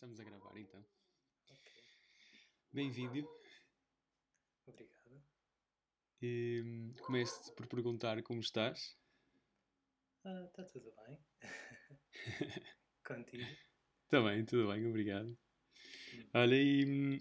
Estamos 0.00 0.18
a 0.18 0.24
gravar 0.24 0.56
então. 0.56 0.82
Ok. 1.50 1.72
Bem-vindo. 2.72 3.28
Obrigado. 4.66 5.22
E, 6.22 6.94
começo 7.02 7.54
por 7.54 7.66
perguntar 7.66 8.22
como 8.22 8.40
estás. 8.40 8.96
Ah, 10.24 10.48
tá 10.54 10.64
tudo 10.64 10.90
bem. 11.04 11.18
Contigo. 13.04 13.44
Também, 14.08 14.42
tudo 14.46 14.72
bem, 14.72 14.86
obrigado. 14.86 15.38
Olha, 16.32 16.56
e 16.56 16.86
hum, 16.86 17.20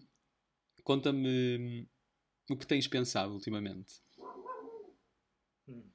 conta-me 0.82 1.58
hum, 1.58 1.88
o 2.50 2.58
que 2.58 2.66
tens 2.66 2.88
pensado 2.88 3.34
ultimamente. 3.34 4.02
Hum. 5.68 5.92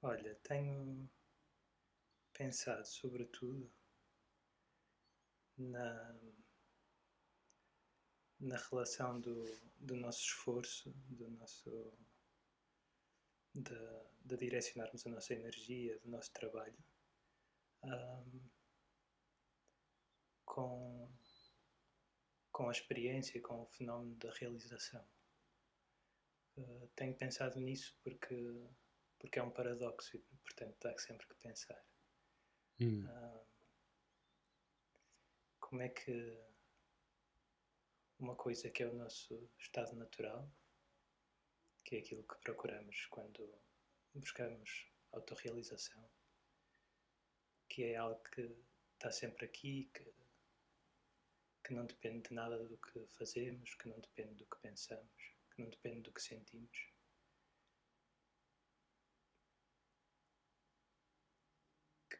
Olha, 0.00 0.34
tenho 0.44 1.10
pensado 2.48 2.86
sobretudo 2.86 3.70
na, 5.58 6.18
na 8.40 8.56
relação 8.56 9.20
do, 9.20 9.44
do 9.78 9.94
nosso 9.94 10.20
esforço, 10.20 10.90
do 11.10 11.28
nosso 11.28 11.92
de, 13.54 13.78
de 14.24 14.36
direcionarmos 14.38 15.06
a 15.06 15.10
nossa 15.10 15.34
energia, 15.34 15.98
do 15.98 16.08
nosso 16.08 16.32
trabalho 16.32 16.78
ahm, 17.82 18.40
com, 20.46 21.12
com 22.50 22.68
a 22.70 22.72
experiência, 22.72 23.42
com 23.42 23.60
o 23.60 23.66
fenómeno 23.66 24.16
da 24.16 24.32
realização. 24.32 25.06
Uh, 26.56 26.88
tenho 26.96 27.14
pensado 27.14 27.60
nisso 27.60 27.94
porque, 28.02 28.34
porque 29.18 29.38
é 29.38 29.42
um 29.42 29.50
paradoxo 29.50 30.16
e, 30.16 30.20
portanto, 30.20 30.86
há 30.86 30.98
sempre 30.98 31.26
que 31.26 31.34
pensar. 31.34 31.84
Hum, 32.80 33.08
como 35.58 35.82
é 35.82 35.88
que 35.88 36.38
uma 38.20 38.36
coisa 38.36 38.70
que 38.70 38.84
é 38.84 38.86
o 38.86 38.94
nosso 38.94 39.50
estado 39.58 39.96
natural, 39.96 40.48
que 41.84 41.96
é 41.96 41.98
aquilo 41.98 42.22
que 42.22 42.38
procuramos 42.38 43.06
quando 43.06 43.52
buscamos 44.14 44.86
autorrealização, 45.12 46.08
que 47.68 47.82
é 47.82 47.96
algo 47.96 48.22
que 48.30 48.56
está 48.94 49.10
sempre 49.10 49.46
aqui, 49.46 49.90
que, 49.92 50.14
que 51.64 51.74
não 51.74 51.84
depende 51.84 52.28
de 52.28 52.34
nada 52.34 52.64
do 52.64 52.78
que 52.78 53.06
fazemos, 53.08 53.74
que 53.74 53.88
não 53.88 53.98
depende 54.00 54.34
do 54.36 54.46
que 54.46 54.60
pensamos, 54.60 55.34
que 55.50 55.62
não 55.62 55.68
depende 55.68 56.02
do 56.02 56.12
que 56.12 56.22
sentimos. 56.22 56.97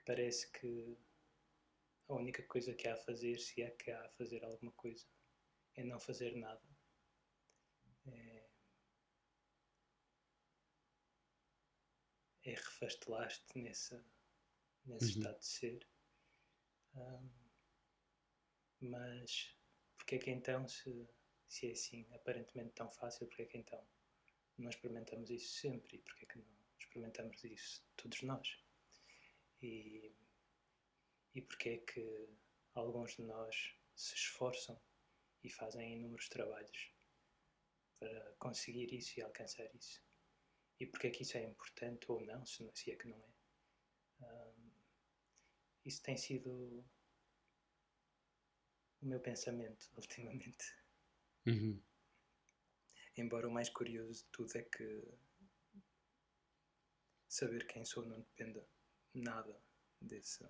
Parece 0.08 0.50
que 0.52 0.96
a 2.08 2.14
única 2.14 2.42
coisa 2.44 2.74
que 2.74 2.88
há 2.88 2.94
a 2.94 2.96
fazer, 2.96 3.38
se 3.38 3.60
é 3.60 3.70
que 3.70 3.91
há 3.91 4.06
a 4.06 4.08
fazer 4.08 4.42
alguma 4.42 4.72
coisa, 4.72 5.06
é 5.74 5.84
não 5.84 6.00
fazer 6.00 6.34
nada. 6.34 6.66
É, 8.06 8.48
é 12.42 12.50
refastelar-te 12.54 13.58
nesse, 13.58 13.94
nesse 14.86 15.19
Uhum. 15.19 15.19
estado 15.19 15.38
de 15.38 15.46
ser. 15.46 15.88
Ahm, 16.94 17.28
mas 18.80 19.54
porque 19.96 20.14
é 20.16 20.19
que 20.19 20.30
então, 20.30 20.66
se, 20.66 21.06
se 21.46 21.69
é 21.69 21.72
assim 21.72 22.06
aparentemente 22.14 22.72
tão 22.75 22.90
fácil, 22.90 23.26
porque 23.26 23.42
é 23.42 23.46
que 23.46 23.58
então 23.58 23.86
não 24.58 24.70
experimentamos 24.70 25.30
isso 25.30 25.54
sempre 25.60 25.96
e 25.96 26.00
porque 26.00 26.25
é 26.25 26.28
que 26.28 26.38
não 26.38 26.46
experimentamos 26.78 27.44
isso 27.44 27.86
todos 27.96 28.22
nós? 28.22 28.68
E, 29.62 30.12
e 31.34 31.41
porque 31.41 31.69
é 31.70 31.78
que 31.78 32.28
alguns 32.74 33.16
de 33.16 33.22
nós 33.22 33.74
se 33.96 34.14
esforçam 34.14 34.78
e 35.42 35.50
fazem 35.50 35.94
inúmeros 35.94 36.28
trabalhos 36.28 36.92
para 38.00 38.32
conseguir 38.41 38.92
isso 38.92 39.19
e 39.19 39.22
alcançar 39.22 39.72
isso? 39.74 40.02
E 40.80 40.86
porque 40.86 41.08
é 41.08 41.10
que 41.10 41.22
isso 41.22 41.36
é 41.38 41.44
importante 41.44 42.10
ou 42.10 42.20
não, 42.24 42.44
se, 42.46 42.62
não- 42.64 42.74
se 42.74 42.91
é 42.92 42.96
que 42.96 43.08
não 43.08 43.19
é? 43.19 43.30
Ahm, 44.22 44.70
isso 45.84 46.02
tem 46.02 46.16
sido 46.16 46.84
o 49.02 49.06
meu 49.06 49.19
pensamento 49.19 49.90
ultimamente. 49.98 50.72
uhum, 51.46 51.82
Embora 53.19 53.46
o 53.46 53.50
mais 53.50 53.69
curioso 53.69 54.25
de 54.25 54.30
tudo 54.30 54.56
é 54.56 54.62
que 54.62 54.86
saber 57.26 57.66
quem 57.66 57.84
sou 57.86 58.04
não 58.04 58.20
dependa 58.20 58.66
nada 59.14 59.60
desse 60.00 60.44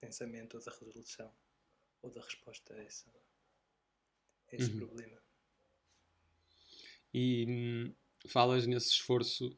pensamento 0.00 0.56
ou 0.58 0.64
da 0.64 0.72
resolução 0.72 1.34
ou 2.02 2.10
da 2.10 2.20
resposta 2.22 2.74
a, 2.74 2.82
essa, 2.82 3.10
a 4.52 4.56
esse 4.56 4.70
Uhum. 4.70 4.78
problema. 4.78 5.20
E 7.12 7.46
hum, 7.48 7.94
falas 8.28 8.66
nesse 8.66 8.88
esforço 8.90 9.56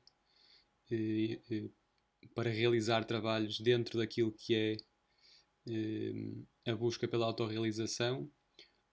eh, 0.91 1.41
eh, 1.51 1.71
para 2.35 2.51
realizar 2.51 3.05
trabalhos 3.05 3.61
dentro 3.61 3.99
daquilo 3.99 4.33
que 4.33 4.55
é 4.55 4.77
eh, 5.69 6.71
a 6.73 6.77
busca 6.77 7.09
pela 7.09 7.27
autorrealização 7.27 8.31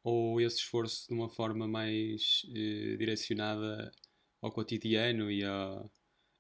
ou 0.03 0.41
esse 0.41 0.57
esforço 0.57 1.07
de 1.07 1.13
uma 1.15 1.29
forma 1.29 1.67
mais 1.67 2.41
direcionada 2.97 3.91
ao 4.41 4.51
cotidiano 4.51 5.31
e 5.31 5.43
a- 5.45 5.85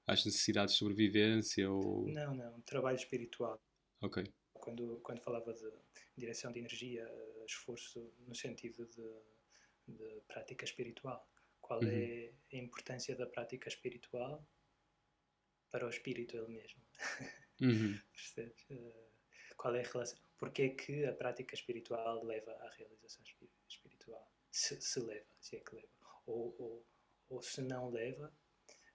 às 0.07 0.25
necessidades 0.25 0.73
de 0.73 0.79
sobrevivência 0.79 1.69
ou... 1.71 2.07
Não, 2.09 2.33
não, 2.35 2.61
trabalho 2.61 2.95
espiritual. 2.97 3.61
Ok. 4.01 4.23
Quando, 4.53 4.99
quando 5.01 5.21
falava 5.21 5.53
de 5.53 5.71
direção 6.17 6.51
de 6.51 6.59
energia, 6.59 7.05
esforço 7.47 8.13
no 8.27 8.35
sentido 8.35 8.85
de, 8.87 9.93
de 9.95 10.21
prática 10.27 10.65
espiritual. 10.65 11.27
Qual 11.61 11.79
Uhum. 11.81 11.89
é 11.89 12.33
a 12.51 12.55
importância 12.57 13.15
da 13.15 13.25
prática 13.25 13.69
espiritual 13.69 14.45
para 15.71 15.85
o 15.85 15.89
espírito 15.89 16.35
ele 16.37 16.47
mesmo? 16.49 16.81
Uhum, 17.61 17.97
Percebes? 18.11 18.65
Eh, 18.71 19.09
Qual 19.55 19.73
é 19.75 19.81
a 19.85 19.87
relação? 19.89 20.19
Porque 20.37 20.63
é 20.63 20.69
que 20.69 21.05
a 21.05 21.13
prática 21.13 21.53
espiritual 21.55 22.23
leva 22.25 22.51
à 22.51 22.69
realização 22.71 23.23
espi- 23.23 23.49
espiritual? 23.69 24.27
Se, 24.51 24.81
se 24.81 24.99
leva, 24.99 25.25
se 25.39 25.55
é 25.55 25.59
que 25.61 25.75
leva. 25.75 25.87
Ou, 26.25 26.53
ou, 26.59 26.85
ou 27.29 27.41
se 27.41 27.61
não 27.61 27.89
leva, 27.91 28.33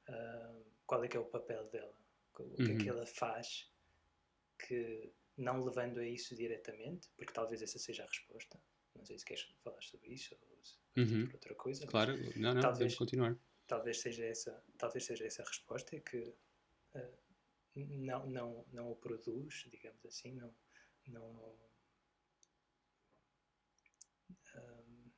ah, 0.09 0.61
qual 0.89 1.05
é 1.05 1.09
que 1.09 1.17
é 1.17 1.21
o 1.21 1.27
papel 1.27 1.69
dela? 1.69 1.95
O 2.35 2.57
que 2.57 2.73
é 2.73 2.77
que 2.77 2.89
Uhum. 2.91 2.97
ela 2.97 3.07
faz 3.07 3.71
que, 4.59 5.13
não 5.37 5.63
levando 5.65 5.99
a 6.01 6.07
isso 6.07 6.35
diretamente, 6.35 7.09
porque 7.17 7.33
talvez 7.33 7.63
essa 7.63 7.79
seja 7.79 8.05
a 8.05 8.07
resposta, 8.07 8.61
não 8.97 9.05
sei 9.05 9.19
se 9.19 9.25
queres 9.25 9.45
falar 9.63 9.83
sobre 9.83 10.09
isso 10.15 10.35
ou 10.35 10.41
vais 10.57 10.81
Uhum. 10.97 11.29
outra 11.33 11.55
coisa, 11.55 11.87
Claro, 11.87 12.13
não, 12.37 12.55
não, 12.55 12.61
Talvez- 12.63 12.97
continuar. 12.97 13.39
talvez 13.69 14.01
seja 14.01 14.25
essa 14.25 14.65
talvez 14.79 15.05
seja 15.05 15.27
essa 15.27 15.43
a 15.43 15.47
resposta 15.47 15.95
é 15.95 16.01
que 16.01 16.35
eh, 16.95 17.19
não 17.77 18.27
não 18.27 18.65
não 18.73 18.91
o 18.91 18.97
produz 18.97 19.67
digamos 19.71 20.05
assim 20.07 20.33
não 20.33 20.55
não 21.07 21.69
Ahm, 24.55 25.11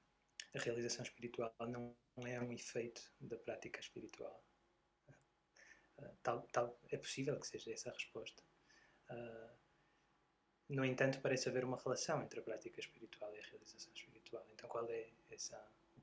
a 0.55 0.59
realização 0.59 1.05
espiritual 1.05 1.55
não 1.61 1.97
é 2.27 2.41
um 2.41 2.53
efeito 2.53 3.03
da 3.21 3.37
prática 3.39 3.79
espiritual 3.81 4.45
tal, 6.23 6.43
tal 6.53 6.79
é 6.91 6.97
possível 6.97 7.39
que 7.39 7.47
seja 7.47 7.73
essa 7.73 7.91
a 7.91 7.93
resposta 7.93 8.43
Ah, 9.09 9.55
no 10.69 10.85
entanto 10.85 11.21
parece 11.21 11.49
haver 11.49 11.65
uma 11.65 11.77
relação 11.77 12.23
entre 12.23 12.41
a 12.41 12.43
prática 12.43 12.81
espiritual 12.81 13.35
e 13.35 13.39
a 13.39 13.43
realização 13.43 13.93
espiritual 13.95 14.47
então 14.53 14.69
qual 14.69 14.89
é 14.91 15.11
essa 15.31 15.59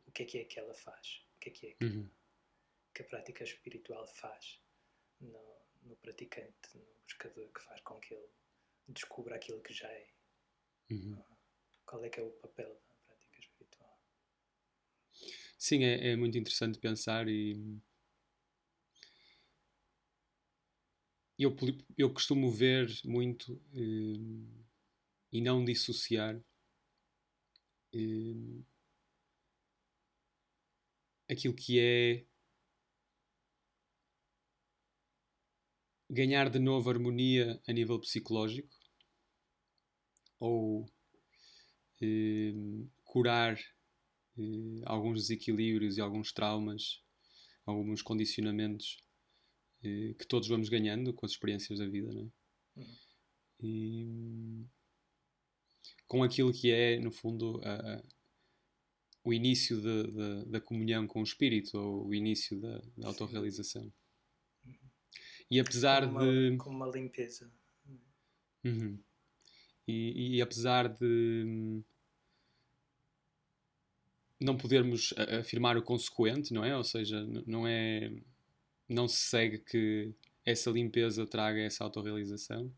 o 0.05 0.11
que 0.11 0.23
é 0.23 0.25
que 0.25 0.37
é 0.39 0.45
que 0.45 0.59
ela 0.59 0.73
faz 0.73 1.25
o 1.35 1.39
que 1.39 1.49
é 1.49 1.51
que 1.51 1.67
é 1.67 1.73
que 1.73 1.85
Uhum. 1.85 2.09
que 2.93 3.01
a 3.03 3.05
prática 3.05 3.43
espiritual 3.43 4.07
faz 4.07 4.59
no, 5.21 5.57
no 5.83 5.95
praticante, 5.97 6.75
no 6.75 6.85
buscador, 7.03 7.51
que 7.53 7.61
faz 7.61 7.81
com 7.81 7.99
que 7.99 8.13
ele 8.13 8.29
descubra 8.87 9.35
aquilo 9.35 9.61
que 9.61 9.73
já 9.73 9.87
é. 9.87 10.07
Uhum. 10.91 11.21
Qual 11.85 12.03
é 12.03 12.09
que 12.09 12.19
é 12.19 12.23
o 12.23 12.31
papel 12.31 12.69
da 12.89 12.95
prática 13.05 13.39
espiritual? 13.39 13.99
Sim, 15.57 15.83
é, 15.83 16.11
é 16.11 16.15
muito 16.15 16.37
interessante 16.37 16.79
pensar 16.79 17.27
e 17.27 17.79
eu, 21.37 21.55
eu 21.97 22.13
costumo 22.13 22.51
ver 22.51 22.89
muito 23.05 23.61
eh, 23.73 24.57
e 25.31 25.41
não 25.41 25.63
dissociar 25.63 26.41
eh, 27.93 28.63
aquilo 31.29 31.53
que 31.53 31.79
é 31.79 32.25
ganhar 36.09 36.49
de 36.49 36.57
novo 36.59 36.89
harmonia 36.89 37.61
a 37.67 37.73
nível 37.73 37.99
psicológico 37.99 38.75
ou 40.39 40.89
eh, 42.01 42.53
curar 43.03 43.59
alguns 44.85 45.21
desequilíbrios 45.21 45.97
e 45.97 46.01
alguns 46.01 46.31
traumas, 46.31 47.01
alguns 47.65 48.03
condicionamentos 48.03 48.97
que 50.17 50.27
todos 50.27 50.47
vamos 50.47 50.69
ganhando 50.69 51.13
com 51.13 51.25
as 51.25 51.33
experiências 51.33 51.79
da 51.79 51.87
vida, 51.87 52.11
é? 52.11 52.79
Uhum. 52.79 52.95
E 53.59 54.65
com 56.07 56.23
aquilo 56.23 56.53
que 56.53 56.71
é, 56.71 56.99
no 56.99 57.11
fundo, 57.11 57.59
a, 57.63 57.95
a, 57.95 58.03
o 59.23 59.33
início 59.33 59.81
de, 59.81 60.03
de, 60.11 60.45
da 60.45 60.61
comunhão 60.61 61.05
com 61.05 61.19
o 61.19 61.23
Espírito, 61.23 61.77
ou 61.77 62.07
o 62.07 62.13
início 62.13 62.59
da, 62.59 62.81
da 62.97 63.07
autorrealização. 63.07 63.91
Uhum. 64.65 64.73
E 65.51 65.59
apesar 65.59 66.05
como 66.05 66.19
uma, 66.19 66.25
de. 66.25 66.57
Como 66.57 66.75
uma 66.77 66.87
limpeza. 66.87 67.51
Uhum. 68.63 68.99
E, 69.87 70.35
e, 70.35 70.41
apesar 70.41 70.89
de 70.89 71.81
não 74.39 74.57
podermos 74.57 75.13
afirmar 75.39 75.77
o 75.77 75.83
consequente, 75.83 76.53
não 76.53 76.63
é? 76.63 76.75
Ou 76.75 76.83
seja, 76.83 77.25
não 77.45 77.65
é. 77.67 78.11
Não 78.89 79.07
se 79.07 79.17
segue 79.17 79.59
que 79.59 80.13
essa 80.45 80.71
limpeza 80.71 81.27
traga 81.27 81.59
essa 81.61 81.83
autorrealização. 81.83 82.73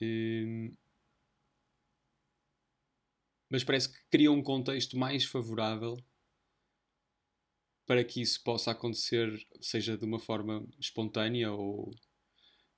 Hum, 0.00 0.74
mas 3.48 3.62
parece 3.62 3.92
que 3.92 3.98
cria 4.10 4.32
um 4.32 4.42
contexto 4.42 4.96
mais 4.98 5.24
favorável 5.24 5.96
para 7.86 8.04
que 8.04 8.20
isso 8.22 8.42
possa 8.42 8.70
acontecer, 8.70 9.30
seja 9.60 9.96
de 9.98 10.04
uma 10.04 10.18
forma 10.18 10.66
espontânea 10.80 11.52
ou, 11.52 11.90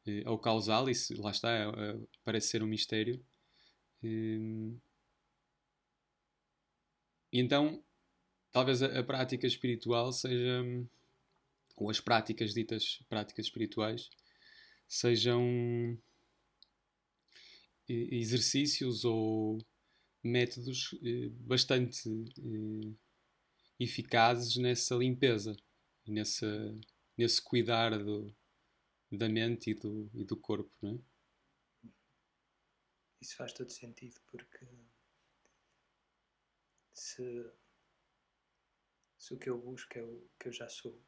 eh, 0.07 0.23
ou 0.27 0.39
causal, 0.39 0.89
isso 0.91 1.15
lá 1.23 1.31
está, 1.31 1.51
é, 1.51 1.69
é, 1.69 1.99
parece 2.25 2.49
ser 2.49 2.63
um 2.63 2.67
mistério. 2.67 3.25
Hum, 4.03 4.79
e 7.33 7.41
então, 7.41 7.83
talvez 8.53 8.83
a, 8.83 9.01
a, 9.01 9.05
prática 9.05 9.47
espiritual 9.47 10.13
seja, 10.13 10.63
ou 11.77 11.91
as 11.91 12.01
práticas 12.01 12.55
ditas 12.55 13.05
práticas 13.09 13.47
espirituais, 13.47 14.09
sejam 14.87 15.99
exercícios 17.89 19.05
ou 19.05 19.59
métodos 20.23 20.95
eh, 21.03 21.29
bastante 21.31 22.09
eh, 22.09 22.95
eficazes 23.79 24.57
nessa 24.57 24.95
limpeza 24.95 25.55
e 26.07 26.11
nessa, 26.11 26.47
nesse 27.17 27.43
cuidar 27.43 27.99
do, 27.99 28.35
da 29.13 29.29
mente 29.29 29.71
e 29.71 29.75
do, 29.75 30.11
e 30.15 30.25
do 30.25 30.37
corpo, 30.37 30.73
não 30.81 30.95
é? 30.95 30.99
Isso 33.21 33.37
faz 33.37 33.53
todo 33.53 33.71
sentido 33.71 34.21
porque 34.27 34.67
se, 36.93 37.51
se 39.19 39.35
o 39.35 39.39
que 39.39 39.49
eu 39.49 39.59
busco 39.59 39.99
é 39.99 40.03
o 40.03 40.29
que 40.39 40.49
eu 40.49 40.53
já 40.53 40.69
sou, 40.69 41.03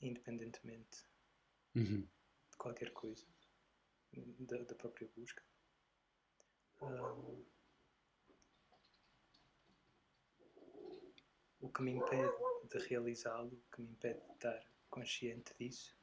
independentemente 0.00 1.04
uhum. 1.74 2.02
de 2.50 2.56
qualquer 2.56 2.92
coisa, 2.92 3.26
da, 4.12 4.58
da 4.58 4.74
própria 4.74 5.08
busca, 5.16 5.42
o 11.60 11.68
que 11.70 11.82
me 11.82 11.92
impede 11.92 12.32
de 12.70 12.78
realizá-lo, 12.88 13.54
o 13.54 13.70
que 13.74 13.82
me 13.82 13.90
impede 13.90 14.20
de 14.20 14.32
estar 14.32 14.72
consciente 14.88 15.54
disso, 15.58 15.96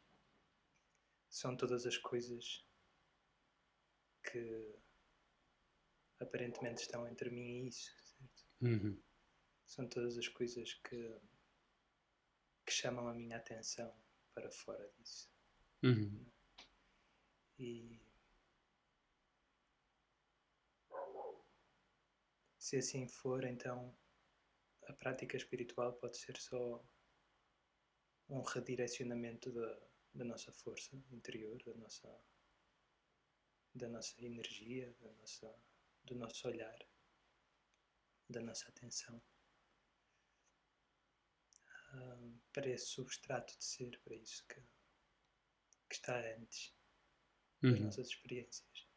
são 1.29 1.55
todas 1.55 1.85
as 1.85 1.97
coisas 1.97 2.65
que 4.23 4.75
aparentemente 6.19 6.81
estão 6.81 7.07
entre 7.07 7.29
mim 7.29 7.63
e 7.63 7.67
isso, 7.67 7.91
certo? 7.99 8.45
Uhum. 8.61 9.01
São 9.65 9.87
todas 9.87 10.17
as 10.17 10.27
coisas 10.27 10.73
que, 10.73 11.19
que 12.65 12.73
chamam 12.73 13.07
a 13.07 13.13
minha 13.13 13.37
atenção 13.37 13.93
para 14.33 14.51
fora 14.51 14.89
disso. 14.97 15.29
Uhum. 15.83 16.25
E 17.59 17.99
Se 22.65 22.77
assim 22.77 23.07
for, 23.07 23.43
então 23.45 23.95
a 24.87 24.93
prática 24.93 25.37
espiritual 25.37 25.93
pode 25.93 26.17
ser 26.17 26.35
só 26.35 26.83
um 28.27 28.41
redirecionamento 28.41 29.51
da, 29.51 29.87
da 30.15 30.25
nossa 30.25 30.51
força 30.51 30.95
interior, 31.11 31.61
da 31.63 31.75
nossa, 31.75 32.25
da 33.71 33.87
nossa 33.87 34.19
energia, 34.19 34.91
da 34.99 35.13
nossa, 35.13 35.55
do 36.05 36.15
nosso 36.15 36.47
olhar, 36.47 36.79
da 38.27 38.41
nossa 38.41 38.67
atenção 38.67 39.21
um, 41.95 42.39
para 42.53 42.69
esse 42.69 42.87
substrato 42.87 43.57
de 43.57 43.63
ser, 43.63 43.99
para 44.03 44.15
isso 44.15 44.45
que, 44.47 44.61
que 45.89 45.95
está 45.95 46.19
antes 46.35 46.75
das 47.61 47.79
uhum. 47.79 47.85
nossas 47.85 48.07
experiências, 48.09 48.87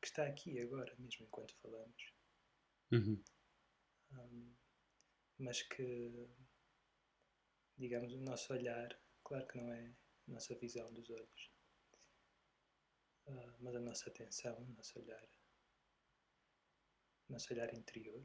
que 0.00 0.06
está 0.06 0.26
aqui 0.26 0.60
agora, 0.60 0.94
mesmo 0.98 1.26
enquanto 1.26 1.54
falamos. 1.56 2.14
Uhum. 2.92 3.22
Um, 4.12 4.54
mas 5.38 5.62
que, 5.62 6.28
digamos, 7.78 8.12
o 8.12 8.20
nosso 8.20 8.52
olhar, 8.52 8.98
claro 9.24 9.46
que 9.46 9.58
não 9.58 9.72
é 9.72 9.96
a 10.28 10.32
nossa 10.32 10.54
visão 10.56 10.92
dos 10.92 11.08
olhos, 11.10 11.52
uh, 13.26 13.56
mas 13.60 13.74
a 13.74 13.80
nossa 13.80 14.10
atenção, 14.10 14.58
o 14.58 14.72
nosso 14.74 14.98
olhar, 14.98 15.24
o 17.28 17.32
nosso 17.32 17.52
olhar 17.52 17.72
interior. 17.74 18.24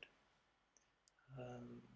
Um, 1.37 1.94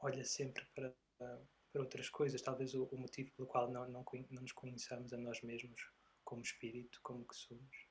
olha 0.00 0.24
sempre 0.24 0.64
para, 0.74 0.94
para 1.16 1.40
outras 1.74 2.08
coisas, 2.08 2.42
talvez 2.42 2.74
o, 2.74 2.84
o 2.84 2.98
motivo 2.98 3.30
pelo 3.32 3.48
qual 3.48 3.70
não, 3.70 3.88
não, 3.88 4.04
não 4.30 4.42
nos 4.42 4.52
conheçamos 4.52 5.12
a 5.12 5.16
nós 5.16 5.40
mesmos 5.42 5.90
como 6.24 6.42
espírito, 6.42 7.00
como 7.02 7.26
que 7.26 7.34
somos 7.34 7.90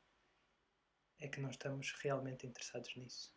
é 1.20 1.28
que 1.28 1.42
não 1.42 1.50
estamos 1.50 1.92
realmente 2.02 2.48
interessados 2.48 2.96
nisso. 2.96 3.36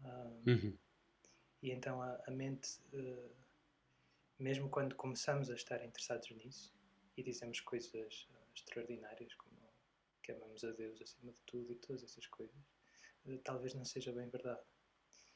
Um, 0.00 0.50
uhum. 0.50 0.78
E 1.62 1.70
então 1.70 2.02
a, 2.02 2.20
a 2.26 2.30
mente, 2.30 2.80
uh, 2.92 3.30
mesmo 4.38 4.68
quando 4.68 4.94
começamos 4.96 5.50
a 5.50 5.54
estar 5.54 5.84
interessados 5.84 6.30
nisso 6.30 6.74
e 7.16 7.22
dizemos 7.22 7.60
coisas 7.60 8.28
uh, 8.30 8.54
extraordinárias, 8.54 9.34
como 9.34 9.56
que 10.22 10.32
amamos 10.32 10.62
a 10.64 10.72
Deus 10.72 11.00
acima 11.00 11.32
de 11.32 11.40
tudo 11.42 11.72
e 11.72 11.76
todas 11.76 12.02
essas 12.02 12.26
coisas, 12.26 12.56
uh, 13.24 13.38
talvez 13.38 13.74
não 13.74 13.84
seja 13.84 14.12
bem 14.12 14.28
verdade. 14.28 14.66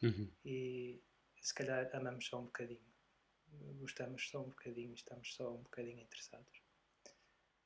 Uhum. 0.03 0.31
E 0.45 1.01
se 1.43 1.53
calhar 1.53 1.91
amamos 1.95 2.27
só 2.27 2.39
um 2.39 2.45
bocadinho, 2.45 2.95
gostamos 3.81 4.29
só 4.29 4.41
um 4.41 4.49
bocadinho, 4.49 4.95
estamos 4.95 5.35
só 5.35 5.53
um 5.53 5.63
bocadinho 5.63 6.01
interessados. 6.01 6.63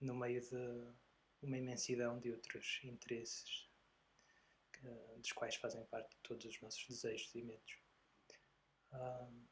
No 0.00 0.14
meio 0.14 0.40
de 0.40 0.94
uma 1.42 1.58
imensidão 1.58 2.18
de 2.18 2.32
outros 2.32 2.80
interesses 2.82 3.68
uh, 4.82 5.18
dos 5.18 5.32
quais 5.32 5.56
fazem 5.56 5.84
parte 5.84 6.16
todos 6.22 6.46
os 6.46 6.60
nossos 6.62 6.88
desejos 6.88 7.34
e 7.34 7.42
medos. 7.42 7.78
Um, 8.92 9.46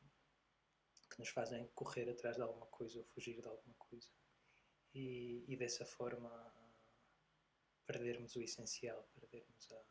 que 1.11 1.19
nos 1.19 1.29
fazem 1.29 1.69
correr 1.75 2.09
atrás 2.09 2.37
de 2.37 2.43
alguma 2.43 2.67
coisa 2.67 2.99
ou 2.99 3.05
fugir 3.05 3.41
de 3.41 3.47
alguma 3.47 3.75
coisa. 3.75 4.09
E, 4.95 5.45
e 5.47 5.57
dessa 5.57 5.85
forma 5.85 6.31
perdermos 7.87 8.35
o 8.37 8.43
essencial, 8.43 9.07
perdermos 9.15 9.71
a, 9.71 9.85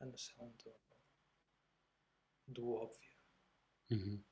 a 0.00 0.06
noção 0.06 0.48
do, 0.64 0.74
do 2.48 2.72
óbvio. 2.72 3.15
Uhum. 3.90 4.22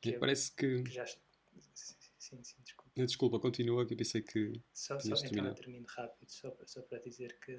Que 0.00 0.14
é, 0.14 0.18
parece 0.18 0.54
que... 0.54 0.82
que 0.82 0.90
já, 0.90 1.06
sim, 1.06 2.42
sim, 2.42 2.62
desculpa. 2.62 2.90
Desculpa, 2.94 3.40
continua 3.40 3.86
que 3.86 3.94
eu 3.94 3.98
pensei 3.98 4.22
que. 4.22 4.62
Só, 4.72 4.98
só 4.98 5.14
então 5.24 5.46
eu 5.46 5.54
termino 5.54 5.86
rápido, 5.86 6.28
só, 6.30 6.56
só 6.66 6.82
para 6.82 6.98
dizer 6.98 7.38
que. 7.40 7.58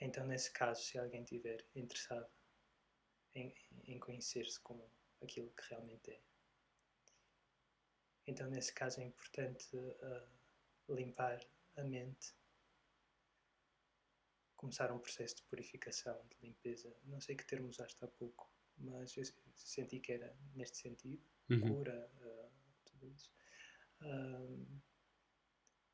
Então, 0.00 0.26
nesse 0.26 0.52
caso, 0.52 0.82
se 0.82 0.98
alguém 0.98 1.22
estiver 1.22 1.64
interessado 1.74 2.28
em, 3.34 3.54
em 3.84 3.98
conhecer-se 3.98 4.60
como 4.60 4.90
aquilo 5.22 5.50
que 5.50 5.70
realmente 5.70 6.10
é, 6.10 6.20
então, 8.26 8.48
nesse 8.48 8.72
caso, 8.72 9.00
é 9.00 9.04
importante 9.04 9.76
uh, 9.76 10.94
limpar 10.94 11.40
a 11.76 11.84
mente, 11.84 12.34
começar 14.64 14.90
um 14.90 14.98
processo 14.98 15.36
de 15.36 15.42
purificação, 15.42 16.18
de 16.26 16.46
limpeza. 16.46 16.96
Não 17.04 17.20
sei 17.20 17.36
que 17.36 17.46
termo 17.46 17.68
usaste 17.68 18.02
há 18.02 18.08
pouco, 18.08 18.50
mas 18.78 19.14
eu 19.14 19.22
senti 19.54 20.00
que 20.00 20.12
era 20.12 20.34
neste 20.54 20.78
sentido 20.78 21.22
uhum. 21.50 21.60
cura, 21.60 22.10
uh, 22.16 22.50
tudo 22.86 23.06
isso. 23.08 23.30
Um, 24.00 24.80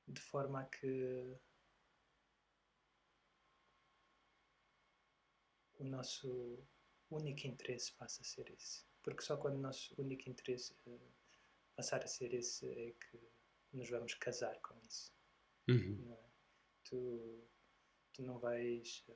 de 0.07 0.21
forma 0.21 0.61
a 0.61 0.65
que 0.67 1.37
o 5.81 5.85
nosso 5.85 6.65
único 7.11 7.49
interesse 7.49 7.93
passa 7.95 8.23
a 8.23 8.25
ser 8.25 8.49
esse. 8.53 8.85
Porque 9.03 9.23
só 9.23 9.37
quando 9.37 9.57
o 9.57 9.61
nosso 9.61 10.01
único 10.01 10.31
interesse 10.31 10.75
uh, 10.87 11.13
passar 11.75 12.05
a 12.05 12.07
ser 12.07 12.33
esse 12.35 12.71
é 12.71 12.93
que 12.93 13.21
nos 13.73 13.91
vamos 13.91 14.15
casar 14.15 14.61
com 14.61 14.79
isso. 14.87 15.13
Uhum. 15.69 16.05
Não 16.05 16.15
é? 16.15 16.31
tu, 16.85 17.51
tu 18.13 18.23
não 18.23 18.39
vais 18.39 19.05
uh, 19.09 19.15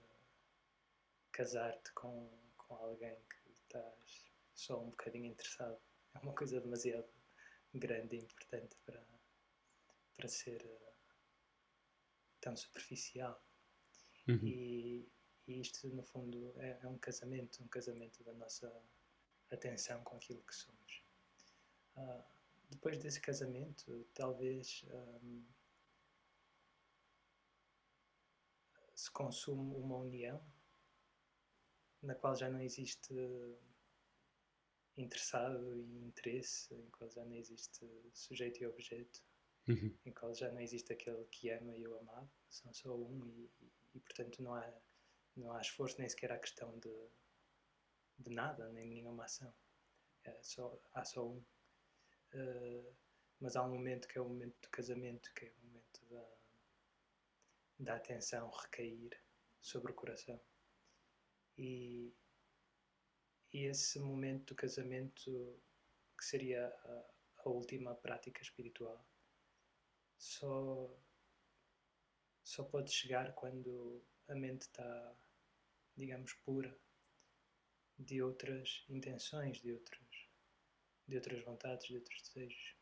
casar-te 1.33 1.93
com, 1.93 2.31
com 2.57 2.75
alguém 2.77 3.17
que 3.29 3.51
estás 3.63 4.25
só 4.55 4.81
um 4.81 4.91
bocadinho 4.91 5.27
interessado. 5.27 5.81
É 6.15 6.19
uma 6.21 6.35
coisa 6.35 6.61
demasiado 6.61 7.09
grande 7.75 8.17
e 8.17 8.21
importante 8.21 8.77
para, 8.85 9.05
para 10.17 10.29
ser 10.29 10.65
uh, 10.65 10.95
tão 12.41 12.57
superficial. 12.57 13.43
Uhum. 14.29 14.47
E, 14.47 15.09
e, 15.47 15.61
isto, 15.61 15.89
no 15.89 16.03
fundo, 16.03 16.55
é, 16.59 16.79
é, 16.83 16.89
um 16.89 16.99
casamento 16.99 17.63
um 17.63 17.69
casamento 17.69 18.23
da 18.25 18.33
nossa 18.35 18.73
atenção 19.51 20.03
com 20.05 20.17
aquilo 20.17 20.43
que 20.43 20.55
somos. 20.55 21.03
Uh, 21.97 22.25
depois 22.71 22.99
desse 22.99 23.21
casamento, 23.21 24.07
talvez 24.15 24.85
um, 24.91 25.45
se 29.05 29.11
consume 29.11 29.77
uma 29.77 29.99
união 29.99 30.43
na 32.03 32.15
qual 32.15 32.35
já 32.35 32.49
não 32.49 32.63
existe 32.63 33.15
interessado 34.97 35.77
e 35.77 35.99
interesse, 36.07 36.75
em 36.75 36.89
qual 36.91 37.11
já 37.11 37.23
não 37.23 37.35
existe 37.37 37.87
sujeito 38.15 38.63
e 38.63 38.67
objeto, 38.67 39.23
uhum. 39.69 39.95
em 40.07 40.13
qual 40.13 40.35
já 40.35 40.51
não 40.51 40.61
existe 40.61 40.95
aquele 40.95 41.23
que 41.27 41.51
ama 41.51 41.77
e 41.77 41.87
o 41.87 41.99
amado, 41.99 42.31
são 42.49 42.73
só 42.73 42.97
um 42.97 43.27
e, 43.27 43.51
e, 43.61 43.73
e, 43.97 44.01
portanto 44.01 44.43
não 44.43 44.55
há, 44.55 44.73
não 45.37 45.53
há 45.53 45.61
esforço 45.61 45.99
nem 45.99 46.09
sequer 46.09 46.33
há 46.33 46.39
questão 46.39 46.79
de, 46.79 47.09
de 48.21 48.31
nada, 48.31 48.73
nem 48.73 48.89
nenhuma 48.89 49.25
ação. 49.25 49.53
É 50.25 50.43
só, 50.43 50.81
há 50.95 51.05
só 51.05 51.29
um. 51.29 51.45
Uh, 52.33 52.95
mas 53.39 53.55
há 53.55 53.63
um 53.63 53.75
momento 53.75 54.09
que 54.09 54.17
é 54.17 54.23
o 54.23 54.29
momento 54.29 54.59
do 54.63 54.71
casamento, 54.71 55.31
que 55.35 55.45
é 55.45 55.53
da 57.79 57.97
atenção 57.97 58.51
recair 58.51 59.11
sobre 59.61 59.93
o 59.93 59.95
coração. 59.95 60.41
E, 61.57 62.15
e 63.53 63.65
esse 63.65 63.99
momento 63.99 64.47
do 64.47 64.55
casamento, 64.55 65.63
que 66.17 66.25
seria 66.25 66.67
a, 66.67 67.15
a 67.45 67.49
última 67.49 67.95
prática 67.95 68.43
espiritual, 68.43 69.07
só, 70.19 70.97
só 72.43 72.65
pode 72.65 72.93
chegar 72.93 73.35
quando 73.35 74.05
a 74.29 74.35
mente 74.35 74.63
está, 74.63 75.17
digamos, 75.97 76.33
pura 76.35 76.77
de 77.99 78.23
outras 78.23 78.85
intenções, 78.89 79.61
de 79.61 79.73
outros, 79.73 80.29
de 81.07 81.17
outras 81.17 81.45
vontades, 81.45 81.87
de 81.87 81.97
outros 81.97 82.23
desejos. 82.23 82.77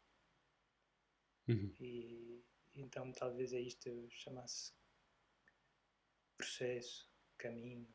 Uhum. 1.49 1.75
E 1.81 2.45
então 2.75 3.13
talvez 3.13 3.53
é 3.53 3.61
isto 3.61 3.87
eu 3.89 4.09
chamasse 4.11 4.73
processo, 6.43 7.09
caminho, 7.39 7.89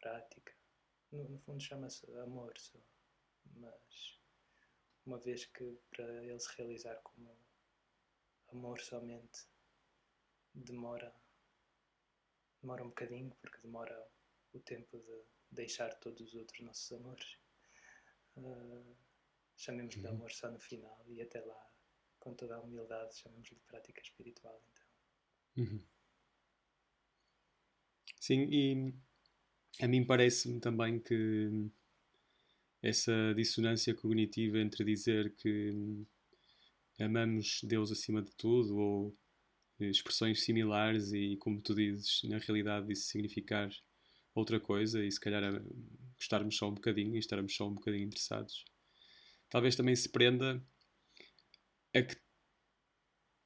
prática. 0.00 0.56
No, 1.10 1.28
no 1.28 1.38
fundo 1.40 1.62
chama-se 1.62 2.10
amor 2.20 2.56
só. 2.58 2.78
Mas 3.56 4.18
uma 5.04 5.18
vez 5.18 5.44
que 5.44 5.78
para 5.90 6.24
ele 6.24 6.40
se 6.40 6.56
realizar 6.56 6.96
como 7.02 7.36
amor 8.48 8.80
somente 8.80 9.46
demora 10.54 11.14
demora 12.62 12.84
um 12.84 12.88
bocadinho 12.88 13.34
porque 13.40 13.58
demora 13.62 14.08
o 14.52 14.60
tempo 14.60 14.98
de 14.98 15.24
deixar 15.50 15.92
todos 15.98 16.20
os 16.28 16.34
outros 16.34 16.60
nossos 16.60 16.92
amores 16.92 17.38
uh, 18.36 18.96
chamemos-lhe 19.56 20.06
uhum. 20.06 20.12
amor 20.12 20.30
só 20.30 20.50
no 20.50 20.60
final 20.60 21.02
e 21.08 21.20
até 21.20 21.40
lá 21.40 21.70
com 22.20 22.34
toda 22.34 22.56
a 22.56 22.60
humildade 22.60 23.16
chamemos-lhe 23.16 23.58
prática 23.60 24.00
espiritual 24.02 24.62
então 24.70 24.86
uhum. 25.56 25.84
Sim 28.22 28.48
e 28.52 28.94
a 29.80 29.88
mim 29.88 30.04
parece-me 30.04 30.60
também 30.60 31.00
que 31.00 31.68
essa 32.80 33.34
dissonância 33.34 33.92
cognitiva 33.94 34.60
entre 34.60 34.84
dizer 34.84 35.34
que 35.34 36.04
amamos 37.00 37.60
Deus 37.64 37.90
acima 37.90 38.22
de 38.22 38.30
tudo 38.36 38.76
ou 38.76 39.18
expressões 39.80 40.44
similares 40.44 41.12
e, 41.12 41.36
como 41.38 41.60
tu 41.60 41.74
dizes, 41.74 42.22
na 42.24 42.38
realidade 42.38 42.92
isso 42.92 43.08
significar 43.08 43.68
outra 44.32 44.60
coisa 44.60 45.04
e 45.04 45.10
se 45.10 45.18
calhar 45.18 45.60
gostarmos 46.16 46.56
só 46.56 46.68
um 46.68 46.74
bocadinho 46.74 47.16
e 47.16 47.18
estarmos 47.18 47.56
só 47.56 47.68
um 47.68 47.74
bocadinho 47.74 48.06
interessados. 48.06 48.64
Talvez 49.50 49.74
também 49.74 49.96
se 49.96 50.08
prenda 50.08 50.64
a 51.92 52.02
que 52.02 52.16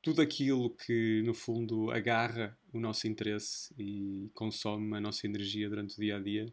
tudo 0.06 0.22
aquilo 0.22 0.70
que 0.70 1.20
no 1.22 1.34
fundo 1.34 1.90
agarra 1.90 2.56
o 2.72 2.78
nosso 2.78 3.08
interesse 3.08 3.75
e 3.76 4.30
consome 4.34 4.96
a 4.96 5.00
nossa 5.00 5.26
energia 5.26 5.68
durante 5.68 5.96
o 5.96 6.00
dia 6.00 6.16
a 6.16 6.20
dia 6.20 6.46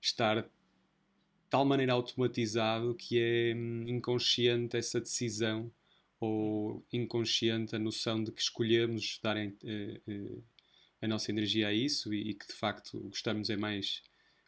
estar 0.00 0.40
de 0.40 0.48
tal 1.50 1.62
maneira 1.66 1.92
automatizado 1.92 2.94
que 2.94 3.18
é 3.18 3.54
hum, 3.54 3.84
inconsciente 3.86 4.78
essa 4.78 4.98
decisão 4.98 5.70
ou 6.18 6.82
inconsciente 6.90 7.76
a 7.76 7.78
noção 7.78 8.24
de 8.24 8.32
que 8.32 8.40
escolhemos 8.40 9.20
dar 9.22 9.36
uh, 9.36 9.50
uh, 10.08 10.42
a 11.02 11.06
nossa 11.06 11.30
energia 11.30 11.68
a 11.68 11.74
isso 11.74 12.14
e, 12.14 12.30
e, 12.30 12.34
que 12.34 12.46
de 12.46 12.54
facto 12.54 12.98
gostamos 12.98 13.50
é 13.50 13.58
mais 13.58 14.02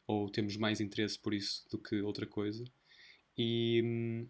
ou 0.06 0.30
temos 0.30 0.56
mais 0.56 0.80
interesse 0.80 1.18
por 1.18 1.34
isso 1.34 1.68
do 1.70 1.76
que 1.76 2.00
outra 2.00 2.26
coisa. 2.26 2.64
E 3.36 3.82
hum, 3.84 4.26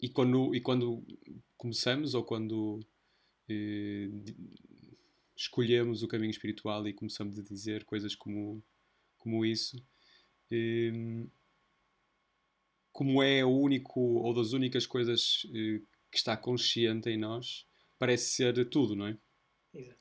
e 0.00 0.08
quando, 0.08 0.54
e 0.54 0.60
quando 0.60 1.04
começamos 1.56 2.14
ou 2.14 2.24
quando 2.24 2.80
eh, 3.48 4.08
escolhemos 5.36 6.02
o 6.02 6.08
caminho 6.08 6.30
espiritual 6.30 6.86
e 6.88 6.92
começamos 6.92 7.38
a 7.38 7.42
dizer 7.42 7.84
coisas 7.84 8.14
como, 8.14 8.62
como 9.18 9.44
isso, 9.44 9.76
eh, 10.50 10.92
como 12.92 13.22
é 13.22 13.44
o 13.44 13.50
único 13.50 14.00
ou 14.00 14.34
das 14.34 14.52
únicas 14.52 14.86
coisas 14.86 15.46
eh, 15.54 15.80
que 16.10 16.18
está 16.18 16.36
consciente 16.36 17.08
em 17.08 17.18
nós, 17.18 17.66
parece 17.98 18.30
ser 18.30 18.68
tudo, 18.68 18.96
não 18.96 19.06
é? 19.06 19.18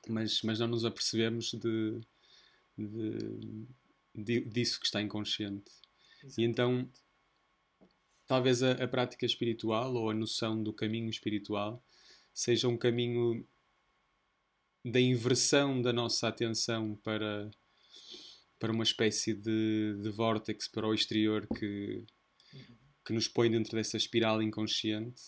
Mas, 0.08 0.42
mas 0.42 0.60
não 0.60 0.68
nos 0.68 0.84
apercebemos 0.84 1.52
de, 1.52 2.02
de, 2.78 3.68
de 4.16 4.42
disso 4.42 4.80
que 4.80 4.88
está 4.88 5.02
inconsciente. 5.02 5.72
Exatamente. 6.24 6.42
E 6.42 6.44
então 6.44 6.90
talvez 8.30 8.62
a, 8.62 8.74
a, 8.74 8.88
prática 8.88 9.26
espiritual 9.26 9.92
ou 9.96 10.12
a 10.12 10.14
noção 10.14 10.62
do 10.62 10.72
caminho 10.72 11.10
espiritual 11.10 11.84
seja 12.32 12.68
um 12.68 12.78
caminho 12.78 13.44
da 14.86 15.02
inversão 15.02 15.82
da 15.82 15.92
nossa 15.92 16.28
atenção 16.28 16.96
para, 17.04 17.50
para 18.60 18.72
uma 18.72 18.84
espécie 18.84 19.34
de, 19.34 19.98
de 20.00 20.10
vórtex 20.12 20.68
para 20.68 20.88
o 20.88 20.94
exterior 20.94 21.48
que, 21.58 22.04
que 23.04 23.14
nos 23.14 23.28
põe 23.28 23.50
dentro 23.50 23.76
dessa 23.76 23.98
espiral 23.98 24.44
inconsciente 24.44 25.24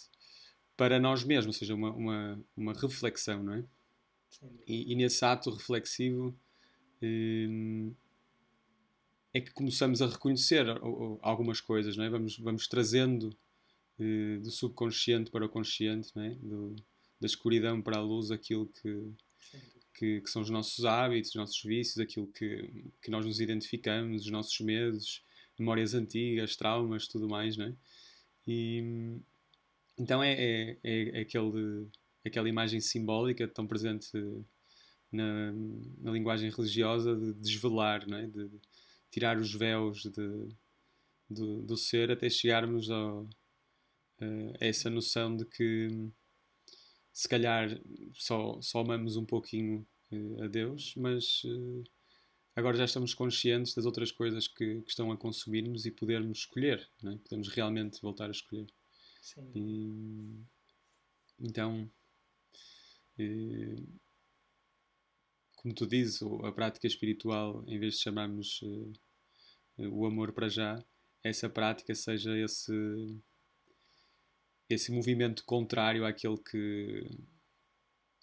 para 0.77 1.00
nós 1.00 1.24
mesmos, 1.24 1.55
ou 1.55 1.60
seja, 1.60 1.74
uma, 1.74 1.91
uma, 1.91 2.46
uma 2.55 2.74
reflexão, 2.74 3.41
não 3.41 3.55
é? 3.55 3.65
E, 4.67 4.93
e, 4.93 4.96
nesse 4.96 5.25
ato 5.25 5.50
reflexivo 5.50 6.36
hum, 7.01 7.93
é 9.34 9.40
que 9.40 9.52
começamos 9.52 10.02
a 10.02 10.08
reconhecer 10.08 10.66
algumas 11.22 11.62
coisas, 11.62 11.96
não 11.96 12.04
é? 12.04 12.10
Vamos, 12.10 12.38
vamos 12.38 12.68
trazendo 12.68 13.36
eh, 14.00 14.38
do 14.40 14.52
subconsciente 14.52 15.32
para 15.32 15.46
o 15.46 15.50
consciente, 15.50 16.12
não 16.16 16.24
é? 16.24 16.36
Do, 16.36 16.76
da 17.20 17.28
escuridão 17.28 17.82
para 17.82 17.98
a 17.98 18.02
luz 18.02 18.32
aquilo 18.32 18.68
que, 18.68 19.14
que, 19.94 20.22
que, 20.22 20.30
são 20.30 20.42
os 20.42 20.50
nossos 20.50 20.84
hábitos, 20.86 21.30
os 21.30 21.36
nossos 21.36 21.62
vícios, 21.64 22.00
aquilo 22.00 22.28
que, 22.28 22.92
que 23.02 23.12
nós 23.12 23.26
nos 23.26 23.40
identificamos, 23.40 24.26
os 24.26 24.32
nossos 24.32 24.60
medos, 24.60 25.24
memórias 25.58 25.94
antigas, 25.94 26.56
traumas, 26.56 27.08
tudo 27.08 27.30
mais, 27.30 27.56
não 27.56 27.66
é? 27.68 27.76
E, 28.48 28.84
então 29.98 30.24
é, 30.24 30.34
é, 30.34 30.78
é, 30.84 31.20
é 31.20 31.22
aquele, 31.22 31.88
aquela 32.26 32.50
imagem 32.50 32.82
simbólica 32.82 33.48
tão 33.48 33.68
presente 33.68 34.10
na, 35.12 35.54
na 36.00 36.12
linguagem 36.12 36.50
religiosa 36.50 37.16
de 37.16 37.34
desvelar, 37.36 38.08
não 38.08 38.18
é? 38.18 38.28
De, 38.28 38.50
tirar 39.12 39.38
os 39.38 39.53
véus 39.53 40.03
de, 40.03 40.50
do, 41.30 41.62
do 41.62 41.77
ser 41.77 42.12
até 42.12 42.30
chegarmos 42.30 42.89
ao, 42.89 43.27
a 44.60 44.65
essa 44.65 44.89
noção 44.89 45.36
de 45.36 45.46
que 45.46 46.12
se 47.13 47.27
calhar 47.27 47.70
só, 48.13 48.62
só 48.62 48.80
amamos 48.80 49.18
um 49.18 49.25
pouquinho 49.25 49.86
uh, 50.12 50.44
a 50.44 50.48
Deus, 50.48 50.94
mas 50.96 51.44
uh, 51.44 51.84
agora 52.56 52.77
já 52.77 52.86
estamos 52.86 53.13
conscientes 53.13 53.74
das 53.74 53.86
outras 53.86 54.12
coisas 54.12 54.48
que, 54.48 54.82
que 54.82 54.89
estão 54.89 55.12
a 55.12 55.18
consumir-nos 55.18 55.86
e 55.86 55.91
podermos 55.91 56.39
escolher, 56.39 56.89
é? 57.03 57.18
podemos 57.18 57.50
realmente 57.50 58.01
voltar 58.01 58.27
a 58.27 58.32
escolher. 58.32 58.68
Sim. 59.22 59.51
E, 59.53 60.46
então, 61.39 61.91
como 65.62 65.74
tu 65.74 65.86
dizes, 65.86 66.22
a 66.44 66.51
prática 66.51 66.88
espiritual, 66.88 67.63
em 67.68 67.77
vez 67.80 67.96
de 67.96 68.01
chamarmos 68.01 68.62
uh, 68.63 68.94
o 69.91 70.06
amor 70.06 70.34
para 70.34 70.50
já, 70.50 70.84
essa 71.24 71.50
prática 71.50 71.94
seja 71.94 72.38
esse 72.38 72.74
esse 74.70 74.91
movimento 74.91 75.44
contrário 75.44 76.06
àquele 76.06 76.38
que, 76.38 77.03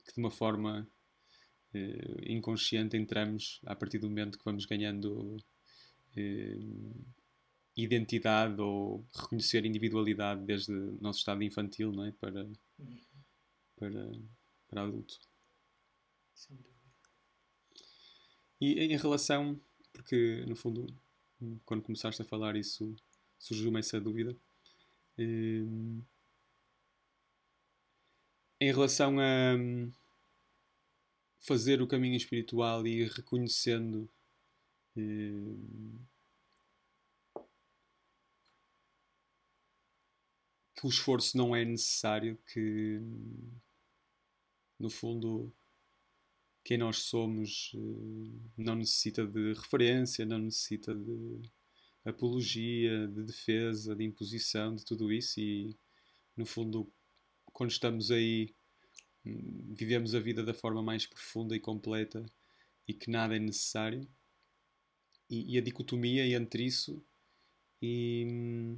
que 0.04 0.14
de 0.14 0.18
uma 0.18 0.30
forma 0.30 0.88
uh, 1.74 2.22
inconsciente 2.26 2.96
entramos 2.96 3.60
a 3.66 3.76
partir 3.76 3.98
do 3.98 4.08
momento 4.08 4.38
que 4.38 4.44
vamos 4.44 4.64
ganhando 4.64 5.36
uh, 5.36 7.04
identidade 7.76 8.60
ou 8.60 9.06
reconhecer 9.14 9.64
individualidade 9.66 10.42
desde 10.44 10.72
o 10.72 10.98
nosso 11.00 11.18
estado 11.18 11.42
infantil 11.42 11.92
não 11.92 12.06
é? 12.06 12.12
para, 12.12 12.44
uhum. 12.78 13.00
para, 13.76 14.10
para 14.68 14.82
adulto. 14.82 15.20
Sem 16.34 16.56
dúvida. 16.56 16.77
E 18.60 18.80
em 18.80 18.96
relação, 18.96 19.60
porque 19.92 20.44
no 20.46 20.56
fundo, 20.56 20.86
quando 21.64 21.82
começaste 21.82 22.20
a 22.22 22.24
falar 22.24 22.56
isso, 22.56 22.94
surgiu-me 23.38 23.78
essa 23.78 24.00
dúvida. 24.00 24.36
Um, 25.18 26.02
em 28.60 28.72
relação 28.72 29.18
a 29.20 29.54
hum, 29.56 29.92
fazer 31.38 31.80
o 31.80 31.86
caminho 31.86 32.16
espiritual 32.16 32.86
e 32.86 33.04
reconhecendo 33.04 34.08
um, 34.96 35.98
que 40.74 40.86
o 40.86 40.88
esforço 40.88 41.36
não 41.36 41.54
é 41.54 41.64
necessário, 41.64 42.38
que 42.52 43.00
no 44.78 44.88
fundo 44.88 45.52
quem 46.68 46.76
nós 46.76 46.98
somos 46.98 47.72
hum, 47.74 48.42
não 48.54 48.74
necessita 48.74 49.26
de 49.26 49.54
referência, 49.54 50.26
não 50.26 50.38
necessita 50.38 50.94
de 50.94 51.40
apologia, 52.04 53.08
de 53.08 53.22
defesa, 53.22 53.96
de 53.96 54.04
imposição, 54.04 54.74
de 54.74 54.84
tudo 54.84 55.10
isso 55.10 55.40
e 55.40 55.74
no 56.36 56.44
fundo 56.44 56.92
quando 57.54 57.70
estamos 57.70 58.10
aí, 58.10 58.54
hum, 59.24 59.72
vivemos 59.74 60.14
a 60.14 60.20
vida 60.20 60.44
da 60.44 60.52
forma 60.52 60.82
mais 60.82 61.06
profunda 61.06 61.56
e 61.56 61.60
completa 61.60 62.22
e 62.86 62.92
que 62.92 63.10
nada 63.10 63.34
é 63.34 63.38
necessário. 63.38 64.06
E, 65.30 65.54
e 65.54 65.56
a 65.56 65.62
dicotomia 65.62 66.26
entre 66.36 66.64
isso 66.64 67.02
e, 67.80 68.76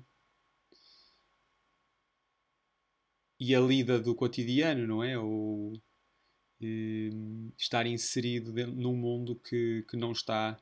e 3.40 3.52
a 3.52 3.60
lida 3.60 3.98
do 3.98 4.14
cotidiano, 4.14 4.86
não 4.86 5.02
é? 5.02 5.18
Ou 5.18 5.72
estar 7.58 7.86
inserido 7.86 8.52
num 8.66 8.94
mundo 8.94 9.34
que, 9.36 9.84
que 9.88 9.96
não 9.96 10.12
está 10.12 10.60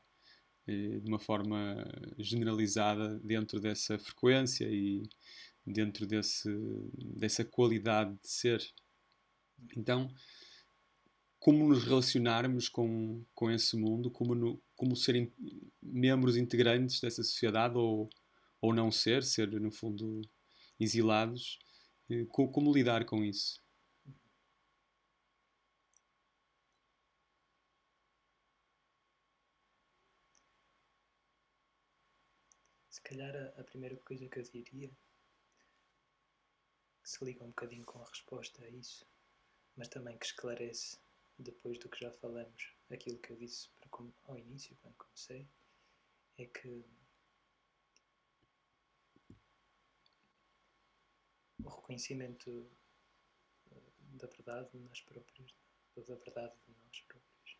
eh, 0.66 1.00
de 1.00 1.08
uma 1.08 1.18
forma 1.18 1.84
generalizada 2.18 3.18
dentro 3.20 3.58
dessa 3.60 3.98
frequência 3.98 4.66
e 4.68 5.02
dentro 5.66 6.06
desse, 6.06 6.48
dessa 6.94 7.44
qualidade 7.44 8.12
de 8.22 8.28
ser. 8.28 8.62
Então, 9.76 10.08
como 11.38 11.68
nos 11.68 11.84
relacionarmos 11.84 12.68
com, 12.68 13.24
com 13.34 13.50
esse 13.50 13.76
mundo, 13.76 14.10
como, 14.10 14.34
no, 14.34 14.62
como 14.76 14.94
serem 14.94 15.32
membros 15.82 16.36
integrantes 16.36 17.00
dessa 17.00 17.22
sociedade 17.22 17.76
ou, 17.76 18.08
ou 18.60 18.74
não 18.74 18.90
ser, 18.90 19.22
ser 19.24 19.50
no 19.60 19.70
fundo 19.70 20.20
exilados, 20.78 21.58
eh, 22.10 22.24
como, 22.28 22.50
como 22.50 22.72
lidar 22.72 23.04
com 23.04 23.24
isso? 23.24 23.60
Calhar 33.08 33.34
a, 33.34 33.60
a 33.60 33.64
primeira 33.64 33.96
coisa 33.96 34.28
que 34.28 34.38
eu 34.38 34.42
diria 34.42 34.90
que 37.02 37.08
se 37.10 37.24
liga 37.24 37.42
um 37.42 37.48
bocadinho 37.48 37.84
com 37.86 38.02
a 38.02 38.06
resposta 38.06 38.62
a 38.62 38.68
isso, 38.68 39.06
mas 39.74 39.88
também 39.88 40.18
que 40.18 40.26
esclarece, 40.26 40.98
depois 41.38 41.78
do 41.78 41.88
que 41.88 42.00
já 42.00 42.10
falamos, 42.12 42.74
aquilo 42.90 43.18
que 43.18 43.30
eu 43.30 43.36
disse 43.36 43.70
para, 43.70 43.88
ao 44.24 44.38
início, 44.38 44.76
quando 44.82 44.96
comecei, 44.96 45.48
é 46.36 46.44
que 46.44 46.84
o 51.64 51.68
reconhecimento 51.68 52.70
eh, 53.70 53.92
da 54.18 54.26
verdade 54.26 54.70
de 54.72 54.78
nós 54.78 55.00
próprios, 55.00 55.54
da 55.96 56.14
verdade 56.14 56.54
de 56.66 56.74
nós 56.84 57.00
próprios, 57.02 57.58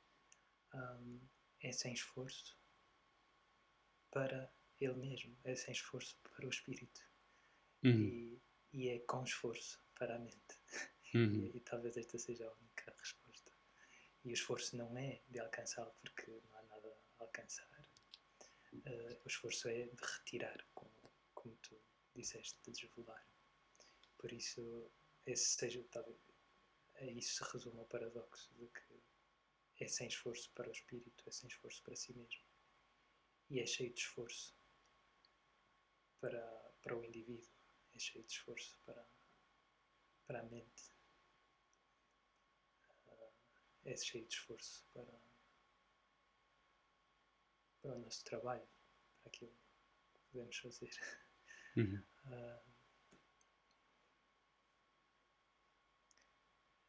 um, 0.74 1.20
é 1.60 1.72
sem 1.72 1.94
esforço 1.94 2.56
para 4.10 4.52
ele 4.80 4.94
mesmo, 4.94 5.36
é 5.44 5.54
sem 5.54 5.72
esforço 5.72 6.16
para 6.22 6.46
o 6.46 6.50
espírito. 6.50 7.00
Uhum. 7.82 7.90
E, 7.90 8.42
e 8.72 8.88
é 8.88 8.98
com 9.00 9.22
esforço 9.24 9.80
para 9.94 10.16
a 10.16 10.18
mente. 10.18 10.60
Uhum. 11.14 11.46
E, 11.46 11.56
e, 11.56 11.60
talvez 11.60 11.96
esta 11.96 12.18
seja 12.18 12.46
a 12.46 12.52
única 12.52 12.94
resposta. 12.98 13.52
E 14.24 14.30
o 14.30 14.34
esforço 14.34 14.76
não 14.76 14.96
é 14.96 15.20
de 15.28 15.38
alcançá-lo 15.38 15.94
porque 16.00 16.30
não 16.30 16.58
há 16.58 16.62
nada 16.62 16.96
a 17.18 17.22
alcançar. 17.24 17.68
Uh, 18.72 19.20
o 19.24 19.28
esforço 19.28 19.68
é 19.68 19.86
de 19.86 20.04
retirar, 20.04 20.64
como, 20.74 20.92
como 21.34 21.56
tu 21.56 21.80
disseste, 22.14 22.58
de 22.64 22.72
desvelar. 22.72 23.26
Por 24.18 24.32
isso, 24.32 24.90
esse 25.24 25.56
seja, 25.56 25.82
talvez, 25.90 26.18
a 26.96 27.04
isso 27.04 27.36
se 27.36 27.52
resume 27.52 27.80
o 27.80 27.84
paradoxo 27.84 28.52
de 28.54 28.66
que 28.68 29.84
é 29.84 29.86
sem 29.86 30.08
esforço 30.08 30.50
para 30.54 30.68
o 30.68 30.72
espírito, 30.72 31.24
é 31.26 31.30
sem 31.30 31.48
esforço 31.48 31.82
para 31.82 31.96
si 31.96 32.12
mesmo. 32.12 32.42
E 33.48 33.60
é 33.60 33.66
cheio 33.66 33.92
de 33.94 34.00
esforço 34.00 34.57
para, 36.20 36.72
para 36.82 36.96
o 36.96 37.04
indivíduo 37.04 37.50
é 37.94 37.98
cheio 37.98 38.24
de 38.24 38.32
esforço 38.32 38.78
para, 38.84 39.06
para 40.26 40.40
a 40.40 40.44
mente. 40.44 40.92
Uh, 43.06 43.32
é 43.84 43.96
cheio 43.96 44.26
de 44.26 44.34
esforço 44.34 44.84
para, 44.92 45.20
para 47.80 47.94
o 47.94 47.98
nosso 47.98 48.24
trabalho, 48.24 48.68
para 49.22 49.30
aquilo 49.30 49.52
que 49.52 50.20
podemos 50.32 50.56
fazer. 50.58 50.90
Uhum. 51.76 52.04
Uh, 52.24 52.78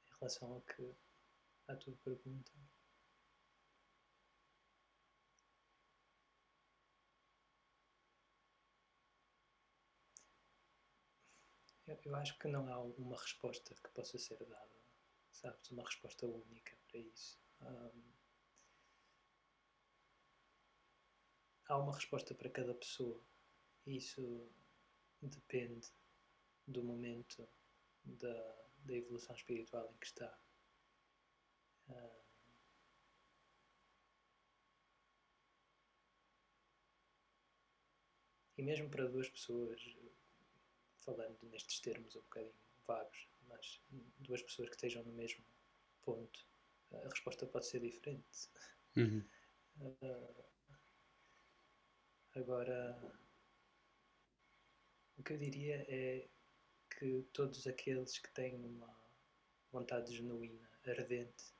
em 0.06 0.20
relação 0.20 0.54
ao 0.54 0.62
que 0.62 0.96
à 1.68 1.76
tua 1.76 1.96
pergunta. 1.98 2.52
Eu, 11.90 12.16
acho 12.16 12.38
que 12.38 12.48
não 12.48 12.72
há 12.72 12.80
uma 12.80 13.18
resposta 13.18 13.74
que 13.74 13.90
possa 13.90 14.18
ser 14.20 14.38
dada, 14.46 14.76
sabes? 15.32 15.72
Uma 15.72 15.84
resposta 15.84 16.28
única 16.28 16.78
para 16.88 17.00
isso. 17.00 17.40
Um, 17.62 18.14
há 21.66 21.78
uma 21.78 21.96
resposta 21.96 22.36
para 22.36 22.50
cada 22.50 22.76
pessoa. 22.76 23.20
Isso 23.88 24.48
depende 25.22 25.88
do 26.68 26.84
momento 26.84 27.48
da, 28.04 28.66
da 28.86 28.94
evolução 28.94 29.36
espiritual 29.36 29.90
em 29.92 29.98
que 29.98 30.06
está. 30.06 30.40
e 38.60 38.62
mesmo 38.62 38.90
para 38.90 39.08
duas 39.08 39.30
pessoas, 39.30 39.82
falando 41.10 41.38
nestes 41.44 41.80
termos 41.80 42.16
um 42.16 42.22
bocadinho 42.22 42.54
vagos, 42.86 43.30
mas 43.48 43.82
duas 44.20 44.42
pessoas 44.44 44.70
que 44.70 44.76
estejam 44.76 45.04
no 45.04 45.12
mesmo 45.14 45.44
ponto, 46.02 46.48
a 46.92 47.08
resposta 47.08 47.46
pode 47.48 47.66
ser 47.66 47.82
diferente. 47.82 48.50
Uhum. 48.96 49.28
Uh, 49.80 50.44
agora, 52.36 53.20
o 55.18 55.24
que 55.24 55.34
eu 55.34 55.38
diria 55.38 55.86
é 55.88 56.30
que 56.98 57.24
todos 57.34 57.66
aqueles 57.66 58.20
que 58.20 58.32
têm 58.34 58.56
uma 58.64 58.96
vontade 59.72 60.16
genuína, 60.16 60.70
ardente, 60.86 61.54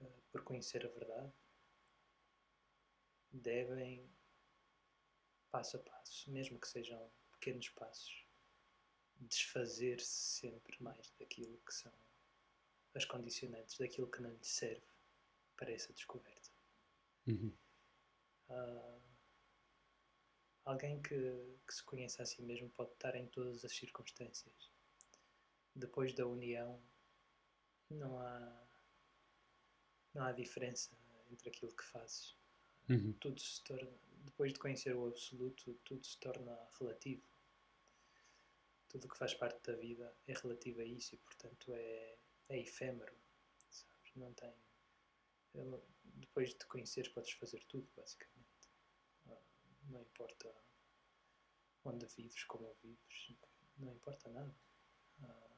uh, 0.00 0.22
por 0.30 0.42
conhecer 0.42 0.84
a 0.86 0.90
verdade, 0.90 1.32
devem, 3.32 4.10
passo 5.50 5.76
a 5.76 5.80
passo, 5.80 6.30
mesmo 6.30 6.58
que 6.58 6.68
sejam 6.68 7.10
pequenos 7.46 7.68
passos, 7.68 8.26
desfazer-se 9.20 10.40
sempre 10.40 10.82
mais 10.82 11.12
daquilo 11.16 11.56
que 11.58 11.72
são 11.72 11.92
as 12.92 13.04
condicionantes, 13.04 13.78
daquilo 13.78 14.10
que 14.10 14.20
não 14.20 14.32
lhe 14.32 14.44
serve 14.44 14.84
para 15.56 15.70
essa 15.70 15.92
descoberta. 15.92 16.50
Uhum. 17.28 17.56
Uh, 18.48 19.00
alguém 20.64 21.00
que, 21.02 21.14
que 21.66 21.72
se 21.74 21.84
conheça 21.84 22.24
a 22.24 22.26
si 22.26 22.42
mesmo 22.42 22.68
pode 22.70 22.92
estar 22.94 23.14
em 23.14 23.28
todas 23.28 23.64
as 23.64 23.72
circunstâncias. 23.72 24.72
Depois 25.72 26.12
da 26.14 26.26
união, 26.26 26.82
não 27.90 28.18
há, 28.18 28.66
não 30.14 30.24
há 30.24 30.32
diferença 30.32 30.90
entre 31.30 31.48
aquilo 31.50 31.76
que 31.76 31.84
fazes. 31.84 32.36
Uhum. 32.88 33.12
Tudo 33.20 33.40
se 33.40 33.62
torna, 33.62 33.90
depois 34.24 34.52
de 34.52 34.58
conhecer 34.58 34.96
o 34.96 35.06
absoluto, 35.06 35.74
tudo 35.84 36.04
se 36.04 36.18
torna 36.18 36.58
relativo 36.80 37.35
tudo 38.88 39.04
o 39.06 39.08
que 39.08 39.18
faz 39.18 39.34
parte 39.34 39.60
da 39.70 39.76
vida 39.76 40.16
é 40.26 40.32
relativo 40.32 40.80
a 40.80 40.84
isso 40.84 41.14
e, 41.14 41.18
portanto, 41.18 41.72
é, 41.72 42.18
é 42.48 42.58
efêmero, 42.60 43.14
sabes? 43.70 44.14
Não 44.14 44.32
tem. 44.34 44.54
Depois 46.14 46.50
de 46.50 46.58
te 46.58 46.66
conheceres, 46.66 47.10
podes 47.12 47.32
fazer 47.32 47.64
tudo, 47.64 47.88
basicamente. 47.96 48.70
Ah, 49.28 49.42
não 49.88 50.02
importa 50.02 50.54
onde 51.84 52.06
vives, 52.06 52.44
como 52.44 52.74
vives, 52.82 53.36
não 53.78 53.92
importa 53.92 54.28
nada. 54.30 54.54
Uh, 55.20 55.56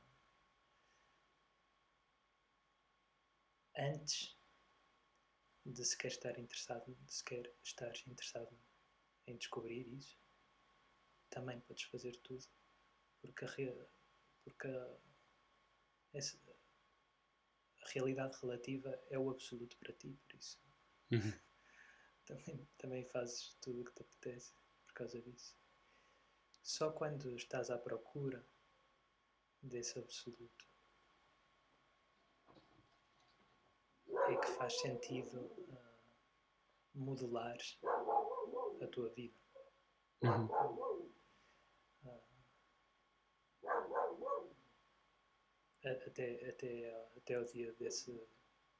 antes 3.77 4.37
de 5.65 5.85
sequer 5.85 6.09
estar 6.09 6.39
interessado, 6.39 6.95
de 6.95 7.13
sequer 7.13 7.53
estar 7.63 7.93
interessado 8.07 8.59
em 9.27 9.37
descobrir 9.37 9.87
isso, 9.89 10.19
também 11.31 11.61
podes 11.61 11.85
fazer 11.85 12.17
tudo, 12.19 12.47
porque 13.21 13.45
a, 13.45 13.87
porque 14.45 14.69
a, 14.69 14.97
essa, 16.13 16.39
a 17.83 17.89
realidade 17.91 18.37
relativa 18.41 18.99
é 19.11 19.19
o 19.19 19.31
absoluto 19.31 19.77
para 19.79 19.93
ti, 19.93 20.19
por 20.27 20.35
isso 20.37 20.59
uhum. 21.11 21.33
também, 22.27 22.69
também 22.79 23.05
fazes 23.07 23.57
tudo 23.61 23.83
o 23.83 23.85
que 23.85 23.93
te 23.95 24.03
apetece 24.03 24.55
por 24.87 24.95
causa 24.95 25.21
disso. 25.21 25.57
Só 26.63 26.93
quando 26.93 27.35
estás 27.35 27.71
à 27.71 27.79
procura 27.79 28.47
desse 29.63 29.99
absoluto 29.99 30.69
é 34.29 34.37
que 34.37 34.47
faz 34.59 34.79
sentido 34.81 35.41
uh, 35.41 35.79
modelar 36.95 37.57
a 38.83 38.87
tua 38.89 39.09
vida. 39.11 39.39
Uhum. 40.23 40.47
Uh, 40.47 42.29
até, 45.93 46.49
até, 46.49 47.09
até 47.17 47.39
o 47.39 47.45
dia 47.45 47.73
desse, 47.75 48.21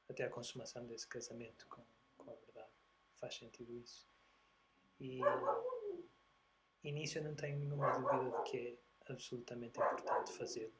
até 0.09 0.23
a 0.23 0.29
consumação 0.29 0.85
desse 0.85 1.07
casamento 1.07 1.67
com, 1.67 1.83
com 2.17 2.31
a 2.31 2.35
verdade. 2.35 2.71
Faz 3.15 3.35
sentido 3.35 3.75
isso. 3.77 4.07
E, 4.99 5.19
e 6.83 6.91
nisso 6.91 7.17
eu 7.17 7.23
não 7.23 7.35
tenho 7.35 7.59
nenhuma 7.59 7.91
dúvida 7.91 8.37
de 8.37 8.49
que 8.49 8.57
é 8.57 9.11
absolutamente 9.11 9.79
importante 9.79 10.31
fazê-lo. 10.33 10.73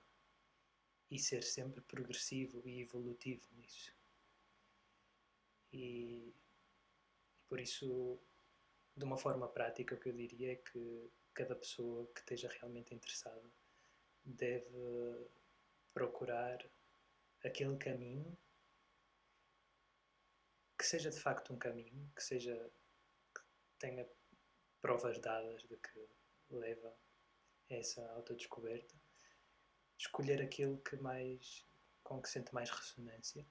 E 1.11 1.17
ser 1.17 1.43
sempre 1.43 1.81
progressivo 1.81 2.61
e 2.67 2.81
evolutivo 2.81 3.47
nisso. 3.55 3.93
E, 5.73 6.31
e 6.31 6.33
por 7.47 7.59
isso, 7.59 8.19
de 8.95 9.03
uma 9.03 9.17
forma 9.17 9.47
prática, 9.47 9.95
o 9.95 9.99
que 9.99 10.09
eu 10.09 10.13
diria 10.13 10.53
é 10.53 10.55
que 10.55 11.11
cada 11.33 11.55
pessoa 11.55 12.05
que 12.13 12.19
esteja 12.19 12.49
realmente 12.49 12.93
interessada 12.93 13.41
deve 14.23 15.29
procurar 15.99 16.57
aquele 17.43 17.77
caminho 17.77 18.37
que 20.77 20.85
seja 20.85 21.09
de 21.09 21.19
facto 21.19 21.53
um 21.53 21.59
caminho, 21.59 22.09
que 22.15 22.23
seja 22.23 22.55
que 23.35 23.41
tenha 23.79 24.07
provas 24.81 25.19
dadas 25.19 25.61
de 25.63 25.75
que 25.75 26.09
leva 26.51 26.97
a 27.69 27.73
essa 27.73 28.09
autodescoberta, 28.13 28.95
escolher 29.97 30.41
aquilo 30.41 30.81
que 30.83 30.95
mais 30.95 31.67
com 32.01 32.21
que 32.21 32.29
sente 32.29 32.53
mais 32.53 32.69
ressonância 32.69 33.45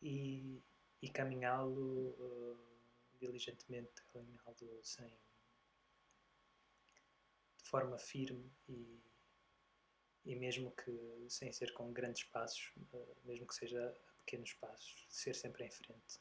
e, 0.00 0.62
e 1.02 1.10
caminhá-lo 1.10 2.10
uh, 2.10 3.18
diligentemente, 3.18 4.06
caminhá-lo 4.12 4.84
sem 4.84 5.10
de 7.58 7.68
forma 7.68 7.98
firme 7.98 8.54
e 8.68 9.02
e 10.24 10.34
mesmo 10.34 10.70
que 10.72 11.26
sem 11.28 11.52
ser 11.52 11.72
com 11.72 11.92
grandes 11.92 12.24
passos, 12.24 12.72
uh, 12.92 13.16
mesmo 13.24 13.46
que 13.46 13.54
seja 13.54 13.88
a 13.88 14.12
pequenos 14.20 14.52
passos, 14.54 15.06
ser 15.08 15.34
sempre 15.34 15.64
em 15.64 15.70
frente 15.70 16.20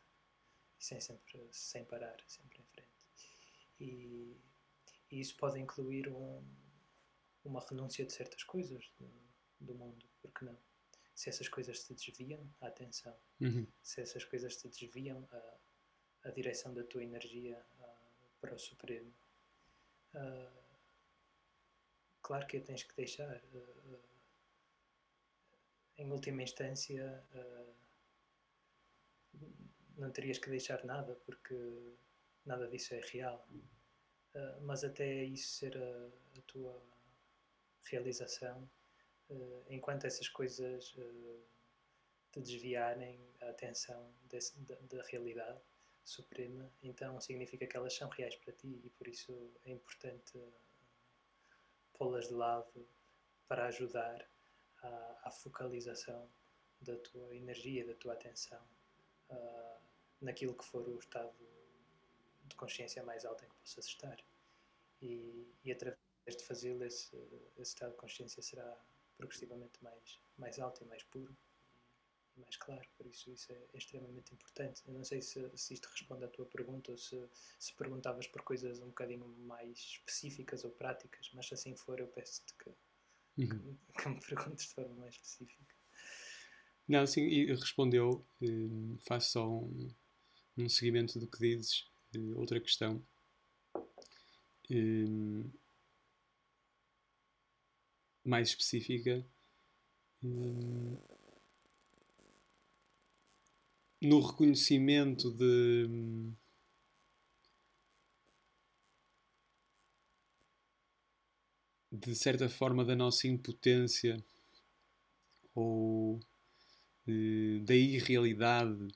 e 0.78 0.84
sem 0.84 1.00
sempre 1.00 1.48
sem 1.52 1.86
parar, 1.86 2.18
sempre 2.28 2.60
em 2.60 2.66
frente. 2.66 2.90
E, 3.80 4.38
e 5.10 5.20
isso 5.20 5.36
pode 5.38 5.60
incluir 5.60 6.10
um, 6.10 6.44
uma 7.44 7.62
renúncia 7.62 8.06
de 8.06 8.14
certas 8.14 8.44
coisas 8.44 8.92
do, 9.00 9.10
do, 9.60 9.76
mundo, 9.76 10.06
porque 10.22 10.46
não? 10.46 10.58
Se 11.16 11.30
essas 11.30 11.48
coisas 11.48 11.84
te 11.84 11.94
desviam 11.94 12.52
a 12.60 12.68
atenção, 12.68 13.16
uhum. 13.40 13.68
se 13.82 14.02
essas 14.02 14.26
coisas 14.26 14.58
te 14.58 14.68
desviam 14.68 15.28
a, 15.32 15.58
a 16.24 16.32
direção 16.32 16.74
da 16.74 16.84
tua 16.84 17.04
energia 17.04 17.64
uh, 17.80 18.28
para 18.42 18.56
o 18.56 18.60
Supremo, 18.60 19.14
uh, 20.16 20.63
claro 22.24 22.48
que 22.48 22.60
tens 22.60 22.84
que 22.84 22.96
deixar. 22.96 23.38
Uh, 23.54 24.00
em 25.98 26.12
última 26.12 26.42
instância, 26.42 27.24
uh, 27.36 27.74
não 29.98 30.12
terias 30.12 30.40
que 30.40 30.50
deixar 30.50 30.84
nada, 30.84 31.16
porque 31.26 31.56
nada 32.46 32.68
disso 32.68 32.96
é 32.96 33.02
real. 33.12 33.48
Mas 34.62 34.84
até 34.84 35.24
isso 35.26 35.48
ser 35.60 35.78
a, 35.78 36.08
a 36.40 36.42
tua 36.48 36.82
realização, 37.84 38.68
enquanto 39.70 40.06
essas 40.06 40.28
coisas 40.28 40.96
te 42.32 42.42
desviarem 42.42 43.20
a 43.42 43.50
atenção 43.50 44.12
desse, 44.24 44.60
da, 44.62 44.76
da 44.90 45.04
realidade 45.04 45.62
suprema, 46.04 46.68
então 46.82 47.22
significa 47.22 47.68
que 47.68 47.78
elas 47.78 47.94
são 47.94 48.10
reais 48.10 48.36
para 48.38 48.52
ti 48.54 48.82
e 48.84 48.90
por 48.90 49.08
isso 49.08 49.32
é 49.66 49.72
importante 49.72 50.38
pô-las 51.94 52.28
de 52.28 52.34
lado 52.34 52.88
para 53.48 53.68
ajudar 53.68 54.28
à, 54.82 55.20
à, 55.24 55.32
focalização 55.32 56.30
da 56.82 56.98
tua 56.98 57.36
energia, 57.36 57.86
da 57.86 57.94
tua 57.96 58.14
atenção 58.14 58.62
uh, 59.30 59.82
naquilo 60.22 60.56
que 60.56 60.66
for 60.66 60.88
o 60.88 61.00
estado 61.00 61.34
de 62.46 62.56
consciência 62.56 63.04
mais 63.04 63.26
alto 63.26 63.46
em 63.46 63.50
que 63.50 63.56
possas 63.56 63.86
estar. 63.86 64.18
E, 65.02 65.48
e 65.64 65.72
através 65.72 65.98
de 66.28 66.44
fazê-lo, 66.44 66.84
esse, 66.84 67.16
esse, 67.58 67.74
estado 67.74 67.92
de 67.92 67.98
consciência 67.98 68.42
será 68.42 68.78
progressivamente 69.18 69.82
mais, 69.84 70.20
mais 70.38 70.60
alto 70.60 70.84
e 70.84 70.88
mais 70.88 71.04
puro 71.04 71.36
mais 72.38 72.56
claro, 72.58 72.88
por 72.98 73.06
isso 73.06 73.32
isso 73.32 73.52
é, 73.52 73.56
é 73.74 73.78
extremamente 73.78 74.34
importante. 74.34 74.82
Eu 74.88 74.94
não 74.94 75.04
sei 75.04 75.22
se, 75.22 75.50
se, 75.56 75.74
isto 75.74 75.88
responde 75.88 76.26
à 76.26 76.28
tua 76.28 76.46
pergunta 76.46 76.92
ou 76.92 76.98
se, 76.98 77.30
se 77.60 77.74
perguntavas 77.76 78.28
por 78.28 78.42
coisas 78.42 78.80
um 78.80 78.88
bocadinho 78.88 79.28
mais 79.46 79.78
específicas 79.78 80.64
ou 80.64 80.72
práticas, 80.72 81.30
mas 81.34 81.48
se 81.48 81.54
assim 81.54 81.76
for, 81.76 82.00
eu 82.00 82.08
peço-te 82.08 82.54
que, 82.56 82.70
uhum. 83.38 83.78
que, 83.96 84.04
que, 84.04 84.10
me 84.10 84.20
perguntes 84.20 84.68
de 84.68 84.74
forma 84.74 84.96
mais 84.96 85.14
específica. 85.16 85.74
Não, 86.88 87.08
sim, 87.08 87.22
e 87.22 87.46
respondeu, 87.54 88.26
um, 88.42 88.98
faço 89.08 89.32
só 89.32 89.48
um, 89.48 89.94
um 90.58 90.68
seguimento 90.68 91.18
do 91.20 91.28
que 91.28 91.40
dizes. 91.40 91.90
Uh, 92.16 92.38
outra 92.38 92.60
questão. 92.60 93.06
Um, 94.70 95.50
mais 98.24 98.50
específica. 98.50 99.26
Um, 100.22 100.98
no 104.04 104.20
reconhecimento 104.20 105.32
de 105.32 106.34
de 111.92 112.16
certa 112.16 112.50
forma 112.50 112.84
da 112.84 112.96
nossa 112.96 113.28
impotência 113.28 114.18
ou 115.54 116.20
eh, 117.08 117.60
da 117.64 117.76
irrealidade 117.76 118.88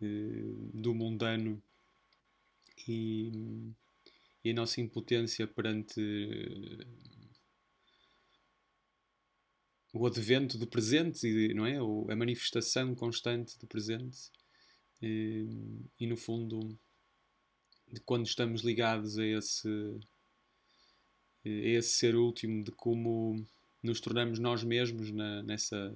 eh, 0.00 0.54
do 0.72 0.94
mundano 0.94 1.60
e, 2.88 3.72
e, 4.44 4.50
a 4.50 4.54
nossa 4.54 4.80
impotência 4.80 5.46
perante 5.46 6.00
o 9.92 10.06
advento 10.06 10.56
do 10.56 10.66
presente, 10.66 11.52
não 11.54 11.66
é? 11.66 11.76
a 11.76 12.16
manifestação 12.16 12.94
constante 12.94 13.58
do 13.58 13.66
presente. 13.66 14.30
E, 15.02 15.46
e 16.00 16.06
no 16.06 16.16
fundo, 16.16 16.78
quando 18.06 18.24
estamos 18.24 18.62
ligados 18.62 19.18
a 19.18 19.26
esse, 19.26 19.68
a 21.44 21.48
esse 21.48 21.90
ser 21.90 22.14
último, 22.14 22.64
de 22.64 22.72
como 22.72 23.46
nos 23.82 24.00
tornamos 24.00 24.38
nós 24.38 24.64
mesmos 24.64 25.10
na, 25.10 25.42
nessa, 25.42 25.94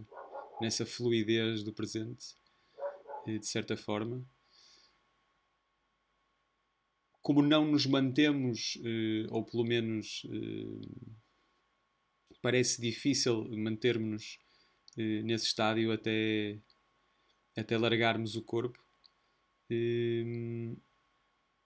nessa 0.60 0.84
fluidez 0.84 1.62
do 1.62 1.72
presente, 1.72 2.34
de 3.24 3.46
certa 3.46 3.76
forma. 3.76 4.22
Como 7.22 7.42
não 7.42 7.64
nos 7.64 7.86
mantemos, 7.86 8.78
eh, 8.84 9.26
ou 9.30 9.44
pelo 9.44 9.64
menos 9.64 10.22
eh, 10.30 11.16
parece 12.46 12.80
difícil 12.80 13.44
mantermos-nos 13.56 14.38
eh, 14.96 15.20
nesse 15.24 15.46
estádio 15.46 15.90
até, 15.90 16.60
até 17.56 17.76
largarmos 17.76 18.36
o 18.36 18.42
corpo. 18.42 18.78
Eh, 19.68 20.76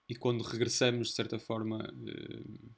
e 0.09 0.15
quando 0.15 0.43
regressamos, 0.43 1.09
de 1.09 1.15
certa 1.15 1.39
forma, 1.39 1.87
eh, 2.09 2.71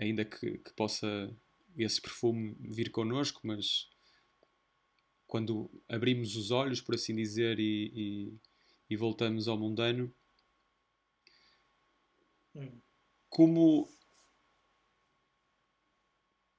ainda 0.00 0.24
que, 0.24 0.58
que, 0.58 0.72
possa 0.74 1.32
esse 1.78 2.02
perfume 2.02 2.56
vir 2.58 2.90
connosco, 2.90 3.42
mas 3.44 3.88
quando 5.24 5.70
abrimos 5.88 6.34
os 6.34 6.50
olhos, 6.50 6.80
por 6.80 6.96
assim 6.96 7.14
dizer, 7.14 7.60
e, 7.60 7.92
e, 7.94 8.40
e 8.90 8.96
voltamos 8.96 9.46
ao 9.46 9.56
mundano, 9.56 10.12
hum. 12.56 12.80
como 13.28 13.88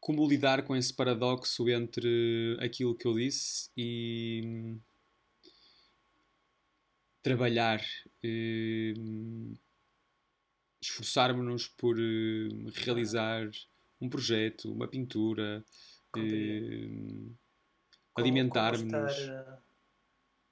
como 0.07 0.25
lidar 0.25 0.63
com 0.63 0.73
esse 0.73 0.93
paradoxo 0.93 1.67
entre 1.67 2.57
aquilo 2.61 2.95
que 2.95 3.05
eu 3.05 3.13
disse 3.13 3.69
e 3.75 4.41
hum, 4.45 4.79
trabalhar, 7.21 7.81
hum, 8.23 9.53
esforçarmos-nos 10.81 11.67
por 11.67 11.97
hum, 11.99 12.71
realizar 12.73 13.49
um 13.99 14.07
projeto, 14.07 14.71
uma 14.71 14.87
pintura, 14.87 15.61
alimentarmos. 18.15 18.89
Como 18.89 19.07
estar, 19.07 19.63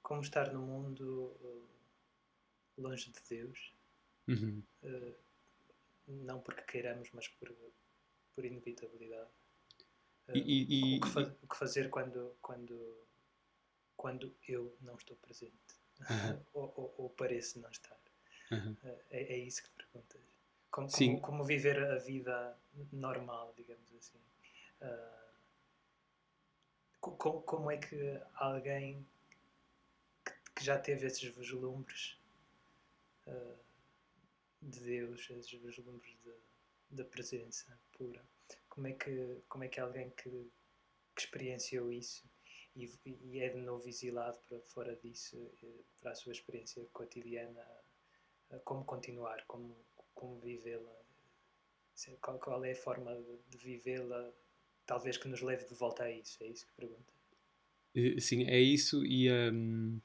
como 0.02 0.20
estar 0.20 0.52
no 0.52 0.60
mundo 0.60 1.34
longe 2.76 3.10
de 3.10 3.20
Deus. 3.26 3.72
Uhum. 4.28 4.62
Uh, 4.82 5.14
não 6.08 6.42
porque 6.42 6.60
queiramos, 6.60 7.08
mas 7.14 7.26
por, 7.26 7.50
por 8.34 8.44
inevitabilidade. 8.44 9.30
Uh, 10.28 10.36
e, 10.36 10.94
e, 10.94 10.98
o, 10.98 11.00
que 11.00 11.08
fa 11.08 11.20
o, 11.42 11.48
que 11.48 11.56
fazer 11.56 11.88
quando, 11.88 12.36
quando, 12.42 13.06
quando 13.96 14.34
eu 14.48 14.76
não 14.80 14.96
estou 14.96 15.16
presente? 15.16 15.54
Uhum. 16.00 16.44
ou, 16.54 16.72
ou, 16.76 16.94
ou, 16.98 17.10
pareço 17.10 17.60
não 17.60 17.70
estar? 17.70 17.98
Uhum. 18.50 18.76
É, 19.10 19.34
é, 19.34 19.38
isso 19.38 19.62
que 19.62 19.70
perguntas. 19.70 20.20
Como, 20.70 20.90
como, 20.90 21.20
como, 21.20 21.44
viver 21.44 21.82
a 21.82 21.96
vida 21.96 22.56
normal, 22.92 23.54
digamos 23.56 23.90
assim. 23.94 24.20
como, 27.00 27.40
como 27.42 27.70
é 27.70 27.78
que 27.78 28.20
alguém 28.34 29.06
que 30.56 30.64
já 30.64 30.78
teve 30.78 31.06
esses 31.06 31.22
vislumbres 31.34 32.18
uh, 33.26 33.58
de 34.62 34.80
Deus, 34.80 35.28
esses 35.30 35.52
vislumbres 35.52 36.16
da 36.90 37.04
presença 37.04 37.78
pura. 37.92 38.24
Como 38.76 38.86
é 38.86 38.92
que, 38.92 39.42
como 39.48 39.64
é 39.64 39.68
que 39.68 39.80
alguém 39.80 40.10
que, 40.10 40.30
que 40.30 41.20
experienciou 41.20 41.90
isso 41.90 42.28
e, 42.76 42.88
e, 43.06 43.40
é 43.40 43.48
de 43.48 43.60
novo 43.62 43.88
exilado 43.88 44.38
para 44.46 44.60
fora 44.60 44.94
disso, 44.96 45.50
eh, 45.62 45.82
para 45.98 46.12
a 46.12 46.14
sua 46.14 46.32
experiência 46.32 46.84
cotidiana, 46.92 47.66
uh, 48.50 48.60
como 48.60 48.84
continuar, 48.84 49.44
como, 49.46 49.74
como 50.14 50.38
vivê-la? 50.40 50.94
Qual, 52.20 52.38
qual, 52.38 52.64
é 52.64 52.72
a 52.72 52.76
forma 52.76 53.16
de, 53.48 53.56
vivê-la, 53.56 54.30
talvez 54.84 55.16
que 55.16 55.26
nos 55.26 55.40
leve 55.40 55.66
de 55.66 55.74
volta 55.74 56.04
a 56.04 56.10
isso? 56.10 56.36
É 56.44 56.46
isso 56.46 56.66
que 56.66 56.74
pergunta? 56.74 57.12
Eh, 57.94 58.20
sim, 58.20 58.44
é 58.44 58.60
isso 58.60 59.04
e. 59.04 59.32
Um 59.50 60.00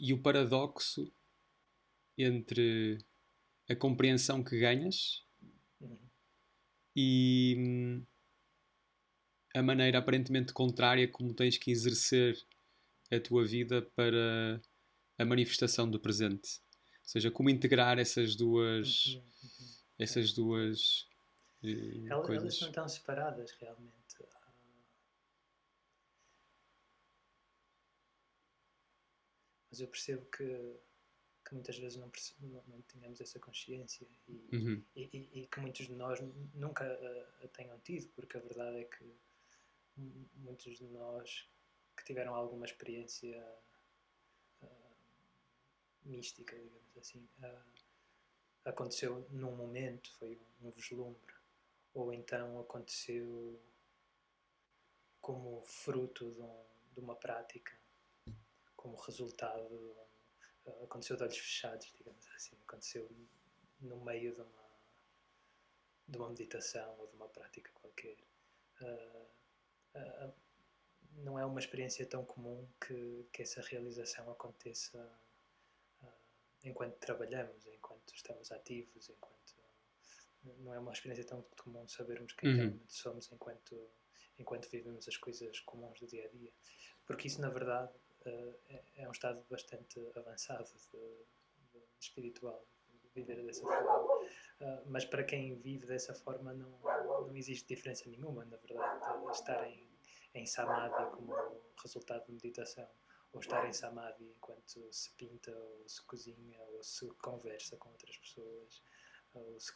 e 0.00 0.14
o 0.14 0.22
paradoxo 0.22 1.12
entre 2.16 2.98
a 3.68 3.76
compreensão 3.76 4.42
que 4.42 4.58
ganhas. 4.58 5.22
E 6.94 7.56
hum, 7.58 8.06
a 9.54 9.62
maneira 9.62 9.98
aparentemente 9.98 10.52
contrária 10.52 11.08
como 11.08 11.34
tens 11.34 11.58
que 11.58 11.70
exercer 11.70 12.38
a 13.10 13.18
tua 13.20 13.44
vida 13.44 13.82
para 13.94 14.60
a 15.18 15.24
manifestação 15.24 15.90
do 15.90 15.98
presente. 15.98 16.60
Ou 17.02 17.08
seja, 17.10 17.30
como 17.30 17.50
integrar 17.50 17.98
essas 17.98 18.36
duas 18.36 19.06
uhum, 19.06 19.20
uhum. 19.20 19.74
essas 19.98 20.32
duas 20.32 21.08
uh, 21.62 22.06
elas, 22.06 22.26
coisas. 22.26 22.44
Elas 22.44 22.60
não 22.60 22.68
estão 22.68 22.88
separadas 22.88 23.50
realmente. 23.60 24.00
mas 29.70 29.80
eu 29.80 29.88
percebo 29.88 30.26
que, 30.26 30.80
que 31.50 31.54
muitas 31.56 31.76
vezes 31.76 31.98
não, 31.98 32.10
não, 32.42 32.62
não 32.68 32.82
tínhamos 32.82 33.20
essa 33.20 33.40
consciência 33.40 34.06
e, 34.28 34.56
uhum. 34.56 34.84
e, 34.94 35.02
e, 35.12 35.40
e, 35.40 35.46
que 35.48 35.58
muitos 35.58 35.88
de 35.88 35.94
nós 35.94 36.20
nunca 36.54 36.84
a, 36.84 37.44
a, 37.44 37.48
tenham 37.48 37.76
tido, 37.80 38.08
porque 38.10 38.36
a 38.36 38.40
verdade 38.40 38.78
é 38.78 38.84
que 38.84 39.12
muitos 40.36 40.78
de 40.78 40.84
nós 40.84 41.50
que 41.96 42.04
tiveram 42.04 42.36
alguma 42.36 42.64
experiência 42.64 43.44
uh, 44.62 44.68
mística, 46.04 46.56
digamos 46.56 46.96
assim, 46.96 47.28
uh, 47.42 47.82
aconteceu 48.64 49.26
num 49.30 49.56
momento, 49.56 50.08
foi 50.20 50.38
um, 50.62 50.68
um 50.68 50.70
vislumbre, 50.70 51.34
ou 51.92 52.12
então 52.12 52.60
aconteceu 52.60 53.60
como 55.20 55.62
fruto 55.64 56.30
de, 56.30 56.40
um, 56.42 56.64
de 56.94 57.00
uma 57.00 57.16
prática 57.16 57.76
como 58.76 58.96
resultado, 58.96 59.96
eh, 59.98 60.09
aconteceu 60.82 61.16
de 61.16 61.22
olhos 61.22 61.38
fechados, 61.38 61.92
digamos 61.96 62.26
assim, 62.28 62.56
aconteceu 62.66 63.08
no 63.80 64.00
meio 64.04 64.34
de 64.34 64.40
uma, 64.40 64.70
de 66.08 66.18
uma 66.18 66.28
meditação 66.28 66.98
ou 66.98 67.06
de 67.06 67.16
uma 67.16 67.28
prática 67.28 67.70
qualquer. 67.74 68.16
Uh, 68.80 69.26
uh, 69.96 70.34
não 71.16 71.38
é 71.38 71.44
uma 71.44 71.60
experiência 71.60 72.06
tão 72.06 72.24
comum 72.24 72.68
que, 72.86 73.26
que 73.32 73.42
essa 73.42 73.60
realização 73.62 74.30
aconteça 74.30 74.98
uh, 76.02 76.08
enquanto 76.64 76.96
trabalhamos, 76.98 77.66
enquanto 77.66 78.14
estamos 78.14 78.50
ativos, 78.52 79.08
enquanto 79.08 79.40
não 80.60 80.72
é 80.72 80.78
uma 80.78 80.92
experiência 80.92 81.24
tão 81.24 81.42
comum 81.62 81.86
sabermos 81.86 82.32
quem 82.32 82.48
uhum. 82.48 82.56
realmente 82.56 82.92
somos 82.92 83.30
enquanto 83.30 83.90
enquanto 84.38 84.70
vivemos 84.70 85.06
as 85.06 85.18
coisas 85.18 85.60
comuns 85.60 86.00
do 86.00 86.06
dia 86.06 86.24
a 86.24 86.28
dia, 86.28 86.50
porque 87.04 87.26
isso 87.26 87.42
na 87.42 87.50
verdade 87.50 87.92
é, 88.28 89.08
um 89.08 89.12
estado 89.12 89.44
bastante 89.48 90.00
avançado 90.16 90.68
de, 90.92 91.26
de 91.72 91.82
espiritual, 92.00 92.66
viver 93.14 93.42
dessa 93.44 93.62
forma. 93.62 94.26
Uh, 94.60 94.82
mas 94.86 95.04
para 95.04 95.24
quem 95.24 95.56
vive 95.56 95.86
dessa 95.86 96.14
forma 96.14 96.52
não, 96.52 96.78
não 96.80 97.36
existe 97.36 97.66
diferença 97.66 98.08
nenhuma, 98.08 98.44
na 98.44 98.56
verdade. 98.58 99.30
Estar 99.30 99.66
em, 99.66 99.88
em 100.34 100.46
samadhi 100.46 101.10
como 101.12 101.34
resultado 101.82 102.26
de 102.26 102.32
meditação, 102.32 102.88
ou 103.32 103.40
estar 103.40 103.66
em 103.66 103.72
samadhi 103.72 104.24
enquanto 104.24 104.92
se 104.92 105.10
pinta, 105.14 105.56
ou 105.56 105.88
se 105.88 106.04
cozinha, 106.04 106.60
ou 106.62 106.82
se 106.82 107.08
conversa 107.14 107.76
com 107.78 107.88
outras 107.90 108.16
pessoas, 108.18 108.82
ou 109.32 109.58
se 109.58 109.72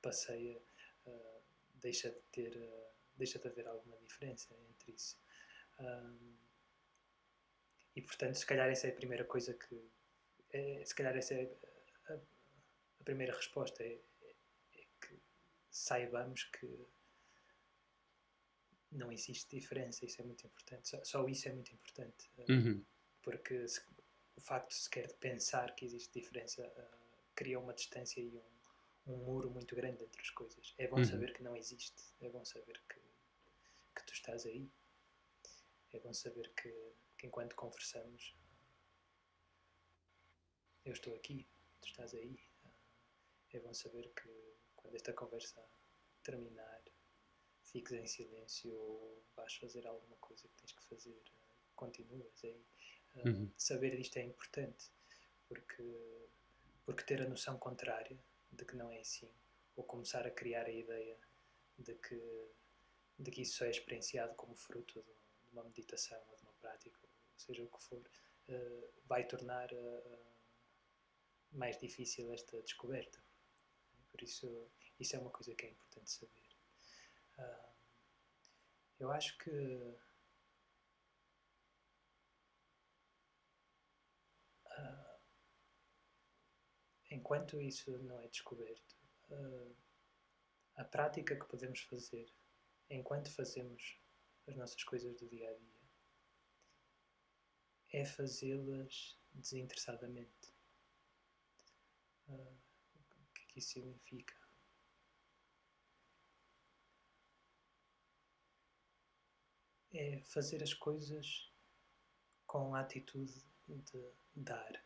passeia, 0.00 0.60
uh, 1.06 1.42
deixa 1.74 2.10
de 2.10 2.20
ter, 2.32 2.56
uh, 2.56 2.94
deixa 3.16 3.38
de 3.38 3.48
haver 3.48 3.66
alguma 3.66 3.98
diferença 3.98 4.54
entre 4.70 4.92
isso. 4.92 5.20
Um, 5.78 6.41
e 7.94 8.02
portanto, 8.02 8.34
se 8.34 8.46
calhar 8.46 8.68
essa 8.68 8.86
é 8.86 8.90
a 8.90 8.94
primeira 8.94 9.24
coisa 9.24 9.54
que. 9.54 9.90
É, 10.50 10.84
se 10.84 10.94
calhar 10.94 11.16
essa 11.16 11.34
é 11.34 11.50
a, 12.08 12.14
a 12.14 13.04
primeira 13.04 13.34
resposta: 13.34 13.82
é, 13.82 14.00
é, 14.22 14.84
que 15.00 15.20
saibamos 15.70 16.44
que 16.44 16.86
não 18.90 19.12
existe 19.12 19.56
diferença. 19.56 20.04
Isso 20.04 20.20
é 20.20 20.24
muito 20.24 20.46
importante. 20.46 20.88
Só, 20.88 21.04
só 21.04 21.28
isso 21.28 21.48
é 21.48 21.52
muito 21.52 21.72
importante. 21.72 22.30
Eh, 22.38 22.52
uhum. 22.52 22.84
Porque 23.22 23.66
se, 23.68 23.80
o 24.36 24.40
facto 24.40 24.72
sequer 24.72 25.06
de 25.08 25.14
pensar 25.14 25.74
que 25.74 25.84
existe 25.84 26.18
diferença 26.18 26.66
uh, 26.66 26.98
cria 27.34 27.58
uma 27.58 27.72
distância 27.72 28.20
e 28.20 28.36
um, 29.06 29.12
um 29.12 29.16
muro 29.18 29.50
muito 29.50 29.74
grande 29.74 30.02
entre 30.02 30.20
as 30.20 30.30
coisas. 30.30 30.74
É 30.78 30.86
bom 30.88 30.98
uhum. 30.98 31.04
saber 31.04 31.32
que 31.32 31.42
não 31.42 31.56
existe. 31.56 32.02
É 32.20 32.28
bom 32.28 32.44
saber 32.44 32.80
que, 32.88 33.00
que 33.96 34.06
tu 34.06 34.12
estás 34.12 34.46
aí. 34.46 34.68
É 35.92 35.98
bom 35.98 36.12
saber 36.12 36.50
que 36.54 36.68
que 37.22 37.28
enquanto 37.28 37.54
conversamos, 37.54 38.34
eu 40.84 40.92
estou 40.92 41.14
aqui, 41.14 41.46
tu 41.80 41.86
estás 41.86 42.12
aí. 42.14 42.36
É 43.52 43.60
bom 43.60 43.72
saber 43.72 44.12
que 44.12 44.28
quando 44.74 44.96
esta 44.96 45.12
conversa 45.12 45.64
terminar, 46.24 46.82
fiques 47.62 47.92
em 47.92 48.08
silêncio 48.08 48.74
ou 48.74 49.22
vais 49.36 49.54
fazer 49.54 49.86
alguma 49.86 50.16
coisa 50.16 50.48
que 50.48 50.56
tens 50.56 50.72
que 50.72 50.82
fazer, 50.82 51.22
continuas 51.76 52.42
aí. 52.42 52.60
Uhum. 53.24 53.52
Saber 53.56 53.96
disto 53.96 54.16
é 54.16 54.24
importante, 54.24 54.90
porque, 55.46 56.28
porque 56.84 57.04
ter 57.04 57.22
a 57.22 57.28
noção 57.28 57.56
contrária 57.56 58.18
de 58.50 58.64
que 58.64 58.74
não 58.74 58.90
é 58.90 58.98
assim, 58.98 59.30
ou 59.76 59.84
começar 59.84 60.26
a 60.26 60.30
criar 60.32 60.66
a 60.66 60.72
ideia 60.72 61.16
de 61.78 61.94
que, 61.94 62.50
de 63.16 63.30
que 63.30 63.42
isso 63.42 63.58
só 63.58 63.64
é 63.66 63.70
experienciado 63.70 64.34
como 64.34 64.56
fruto 64.56 65.00
de, 65.00 65.52
uma 65.52 65.62
meditação 65.62 66.20
ou 66.28 66.36
de 66.36 66.42
uma 66.42 66.52
prática 66.54 67.11
seja 67.42 67.64
o 67.64 67.70
que 67.70 67.82
for, 67.82 68.00
uh, 68.48 68.92
vai 69.06 69.26
tornar 69.26 69.72
uh, 69.72 70.26
mais 71.52 71.78
difícil 71.78 72.32
esta 72.32 72.60
descoberta. 72.62 73.22
Por 74.10 74.22
isso, 74.22 74.70
isso 74.98 75.16
é 75.16 75.18
uma 75.18 75.30
coisa 75.30 75.54
que 75.54 75.66
é 75.66 75.70
importante 75.70 76.10
saber. 76.10 76.56
Uh, 77.38 77.72
eu 79.00 79.10
acho 79.10 79.36
que 79.38 79.50
enquanto 87.10 87.60
isso 87.60 87.90
não 87.98 88.20
é 88.20 88.28
descoberto, 88.28 88.96
a 90.76 90.84
prática 90.84 91.36
que 91.36 91.44
podemos 91.46 91.80
fazer 91.80 92.32
enquanto 92.88 93.30
fazemos 93.30 93.98
as 94.46 94.56
nossas 94.56 94.82
coisas 94.84 95.14
do 95.16 95.28
dia 95.28 95.48
a 95.48 95.54
dia 95.54 95.81
é 97.92 98.04
fazê-las 98.04 99.18
desinteressadamente. 99.34 100.52
Uh, 102.28 102.56
o 102.94 103.32
que 103.34 103.42
é 103.42 103.46
que 103.46 103.58
isso 103.58 103.72
significa? 103.72 104.34
É 109.92 110.22
fazer 110.22 110.62
as 110.62 110.72
coisas 110.72 111.52
com 112.46 112.74
a 112.74 112.80
atitude 112.80 113.44
de 113.68 114.10
dar, 114.34 114.84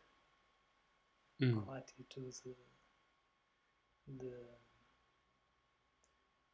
hum. 1.39 1.63
com 1.63 1.71
a 1.71 1.77
atitude 1.77 2.57
de. 4.05 4.57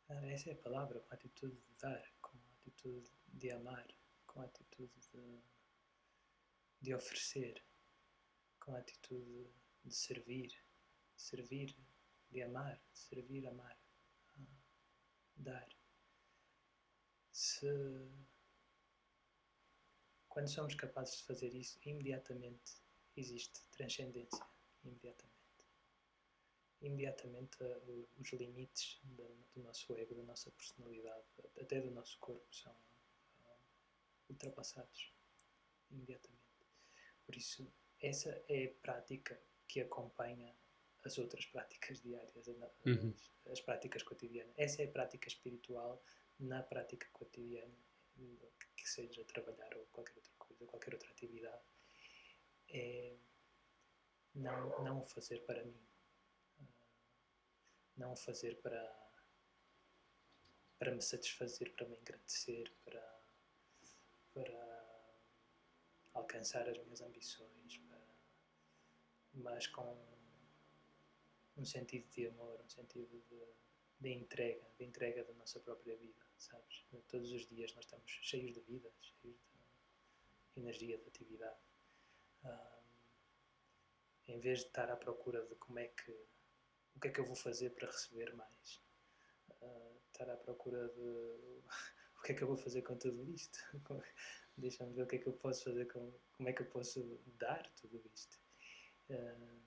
Ah, 0.08 0.28
essa 0.28 0.52
é 0.52 0.54
a 0.54 0.58
palavra, 0.58 1.00
com 1.00 1.14
a 1.14 1.16
atitude 1.16 1.56
de 1.56 1.76
dar, 1.80 2.14
com 2.22 2.38
a 2.38 2.54
atitude 2.60 3.12
de 3.30 3.52
amar, 3.52 3.88
com 4.28 4.42
a 4.42 4.46
atitude 4.46 4.94
de 5.12 5.42
de 6.84 6.94
oferecer, 6.94 7.66
com 8.60 8.76
a 8.76 8.80
atitude 8.80 9.50
de 9.86 9.96
servir, 9.96 10.54
servir, 11.16 11.74
de 12.30 12.42
amar, 12.42 12.78
servir, 12.94 13.48
amar, 13.48 13.80
ah, 14.38 14.62
dar. 15.38 15.70
Se 17.32 17.68
quando 20.28 20.50
somos 20.50 20.76
capazes 20.76 21.20
de 21.20 21.24
fazer 21.24 21.54
isso, 21.56 21.80
imediatamente 21.86 22.82
existe 23.16 23.64
transcendência. 23.72 24.46
Imediatamente. 24.84 25.34
Imediatamente 26.82 27.64
uh, 27.64 28.10
os 28.20 28.34
limites 28.34 29.00
do, 29.04 29.48
nosso 29.56 29.96
ego, 29.96 30.16
da 30.16 30.24
nossa 30.24 30.52
personalidade, 30.52 31.26
até 31.62 31.80
do 31.80 31.92
nosso 31.92 32.20
corpo, 32.20 32.54
são 32.54 32.74
uh, 32.74 33.60
ultrapassados. 34.28 35.14
Imediatamente. 35.90 36.43
Por 37.26 37.36
isso, 37.36 37.72
essa 38.02 38.30
é 38.48 38.66
a 38.66 38.74
prática 38.82 39.40
que 39.68 39.82
acompanha 39.82 40.56
as 41.06 41.18
outras 41.18 41.46
práticas 41.46 42.02
diárias, 42.02 42.36
as, 42.38 42.48
Uhum. 42.86 43.14
as 43.52 43.62
práticas 43.62 44.04
cotidianas. 44.04 44.54
Essa 44.58 44.84
é 44.84 44.86
a 44.86 44.92
prática 44.92 45.28
espiritual 45.28 46.04
na 46.40 46.64
prática 46.64 47.08
cotidiana 47.12 47.76
que 48.76 48.90
seja 48.90 49.24
trabalhar 49.26 49.76
ou 49.76 49.86
qualquer 49.88 50.16
outra 50.18 50.34
coisa, 50.38 50.66
qualquer 50.66 50.94
outra 50.94 51.10
atividade, 51.10 51.64
é 52.70 53.18
não, 54.36 54.84
não 54.84 55.02
o 55.02 55.06
fazer 55.06 55.40
para 55.46 55.64
mim, 55.64 55.88
não 57.96 58.14
o 58.14 58.16
fazer 58.16 58.60
para, 58.62 59.12
para 60.78 60.92
me 60.92 61.02
satisfazer, 61.02 61.74
para 61.74 61.88
me 61.88 61.98
engrandecer, 61.98 62.72
para, 62.84 63.22
para 64.34 64.73
alcançar 66.14 66.68
as 66.70 66.78
minhas 66.80 67.02
ambições, 67.02 67.82
mas 69.34 69.68
com 69.68 69.98
um 71.58 71.66
sentido 71.66 72.10
de 72.12 72.28
amor, 72.28 72.60
um 72.62 72.70
sentido 72.70 73.22
de, 73.30 73.42
de 74.00 74.10
entrega, 74.10 74.64
de 74.78 74.86
entrega 74.86 75.24
da 75.24 75.34
nossa 75.34 75.60
própria 75.60 75.96
vida, 75.98 76.26
sabes? 76.38 76.86
Todos 77.08 77.32
os 77.32 77.48
dias 77.48 77.74
nós 77.74 77.86
estamos 77.86 78.12
cheios 78.22 78.54
de 78.54 78.62
vida, 78.62 78.92
cheios 79.02 79.38
de 80.56 80.62
energia, 80.62 80.98
de 80.98 81.08
atividade. 81.08 81.60
Um, 82.44 82.84
em 84.28 84.40
vez 84.40 84.60
de 84.60 84.68
estar 84.68 84.90
à 84.90 84.96
procura 84.96 85.46
de 85.46 85.56
como 85.56 85.80
é 85.80 85.88
que, 85.88 86.12
o 86.96 87.00
que 87.00 87.08
é 87.08 87.12
que 87.12 87.20
eu 87.20 87.26
vou 87.26 87.36
fazer 87.36 87.72
para 87.72 87.88
receber 87.88 88.34
mais, 88.36 88.82
uh, 89.62 90.00
estar 90.12 90.30
à 90.30 90.38
procura 90.38 90.88
de 90.90 91.62
o 92.24 92.26
que 92.26 92.32
é 92.32 92.36
que 92.36 92.42
eu 92.42 92.48
vou 92.48 92.56
fazer 92.56 92.82
com 92.84 92.96
tudo 92.98 93.22
isto, 93.34 93.60
deixa-me 94.58 94.94
ver 94.94 95.04
o 95.04 95.08
que 95.08 95.18
é 95.18 95.20
que 95.20 95.28
eu 95.28 95.34
posso 95.34 95.66
fazer, 95.66 95.92
com, 95.92 96.10
como 96.32 96.48
é 96.48 96.54
que 96.54 96.62
eu 96.62 96.66
posso 96.68 97.20
dar 97.38 97.70
tudo 97.76 98.02
isto. 98.14 98.40
Uh, 99.10 99.62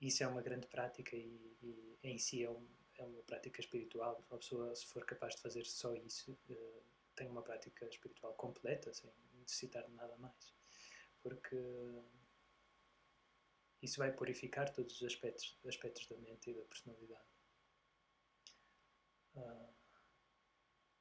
isso 0.00 0.22
é 0.22 0.28
uma 0.28 0.40
grande 0.40 0.68
prática 0.68 1.16
e, 1.16 1.56
e 1.60 1.98
em 2.04 2.16
si 2.16 2.44
é, 2.44 2.48
um, 2.48 2.64
é, 2.94 3.04
uma 3.04 3.24
prática 3.24 3.60
espiritual. 3.60 4.24
Uma 4.30 4.38
pessoa, 4.38 4.72
se 4.76 4.86
for 4.86 5.04
capaz 5.04 5.34
de 5.34 5.42
fazer 5.42 5.66
só 5.66 5.92
isso, 5.96 6.38
uh, 6.48 6.82
tem 7.16 7.26
uma 7.26 7.42
prática 7.42 7.88
espiritual 7.88 8.32
completa, 8.34 8.94
sem 8.94 9.12
necessitar 9.32 9.84
de 9.88 9.92
nada 9.94 10.16
mais. 10.16 10.54
Porque 11.24 11.56
isso 13.82 13.98
vai 13.98 14.12
purificar 14.12 14.72
todos 14.72 14.94
os 14.94 15.02
aspectos, 15.02 15.58
aspectos 15.66 16.06
da 16.06 16.16
mente 16.18 16.50
e 16.50 16.54
da 16.54 16.62
personalidade. 16.62 17.28
Uh, 19.34 19.79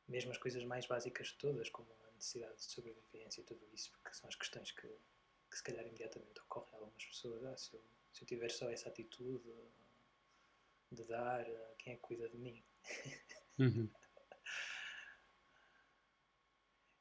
mesmo 0.10 0.32
as 0.32 0.38
coisas 0.38 0.64
mais 0.66 0.86
básicas 0.86 1.28
de 1.28 1.36
todas, 1.36 1.70
como 1.70 1.88
a 2.08 2.12
necessidade 2.12 2.58
de 2.58 2.64
sobrevivência 2.64 3.42
e 3.42 3.44
tudo 3.46 3.66
isso, 3.74 3.92
porque 3.92 4.14
são 4.14 4.28
as 4.28 4.36
questões 4.36 4.72
que, 4.72 4.88
que 4.88 5.58
se 5.58 5.64
calhar 5.64 5.86
imediatamente 5.86 6.42
ocorrem 6.42 6.74
a 6.74 6.78
algumas 6.78 7.06
pessoas. 7.06 7.44
Ah, 7.46 7.56
se 7.56 7.74
eu 7.74 7.84
se 8.14 8.24
eu 8.24 8.28
tiver 8.28 8.50
só 8.52 8.70
essa 8.70 8.90
atitude 8.90 9.50
de 10.92 11.04
dar, 11.06 11.46
quem 11.78 11.94
é 11.94 11.96
que 11.96 12.02
cuida 12.02 12.28
de 12.30 12.38
mim? 12.38 12.62
Uhum. 13.58 13.90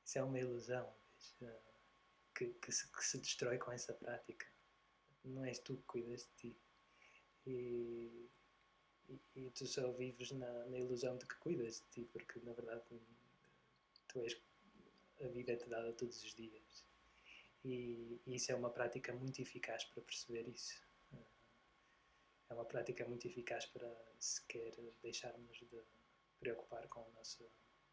Isso 0.04 0.18
é 0.18 0.22
uma 0.22 0.38
ilusão 0.38 0.94
que, 2.34 2.46
que, 2.54 2.72
se, 2.72 2.90
que, 2.90 3.04
se, 3.04 3.18
destrói 3.18 3.58
com 3.58 3.72
essa 3.72 3.92
prática. 3.92 4.46
Não 5.24 5.44
és 5.44 5.58
tu 5.58 5.76
que 5.76 5.82
cuidas 5.82 6.22
de 6.22 6.30
ti. 6.36 6.56
E, 7.46 8.30
e, 9.08 9.20
e 9.36 9.50
tu 9.50 9.66
só 9.66 9.90
vives 9.92 10.32
na, 10.32 10.66
na, 10.66 10.78
ilusão 10.78 11.16
de 11.16 11.26
que 11.26 11.36
cuidas 11.36 11.80
de 11.80 11.86
ti, 11.90 12.08
porque 12.12 12.38
na 12.40 12.52
verdade 12.52 12.82
tu 14.08 14.20
és, 14.20 14.40
a 15.20 15.28
vida 15.28 15.52
é-te 15.52 15.68
dada 15.68 15.92
todos 15.92 16.22
os 16.22 16.34
dias. 16.34 16.84
E, 17.64 18.20
e 18.26 18.34
isso 18.36 18.52
é 18.52 18.54
uma 18.54 18.70
prática 18.70 19.12
muito 19.12 19.40
eficaz 19.40 19.84
para 19.84 20.02
perceber 20.02 20.48
isso 20.48 20.80
é 22.48 22.54
uma 22.54 22.64
prática 22.64 23.06
muito 23.06 23.26
eficaz 23.26 23.66
para 23.66 23.94
sequer 24.18 24.74
deixarmos 25.02 25.58
de 25.58 25.82
preocupar 26.40 26.88
com 26.88 27.04
a 27.04 27.08
nossa 27.10 27.44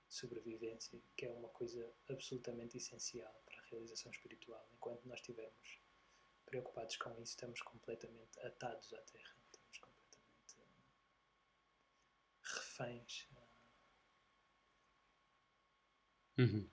sobrevivência, 0.08 1.02
que 1.18 1.26
é 1.26 1.32
uma 1.32 1.50
coisa 1.50 1.94
absolutamente 2.10 2.78
essencial 2.78 3.34
para 3.46 3.60
a 3.60 3.66
realização 3.66 4.12
espiritual. 4.12 4.66
Enquanto 4.74 5.06
nós 5.06 5.20
estivermos 5.20 5.82
preocupados 6.46 6.96
com 6.98 7.12
isso, 7.22 7.32
estamos 7.32 7.62
completamente 7.62 8.40
atados 8.40 8.94
à 8.94 9.02
Terra, 9.02 9.36
estamos 9.52 9.78
completamente 9.80 10.56
reféns. 12.78 13.28
Uhum. 16.38 16.68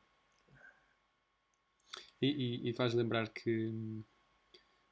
E, 2.20 2.26
e, 2.26 2.70
e 2.70 2.74
faz 2.74 2.94
lembrar 2.94 3.28
que 3.28 3.68
hum, 3.68 4.04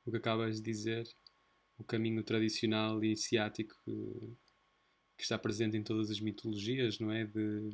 o 0.06 0.10
que 0.10 0.16
acabas 0.16 0.56
de 0.56 0.62
dizer 0.62 1.08
o 1.78 1.84
caminho 1.84 2.22
tradicional 2.22 3.02
e 3.02 3.08
iniciático 3.08 3.74
que, 3.84 4.36
que, 5.16 5.22
está 5.22 5.38
presente 5.38 5.76
em 5.76 5.82
todas 5.82 6.10
as 6.10 6.20
mitologias, 6.20 6.98
não 6.98 7.10
é? 7.10 7.24
De, 7.24 7.70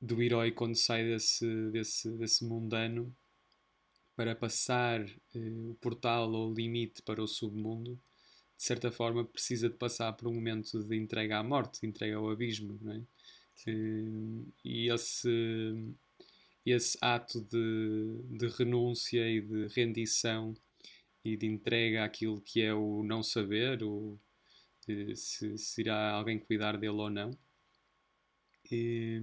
do 0.00 0.22
herói 0.22 0.52
quando 0.52 0.74
sai 0.74 1.04
desse, 1.04 1.70
desse, 1.70 2.10
desse 2.16 2.44
mundano 2.44 3.14
para 4.16 4.34
passar 4.34 5.02
eh, 5.34 5.70
o 5.70 5.74
portal 5.80 6.30
ou 6.32 6.50
o 6.50 6.54
limite 6.54 7.02
para 7.02 7.22
o 7.22 7.28
submundo, 7.28 7.98
de 8.60 8.66
certa 8.66 8.92
forma 8.92 9.24
precisa 9.24 9.70
de 9.70 9.76
passar 9.76 10.12
por 10.12 10.28
um 10.28 10.34
momento 10.34 10.84
de 10.84 10.94
entrega 10.94 11.38
à 11.38 11.42
morte, 11.42 11.80
de 11.80 11.86
entrega 11.86 12.18
ao 12.18 12.28
abismo, 12.28 12.78
não 12.82 12.92
é? 12.92 13.02
Eh, 13.66 14.44
e 14.62 14.92
esse, 14.92 15.94
esse 16.66 16.98
ato 17.00 17.40
de, 17.40 18.38
de 18.38 18.48
renúncia 18.48 19.26
e 19.30 19.40
de 19.40 19.66
rendição 19.68 20.54
e 21.24 21.38
de 21.38 21.46
entrega 21.46 22.04
àquilo 22.04 22.38
que 22.42 22.60
é 22.60 22.74
o 22.74 23.02
não 23.02 23.22
saber, 23.22 23.82
ou 23.82 24.20
se, 25.14 25.56
se 25.56 25.80
irá 25.80 26.10
alguém 26.10 26.38
cuidar 26.38 26.76
dele 26.76 27.00
ou 27.00 27.08
não. 27.08 27.30
E 28.70 29.22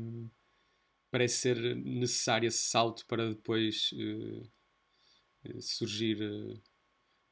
parece 1.12 1.38
ser 1.38 1.76
necessário 1.76 2.48
esse 2.48 2.66
salto 2.66 3.06
para 3.06 3.30
depois 3.30 3.92
uh, 3.94 5.62
surgir 5.62 6.24
uh, 6.24 6.60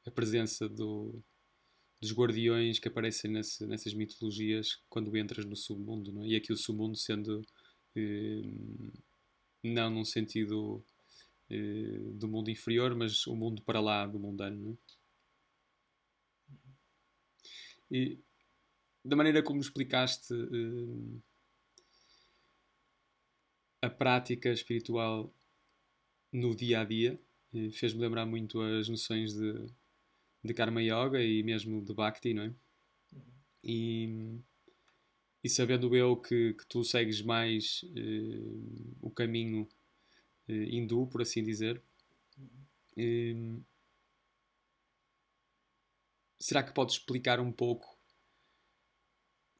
a 0.06 0.10
presença 0.12 0.68
do, 0.68 1.20
dos 2.06 2.16
guardiões 2.16 2.78
que 2.78 2.88
aparecem 2.88 3.30
nesse, 3.30 3.66
nessas 3.66 3.92
mitologias 3.92 4.80
quando 4.88 5.16
entras 5.16 5.44
no 5.44 5.56
submundo. 5.56 6.12
Não 6.12 6.22
é? 6.22 6.28
E 6.28 6.36
aqui 6.36 6.52
o 6.52 6.56
submundo 6.56 6.96
sendo 6.96 7.40
uh, 7.40 8.92
não 9.62 9.90
num 9.90 10.04
sentido 10.04 10.84
eh, 11.50 11.98
do 12.14 12.28
mundo 12.28 12.50
inferior, 12.50 12.94
mas 12.94 13.26
o 13.26 13.34
mundo 13.34 13.62
para 13.62 13.80
lá 13.80 14.06
do 14.06 14.18
mundano. 14.18 14.78
É? 17.90 17.96
E 17.96 18.18
da 19.04 19.16
maneira 19.16 19.42
como 19.42 19.60
explicaste 19.60 20.34
uh, 20.34 21.22
a 23.82 23.90
prática 23.90 24.52
espiritual 24.52 25.32
no 26.32 26.54
dia 26.54 26.80
a 26.80 26.84
dia, 26.84 27.20
uh, 27.52 27.70
fez-me 27.72 28.00
lembrar 28.00 28.26
muito 28.26 28.60
as 28.60 28.88
noções 28.88 29.34
de, 29.34 29.66
de 30.46 30.54
Karma 30.54 30.82
Yoga 30.82 31.22
e 31.22 31.42
mesmo 31.42 31.84
de 31.84 31.92
Bhakti, 31.92 32.32
não 32.32 32.44
é? 32.44 32.54
E, 33.62 34.38
e 35.42 35.48
sabendo 35.48 35.94
eu 35.96 36.16
que, 36.16 36.54
que 36.54 36.66
tu 36.66 36.84
segues 36.84 37.20
mais 37.20 37.82
uh, 37.82 38.96
o 39.02 39.10
caminho 39.10 39.68
hindu, 40.48 41.06
por 41.08 41.22
assim 41.22 41.42
dizer. 41.42 41.82
Um, 42.96 43.60
será 46.38 46.62
que 46.62 46.72
podes 46.72 46.94
explicar 46.94 47.40
um 47.40 47.52
pouco 47.52 47.98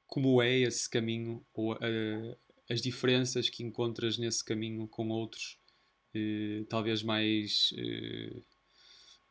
como 0.06 0.40
é 0.40 0.58
esse 0.60 0.88
caminho 0.88 1.44
ou 1.52 1.72
a, 1.72 1.78
as 2.70 2.80
diferenças 2.80 3.48
que 3.48 3.62
encontras 3.62 4.18
nesse 4.18 4.44
caminho 4.44 4.86
com 4.88 5.08
outros, 5.08 5.58
uh, 6.14 6.64
talvez 6.66 7.02
mais, 7.02 7.72
uh, 7.72 8.44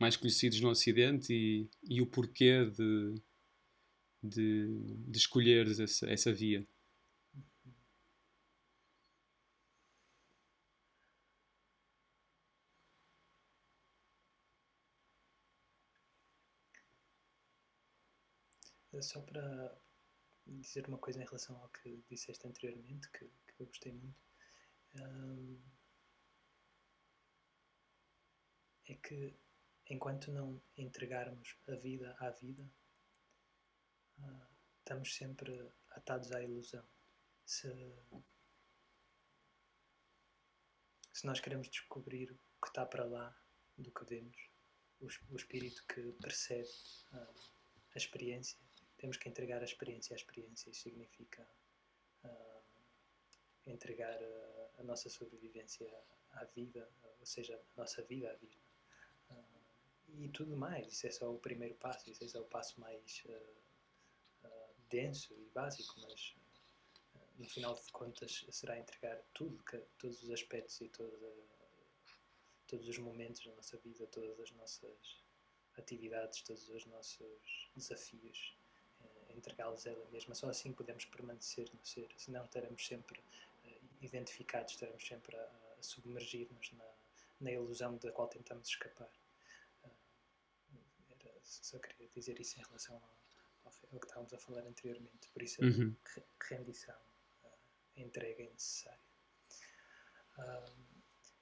mais 0.05 0.15
conhecidos 0.15 0.61
no 0.61 0.69
Ocidente, 0.69 1.33
e, 1.33 1.67
e 1.83 1.99
o 1.99 2.05
porquê 2.05 2.63
de, 2.65 3.21
de, 4.21 4.67
de 5.07 5.17
escolheres 5.17 5.79
essa, 5.79 6.07
essa 6.07 6.31
via. 6.31 6.67
Só 19.01 19.21
para 19.21 19.77
dizer 20.47 20.87
uma 20.87 20.97
coisa 20.97 21.21
em 21.21 21.25
relação 21.25 21.57
ao 21.57 21.69
que 21.69 22.03
disseste 22.09 22.47
anteriormente, 22.47 23.09
que, 23.11 23.25
que 23.25 23.59
eu 23.59 23.65
gostei 23.65 23.91
muito, 23.91 24.15
é 28.87 28.95
que 28.95 29.44
enquanto 29.89 30.31
não 30.31 30.61
entregarmos 30.77 31.55
a 31.67 31.75
vida 31.75 32.15
à 32.19 32.29
vida, 32.29 32.63
uh, 34.19 34.47
estamos 34.79 35.15
sempre 35.15 35.71
atados 35.91 36.31
à 36.31 36.41
ilusão. 36.41 36.85
Se, 37.45 37.69
se 41.13 41.25
nós 41.25 41.39
queremos 41.39 41.69
descobrir 41.69 42.31
o 42.31 42.39
que 42.61 42.67
está 42.67 42.85
para 42.85 43.05
lá 43.05 43.35
do 43.77 43.91
que 43.91 44.05
vemos, 44.05 44.49
o, 44.99 45.07
o 45.31 45.35
espírito 45.35 45.85
que 45.87 46.11
percebe 46.13 46.69
uh, 47.13 47.17
a 47.93 47.97
experiência, 47.97 48.59
temos 48.97 49.17
que 49.17 49.29
entregar 49.29 49.61
a 49.61 49.65
experiência 49.65 50.13
à 50.13 50.17
experiência. 50.17 50.69
Isso 50.69 50.81
significa 50.81 51.47
uh, 52.23 52.63
entregar 53.67 54.17
a, 54.17 54.81
a, 54.81 54.83
nossa 54.83 55.09
sobrevivência 55.09 55.87
à 56.31 56.43
vida, 56.45 56.89
ou 57.19 57.25
seja, 57.25 57.55
a 57.55 57.81
nossa 57.81 58.01
vida 58.03 58.31
à 58.31 58.35
vida. 58.35 58.64
Uh, 60.09 60.23
e 60.23 60.29
tudo 60.29 60.55
mais. 60.55 60.87
Isso 60.91 61.07
é 61.07 61.11
só 61.11 61.31
o 61.31 61.39
primeiro 61.39 61.75
passo, 61.75 62.09
isso 62.09 62.23
é 62.23 62.27
só 62.27 62.41
o 62.41 62.45
passo 62.45 62.79
mais 62.79 63.23
uh, 63.25 64.49
denso 64.89 65.33
e 65.33 65.49
básico, 65.49 65.99
mas 66.01 66.35
no 67.37 67.47
final 67.47 67.73
de 67.73 67.91
contas 67.91 68.45
será 68.49 68.79
entregar 68.79 69.21
tudo, 69.33 69.61
que, 69.63 69.77
todos 69.97 70.23
os 70.23 70.31
aspectos 70.31 70.79
e 70.81 70.89
toda, 70.89 71.17
todos 72.67 72.87
os 72.87 72.97
momentos 72.97 73.43
da 73.45 73.53
nossa 73.53 73.77
vida, 73.77 74.07
todas 74.07 74.39
as 74.39 74.51
nossas 74.51 75.23
atividades, 75.77 76.41
todos 76.41 76.69
os 76.69 76.85
nossos 76.85 77.69
desafios 77.75 78.55
entregá-los 79.35 79.85
a 79.85 79.91
ela 79.91 80.05
mesma. 80.11 80.33
Só 80.33 80.49
assim 80.49 80.73
podemos 80.73 81.05
permanecer 81.05 81.69
no 81.73 81.85
ser, 81.85 82.09
senão 82.17 82.45
estaremos 82.45 82.85
sempre 82.85 83.19
uh, 83.19 83.79
identificados, 84.01 84.73
estaremos 84.73 85.05
sempre 85.05 85.35
a, 85.35 85.75
a 85.79 85.83
submergir-nos 85.83 86.71
na, 86.73 86.85
na, 87.41 87.51
ilusão 87.51 87.97
da 87.97 88.11
qual 88.11 88.27
tentamos 88.27 88.67
escapar. 88.67 89.11
Só 91.45 91.79
queria 91.79 92.09
dizer 92.09 92.39
isso 92.39 92.59
em 92.59 92.63
relação 92.63 92.95
ao, 92.95 93.17
ao, 93.65 93.99
que 93.99 94.07
estávamos 94.07 94.33
a 94.33 94.37
falar 94.37 94.65
anteriormente. 94.65 95.27
Por 95.29 95.41
isso, 95.43 95.63
a 95.63 95.67
uhum. 95.67 95.95
rendição, 96.41 96.99
uh, 97.43 97.47
a 97.95 97.99
entrega 97.99 98.43
é 98.43 98.49
necessária. 98.49 98.99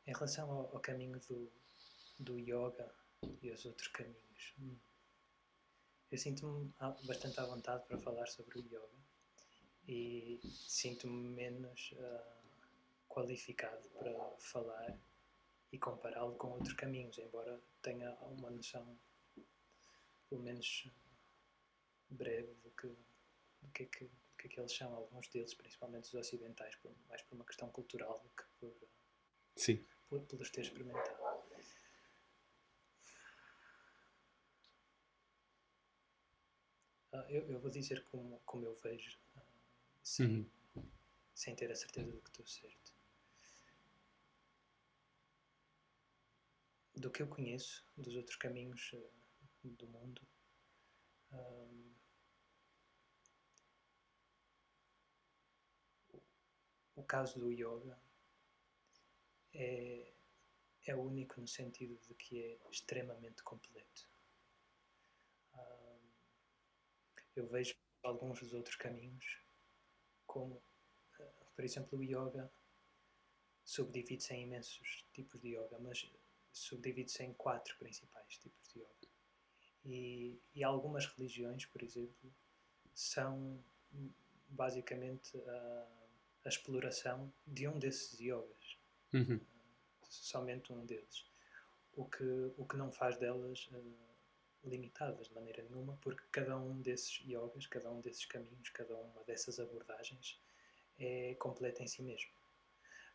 em 0.06 0.14
relação 0.14 0.52
ao, 0.52 0.76
ao, 0.76 0.80
caminho 0.80 1.20
do, 1.22 1.52
do 2.20 2.38
yoga 2.38 2.94
e 3.42 3.50
os 3.52 3.66
outros 3.66 3.88
caminhos. 3.88 4.54
Hum, 4.60 4.78
eu 6.12 6.18
sinto-me 6.18 6.72
bastante 7.06 7.40
à 7.40 7.46
vontade 7.46 7.86
para 7.88 7.98
falar 7.98 8.28
sobre 8.28 8.60
o 8.60 8.62
yoga 8.62 9.04
e 9.88 10.40
sinto-me 10.68 11.30
menos 11.30 11.94
uh, 11.94 12.44
qualificado 13.10 13.90
para 13.90 14.14
falar 14.40 14.98
e 15.72 15.78
compará-lo 15.80 16.36
com 16.36 16.52
outros 16.52 16.74
caminhos, 16.74 17.18
embora 17.18 17.60
tenha 17.82 18.14
uma 18.22 18.52
noção, 18.52 18.98
pelo 20.34 20.42
menos 20.42 20.90
breve, 22.10 22.52
do 22.64 22.72
que, 22.72 22.88
do 22.88 23.72
que, 23.72 23.84
é 23.84 23.86
que, 23.86 24.06
do 24.06 24.36
que 24.36 24.48
é 24.48 24.50
que 24.50 24.60
eles 24.60 24.76
são, 24.76 24.92
alguns 24.92 25.28
deles, 25.28 25.54
principalmente 25.54 26.06
os 26.06 26.14
ocidentais, 26.16 26.76
por, 26.78 26.92
mais 27.08 27.22
por 27.22 27.36
uma 27.36 27.46
questão 27.46 27.70
cultural 27.70 28.20
do 28.20 28.30
que 28.30 28.44
por, 28.60 28.76
Sim. 29.56 29.86
por, 30.10 30.22
por 30.22 30.42
os 30.42 30.50
ter 30.50 30.62
experimentado. 30.62 31.22
Uh, 37.12 37.30
eu, 37.30 37.48
eu, 37.48 37.60
vou 37.60 37.70
dizer 37.70 38.04
como, 38.06 38.42
como 38.44 38.66
eu 38.66 38.74
vejo, 38.78 39.20
uh, 39.38 39.42
sem, 40.02 40.50
uhum. 40.76 40.90
sem 41.36 41.56
ter 41.56 41.72
a 41.72 41.76
certeza 41.76 42.12
de 42.12 42.20
que 42.22 42.30
estou 42.30 42.48
certo. 42.48 42.92
Do 46.96 47.12
que 47.12 47.22
eu 47.22 47.28
conheço 47.28 47.86
dos 47.96 48.16
outros 48.16 48.36
caminhos 48.38 48.94
uh, 48.94 49.23
do 49.64 49.88
mundo, 49.88 50.22
o 56.96 57.04
caso 57.04 57.40
do 57.40 57.52
yoga 57.52 58.00
é, 59.54 60.14
é 60.86 60.96
único 60.96 61.40
no 61.42 61.48
sentido 61.48 61.98
de 62.00 62.14
que 62.16 62.42
é 62.42 62.70
extremamente 62.70 63.42
completo. 63.44 64.14
eu 67.36 67.48
vejo 67.48 67.76
alguns 68.04 68.40
dos 68.40 68.54
outros 68.54 68.76
caminhos, 68.76 69.42
como, 70.26 70.62
eh, 71.20 71.46
por 71.56 71.64
exemplo, 71.64 71.98
o 71.98 72.04
yoga 72.04 72.52
subdivide-se 73.64 74.34
em 74.34 74.44
imensos 74.44 75.08
tipos 75.14 75.42
de 75.42 75.56
yoga, 75.56 75.80
mas 75.80 76.12
subdivide-se 76.52 77.24
em 77.24 77.34
quatro 77.34 77.78
principais 77.78 78.38
tipos 78.38 78.74
de 78.74 78.80
yoga. 78.80 79.03
E, 79.86 80.40
e 80.56 80.64
algumas 80.64 81.06
religiões, 81.06 81.66
por 81.66 81.84
exemplo, 81.84 82.34
são 82.94 83.62
basicamente 84.48 85.38
a, 85.38 85.88
a 86.46 86.50
exploração 86.50 87.32
de 87.46 87.68
um 87.68 87.78
desses 87.78 88.20
yogas. 88.20 88.78
Uhum. 89.14 89.40
Somente 90.02 90.72
um 90.72 90.86
deles. 90.86 91.26
O 91.96 92.06
que, 92.06 92.24
o 92.58 92.66
que 92.66 92.78
não 92.78 92.92
faz 92.92 93.18
delas 93.18 93.70
uh, 93.72 94.14
limitadas 94.64 95.28
de 95.28 95.34
maneira 95.34 95.62
nenhuma, 95.64 95.98
porque 96.02 96.24
cada 96.32 96.58
um 96.58 96.82
desses 96.82 97.20
yogas, 97.26 97.68
cada 97.68 97.92
um 97.92 98.00
desses 98.00 98.26
caminhos, 98.26 98.70
cada 98.70 98.96
uma 98.96 99.24
dessas 99.24 99.60
abordagens 99.60 100.40
é 100.98 101.36
completa 101.36 101.84
em 101.84 101.88
si 101.88 102.02
mesmo. 102.02 102.32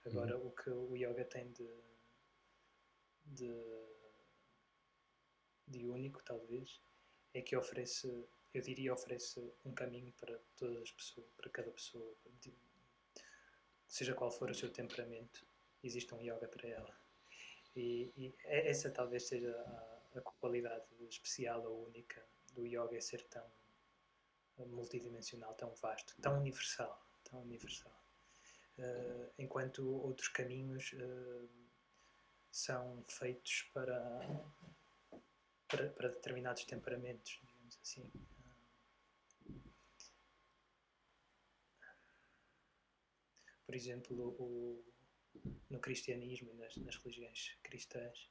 Agora, 0.05 0.37
uhum. 0.39 0.49
o 0.49 0.51
que 0.51 0.71
o 0.71 0.97
yoga 0.97 1.25
tem 1.25 1.51
de, 1.53 1.69
de, 3.25 3.51
de 5.69 5.87
único, 5.87 6.23
talvez, 6.23 6.81
é 7.35 7.43
que 7.43 7.57
oferece, 7.57 8.09
eu 8.55 8.63
diria, 8.63 8.93
oferece 8.93 9.41
um 9.65 9.73
caminho 9.73 10.13
para 10.15 10.39
todas 10.57 10.83
as 10.83 10.91
pessoas, 10.93 11.27
para 11.37 11.51
cada 11.51 11.71
pessoa, 11.71 12.15
de, 12.41 12.53
seja 13.87 14.15
qual 14.15 14.31
for 14.31 14.51
o 14.51 14.55
seu 14.55 14.73
temperamento, 14.73 15.47
existe 15.83 16.15
um 16.15 16.21
yoga 16.21 16.49
para 16.49 16.69
ela. 16.69 16.99
E, 17.77 18.13
e 18.17 18.35
essa 18.45 18.91
talvez 18.91 19.29
seja 19.29 19.55
a 19.55 19.99
a 20.19 20.21
qualidade 20.21 20.85
especial 21.09 21.63
ou 21.65 21.87
única 21.87 22.25
do 22.53 22.67
yoga 22.67 22.97
é 22.97 23.01
ser 23.01 23.23
tão 23.29 23.45
multidimensional, 24.67 25.55
tão 25.55 25.73
vasto, 25.77 26.17
tão 26.21 26.39
universal, 26.41 27.01
tão 27.25 27.41
universal. 27.43 27.93
Uh, 28.79 29.31
enquanto 29.39 29.89
outros 29.89 30.29
caminhos 30.29 30.93
uh, 30.95 31.49
são 32.51 33.05
feitos 33.09 33.69
para, 33.73 34.21
para, 35.69 35.91
para, 35.91 36.09
determinados 36.09 36.65
temperamentos, 36.65 37.39
digamos 37.43 37.79
assim. 37.83 38.11
por 43.69 43.75
exemplo, 43.75 44.35
o, 44.41 44.83
no 45.69 45.79
cristianismo 45.79 46.51
e 46.51 46.55
nas, 46.55 46.75
nas 46.79 46.97
religiões 46.97 47.55
cristãs, 47.63 48.31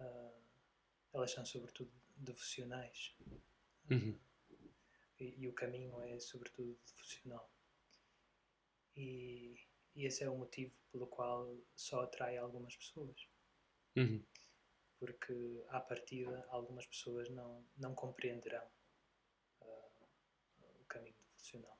uh, 0.00 0.42
elas 1.12 1.30
são 1.30 1.46
sobretudo 1.46 1.92
devocionais. 2.16 3.14
Uhum. 3.88 4.18
E, 5.20 5.40
e, 5.40 5.46
o 5.46 5.52
caminho 5.52 6.02
é 6.02 6.18
sobretudo 6.18 6.76
devocional. 6.84 7.48
E, 8.96 9.56
e, 9.94 10.04
esse 10.04 10.24
é 10.24 10.28
o 10.28 10.36
motivo 10.36 10.74
pelo 10.90 11.06
qual 11.06 11.56
só 11.76 12.00
atrai 12.00 12.36
algumas 12.36 12.74
pessoas. 12.74 13.28
Uhum. 13.94 14.20
Porque, 15.02 15.64
à 15.70 15.80
partida, 15.80 16.46
algumas 16.50 16.86
pessoas 16.86 17.28
não, 17.30 17.66
não 17.76 17.92
compreenderão 17.92 18.64
uh, 19.60 20.06
o 20.80 20.84
caminho 20.84 21.16
devocional. 21.26 21.76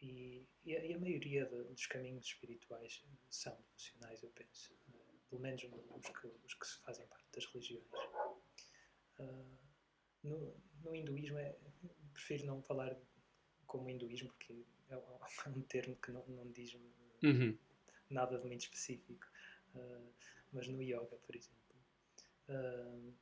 E, 0.00 0.46
e, 0.64 0.76
a, 0.76 0.84
e 0.84 0.94
a 0.94 0.98
maioria 1.00 1.46
de, 1.46 1.64
dos 1.64 1.86
caminhos 1.86 2.26
espirituais 2.26 3.04
são 3.28 3.60
devocionais, 3.60 4.22
eu 4.22 4.30
penso. 4.30 4.72
Uh, 4.88 5.18
pelo 5.28 5.42
menos 5.42 5.64
os 5.64 6.08
que, 6.10 6.28
os 6.28 6.54
que 6.54 6.66
se 6.68 6.78
fazem 6.82 7.08
parte 7.08 7.26
das 7.32 7.44
religiões. 7.46 7.88
Uh, 9.18 9.58
no, 10.22 10.56
no 10.84 10.94
hinduísmo, 10.94 11.38
é, 11.38 11.58
prefiro 12.12 12.46
não 12.46 12.62
falar 12.62 12.96
como 13.70 13.88
hinduísmo, 13.88 14.28
porque 14.30 14.64
é, 14.88 14.94
é 15.46 15.48
um 15.48 15.62
termo 15.62 15.96
que 15.96 16.10
não, 16.10 16.26
não 16.26 16.50
diz 16.50 16.74
uhum. 17.22 17.56
nada 18.10 18.38
de 18.38 18.46
muito 18.46 18.62
específico. 18.62 19.24
Uh, 19.74 20.12
mas 20.52 20.66
no 20.66 20.82
yoga, 20.82 21.16
por 21.24 21.36
exemplo, 21.36 21.76
uh, 22.48 23.14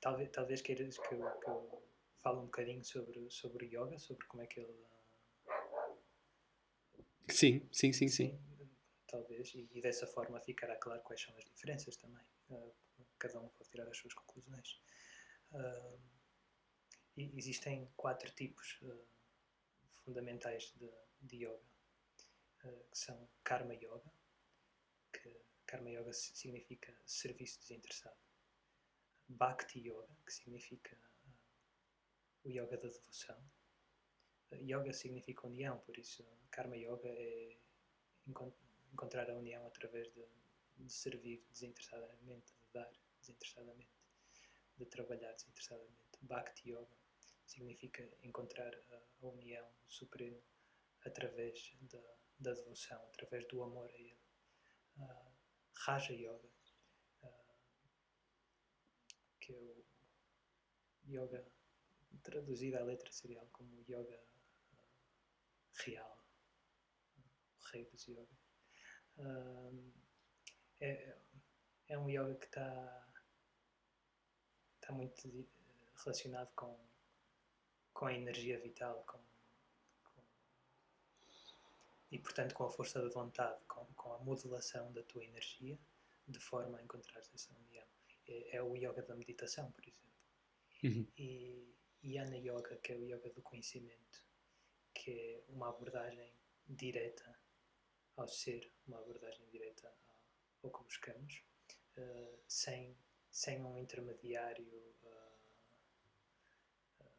talvez, 0.00 0.30
talvez 0.32 0.60
queiras 0.60 0.98
que 0.98 1.14
eu, 1.14 1.40
que 1.40 1.48
eu 1.48 1.88
fale 2.16 2.38
um 2.38 2.46
bocadinho 2.46 2.84
sobre, 2.84 3.30
sobre 3.30 3.66
o 3.66 3.68
yoga, 3.68 3.96
sobre 3.98 4.26
como 4.26 4.42
é 4.42 4.46
que 4.46 4.58
ele. 4.58 4.74
Sim, 7.30 7.68
sim, 7.70 7.92
sim, 7.92 8.08
sim. 8.08 8.08
sim 8.08 8.54
talvez, 9.06 9.54
e, 9.54 9.68
e, 9.72 9.80
dessa 9.80 10.08
forma 10.08 10.40
ficará 10.40 10.74
claro 10.76 11.00
quais 11.02 11.22
são 11.22 11.36
as 11.36 11.44
diferenças 11.44 11.96
também. 11.96 12.24
Uh, 12.50 12.74
cada 13.16 13.40
um 13.40 13.48
pode 13.48 13.70
tirar 13.70 13.88
as 13.88 13.96
suas 13.96 14.12
conclusões. 14.12 14.82
Uh, 15.52 16.13
existem 17.16 17.88
quatro 17.96 18.30
tipos 18.32 18.78
uh, 18.82 19.06
fundamentais 20.04 20.72
de, 20.76 20.90
de 21.22 21.44
yoga, 21.44 21.62
que 22.58 22.68
são 22.92 23.28
Karma 23.42 23.74
Yoga, 23.74 24.12
que 25.12 25.40
Karma 25.66 25.90
Yoga 25.90 26.12
significa 26.12 26.94
serviço 27.06 27.60
desinteressado. 27.60 28.18
Bhakti 29.28 29.80
Yoga, 29.80 30.14
que 30.26 30.32
significa 30.32 30.96
o 32.44 32.50
yoga 32.50 32.76
da 32.76 32.88
devoção. 32.88 33.42
yoga 34.52 34.92
significa 34.92 35.46
união, 35.46 35.78
por 35.78 35.96
isso 35.96 36.24
Karma 36.50 36.76
Yoga 36.76 37.08
é 37.08 37.56
encontrar 38.92 39.30
a 39.30 39.36
união 39.36 39.66
através 39.66 40.12
de, 40.12 40.24
de 40.76 40.92
servir 40.92 41.42
desinteressadamente, 41.50 42.52
de 42.52 42.72
dar 42.72 42.92
desinteressadamente, 43.20 43.96
de 44.76 44.86
trabalhar 44.86 45.32
desinteressadamente. 45.32 46.18
Bhakti 46.20 46.70
Yoga 46.70 47.03
significa 47.46 48.08
encontrar 48.22 48.74
a, 48.74 49.26
união 49.26 49.66
suprema 49.88 50.40
através 51.04 51.74
da, 51.82 52.00
da, 52.38 52.52
devoção, 52.52 53.02
através 53.06 53.46
do 53.48 53.62
amor 53.62 53.90
a 53.90 53.94
Ele. 53.94 54.18
Uh, 54.98 55.34
Raja 55.72 56.12
Yoga, 56.12 56.50
uh, 57.22 57.54
que 59.40 59.52
é 59.52 59.56
o 59.56 59.84
yoga 61.06 61.46
traduzido 62.22 62.78
à 62.78 62.82
letra 62.82 63.10
serial 63.10 63.46
como 63.52 63.80
yoga 63.88 64.22
uh, 64.72 65.72
real, 65.84 66.24
o 67.60 67.64
rei 67.72 67.84
dos 67.86 68.06
yogas 68.06 68.44
é, 70.80 71.16
é 71.88 71.98
um 71.98 72.08
yoga 72.08 72.34
que 72.36 72.46
está 72.46 73.04
está 74.84 74.92
muito 74.92 75.48
relacionado 75.96 76.52
com, 76.54 76.78
com 77.94 78.06
a 78.06 78.12
energia 78.12 78.58
vital 78.60 79.02
com, 79.06 79.18
com, 80.04 80.22
e 82.10 82.18
portanto 82.18 82.54
com 82.54 82.64
a 82.64 82.70
força 82.70 83.00
da 83.00 83.08
vontade, 83.08 83.58
com, 83.66 83.86
com 83.94 84.12
a 84.12 84.18
modulação 84.18 84.92
da 84.92 85.02
tua 85.04 85.24
energia 85.24 85.78
de 86.28 86.38
forma 86.38 86.78
a 86.78 86.82
encontrar 86.82 87.20
essa 87.20 87.54
união. 87.54 87.86
É, 88.26 88.56
é 88.56 88.62
o 88.62 88.76
yoga 88.76 89.02
da 89.02 89.14
meditação, 89.14 89.70
por 89.72 89.82
exemplo. 89.82 90.04
Uhum. 90.82 91.06
E 91.16 91.74
Yana 92.02 92.36
Yoga, 92.36 92.76
que 92.76 92.92
é 92.92 92.96
o 92.96 93.04
yoga 93.04 93.30
do 93.30 93.40
conhecimento, 93.40 94.26
que 94.92 95.10
é 95.10 95.44
uma 95.48 95.70
abordagem 95.70 96.32
direta 96.68 97.38
ao 98.16 98.28
ser 98.28 98.70
uma 98.86 98.98
abordagem 98.98 99.46
direta 99.50 99.92
ao 100.62 100.70
que 100.70 100.84
buscamos, 100.84 101.42
uh, 101.98 102.38
sem, 102.46 102.96
sem 103.30 103.60
um 103.60 103.78
intermediário 103.78 104.66
uh, 105.02 105.32
uh, 107.00 107.10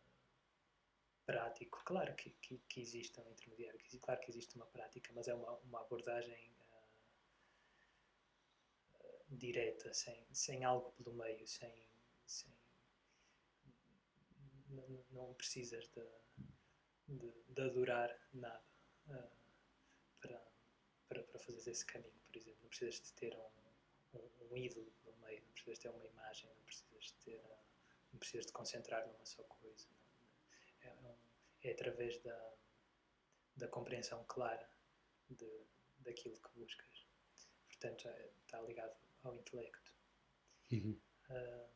prático. 1.26 1.82
Claro 1.86 2.16
que, 2.16 2.30
que, 2.42 2.58
que, 2.70 2.82
existe 2.82 3.20
um 3.20 3.30
intermediário, 3.32 3.80
que, 3.80 4.00
claro 4.00 4.20
que 4.22 4.32
existe 4.32 4.56
uma 4.56 4.66
prática, 4.68 5.12
mas 5.14 5.28
é 5.28 5.34
uma, 5.34 5.52
uma 5.60 5.82
abordagem 5.82 6.54
direta, 9.30 9.94
sem, 9.94 10.26
sem 10.34 10.64
algo 10.64 10.92
pelo 10.94 11.14
meio, 11.14 11.46
sem, 11.48 11.88
sem 12.26 12.54
não 15.12 15.34
precisas 15.34 15.88
de, 15.88 16.06
de, 17.08 17.32
de 17.50 17.62
adorar 17.62 18.18
nada 18.34 18.64
para, 20.22 21.24
para 21.24 21.40
fazer 21.40 21.72
esse 21.72 21.86
caminho, 21.86 22.20
por 22.28 22.36
exemplo. 22.36 22.60
Não 22.62 22.70
precisas 22.70 23.02
de 23.02 23.14
ter 23.14 23.36
um, 23.36 24.18
um, 24.18 24.52
um 24.52 24.58
ídolo 24.58 24.92
no 25.06 25.16
meio, 25.18 25.42
não 25.44 25.52
precisas 25.52 25.80
de 25.80 25.84
ter 25.84 25.90
uma 25.90 26.06
imagem, 26.06 26.50
não 26.50 26.64
precisas 26.64 27.04
de 27.06 27.14
ter, 27.24 27.42
não 28.12 28.20
precisas 28.20 28.46
de 28.48 28.52
concentrar 28.52 29.08
numa 29.08 29.26
só 29.26 29.44
coisa. 29.44 29.88
É, 30.86 31.70
é 31.70 31.72
através 31.72 32.22
da, 32.22 32.54
da 33.56 33.68
compreensão 33.68 34.24
clara 34.26 34.70
de, 35.30 35.66
daquilo 36.00 36.40
que 36.40 36.60
buscas. 36.60 37.08
Portanto, 37.68 38.08
é, 38.08 38.32
está 38.44 38.62
ligado 38.62 38.96
ao 39.24 39.36
intelecto. 39.36 39.94
Uhum. 40.72 41.00
Uh, 41.30 41.70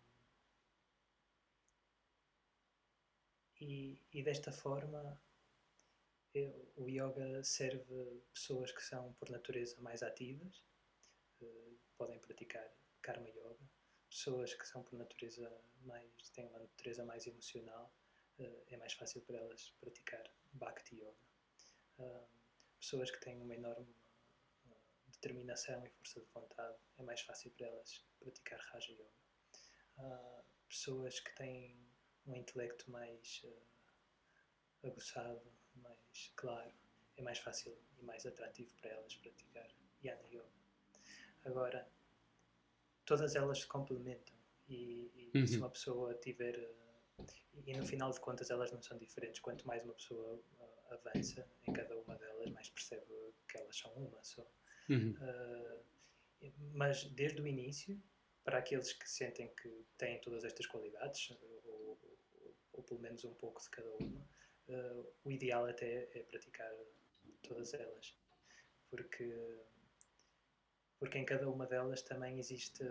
e, 3.60 4.02
e 4.12 4.24
desta 4.24 4.52
forma 4.52 5.22
o 6.78 6.88
yoga 6.88 7.44
serve 7.44 8.22
pessoas 8.34 8.72
que 8.72 8.84
são 8.84 9.14
por 9.14 9.30
natureza 9.30 9.82
mais 9.82 10.04
ativas, 10.04 10.64
uh, 11.42 11.80
podem 11.98 12.20
praticar 12.20 12.72
karma 13.02 13.28
yoga, 13.30 13.70
pessoas 14.10 14.54
que 14.54 14.68
são 14.68 14.84
por 14.84 14.98
natureza 14.98 15.52
mais 15.82 16.30
têm 16.30 16.46
uma 16.46 16.60
natureza 16.60 17.04
mais 17.04 17.26
emocional, 17.26 17.94
é 18.40 18.78
mais 18.78 18.94
fácil 18.94 19.22
para 19.22 19.38
elas 19.38 19.72
praticar 19.80 20.24
bhakti 20.54 20.96
yoga. 20.96 22.28
Pessoas 22.80 23.12
que 23.12 23.20
têm 23.20 23.42
uma 23.42 23.56
enorme 23.56 23.94
determinação 25.08 25.86
e 25.86 25.90
força 25.90 26.22
de 26.22 26.28
vontade, 26.28 26.78
é 26.98 27.04
mais 27.04 27.22
fácil 27.22 27.52
para 27.52 27.68
elas 27.68 28.06
praticar 28.20 28.60
raja 28.72 28.94
yoga. 28.94 30.46
pessoas 30.68 31.20
que 31.20 31.36
têm 31.36 31.78
um 32.26 32.36
intelecto 32.36 32.90
mais 32.90 33.46
aguçado, 34.84 35.52
mais 35.76 36.32
claro, 36.36 36.74
é 37.18 37.22
mais 37.22 37.40
fácil 37.40 37.78
e 37.98 38.04
mais 38.04 38.26
atrativo 38.26 38.74
para 38.76 38.92
elas 38.92 39.16
praticar 39.16 39.70
Yana 40.04 40.26
Yoga. 40.28 40.50
Agora, 41.44 41.88
todas 43.06 43.36
elas 43.36 43.60
se 43.60 43.68
complementam 43.68 44.36
e, 44.68 45.32
e 45.34 45.38
uhum. 45.38 45.48
se 45.48 45.58
uma 45.58 45.70
pessoa 45.70 46.14
tiver. 46.16 46.56
E 47.66 47.78
no 47.78 47.86
final 47.86 48.12
de 48.12 48.20
contas 48.20 48.50
elas 48.50 48.72
não 48.72 48.82
são 48.82 48.98
diferentes. 48.98 49.40
Quanto 49.40 49.68
mais 49.68 49.84
uma 49.84 49.94
pessoa 49.94 50.36
uh, 50.36 50.94
avança 50.94 51.48
em 51.68 51.74
cada 51.74 51.98
uma 51.98 52.16
delas, 52.16 52.50
mais 52.52 52.70
percebe 52.70 53.06
que 53.48 53.58
elas 53.58 53.78
são 53.78 53.92
uma 53.94 54.24
só. 54.24 54.46
Uhum. 54.90 55.16
Uh, 55.22 56.52
mas 56.74 57.04
desde 57.12 57.42
o 57.42 57.48
início, 57.48 58.02
para 58.44 58.60
aqueles 58.60 58.94
que 58.94 59.10
sentem 59.10 59.54
que 59.56 59.86
têm 59.98 60.20
todas 60.22 60.44
estas 60.44 60.66
qualidades, 60.66 61.30
ou, 61.32 61.62
ou, 61.66 62.56
ou 62.74 62.84
pelo 62.84 63.00
menos 63.00 63.24
um 63.26 63.34
pouco 63.34 63.62
de 63.62 63.70
cada 63.70 63.92
uma, 63.98 64.28
uh, 64.70 65.14
o 65.24 65.32
ideal 65.32 65.66
até 65.66 66.10
é 66.18 66.24
praticar 66.24 66.72
todas 67.44 67.74
elas, 67.74 68.18
porque, 68.90 69.60
porque 70.98 71.18
em 71.18 71.26
cada 71.26 71.50
uma 71.50 71.66
delas 71.66 72.02
também 72.02 72.40
existe 72.40 72.84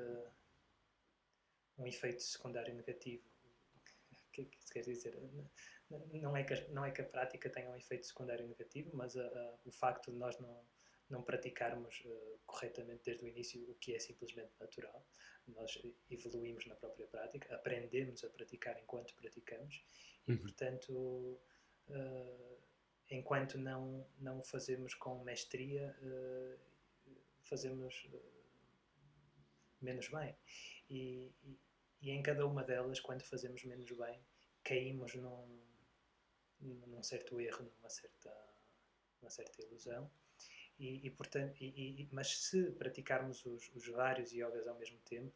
um 1.79 1.87
efeito 1.87 2.23
secundário 2.23 2.75
negativo. 2.75 3.28
Que 4.45 4.57
que 4.57 4.59
isso 4.59 4.73
quer 4.73 4.83
dizer? 4.83 5.19
Não 5.91 6.37
é 6.37 6.45
que, 6.45 6.55
a, 6.55 6.69
não 6.69 6.85
é 6.85 6.91
que 6.91 7.01
a 7.01 7.05
prática 7.05 7.51
tenha 7.51 7.71
um 7.71 7.77
efeito 7.77 8.07
secundário 8.07 8.47
negativo, 8.47 8.91
mas 8.95 9.17
a, 9.17 9.27
a, 9.27 9.59
o 9.65 9.73
facto 9.73 10.13
de 10.13 10.19
nós 10.19 10.39
não, 10.39 10.63
não 11.11 11.23
praticarmos 11.23 12.03
uh, 12.05 12.39
corretamente 12.47 13.03
desde 13.05 13.25
o 13.25 13.29
início, 13.29 13.71
o 13.71 13.75
que 13.75 13.95
é 13.95 13.99
simplesmente 13.99 14.53
natural. 14.61 15.05
Nós 15.49 15.81
evoluímos 16.11 16.67
na 16.67 16.75
própria 16.75 17.07
prática, 17.07 17.55
aprendemos 17.55 18.23
a 18.23 18.29
praticar 18.29 18.79
enquanto 18.79 19.15
praticamos 19.15 19.83
e, 20.27 20.33
uhum. 20.33 20.39
portanto, 20.39 21.41
uh, 21.89 22.59
enquanto 23.11 23.59
não, 23.59 24.07
não 24.19 24.43
fazemos 24.45 24.95
com 24.95 25.25
mestria, 25.25 25.97
uh, 26.03 26.59
fazemos 27.43 28.07
menos 29.81 30.09
bem. 30.09 30.37
E, 30.91 31.33
e, 31.43 31.59
e, 32.01 32.11
em 32.11 32.23
cada 32.23 32.47
uma 32.47 32.63
delas, 32.63 33.01
quando 33.01 33.23
fazemos 33.23 33.65
menos 33.65 33.91
bem, 33.91 34.21
caímos 34.63 35.15
num, 35.15 35.61
num 36.61 37.03
certo 37.03 37.41
erro, 37.41 37.71
numa 37.77 37.91
certa, 37.91 38.35
numa 39.21 39.31
certa 39.31 39.63
ilusão. 39.63 40.11
E, 40.79 41.07
e 41.07 41.11
portanto, 41.11 41.57
e, 41.61 42.09
mas 42.13 42.39
se 42.39 42.71
praticarmos 42.73 43.45
os, 43.45 43.69
os, 43.75 43.89
vários 43.89 44.31
yogas 44.33 44.67
ao 44.69 44.79
mesmo 44.79 44.99
tempo, 45.01 45.35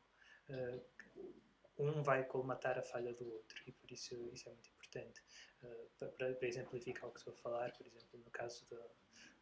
um 1.79 2.03
vai 2.03 2.25
colmatar 2.25 2.79
a 2.79 2.83
falha 2.83 3.13
do 3.15 3.29
outro 3.33 3.63
e 3.67 3.73
por 3.73 3.91
isso 3.91 4.31
isso 4.33 4.49
é 4.49 4.53
muito 4.53 4.69
importante. 4.71 5.23
Eh, 5.63 5.87
para, 5.99 6.35
para, 6.35 6.49
exemplificar 6.49 7.09
o 7.09 7.13
que 7.13 7.19
estou 7.19 7.33
a 7.33 7.37
falar, 7.37 7.73
por 7.73 7.87
exemplo, 7.87 8.21
no 8.25 8.31
caso 8.31 8.67
de, 8.67 8.79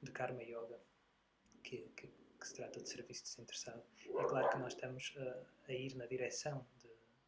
de 0.02 0.12
Karma 0.12 0.42
Yoga, 0.42 0.80
que, 1.62 1.78
que, 1.96 2.06
que, 2.06 2.46
se 2.46 2.54
trata 2.54 2.80
de 2.80 2.88
serviço 2.88 3.24
desinteressado, 3.24 3.82
é 4.06 4.24
claro 4.24 4.48
que 4.50 4.58
nós 4.58 4.74
estamos 4.74 5.14
a, 5.18 5.70
a 5.70 5.72
ir 5.72 5.94
na 5.96 6.06
direção 6.06 6.66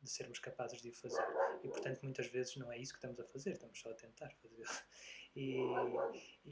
de, 0.02 0.10
sermos 0.10 0.38
capazes 0.38 0.80
de 0.80 0.90
o 0.90 0.92
fazer. 0.92 1.24
E, 1.62 1.68
portanto, 1.68 2.00
muitas 2.02 2.26
vezes 2.26 2.56
não 2.56 2.70
é 2.72 2.78
isso 2.78 2.92
que 2.92 2.98
estamos 2.98 3.18
a 3.20 3.24
fazer, 3.24 3.52
estamos 3.52 3.78
só 3.78 3.90
a 3.90 3.94
tentar 3.94 4.30
fazer. 4.34 4.64
E, 5.34 5.56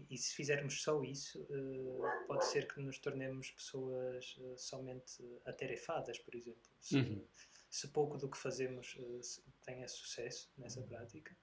e, 0.09 0.17
se 0.17 0.35
fizermos 0.35 0.83
só 0.83 1.03
isso, 1.05 1.43
uh, 1.43 2.27
pode 2.27 2.47
ser 2.47 2.67
que 2.67 2.81
nos 2.81 2.99
tornemos 2.99 3.51
pessoas 3.51 4.39
uh, 4.39 4.57
somente 4.57 5.23
atarefadas, 5.45 6.19
por 6.19 6.35
exemplo. 6.35 6.63
Se, 6.81 6.97
uhum. 6.97 7.23
se, 7.69 7.89
pouco 7.89 8.17
do 8.17 8.31
que 8.31 8.39
fazemos 8.39 8.97
uh, 8.99 9.21
tenha 9.65 9.87
sucesso 9.87 10.51
nessa 10.57 10.81
prática, 10.81 11.37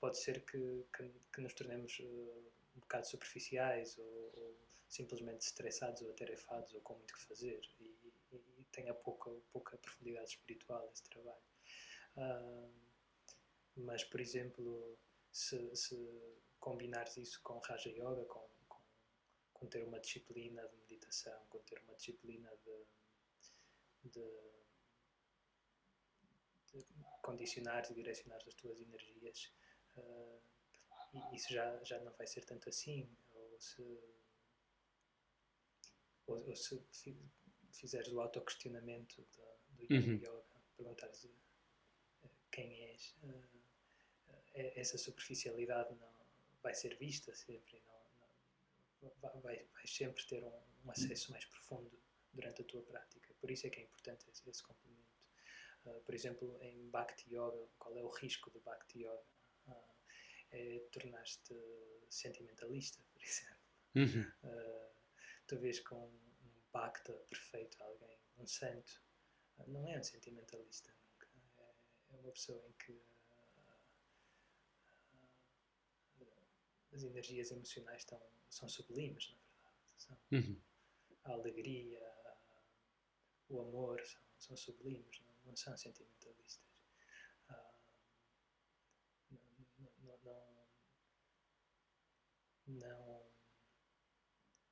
pode 0.00 0.18
ser 0.18 0.44
que, 0.44 0.84
que, 0.96 1.08
que 1.32 1.40
nos 1.40 1.52
tornemos 1.52 2.00
um 2.74 2.80
bocado 2.80 3.06
superficiais 3.06 3.96
ou, 3.98 4.32
ou, 4.36 4.56
simplesmente 4.88 5.42
estressados 5.42 6.02
ou 6.02 6.10
atarefados 6.10 6.74
ou 6.74 6.80
com 6.80 6.94
muito 6.94 7.14
que 7.14 7.22
fazer 7.22 7.60
e 7.78 7.94
tenha 8.80 8.94
pouca, 8.94 9.30
pouca 9.52 9.76
profundidade 9.76 10.30
espiritual 10.30 10.90
esse 10.92 11.04
trabalho. 11.04 11.42
Uh, 12.16 12.72
mas, 13.76 14.02
por 14.04 14.20
exemplo, 14.20 14.98
se, 15.30 15.74
se, 15.76 15.96
combinares 16.58 17.16
isso 17.16 17.40
com 17.42 17.58
Raja 17.58 17.90
Yoga, 17.90 18.24
com, 18.24 18.48
com, 18.68 18.82
com, 19.52 19.66
ter 19.66 19.84
uma 19.84 20.00
disciplina 20.00 20.66
de 20.68 20.76
meditação, 20.76 21.38
com 21.48 21.58
ter 21.60 21.80
uma 21.82 21.94
disciplina 21.94 22.50
de, 22.64 24.10
de, 24.10 24.30
de 26.72 26.86
condicionar 27.22 27.90
e 27.90 27.94
direcionar 27.94 28.38
as 28.46 28.54
tuas 28.54 28.80
energias, 28.80 29.52
uh, 29.96 30.40
isso 31.34 31.52
já, 31.52 31.82
já 31.84 31.98
não 32.00 32.12
vai 32.12 32.26
ser 32.26 32.44
tanto 32.44 32.68
assim. 32.68 33.08
Ou 33.32 33.60
se, 33.60 33.82
ou, 36.26 36.46
ou 36.46 36.56
se 36.56 37.16
fizeres 37.72 38.12
o 38.12 38.20
autoquestionamento 38.20 39.22
do, 39.22 39.86
do 39.86 39.94
uhum. 39.94 40.14
yoga, 40.16 40.44
perguntares 40.76 41.24
uh, 41.24 42.30
quem 42.50 42.84
és, 42.90 43.16
uh, 43.22 43.60
essa 44.54 44.98
superficialidade 44.98 45.94
não 45.94 46.10
vai 46.62 46.74
ser 46.74 46.96
vista 46.96 47.34
sempre, 47.34 47.82
não, 49.00 49.12
não 49.34 49.40
vai, 49.40 49.64
vai, 49.72 49.86
sempre 49.86 50.24
ter 50.26 50.44
um, 50.44 50.62
um, 50.84 50.90
acesso 50.90 51.30
mais 51.30 51.44
profundo 51.44 51.90
durante 52.32 52.62
a 52.62 52.64
tua 52.64 52.82
prática. 52.82 53.32
Por 53.40 53.50
isso 53.50 53.66
é 53.66 53.70
que 53.70 53.80
é 53.80 53.82
importante 53.84 54.28
esse, 54.28 54.48
esse 54.48 54.62
complemento. 54.62 55.00
Uh, 55.86 56.00
por 56.02 56.14
exemplo, 56.14 56.58
em 56.60 56.90
Bhakti 56.90 57.34
Yoga, 57.34 57.68
qual 57.78 57.96
é 57.96 58.02
o 58.02 58.08
risco 58.08 58.50
do 58.50 58.60
Bhakti 58.60 59.04
Yoga? 59.04 59.24
é 60.52 60.80
tornar-te 60.90 61.54
sentimentalista, 62.08 63.02
por 63.12 63.22
exemplo. 63.22 63.56
Uhum. 63.94 64.32
Uh, 64.44 64.90
tu 65.46 65.58
vês 65.58 65.80
com 65.80 66.10
bhakta 66.72 67.12
perfeito 67.28 67.82
alguém, 67.82 68.18
um 68.38 68.46
santo, 68.46 69.02
uh, 69.58 69.70
não 69.70 69.88
é 69.88 69.98
um 69.98 70.02
sentimentalista 70.02 70.92
nunca. 70.92 71.28
É, 72.10 72.16
uma 72.16 72.32
pessoa 72.32 72.66
em 72.66 72.72
que 72.72 72.92
uh, 76.20 76.26
as 76.92 77.02
energias 77.02 77.50
emocionais 77.50 78.02
estão, 78.02 78.20
são 78.48 78.68
sublimes, 78.68 79.30
na 79.30 79.38
verdade. 79.38 79.76
São, 79.96 80.18
uhum. 80.32 80.60
A 81.24 81.32
alegria, 81.32 82.00
o 83.48 83.60
amor 83.60 84.00
são, 84.04 84.22
são 84.38 84.56
sublimes, 84.56 85.20
não, 85.20 85.34
não 85.46 85.56
são 85.56 85.76
sentimentalistas. 85.76 86.70
não, 92.70 93.22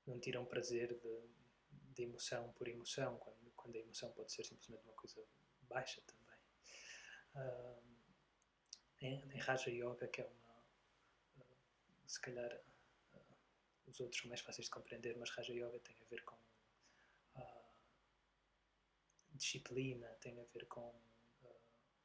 não 0.07 0.21
tiram 0.21 0.45
prazer 0.45 0.99
de, 0.99 1.38
de 1.99 2.05
emoção 2.05 2.53
por 2.53 2.69
emoção, 2.69 3.19
quando, 3.19 3.51
quando 3.57 3.75
a 3.75 3.81
emoção 3.81 4.13
pode 4.13 4.31
ser 4.31 4.45
simplesmente 4.45 4.85
uma 4.85 4.95
coisa 4.95 5.21
baixa 5.63 6.01
também. 6.03 6.39
Uh, 7.35 7.83
em, 9.01 9.35
em 9.35 9.39
Raja 9.39 9.69
Yoga, 9.69 10.07
que 10.07 10.21
é 10.21 10.25
uma. 10.25 10.55
Uh, 11.39 11.57
se 12.07 12.21
calhar 12.21 12.55
uh, 12.55 13.21
os 13.89 13.99
outros 13.99 14.21
são 14.21 14.29
mais 14.29 14.41
fáceis 14.41 14.67
de 14.67 14.71
compreender, 14.71 15.17
mas 15.19 15.31
Raja 15.31 15.53
Yoga 15.53 15.81
tem 15.81 15.97
a 16.01 16.05
ver 16.05 16.23
com 16.25 16.39
disciplina, 19.35 20.09
tem 20.21 20.41
a 20.41 20.45
ver 20.53 20.67
com 20.67 20.93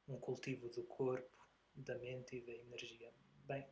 um 0.06 0.20
cultivo 0.20 0.68
do 0.68 0.84
corpo, 0.84 1.48
da 1.74 1.98
mente 1.98 2.36
e 2.36 2.42
da 2.42 2.52
energia. 2.52 3.12
Bem, 3.44 3.66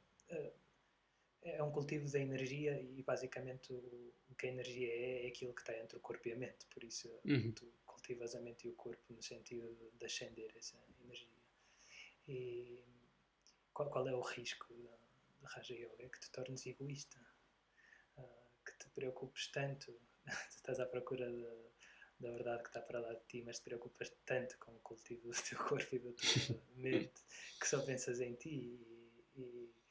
é 1.45 1.63
um 1.63 1.71
cultivo 1.71 2.11
da 2.11 2.19
energia 2.19 2.81
e 2.81 3.03
basicamente 3.03 3.73
o, 3.73 4.13
que 4.39 4.47
a 4.47 4.51
energia 4.51 4.89
é 4.89 5.25
é 5.25 5.29
aquilo 5.29 5.55
que 5.55 5.61
está 5.61 5.77
entre 5.79 5.97
o 5.97 6.01
corpo 6.01 6.29
e 6.29 6.33
a 6.33 6.37
mente. 6.37 6.67
Por 6.67 6.83
isso 6.83 7.09
uhum. 7.25 7.53
tu 7.53 7.67
cultivas 7.87 8.35
a 8.35 8.41
mente 8.41 8.67
e 8.67 8.71
o 8.71 8.75
corpo 8.75 9.03
no 9.13 9.23
sentido 9.23 9.93
de 9.95 10.05
ascender 10.05 10.53
essa 10.57 10.77
energia. 11.01 11.29
E 12.27 12.83
qual, 13.73 13.91
qual 13.91 14.09
é 14.09 14.15
o 14.15 14.21
risco 14.21 14.73
da, 14.75 14.97
da 15.41 15.49
Raja 15.49 15.75
Yoga? 15.75 16.05
É 16.05 16.09
que 16.09 16.21
te 16.21 16.31
tornes 16.31 16.67
egoísta, 16.67 17.19
uh, 18.17 18.65
que 18.65 18.79
te 18.79 18.89
preocupes 18.91 19.49
tanto, 19.49 19.93
tu 20.25 20.57
estás 20.57 20.81
à 20.81 20.87
procura 20.87 21.31
de, 21.31 21.47
da 22.21 22.31
verdade 22.31 22.63
que 22.63 22.69
está 22.69 22.81
para 22.81 23.01
lá 23.01 23.13
de 23.15 23.25
ti, 23.27 23.43
mas 23.43 23.59
te 23.59 23.65
preocupas 23.65 24.11
tanto 24.25 24.59
com 24.59 24.73
o 24.73 24.81
cultivo 24.81 25.29
do 25.29 25.43
teu 25.43 25.59
corpo 25.59 25.97
e 25.97 25.99
da 25.99 26.13
tua 26.13 26.63
mente 26.77 27.23
que 27.61 27.69
só 27.69 27.81
pensas 27.83 28.21
em 28.21 28.35
ti 28.35 28.51
e, 29.37 29.41
e 29.41 29.82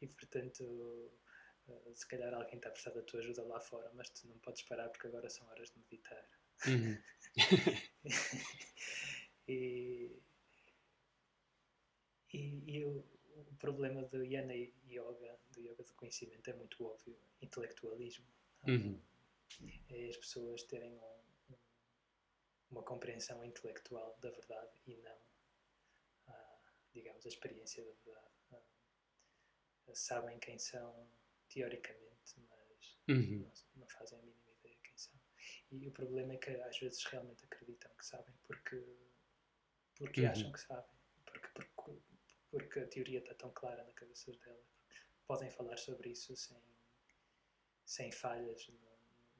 e 0.00 0.06
portanto 0.06 0.64
uh, 0.64 1.94
se 1.94 2.06
calhar 2.06 2.32
alguém 2.34 2.56
está 2.56 2.68
a 2.68 2.72
precisar 2.72 2.94
da 2.94 3.02
tua 3.02 3.20
ajuda 3.20 3.42
lá 3.44 3.60
fora, 3.60 3.90
mas 3.94 4.10
tu 4.10 4.26
não 4.28 4.38
podes 4.38 4.62
parar 4.62 4.88
porque 4.88 5.06
agora 5.06 5.28
são 5.28 5.46
horas 5.48 5.70
de 5.70 5.78
meditar. 5.78 6.28
Uhum. 6.66 6.98
e, 9.48 10.20
e, 12.32 12.62
e 12.66 12.84
o, 12.84 13.04
o, 13.36 13.54
problema 13.58 14.02
do 14.04 14.24
Yana 14.24 14.54
Yoga, 14.54 15.38
do 15.50 15.60
Yoga 15.60 15.84
do 15.84 15.94
conhecimento, 15.94 16.50
é 16.50 16.54
muito 16.54 16.84
óbvio: 16.84 17.18
intelectualismo. 17.40 18.26
Uhum. 18.66 19.00
É 19.88 20.08
as 20.08 20.16
pessoas 20.16 20.62
terem 20.64 20.92
um, 20.92 21.22
um, 21.50 21.56
uma 22.70 22.82
compreensão 22.82 23.44
intelectual 23.44 24.18
da 24.20 24.30
verdade 24.30 24.80
e 24.86 24.96
não, 24.96 25.18
digamos, 26.92 27.24
a 27.24 27.28
experiência 27.28 27.84
da 27.84 27.92
verdade 27.92 28.37
sabem 29.94 30.38
quem 30.38 30.58
são 30.58 31.10
teoricamente, 31.48 32.40
mas 32.50 32.98
uhum. 33.08 33.40
não, 33.40 33.52
não, 33.76 33.88
fazem 33.88 34.18
a 34.18 34.22
mínima 34.22 34.50
ideia 34.60 34.76
quem 34.82 34.96
são. 34.96 35.18
E 35.70 35.88
o 35.88 35.92
problema 35.92 36.34
é 36.34 36.36
que 36.36 36.50
às 36.50 36.78
vezes 36.78 37.04
realmente 37.04 37.44
acreditam 37.44 37.90
que 37.96 38.06
sabem 38.06 38.34
porque, 38.46 38.82
porque 39.96 40.22
uhum. 40.22 40.30
acham 40.30 40.52
que 40.52 40.60
sabem, 40.60 40.98
porque, 41.24 41.48
porque, 41.54 42.02
porque 42.50 42.80
a 42.80 42.86
teoria 42.86 43.18
está 43.20 43.34
tão 43.34 43.50
clara 43.52 43.84
na 43.84 43.92
cabeça 43.92 44.32
delas. 44.32 44.78
Podem 45.26 45.50
falar 45.50 45.76
sobre 45.76 46.10
isso 46.10 46.34
sem, 46.36 46.62
sem 47.84 48.10
falhas, 48.12 48.70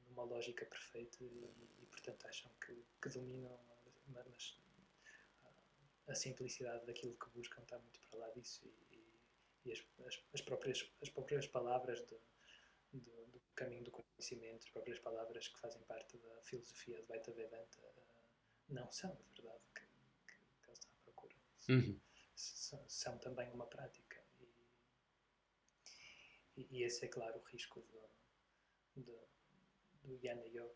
numa 0.06 0.24
lógica 0.24 0.66
perfeita 0.66 1.22
e, 1.22 1.74
e 1.78 1.86
portanto 1.86 2.26
acham 2.26 2.50
que, 2.60 2.84
que 3.00 3.08
dominam, 3.08 3.58
mas 4.08 4.58
a 6.08 6.14
simplicidade 6.14 6.86
daquilo 6.86 7.14
que 7.16 7.28
buscam 7.30 7.62
está 7.62 7.78
muito 7.78 8.00
para 8.00 8.18
lá 8.18 8.30
disso 8.30 8.66
e, 8.66 8.97
e 9.64 9.72
as, 9.72 9.84
as, 10.06 10.22
as, 10.34 10.40
próprias, 10.40 10.90
as 11.02 11.08
próprias 11.08 11.46
palavras 11.46 12.02
do, 12.02 12.20
do, 12.92 13.26
do, 13.26 13.40
caminho 13.54 13.84
do 13.84 13.90
conhecimento, 13.90 14.64
as 14.64 14.70
próprias 14.70 14.98
palavras 14.98 15.48
que 15.48 15.58
fazem 15.58 15.82
parte 15.82 16.16
da 16.18 16.40
filosofia 16.42 17.00
de 17.00 17.06
Vaita 17.06 17.32
Vedanta, 17.32 17.80
uh, 17.80 18.28
não 18.68 18.90
são 18.92 19.10
a 19.10 19.14
verdade 19.14 19.64
que, 19.74 19.80
que, 19.80 20.34
que 20.62 20.68
eles 20.68 20.78
estão 20.78 20.92
à 20.92 21.02
procura. 21.02 21.34
Uhum. 21.68 22.00
São, 22.34 22.88
são, 22.88 23.18
também 23.18 23.50
uma 23.50 23.66
prática. 23.66 24.22
E, 26.56 26.66
e, 26.70 26.82
esse 26.82 27.04
é, 27.04 27.08
claro, 27.08 27.38
o 27.38 27.42
risco 27.42 27.80
do, 27.80 29.02
do, 29.02 29.28
do 30.02 30.24
Yana 30.24 30.44
Yoga. 30.46 30.74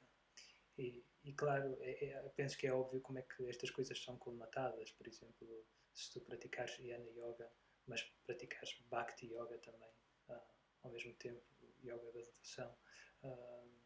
E, 0.79 1.05
e, 1.25 1.33
claro, 1.33 1.77
é, 1.81 2.05
é, 2.05 2.29
penso 2.31 2.57
que 2.57 2.67
é 2.67 2.73
óbvio 2.73 3.01
como 3.01 3.19
é 3.19 3.23
que 3.23 3.49
estas 3.49 3.71
coisas 3.71 4.03
são 4.03 4.17
colmatadas. 4.17 4.91
Por 4.93 5.07
exemplo, 5.07 5.67
se 5.95 6.11
tu 6.13 6.21
praticares 6.21 6.79
Yana 6.79 7.09
Yoga, 7.11 7.51
mas 7.87 8.03
praticares 8.25 8.79
Bhakti 8.91 9.27
Yoga 9.27 9.59
também, 9.59 9.91
uh, 10.29 10.41
ao 10.83 10.91
mesmo 10.91 11.15
tempo, 11.15 11.43
Yoga 11.83 12.13
da 12.13 12.21
devoção. 12.21 12.77
Uh, 13.23 13.83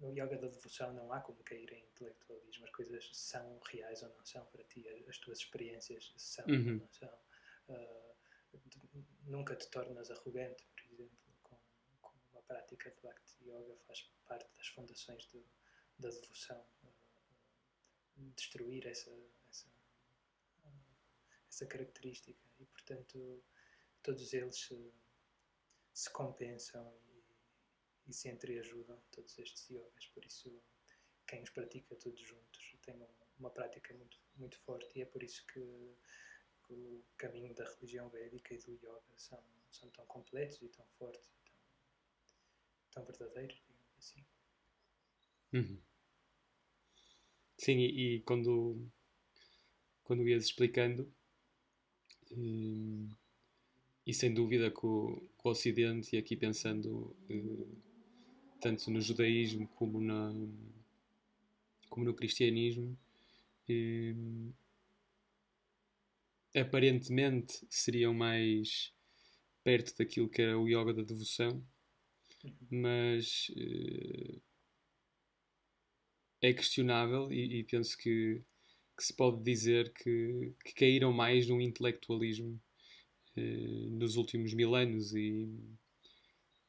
no 0.00 0.12
Yoga 0.12 0.38
da 0.38 0.48
devoção 0.48 0.92
não 0.94 1.12
há 1.12 1.20
como 1.20 1.42
cair 1.44 1.70
em 1.72 1.84
intelectualismo, 1.84 2.64
as 2.64 2.70
coisas 2.70 3.10
são 3.12 3.58
reais 3.60 4.02
ou 4.02 4.08
não 4.10 4.24
são 4.24 4.44
para 4.46 4.64
ti, 4.64 4.88
as 5.08 5.18
tuas 5.18 5.38
experiências 5.38 6.12
são 6.16 6.46
uhum. 6.46 6.74
ou 6.74 6.80
não 6.80 6.88
são. 6.92 7.18
Uh, 7.68 8.10
nunca 9.24 9.54
te 9.56 9.68
tornas 9.70 10.10
arrogante, 10.10 10.64
por 10.74 10.92
exemplo, 10.92 11.18
com, 11.42 11.56
com 12.00 12.12
uma 12.32 12.42
prática 12.42 12.90
de 12.90 13.00
Bhakti 13.00 13.44
Yoga, 13.44 13.76
faz 13.86 14.02
parte 14.26 14.50
das 14.56 14.66
fundações 14.68 15.26
de, 15.26 15.44
da 15.98 16.08
devoção. 16.08 16.64
destruir 18.16 18.86
essa, 18.86 19.10
essa 19.48 19.68
essa 21.60 21.66
característica 21.66 22.40
e, 22.58 22.64
portanto, 22.64 23.44
todos 24.02 24.32
eles 24.32 24.56
se, 24.56 24.94
se 25.92 26.10
compensam 26.10 26.98
e, 27.06 28.10
e 28.10 28.12
se 28.12 28.30
entreajudam, 28.30 28.98
todos 29.10 29.38
estes 29.38 29.68
yogas. 29.68 30.06
Por 30.06 30.24
isso, 30.24 30.62
quem 31.26 31.42
os 31.42 31.50
pratica 31.50 31.94
todos 31.96 32.20
juntos 32.20 32.76
tem 32.82 32.98
uma 33.38 33.50
prática 33.50 33.92
muito, 33.94 34.18
muito 34.36 34.58
forte 34.60 34.98
e 34.98 35.02
é 35.02 35.04
por 35.04 35.22
isso 35.22 35.46
que, 35.46 35.94
que 36.66 36.72
o 36.72 37.04
caminho 37.18 37.54
da 37.54 37.68
religião 37.74 38.08
védica 38.08 38.54
e 38.54 38.58
do 38.58 38.72
yoga 38.72 39.18
são, 39.18 39.42
são 39.70 39.90
tão 39.90 40.06
completos 40.06 40.62
e 40.62 40.68
tão 40.68 40.86
fortes 40.98 41.28
e 41.28 41.40
tão, 41.44 41.56
tão 42.90 43.04
verdadeiros, 43.04 43.62
digamos 43.66 43.98
assim. 43.98 44.26
Uhum. 45.52 45.82
Sim, 47.58 47.78
e, 47.78 48.16
e, 48.16 48.22
quando, 48.22 48.90
quando 50.02 50.26
ias 50.26 50.44
explicando, 50.44 51.12
hum, 52.30 53.08
e 54.06 54.14
sem 54.14 54.32
dúvida 54.32 54.70
que 54.70 54.84
o, 54.84 55.16
que 55.38 55.48
o 55.48 55.50
Ocidente, 55.50 56.16
e 56.16 56.18
aqui 56.18 56.36
pensando 56.36 57.14
hum, 57.28 57.66
tanto 58.60 58.90
no 58.90 59.00
judaísmo 59.00 59.68
como, 59.68 60.00
na, 60.00 60.32
como 61.88 62.04
no 62.04 62.14
cristianismo, 62.14 62.96
hum, 63.68 64.52
aparentemente 66.54 67.64
seriam 67.70 68.12
mais 68.12 68.92
perto 69.62 69.96
daquilo 69.96 70.28
que 70.28 70.42
era 70.42 70.58
o 70.58 70.68
yoga 70.68 70.92
da 70.92 71.02
devoção, 71.02 71.62
mas 72.70 73.50
uh, 73.50 74.40
é 76.40 76.52
questionável 76.52 77.32
e, 77.32 77.60
e 77.60 77.64
penso 77.64 77.96
que, 77.96 78.42
que, 79.00 79.06
se 79.06 79.14
pode 79.14 79.42
dizer 79.42 79.92
que, 79.92 80.54
que 80.64 80.74
caíram 80.74 81.12
mais 81.12 81.48
no 81.48 81.60
intelectualismo 81.60 82.60
uh, 83.36 83.90
nos 83.90 84.16
últimos 84.16 84.52
mil 84.52 84.74
anos 84.74 85.14
e, 85.14 85.48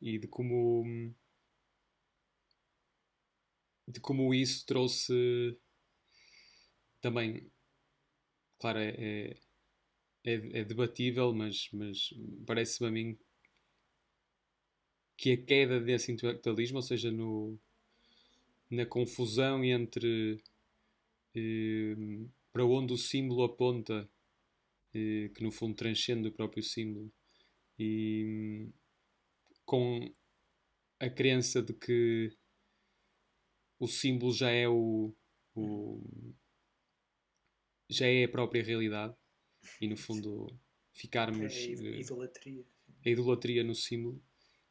e 0.01 0.17
de 0.17 0.27
como 0.27 1.13
de 3.87 3.99
como 3.99 4.33
isso 4.33 4.65
trouxe 4.65 5.57
também 7.01 7.51
claro 8.59 8.79
é, 8.79 8.95
é 8.97 9.37
é, 10.23 10.33
é 10.33 10.63
debatível, 10.63 11.33
mas, 11.33 11.69
mas 11.73 12.13
parece-me 12.45 12.87
a 12.87 12.91
mim 12.91 13.17
que 15.17 15.33
a 15.33 15.37
queda 15.37 15.79
desse 15.79 16.11
intelectualismo, 16.11 16.77
ou 16.77 16.81
seja, 16.81 17.11
no, 17.11 17.59
na 18.69 18.85
confusão 18.85 19.63
entre 19.63 20.35
eh, 20.35 20.50
para 22.51 22.65
onde 22.65 22.93
o 22.93 22.97
símbolo 22.97 23.43
aponta, 23.43 24.09
eh, 24.93 25.29
que 25.33 25.43
no 25.43 25.51
fundo 25.51 25.75
transcende 25.75 26.27
o 26.27 26.33
próprio 26.33 26.63
símbolo, 26.63 27.11
e 27.79 28.69
com 29.65 30.13
a 30.99 31.09
crença 31.09 31.61
de 31.61 31.73
que 31.73 32.35
o 33.79 33.87
símbolo 33.87 34.33
já 34.33 34.51
é 34.51 34.67
o, 34.67 35.15
o 35.55 36.33
já 37.89 38.05
é 38.05 38.23
a 38.23 38.29
própria 38.29 38.63
realidade 38.63 39.15
e 39.79 39.87
no 39.87 39.97
fundo 39.97 40.47
ficarmos. 40.93 41.53
É 41.53 41.65
a 41.65 41.95
eh, 41.95 41.99
idolatria. 41.99 42.65
A 43.05 43.09
idolatria 43.09 43.63
no 43.63 43.75
símbolo. 43.75 44.21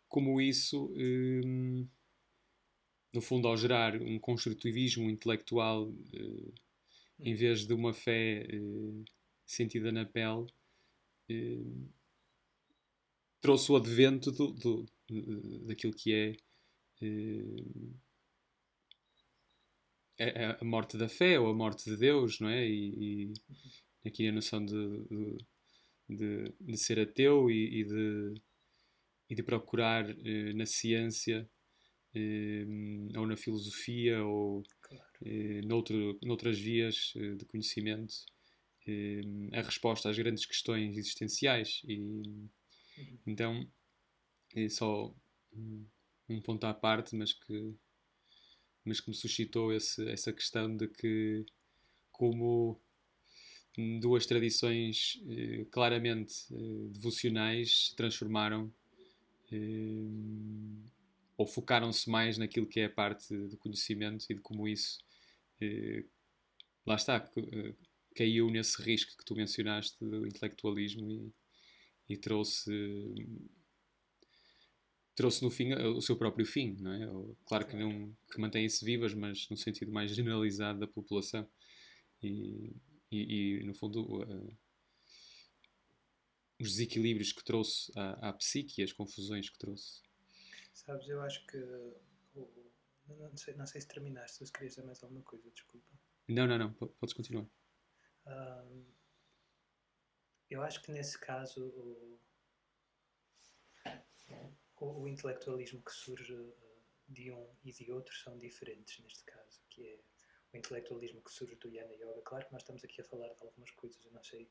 Como 0.08 0.40
isso, 0.40 0.92
hum, 0.96 1.88
no 3.12 3.20
fundo, 3.20 3.48
ao 3.48 3.56
gerar 3.56 4.00
um 4.00 4.18
construtivismo 4.18 5.11
intelectual 5.11 5.88
uh, 5.88 6.54
em 7.18 7.34
vez 7.34 7.66
de 7.66 7.74
uma 7.74 7.92
fé 7.92 8.46
uh, 8.52 9.04
sentida 9.44 9.90
na 9.90 10.04
pele, 10.04 10.46
uh, 11.30 11.88
trouxe 13.40 13.72
o 13.72 13.76
advento 13.76 14.30
do, 14.30 14.52
do, 14.52 14.86
daquilo 15.66 15.94
que 15.94 16.12
é 16.12 16.36
a, 20.20 20.58
a, 20.61 20.64
morte 20.64 20.96
da 20.96 21.08
fé 21.08 21.40
ou 21.40 21.48
a 21.48 21.54
morte 21.54 21.88
de 21.88 21.96
Deus, 21.96 22.38
não 22.40 22.48
é? 22.48 22.68
E, 22.68 23.32
e 24.04 24.08
aqui 24.08 24.28
a 24.28 24.32
noção 24.32 24.64
de, 24.64 25.06
de, 26.08 26.52
de, 26.61 26.76
ser 26.76 27.00
ateu 27.00 27.50
e, 27.50 27.80
e, 27.80 27.84
de, 27.84 28.34
e 29.30 29.34
de 29.34 29.42
procurar 29.42 30.08
eh, 30.11 30.52
na 30.54 30.66
ciência 30.66 31.40
eh, 31.40 31.59
ou 33.16 33.26
na 33.26 33.36
filosofia 33.36 34.24
ou 34.24 34.62
claro. 34.82 35.04
eh, 35.24 35.61
noutro, 35.62 36.18
noutras 36.22 36.58
vias 36.58 37.12
eh, 37.16 37.34
de 37.34 37.44
conhecimento 37.44 38.14
eh, 38.86 39.20
a 39.52 39.62
resposta 39.62 40.11
às 40.11 40.18
grandes 40.18 40.44
questões 40.44 40.96
existenciais 40.98 41.82
e 41.84 41.98
uhum. 41.98 43.18
então 43.26 43.70
é 44.54 44.68
só 44.68 45.14
um, 45.52 45.86
um 46.28 46.40
ponto 46.40 46.64
à 46.64 46.74
parte 46.74 47.14
mas 47.14 47.32
que 47.32 47.74
mas 48.84 49.00
que 49.00 49.11
me 49.11 49.14
suscitou 49.14 49.72
esse, 49.72 50.08
essa 50.08 50.32
questão 50.32 50.74
de 50.74 50.88
que 50.88 51.44
como 52.11 52.80
duas 54.00 54.26
tradições 54.26 55.22
eh, 55.28 55.64
claramente 55.70 56.34
eh, 56.52 56.88
devocionais 56.90 57.88
se 57.88 57.96
transformaram 57.96 58.72
eh, 59.52 60.08
ou 61.41 61.47
focaram-se 61.47 62.11
mais 62.11 62.36
naquilo 62.36 62.66
que 62.66 62.80
é 62.80 62.84
a 62.84 62.91
parte 62.91 63.34
do 63.34 63.57
conhecimento 63.57 64.26
e 64.28 64.34
de 64.34 64.43
como 64.43 64.68
isso 64.68 64.99
lá 66.86 66.97
está, 66.97 67.18
caiu 68.14 68.51
nesse 68.51 68.82
risco 68.82 69.16
que 69.16 69.24
tu 69.24 69.34
mencionaste 69.34 69.97
do 70.05 70.26
intelectualismo 70.26 71.11
e, 71.11 71.32
e 72.11 72.16
trouxe 72.18 72.70
trouxe 75.14 75.43
no 75.43 75.51
fim 75.51 75.72
o 75.72 76.03
seu 76.03 76.14
próprio 76.14 76.45
fim, 76.45 76.76
não 76.78 76.93
é? 76.93 77.34
Claro 77.47 77.66
que 77.66 77.74
não 77.74 78.14
que 78.30 78.38
mantém-se 78.38 78.84
vivas, 78.84 79.14
mas 79.14 79.49
no 79.49 79.57
sentido 79.57 79.91
mais 79.91 80.14
generalizado 80.14 80.80
da 80.80 80.86
população. 80.86 81.49
E, 82.22 82.76
e, 83.11 83.61
e 83.61 83.64
no 83.64 83.72
fundo, 83.72 84.22
uh, 84.22 84.59
os 86.61 86.72
desequilíbrios 86.72 87.32
que 87.32 87.43
trouxe 87.43 87.91
à, 87.97 88.28
à 88.28 88.32
psique 88.34 88.82
e 88.82 88.84
as 88.84 88.93
confusões 88.93 89.49
que 89.49 89.59
trouxe. 89.59 90.03
Sabes, 90.72 91.08
eu 91.08 91.20
acho 91.22 91.46
que. 91.46 91.58
Não, 93.06 93.36
sei, 93.36 93.54
não 93.54 93.66
sei 93.66 93.80
se 93.80 93.88
terminaste, 93.88 94.46
se 94.46 94.52
querias 94.52 94.74
dizer 94.74 94.86
mais 94.86 95.02
alguma 95.02 95.22
coisa, 95.22 95.50
desculpa. 95.50 95.86
Não, 96.28 96.46
não, 96.46 96.58
não, 96.58 96.72
podes 96.72 97.12
continuar. 97.12 97.46
Um, 98.26 98.84
eu 100.48 100.62
acho 100.62 100.82
que 100.82 100.92
nesse 100.92 101.18
caso 101.18 101.64
o, 101.64 102.20
o, 104.76 105.02
o, 105.02 105.08
intelectualismo 105.08 105.82
que 105.82 105.92
surge 105.92 106.34
eh, 106.34 106.80
de 107.08 107.32
um 107.32 107.48
e 107.64 107.72
de 107.72 107.90
outro 107.90 108.14
são 108.14 108.38
diferentes 108.38 108.98
neste 109.00 109.24
caso, 109.24 109.60
que 109.70 109.86
é 109.86 110.00
o 110.52 110.56
intelectualismo 110.56 111.22
que 111.22 111.32
surge 111.32 111.54
do 111.56 111.68
Yana 111.68 111.94
Yoga. 111.94 112.22
Claro 112.22 112.46
que 112.46 112.52
nós 112.52 112.62
estamos 112.62 112.84
aqui 112.84 113.00
a 113.00 113.04
falar 113.04 113.32
de 113.34 113.42
algumas 113.42 113.70
coisas, 113.72 114.04
eu 114.04 114.12
não 114.12 114.22
sei 114.22 114.50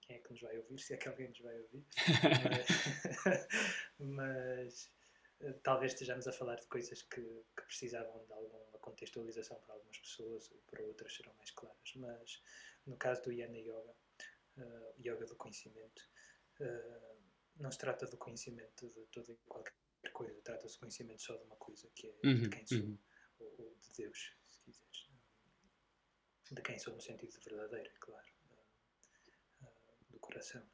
quem 0.00 0.16
é 0.16 0.18
que 0.20 0.30
nos 0.30 0.40
vai 0.40 0.56
ouvir, 0.58 0.78
se 0.78 0.94
é 0.94 0.96
que 0.96 1.08
alguém 1.08 1.28
nos 1.28 1.40
vai 1.40 1.60
ouvir, 1.60 1.86
mas, 2.50 3.48
mas 3.98 4.97
talvez 5.62 5.92
estejamos 5.92 6.26
a 6.26 6.32
falar 6.32 6.56
de 6.56 6.66
coisas 6.66 7.02
que, 7.02 7.20
que, 7.20 7.62
precisavam 7.62 8.24
de 8.24 8.32
alguma 8.32 8.78
contextualização 8.80 9.60
para 9.60 9.74
algumas 9.74 9.98
pessoas, 9.98 10.48
para 10.70 10.82
outras 10.82 11.14
serão 11.14 11.34
mais 11.34 11.50
claras. 11.50 11.94
Mas 11.96 12.42
no 12.86 12.96
caso 12.96 13.22
do 13.22 13.32
Yana 13.32 13.58
Yoga, 13.58 13.94
uh, 14.56 14.94
Yoga 14.98 15.26
do 15.26 15.36
conhecimento, 15.36 16.02
uh, 16.60 17.18
não 17.56 17.70
se 17.70 17.78
trata 17.78 18.06
do 18.06 18.16
conhecimento 18.16 18.88
de 18.90 19.06
toda 19.06 19.32
e 19.32 19.36
qualquer 19.46 19.74
coisa, 20.12 20.40
trata-se 20.42 20.76
do 20.76 20.80
conhecimento 20.80 21.22
só 21.22 21.36
de 21.36 21.44
uma 21.44 21.56
coisa, 21.56 21.88
que 21.94 22.08
é 22.08 22.14
uhum, 22.24 22.42
de 22.42 22.48
quem 22.48 22.66
sou, 22.66 22.78
uhum. 22.78 22.98
ou, 23.40 23.54
ou 23.58 23.74
de 23.76 23.92
Deus, 23.94 24.36
se 24.46 24.60
quiseres 24.62 25.08
de 26.50 26.62
quem 26.62 26.78
sou 26.78 26.94
no 26.94 27.00
sentido 27.00 27.38
verdadeiro, 27.44 27.90
claro, 28.00 28.26
do 30.08 30.18
coração. 30.18 30.66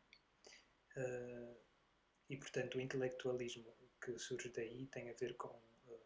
E, 2.29 2.37
portanto, 2.37 2.77
o 2.79 2.81
intelectualismo 2.81 3.75
que 4.05 4.19
surge 4.19 4.51
daí 4.51 4.87
tem 4.87 5.11
a 5.11 5.15
ver 5.15 5.35
com 5.37 5.49
ah, 5.49 5.99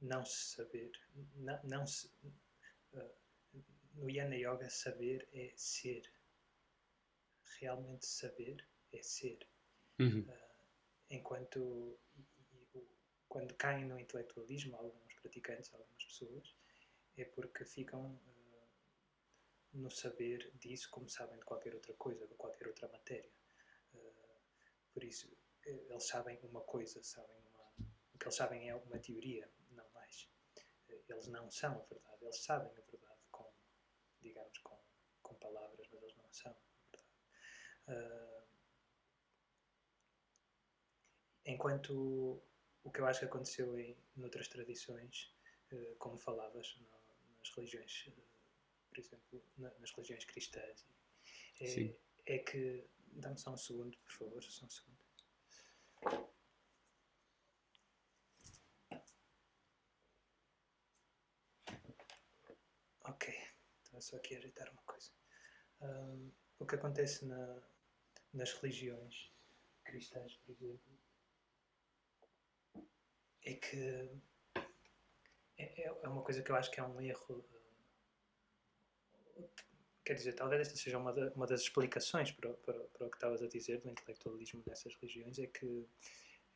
não 0.00 0.24
se 0.24 0.56
saber, 0.56 0.92
não, 1.36 1.60
não 1.64 1.86
se, 1.86 2.10
ah, 2.94 3.10
no 3.94 4.10
Yana 4.10 4.36
Yoga, 4.36 4.68
saber 4.68 5.28
é 5.32 5.52
ser. 5.56 6.02
Realmente 7.60 8.06
saber 8.06 8.66
é 8.92 9.02
ser. 9.02 9.38
Uhum. 10.00 10.24
enquanto 11.10 11.98
quando 13.28 13.52
caem 13.54 13.84
no 13.84 13.98
intelectualismo, 13.98 14.76
alguns 14.76 15.12
praticantes, 15.14 15.72
algumas 15.74 16.04
pessoas, 16.04 16.54
é 17.16 17.24
porque 17.24 17.64
ficam 17.64 18.18
no 19.72 19.90
saber 19.90 20.50
disso 20.54 20.88
como 20.90 21.08
sabem 21.08 21.36
de 21.38 21.44
qualquer 21.44 21.74
outra 21.74 21.92
coisa, 21.94 22.26
de 22.26 22.34
qualquer 22.34 22.68
outra 22.68 22.88
matéria. 22.88 23.30
Uh, 23.92 24.12
por 24.94 25.04
isso, 25.04 25.28
eles 25.68 26.04
sabem 26.04 26.38
uma 26.42 26.60
coisa, 26.62 27.02
sabem 27.02 27.36
uma, 27.36 27.88
o 28.14 28.18
que 28.18 28.24
eles 28.24 28.34
sabem 28.34 28.68
é 28.68 28.74
uma 28.74 28.98
teoria, 28.98 29.50
não 29.70 29.88
mais. 29.90 30.28
Uh, 30.88 31.02
eles 31.08 31.28
não 31.28 31.50
são 31.50 31.72
a 31.72 31.84
verdade, 31.84 32.24
eles 32.24 32.38
sabem 32.38 32.70
a 32.70 32.80
verdade 32.90 33.20
com, 33.30 33.50
digamos, 34.20 34.58
com, 34.58 34.78
com 35.22 35.34
palavras, 35.34 35.88
mas 35.92 36.02
eles 36.02 36.16
não 36.16 36.32
são 36.32 36.52
a 36.52 36.54
verdade. 36.54 37.08
Uh, 37.88 38.42
enquanto 41.44 42.42
o 42.84 42.90
que 42.90 43.00
eu 43.00 43.06
acho 43.06 43.20
que 43.20 43.26
aconteceu 43.26 43.78
em 43.78 43.96
noutras 44.16 44.48
tradições, 44.48 45.34
como 45.98 46.18
falavas, 46.18 46.78
no, 46.78 46.88
nas 47.38 47.50
religiões, 47.54 48.06
uh, 48.06 48.22
por 48.88 48.98
exemplo, 48.98 49.44
na, 49.58 49.70
nas 49.78 49.90
religiões 49.92 50.24
cristãs, 50.24 50.86
é, 51.60 51.94
é 52.26 52.38
que. 52.38 52.88
Dá-me 53.10 53.38
só 53.38 53.50
um 53.52 53.56
segundo, 53.56 53.96
por 53.98 54.12
favor, 54.12 54.42
só 54.44 54.66
um 54.66 54.70
segundo. 54.70 54.97
Ok, 63.00 63.34
estava 63.82 64.00
só 64.00 64.16
aqui 64.16 64.34
a 64.34 64.38
ajeitar 64.38 64.70
uma 64.70 64.82
coisa. 64.82 65.10
Um, 65.80 66.32
o 66.58 66.66
que 66.66 66.74
acontece 66.74 67.24
na, 67.24 67.62
nas 68.32 68.52
religiões 68.54 69.32
cristãs, 69.84 70.36
por 70.36 70.52
exemplo, 70.52 70.98
é 73.44 73.54
que 73.54 74.10
é, 75.56 75.82
é, 75.82 75.98
é 76.02 76.08
uma 76.08 76.22
coisa 76.22 76.42
que 76.42 76.50
eu 76.50 76.56
acho 76.56 76.70
que 76.70 76.80
é 76.80 76.82
um 76.84 77.00
erro. 77.00 77.44
Quer 80.08 80.14
dizer, 80.14 80.32
talvez 80.32 80.62
esta 80.62 80.74
seja 80.74 80.96
uma, 80.96 81.12
uma 81.34 81.46
das 81.46 81.60
explicações 81.60 82.32
para, 82.32 82.54
para, 82.54 82.80
para 82.80 83.06
o 83.06 83.10
que 83.10 83.16
estavas 83.18 83.42
a 83.42 83.46
dizer 83.46 83.82
do 83.82 83.90
intelectualismo 83.90 84.62
nessas 84.66 84.94
religiões, 84.94 85.38
é 85.38 85.46
que 85.46 85.86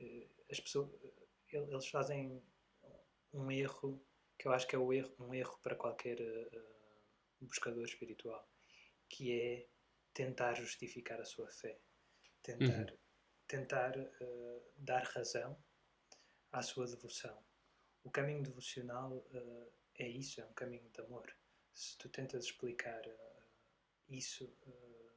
eh, 0.00 0.26
as 0.50 0.58
pessoas, 0.58 0.88
eles 1.52 1.86
fazem 1.86 2.42
um 3.30 3.52
erro 3.52 4.02
que 4.38 4.48
eu 4.48 4.52
acho 4.54 4.66
que 4.66 4.74
é 4.74 4.78
um 4.78 4.90
erro, 4.90 5.14
um 5.18 5.34
erro 5.34 5.58
para 5.62 5.76
qualquer 5.76 6.18
uh, 6.18 6.62
buscador 7.42 7.84
espiritual, 7.84 8.50
que 9.06 9.38
é 9.38 9.68
tentar 10.14 10.54
justificar 10.54 11.20
a 11.20 11.26
sua 11.26 11.50
fé, 11.50 11.78
tentar, 12.42 12.90
uhum. 12.90 12.98
tentar 13.46 13.98
uh, 13.98 14.62
dar 14.78 15.02
razão 15.02 15.62
à 16.50 16.62
sua 16.62 16.86
devoção. 16.86 17.38
O 18.02 18.10
caminho 18.10 18.42
devocional 18.42 19.12
uh, 19.12 19.72
é 19.98 20.08
isso, 20.08 20.40
é 20.40 20.46
um 20.46 20.54
caminho 20.54 20.88
de 20.88 21.02
amor. 21.02 21.30
Se 21.74 21.98
tu 21.98 22.08
tentas 22.08 22.46
explicar 22.46 23.02
isso, 24.08 24.44
uh, 24.66 25.10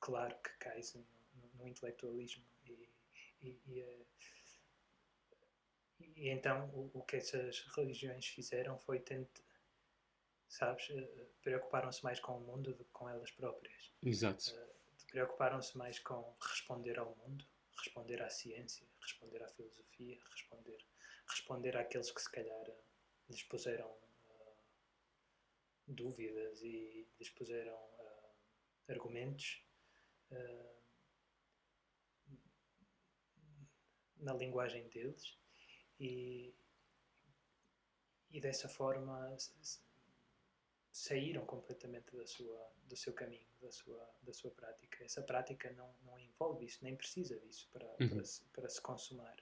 claro 0.00 0.36
que 0.42 0.50
cais 0.58 0.94
no, 0.94 1.06
no, 1.34 1.50
no 1.54 1.68
intelectualismo. 1.68 2.44
E, 2.66 2.88
e, 3.42 3.60
e, 3.66 4.06
e 6.00 6.28
então 6.28 6.68
o, 6.70 6.90
o, 6.98 7.02
que 7.02 7.16
essas 7.16 7.60
religiões 7.76 8.26
fizeram 8.26 8.78
foi 8.78 9.00
tentar, 9.00 9.42
sabes, 10.48 10.88
preocuparam-se 11.42 12.04
mais 12.04 12.20
com 12.20 12.38
o 12.38 12.40
mundo 12.40 12.74
do 12.74 12.84
que 12.84 12.92
com 12.92 13.08
elas 13.08 13.30
próprias. 13.30 13.92
Exato. 14.02 14.44
preocuparam-se 15.10 15.76
mais 15.76 15.98
com 15.98 16.36
responder 16.40 16.98
ao 16.98 17.14
mundo, 17.16 17.44
responder 17.76 18.22
à 18.22 18.30
ciência, 18.30 18.86
responder 19.00 19.42
à 19.42 19.48
filosofia, 19.48 20.18
responder 20.30 20.84
responder 21.28 21.76
àqueles 21.76 22.10
que 22.10 22.20
se 22.20 22.30
calhar 22.30 22.66
lhes 23.28 23.42
puseram 23.44 23.90
dúvidas 25.86 26.62
e 26.62 27.06
lhes 27.18 27.30
puseram 27.30 27.76
argumentos 28.92 29.64
uh, 30.30 30.82
na 34.18 34.34
linguagem 34.34 34.88
deles 34.88 35.36
e, 35.98 36.54
e 38.30 38.40
dessa 38.40 38.68
forma 38.68 39.36
saíram 40.92 41.44
completamente 41.46 42.14
da 42.14 42.26
sua, 42.26 42.72
do 42.84 42.96
seu 42.96 43.12
caminho, 43.12 43.48
da 43.60 43.72
sua, 43.72 44.14
da 44.22 44.32
sua 44.32 44.50
prática. 44.50 45.02
Essa 45.04 45.22
prática 45.22 45.72
não, 45.72 45.94
não 46.02 46.18
envolve 46.18 46.66
isso, 46.66 46.84
nem 46.84 46.94
precisa 46.94 47.38
disso 47.40 47.68
para, 47.72 47.86
uhum. 48.00 48.08
para, 48.10 48.24
se, 48.24 48.44
para 48.52 48.68
se 48.68 48.80
consumar. 48.80 49.36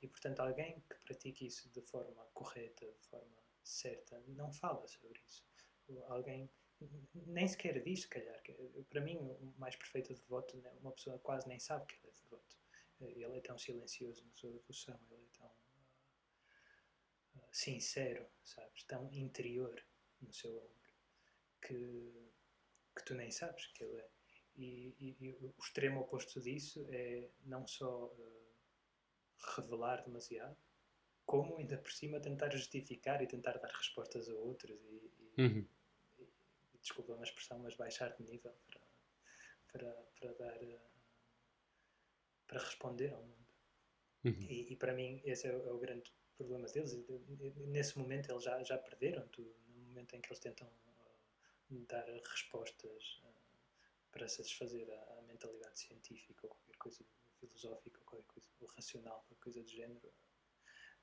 E, 0.00 0.08
portanto, 0.08 0.40
alguém 0.40 0.80
que 0.88 0.96
pratique 1.00 1.46
isso 1.46 1.68
de 1.70 1.80
forma 1.82 2.24
correta, 2.32 2.86
de 2.86 3.06
forma 3.08 3.36
certa, 3.62 4.18
não 4.28 4.52
fala 4.52 4.86
sobre 4.86 5.20
isso. 5.26 5.44
Alguém 6.08 6.50
nem 7.26 7.46
sequer 7.48 7.82
diz, 7.82 8.02
se 8.02 8.08
calhar. 8.08 8.40
Para 8.88 9.00
mim, 9.00 9.16
o 9.16 9.54
mais 9.58 9.76
perfeito 9.76 10.14
devoto, 10.14 10.56
né, 10.58 10.70
uma 10.80 10.92
pessoa 10.92 11.18
quase 11.18 11.48
nem 11.48 11.58
sabe 11.58 11.86
que 11.86 11.94
ele 11.94 12.08
é 12.08 12.22
devoto. 12.22 12.56
Ele 13.00 13.38
é 13.38 13.40
tão 13.40 13.58
silencioso 13.58 14.24
na 14.24 14.32
sua 14.32 14.52
devoção, 14.52 14.98
ele 15.10 15.24
é 15.24 15.38
tão 15.38 15.48
uh, 17.36 17.48
sincero, 17.50 18.26
sabes? 18.44 18.84
Tão 18.84 19.12
interior 19.12 19.82
no 20.20 20.32
seu 20.32 20.56
ombro, 20.56 20.94
que, 21.60 22.30
que 22.96 23.04
tu 23.04 23.14
nem 23.14 23.30
sabes 23.30 23.66
que 23.68 23.82
ele 23.82 23.96
é. 23.96 24.10
E, 24.54 24.94
e, 25.00 25.16
e 25.20 25.30
o 25.30 25.54
extremo 25.58 26.02
oposto 26.02 26.40
disso 26.40 26.86
é 26.90 27.30
não 27.44 27.66
só. 27.66 28.06
Uh, 28.06 28.42
revelar 29.56 30.02
demasiado, 30.04 30.56
como 31.26 31.56
ainda 31.56 31.78
por 31.78 31.92
cima 31.92 32.20
tentar 32.20 32.50
justificar 32.50 33.22
e 33.22 33.26
tentar 33.26 33.58
dar 33.58 33.70
respostas 33.70 34.28
a 34.28 34.34
outros 34.34 34.78
e, 34.84 35.12
e, 35.36 35.42
uhum. 35.42 35.68
E, 36.82 36.88
e 36.88 36.88
desculpa 36.88 37.12
uma 37.12 37.24
expressão, 37.24 37.58
mas 37.58 37.76
baixar 37.76 38.14
de 38.16 38.22
nível 38.22 38.52
para, 38.66 38.80
para, 39.72 39.92
para 40.18 40.32
dar 40.34 40.62
eh, 40.62 40.80
para 42.46 42.60
responder 42.60 43.12
ao 43.12 43.22
mundo. 43.22 43.42
Uhum. 44.24 44.46
E, 44.48 44.76
para 44.76 44.92
mim 44.92 45.20
esse 45.24 45.48
é 45.48 45.56
o, 45.56 45.68
é 45.68 45.72
o, 45.72 45.78
grande 45.78 46.12
problema 46.36 46.68
deles. 46.68 46.92
Nesse 47.66 47.98
momento 47.98 48.30
eles 48.30 48.44
já, 48.44 48.62
já 48.62 48.78
perderam 48.78 49.26
tudo, 49.28 49.54
no 49.68 49.80
momento 49.82 50.14
em 50.14 50.20
que 50.20 50.28
eles 50.28 50.38
tentam 50.38 50.68
uh, 50.68 51.86
dar 51.86 52.04
respostas 52.04 53.20
uh, 53.24 53.34
para 54.12 54.28
satisfazer 54.28 54.88
a, 54.90 55.18
a 55.18 55.22
mentalidade 55.22 55.78
científica 55.78 56.46
ou 56.46 56.50
qualquer 56.50 56.76
coisa 56.76 57.04
filosófica 57.40 57.98
ou 58.00 58.06
qualquer 58.06 58.26
coisa, 58.26 58.48
ou 58.60 58.66
racional, 58.68 59.24
qualquer 59.28 59.42
coisa 59.42 59.62
do 59.62 59.70
género, 59.70 60.12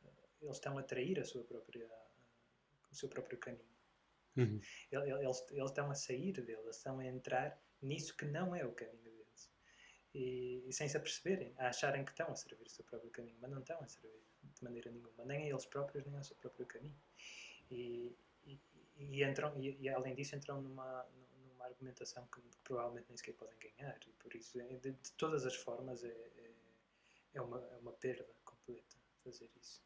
eh, 0.04 0.30
eles 0.42 0.56
estão 0.56 0.78
a 0.78 0.84
trair 0.84 1.20
a 1.20 1.26
sua 1.26 1.44
própria, 1.44 1.90
o 2.90 2.96
seu 2.96 3.10
próprio 3.10 3.38
caminho. 3.38 3.79
Uhum. 4.40 4.60
Eles, 4.92 5.46
eles 5.52 5.70
estão 5.70 5.92
a 5.92 5.96
sair 5.96 6.34
dele, 6.34 6.70
estão 6.70 7.00
a 7.00 7.06
entrar 7.06 7.62
nisso 7.82 8.16
que 8.16 8.26
não 8.26 8.56
é 8.56 8.66
o 8.66 8.72
caminho 8.74 9.04
deles. 9.04 9.52
E, 10.14 10.64
e, 10.68 10.74
sem 10.74 10.88
se 10.88 10.98
aperceberem, 10.98 11.54
a 11.58 11.70
acharem 11.70 12.04
que 12.04 12.12
estão 12.12 12.32
a 12.32 12.36
servir 12.36 12.66
o 12.66 12.70
seu 12.70 12.84
próprio 12.86 13.12
caminho, 13.12 13.38
mas 13.42 13.52
não 13.52 13.60
estão 13.60 13.80
a 13.82 13.88
servir 13.88 14.24
de 14.42 14.64
maneira 14.64 14.92
nenhuma, 14.92 15.26
nem 15.26 15.44
a 15.44 15.50
eles 15.50 15.66
próprios, 15.66 16.06
nem 16.06 16.18
ao 16.18 16.24
seu 16.24 16.36
próprio 16.38 16.66
caminho. 16.66 16.96
E, 17.70 18.16
e, 18.46 18.60
e 18.98 19.24
entram, 19.24 19.54
e, 19.62 19.88
além 19.90 20.16
disso, 20.16 20.36
entram 20.36 20.62
numa, 20.62 21.06
argumentação 21.70 22.28
que, 22.28 22.42
que, 22.42 22.58
provavelmente 22.64 23.08
nem 23.10 23.18
sequer 23.18 23.34
podem 23.34 23.58
ganhar 23.60 23.98
e 24.08 24.12
por 24.14 24.34
isso 24.36 24.58
de, 24.58 24.92
de, 24.92 25.12
todas 25.18 25.46
as 25.46 25.56
formas 25.56 26.04
é, 26.04 26.08
é, 26.08 26.52
é, 27.36 27.42
uma, 27.42 27.60
é 27.60 27.78
uma 27.78 27.94
perda 27.94 28.28
completa 28.44 28.98
fazer 29.24 29.50
isso 29.62 29.82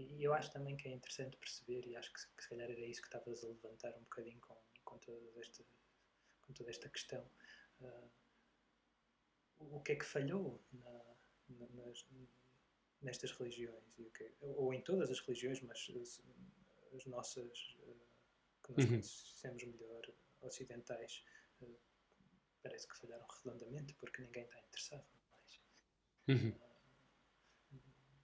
e 0.00 0.22
eu 0.22 0.32
acho 0.32 0.52
também 0.52 0.76
que 0.76 0.88
é 0.88 0.92
interessante 0.92 1.36
perceber 1.36 1.86
e 1.86 1.96
acho 1.96 2.12
que, 2.12 2.20
que 2.36 2.42
se 2.42 2.48
calhar 2.48 2.70
era 2.70 2.80
isso 2.80 3.00
que 3.00 3.08
estavas 3.08 3.44
a 3.44 3.48
levantar 3.48 3.96
um 3.96 4.00
bocadinho 4.00 4.40
com, 4.40 4.56
com, 4.84 4.98
toda, 4.98 5.40
esta, 5.40 5.64
com 6.42 6.52
toda 6.52 6.70
esta 6.70 6.88
questão 6.88 7.24
uh, 7.80 8.10
o 9.58 9.80
que 9.80 9.92
é 9.92 9.96
que 9.96 10.04
falhou 10.04 10.62
na, 10.72 11.16
na, 11.48 11.68
nas, 11.68 12.06
nestas 13.02 13.32
religiões 13.32 13.84
ou 14.40 14.72
em 14.72 14.80
todas 14.82 15.10
as 15.10 15.20
religiões 15.20 15.60
mas 15.62 15.90
as 16.94 17.06
nossas 17.06 17.76
que 18.62 18.72
nós 18.72 18.84
uhum. 18.84 18.88
conhecemos 18.88 19.64
melhor 19.64 20.02
ocidentais 20.42 21.24
uh, 21.60 21.78
parece 22.62 22.88
que 22.88 22.96
falharam 22.96 23.26
redondamente 23.26 23.94
porque 23.94 24.22
ninguém 24.22 24.44
está 24.44 24.58
interessado 24.60 25.04
mais. 25.30 25.60
Uhum. 26.28 26.50
Uh, 26.50 26.70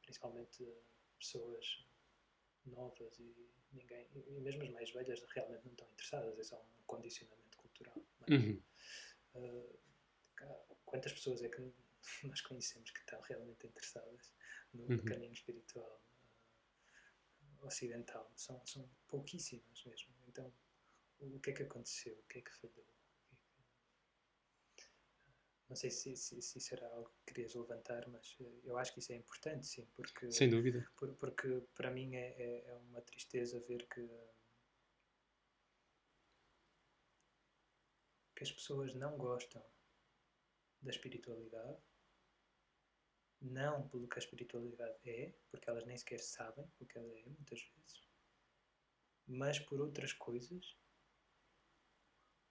principalmente 0.03 0.65
pessoas 1.27 1.85
novas 2.65 3.19
e 3.19 3.51
ninguém, 3.73 4.07
e 4.15 4.41
mesmo 4.41 4.63
as 4.63 4.71
mais 4.71 4.91
velhas 4.91 5.23
realmente 5.35 5.65
não 5.65 5.73
estão 5.73 5.89
interessadas, 5.91 6.39
é 6.39 6.45
só 6.45 6.61
um 6.61 6.83
condicionamento 6.87 7.59
cultural. 7.59 7.97
Mas, 8.21 8.43
uhum. 8.43 8.63
uh, 9.35 10.77
quantas 10.85 11.13
pessoas 11.13 11.43
é 11.43 11.49
que 11.49 11.73
nós 12.25 12.41
conhecemos 12.43 12.91
que 12.91 13.01
estão 13.01 13.21
realmente 13.23 13.67
interessadas 13.67 14.33
no 14.73 14.85
uhum. 14.85 15.05
caminho 15.05 15.33
espiritual 15.33 16.03
ocidental? 17.61 18.33
São, 18.37 18.65
são 18.67 18.89
pouquíssimas 19.09 19.85
mesmo. 19.85 20.15
Então, 20.29 20.53
o 21.21 21.41
que 21.41 21.51
é 21.51 21.53
que 21.53 21.63
aconteceu? 21.63 22.15
O 22.19 22.23
que 22.25 22.39
é 22.39 22.43
que 22.43 22.53
falhou? 22.53 22.87
Não 25.69 25.75
sei 25.75 25.91
se, 25.91 26.17
se, 26.17 26.41
se 26.41 26.59
isso 26.59 26.75
era 26.75 26.87
algo 26.89 27.11
que 27.11 27.35
querias 27.35 27.55
levantar, 27.55 28.09
mas 28.09 28.37
eh, 28.41 28.61
eu 28.65 28.79
acho 28.79 28.93
que 28.93 29.01
isso 29.01 29.13
é 29.13 29.17
importante, 29.17 29.67
sim, 29.67 29.85
porque... 29.95 30.31
Sem 30.31 30.49
dúvida. 30.49 30.89
Por, 30.97 31.13
porque 31.17 31.63
para 31.75 31.91
mim 31.91 32.15
é, 32.15 32.29
é, 32.41 32.67
é 32.69 32.75
uma 32.75 33.03
tristeza 33.03 33.59
ver 33.61 33.87
que 33.89 34.09
que 38.37 38.45
as 38.45 38.53
pessoas 38.53 38.95
não 38.95 39.17
gostam 39.17 39.65
da 40.83 40.91
espiritualidade, 40.91 41.83
não 43.41 43.89
pelo 43.89 44.07
que 44.07 44.19
a 44.19 44.23
espiritualidade 44.23 44.99
é, 45.09 45.35
porque 45.51 45.69
elas 45.71 45.87
nem 45.87 45.97
sequer 45.97 46.21
sabem 46.21 46.71
o 46.79 46.87
que 46.87 46.99
ela 46.99 47.11
é, 47.19 47.25
muitas 47.25 47.63
vezes, 47.63 48.07
mas 49.27 49.59
por 49.59 49.81
outras 49.81 50.13
coisas, 50.13 50.77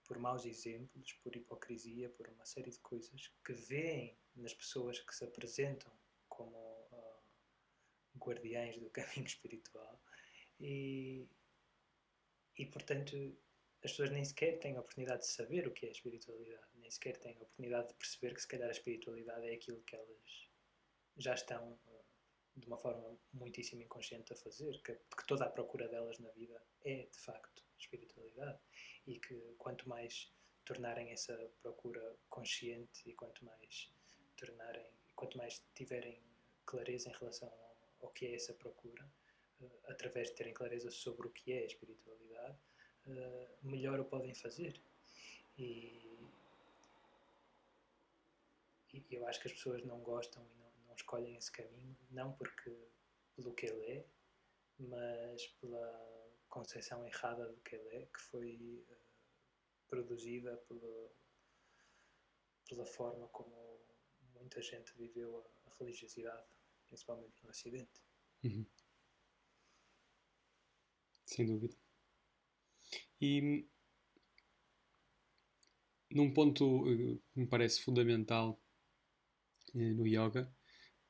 por 0.08 0.20
maus 0.20 0.45
exemplos, 0.45 1.14
por 1.14 1.36
hipocrisia, 1.36 2.10
por 2.10 2.28
uma 2.30 2.45
série 2.45 2.72
de 2.72 2.80
coisas 2.80 3.32
que 3.43 3.53
veem 3.53 4.18
nas 4.36 4.53
pessoas 4.53 4.99
que 4.99 5.14
se 5.14 5.24
apresentam 5.24 5.91
como 6.30 6.58
uh, 6.58 8.18
guardiães 8.18 8.78
do 8.78 8.89
caminho 8.91 9.26
espiritual 9.26 10.01
e, 10.60 11.28
e 12.58 12.66
portanto 12.68 13.38
as 13.84 13.91
pessoas 13.91 14.10
nem 14.10 14.26
sequer 14.26 14.60
têm 14.60 14.76
a 14.76 14.80
oportunidade 14.80 15.22
de 15.22 15.28
saber 15.28 15.68
o 15.68 15.72
que 15.72 15.86
é 15.86 15.89
a 15.89 15.91
espiritualidade, 15.91 16.68
nem 16.76 16.89
sequer 16.89 17.18
têm 17.18 17.34
a 17.38 17.41
oportunidade 17.41 17.89
de 17.89 17.93
perceber 17.93 18.34
que 18.34 18.41
se 18.41 18.47
calhar 18.47 18.68
a 18.68 18.72
espiritualidade 18.72 19.47
é 19.47 19.53
aquilo 19.53 19.84
que 19.84 19.95
elas 19.95 20.49
já 21.18 21.36
estão 21.36 21.80
eh, 21.88 22.03
de 22.56 22.66
uma 22.66 22.80
forma 22.80 23.16
muitíssimo 23.32 23.84
inconsciente 23.84 24.34
a 24.34 24.36
fazer, 24.36 24.82
que, 24.82 24.95
que 24.95 25.28
toda 25.28 25.45
a 25.45 25.49
procura 25.49 25.88
delas 25.88 26.18
na 26.18 26.32
vida 26.32 26.60
é 26.84 27.03
de 27.03 27.20
facto 27.20 27.64
espiritualidade 27.78 28.60
e 29.08 29.20
que 29.20 29.36
quanto 29.58 29.88
mais 29.88 30.32
tornarem 30.66 31.12
essa 31.12 31.36
procura 31.62 32.16
consciente 32.30 33.08
e 33.10 33.14
quanto 33.14 33.45
mais 33.45 33.91
tornarem, 34.36 34.86
quanto 35.16 35.38
mais 35.38 35.64
tiverem 35.76 36.22
clareza 36.66 37.10
em 37.10 37.14
relação 37.14 37.51
ao, 38.01 38.10
que 38.10 38.26
é 38.26 38.36
essa 38.36 38.53
procura, 38.53 39.06
uh, 39.62 39.72
através 39.88 40.30
de 40.30 40.36
terem 40.36 40.53
clareza 40.53 40.89
sobre 40.89 41.28
o 41.28 41.32
que 41.32 41.51
é 41.53 41.60
a 41.60 41.66
espiritualidade, 41.66 42.58
uh, 43.08 43.47
melhor 43.62 43.99
o 43.99 44.06
podem 44.06 44.34
fazer. 44.34 44.82
E, 45.58 46.18
e, 48.93 49.06
eu 49.12 49.26
acho 49.28 49.39
que 49.41 49.47
as 49.47 49.53
pessoas 49.53 49.84
não 49.84 49.99
gostam 49.99 50.43
e 50.43 50.60
não, 50.60 50.72
não 50.88 50.95
escolhem 50.95 51.36
esse 51.36 51.51
caminho, 51.51 51.97
não 52.12 52.34
porque 52.34 52.76
pelo 53.36 53.53
que 53.53 53.66
ele 53.68 53.86
é, 53.86 54.06
mas 54.80 55.47
pela 55.62 56.24
concepção 56.56 57.06
errada 57.06 57.45
do 57.51 57.62
que 57.64 57.76
ele 57.76 57.89
é, 57.89 58.06
que 58.06 58.22
foi 58.32 58.86
uh, 58.89 58.97
produzida 59.89 60.56
pela, 60.70 61.12
pela 62.70 62.86
forma 62.86 63.28
como 63.28 63.53
muita 64.36 64.62
gente 64.62 64.95
viveu 64.97 65.38
a, 65.38 65.70
a 65.70 65.76
religiosidade, 65.78 66.47
principalmente 66.88 67.43
no 67.43 67.49
Ocidente. 67.49 68.01
Uhum. 68.41 68.66
Sem 71.26 71.45
dúvida. 71.45 71.76
E 73.20 73.68
num 76.10 76.34
ponto 76.34 76.84
uh, 76.84 77.20
que 77.34 77.39
me 77.39 77.47
parece 77.47 77.82
fundamental 77.82 78.58
uh, 79.74 79.93
no 79.93 80.08
yoga 80.08 80.49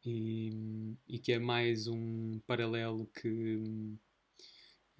e, 0.03 0.97
e, 1.07 1.19
que 1.19 1.33
é 1.33 1.37
mais 1.37 1.85
um 1.87 2.39
paralelo 2.47 3.05
que 3.07 3.95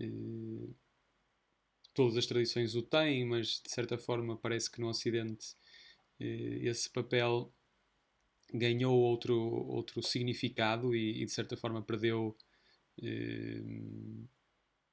uh, 0.01 0.75
todas 1.95 2.17
as 2.17 2.25
tradições 2.27 2.75
o 2.75 2.83
têm, 2.83 3.25
mas 3.25 3.61
de 3.63 3.71
certa 3.71 3.97
forma 3.97 4.37
parece 4.37 4.69
que 4.69 4.81
no 4.81 4.89
Ocidente 4.89 5.55
eh, 6.19 6.59
esse 6.63 6.89
papel 6.89 7.51
ganhou 8.53 8.95
outro, 8.95 9.35
outro 9.35 10.03
significado 10.03 10.93
e, 10.95 11.23
e 11.23 11.25
de 11.25 11.31
certa 11.31 11.57
forma 11.57 11.81
perdeu 11.81 12.37
eh, 13.01 13.61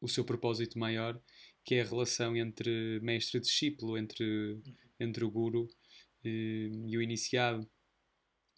o 0.00 0.08
seu 0.08 0.24
propósito 0.24 0.78
maior, 0.78 1.20
que 1.64 1.74
é 1.74 1.82
a 1.82 1.84
relação 1.84 2.36
entre 2.36 3.00
mestre 3.00 3.38
e 3.38 3.40
discípulo, 3.40 3.98
entre, 3.98 4.60
entre 4.98 5.24
o 5.24 5.30
guru 5.30 5.68
eh, 6.24 6.70
e 6.86 6.96
o 6.96 7.02
iniciado. 7.02 7.68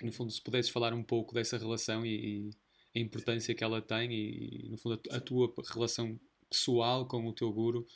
No 0.03 0.13
fundo, 0.13 0.31
se 0.33 0.43
pudesses 0.43 0.71
falar 0.71 0.93
um 0.93 1.03
pouco 1.03 1.35
dessa 1.35 1.57
relação 1.57 2.05
e, 2.05 2.51
e 2.95 2.99
a 2.99 3.01
importância 3.01 3.55
que 3.55 3.65
ela 3.65 3.81
tem 3.81 4.13
e, 4.13 4.69
no 4.71 4.77
fundo, 4.77 5.01
a, 5.11 5.17
a 5.17 5.21
tua 5.21 5.53
relação 5.73 6.19
pessoal 6.49 7.07
com 7.07 7.27
o 7.27 7.35
teu 7.35 7.53
guru, 7.53 7.87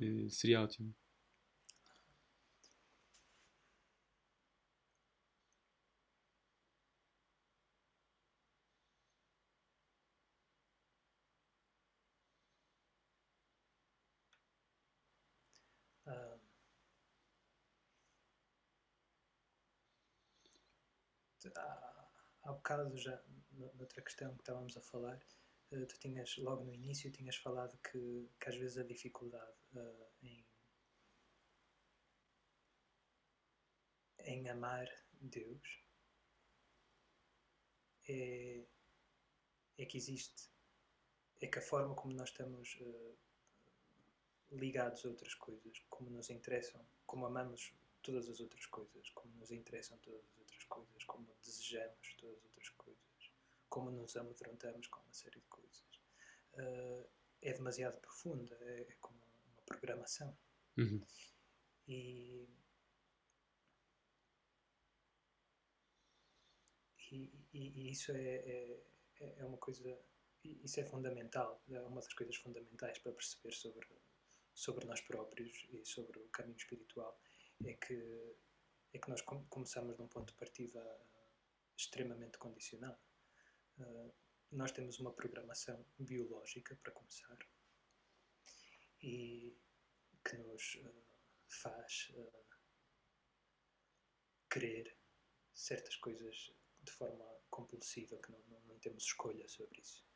eh, 0.00 0.28
seria 0.30 0.62
ótimo. 0.62 0.94
Há, 21.56 22.08
há 22.44 22.52
bocado 22.52 22.96
já, 22.96 23.20
noutra 23.74 24.02
questão 24.02 24.32
que 24.34 24.42
estávamos 24.42 24.76
a 24.76 24.80
falar, 24.80 25.18
tu 25.70 25.98
tinhas, 25.98 26.36
logo 26.38 26.64
no 26.64 26.72
início, 26.72 27.10
tinhas 27.12 27.36
falado 27.36 27.78
que, 27.78 28.28
que 28.40 28.48
às 28.48 28.56
vezes 28.56 28.78
a 28.78 28.84
dificuldade 28.84 29.56
uh, 29.74 30.06
em, 30.22 30.46
em 34.20 34.48
amar 34.48 34.88
Deus 35.20 35.82
é, 38.08 38.64
é 39.76 39.84
que 39.84 39.98
existe, 39.98 40.50
é 41.40 41.46
que 41.46 41.58
a 41.58 41.62
forma 41.62 41.94
como 41.94 42.14
nós 42.14 42.30
estamos 42.30 42.78
uh, 42.80 43.18
ligados 44.52 45.04
a 45.04 45.08
outras 45.08 45.34
coisas, 45.34 45.78
como 45.90 46.10
nos 46.10 46.30
interessam, 46.30 46.84
como 47.06 47.26
amamos 47.26 47.74
todas 48.02 48.28
as 48.28 48.40
outras 48.40 48.64
coisas, 48.66 49.10
como 49.10 49.34
nos 49.36 49.50
interessam 49.50 49.98
todas 49.98 50.24
as 50.24 50.38
outras 50.38 50.64
coisas, 50.64 51.04
como 51.04 51.26
desejamos 51.42 52.14
todas 52.16 52.47
como 53.78 53.92
nos 53.92 54.16
amedrontamos 54.16 54.88
com 54.88 55.00
uma 55.02 55.12
série 55.12 55.38
de 55.38 55.46
coisas, 55.46 56.00
uh, 56.54 57.08
é 57.40 57.52
demasiado 57.52 58.00
profunda, 58.00 58.56
é, 58.60 58.80
é 58.80 58.96
como 59.00 59.20
programação. 59.64 60.36
Uhum. 60.76 61.00
E, 61.86 62.48
e, 67.12 67.30
e, 67.52 67.90
isso 67.92 68.10
é, 68.10 68.34
é, 68.34 68.84
é 69.20 69.44
uma 69.44 69.58
coisa, 69.58 69.96
isso 70.42 70.80
é 70.80 70.84
fundamental, 70.84 71.62
é 71.70 71.80
uma 71.82 72.00
das 72.00 72.12
coisas 72.14 72.34
fundamentais 72.34 72.98
para 72.98 73.12
perceber 73.12 73.54
sobre, 73.54 73.86
sobre 74.54 74.86
nós 74.86 75.00
próprios 75.02 75.68
e 75.70 75.84
sobre 75.84 76.18
o 76.18 76.28
caminho 76.30 76.56
espiritual, 76.56 77.16
é 77.64 77.74
que, 77.74 78.36
é 78.92 78.98
que 78.98 79.08
nós 79.08 79.22
começamos 79.22 79.94
de 79.94 80.02
um 80.02 80.08
ponto 80.08 80.32
de 80.32 80.38
partida 80.38 80.82
extremamente 81.76 82.38
condicionado. 82.38 83.07
Uh, 83.78 84.12
nós 84.50 84.72
temos 84.72 84.98
uma 84.98 85.12
programação 85.12 85.84
biológica, 85.98 86.74
para 86.76 86.92
começar, 86.92 87.38
e 89.00 89.56
que 90.24 90.36
nos 90.38 90.74
uh, 90.76 91.04
faz 91.48 92.10
uh, 92.14 92.46
querer 94.50 94.96
certas 95.54 95.94
coisas 95.96 96.52
de 96.82 96.90
forma 96.90 97.24
compulsiva, 97.50 98.18
que 98.18 98.32
não, 98.32 98.40
não, 98.66 98.78
temos 98.80 99.04
escolha 99.04 99.46
sobre 99.48 99.80
isso. 99.80 100.06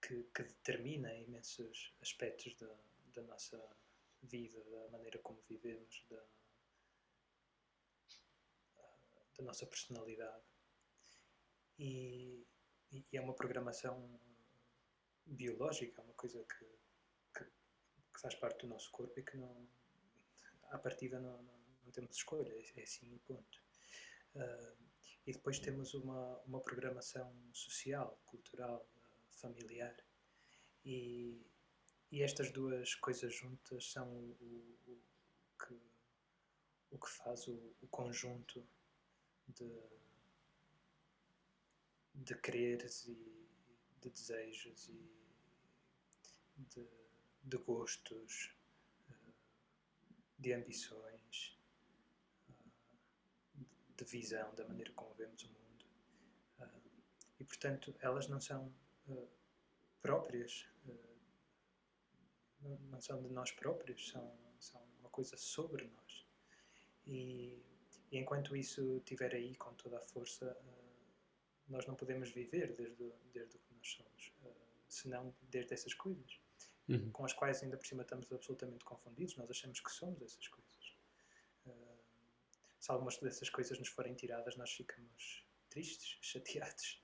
Que, 0.00 0.24
que, 0.34 0.42
determina 0.42 1.14
imensos 1.14 1.94
aspectos 2.00 2.54
da, 2.56 2.74
da 3.14 3.22
nossa 3.22 3.58
vida, 4.22 4.62
da 4.64 4.88
maneira 4.90 5.18
como 5.20 5.40
vivemos, 5.42 6.04
da, 6.10 6.22
da 9.42 9.48
nossa 9.48 9.66
personalidade. 9.66 10.44
E, 11.78 12.46
e, 12.92 13.04
é 13.12 13.20
uma 13.20 13.34
programação 13.34 14.20
biológica, 15.26 16.00
é 16.00 16.04
uma 16.04 16.14
coisa 16.14 16.44
que, 16.44 16.64
que, 17.36 17.44
que, 17.44 18.20
faz 18.20 18.34
parte 18.36 18.60
do 18.60 18.68
nosso 18.68 18.90
corpo 18.90 19.18
e 19.18 19.22
que 19.22 19.36
não, 19.36 19.68
à 20.70 20.78
partida 20.78 21.18
não, 21.18 21.42
não, 21.42 21.58
não 21.84 21.92
temos 21.92 22.16
escolha, 22.16 22.52
é, 22.76 22.82
assim 22.82 23.18
ponto. 23.26 23.62
Uh, 24.34 24.76
e 25.26 25.32
depois 25.32 25.58
temos 25.58 25.94
uma, 25.94 26.38
uma 26.42 26.60
programação 26.60 27.32
social, 27.52 28.20
cultural, 28.26 28.88
familiar. 29.30 29.94
E, 30.84 31.40
e 32.10 32.22
estas 32.22 32.50
duas 32.50 32.94
coisas 32.96 33.34
juntas 33.34 33.90
são 33.92 34.08
o, 34.08 34.36
o, 34.86 34.92
o 34.92 35.64
que, 35.64 35.80
o 36.90 36.98
que 36.98 37.10
faz 37.10 37.46
o, 37.46 37.74
o 37.80 37.86
conjunto 37.88 38.66
de, 39.48 39.70
de 42.14 42.34
quereres 42.36 43.06
e 43.06 43.42
de 44.00 44.10
desejos 44.10 44.88
e 44.88 45.22
de, 46.56 46.88
de 47.44 47.56
gostos, 47.58 48.54
eh, 49.08 49.32
de 50.38 50.52
ambições, 50.52 51.58
eh, 52.48 53.64
de 53.96 54.04
visão 54.04 54.54
da 54.54 54.66
maneira 54.66 54.92
como 54.92 55.14
vemos 55.14 55.42
o 55.44 55.48
mundo. 55.48 55.86
Eh, 56.60 56.80
e, 57.40 57.44
portanto, 57.44 57.94
elas 58.00 58.28
não 58.28 58.40
são 58.40 58.72
próprias, 60.00 60.66
não 62.90 63.00
são 63.00 63.22
de 63.22 63.28
nós 63.28 63.50
próprios, 63.52 64.08
são, 64.10 64.36
são 64.58 64.82
uma 65.00 65.10
coisa 65.10 65.36
sobre 65.36 65.86
nós. 65.86 66.26
E, 67.06 67.62
e 68.12 68.18
enquanto 68.18 68.54
isso 68.54 68.98
estiver 68.98 69.34
aí 69.34 69.56
com 69.56 69.72
toda 69.74 69.96
a 69.96 70.00
força, 70.00 70.54
nós 71.66 71.86
não 71.86 71.94
podemos 71.94 72.30
viver 72.30 72.74
desde, 72.74 73.10
desde 73.32 73.56
o 73.56 73.60
que 73.60 73.74
nós 73.74 73.88
somos, 73.88 74.32
uh, 74.42 74.54
senão 74.86 75.34
desde 75.40 75.72
essas 75.72 75.94
coisas, 75.94 76.38
uhum. 76.88 77.10
com 77.10 77.24
as 77.24 77.32
quais 77.32 77.62
ainda 77.62 77.78
por 77.78 77.86
cima 77.86 78.02
estamos 78.02 78.30
absolutamente 78.30 78.84
confundidos, 78.84 79.34
nós 79.36 79.50
achamos 79.50 79.80
que 79.80 79.90
somos 79.90 80.20
essas 80.20 80.46
coisas. 80.46 80.94
Uh, 81.64 81.98
se 82.78 82.92
algumas 82.92 83.16
dessas 83.16 83.48
coisas 83.48 83.78
nos 83.78 83.88
forem 83.88 84.14
tiradas, 84.14 84.56
nós 84.56 84.70
ficamos 84.70 85.46
tristes, 85.70 86.18
chateados, 86.20 87.02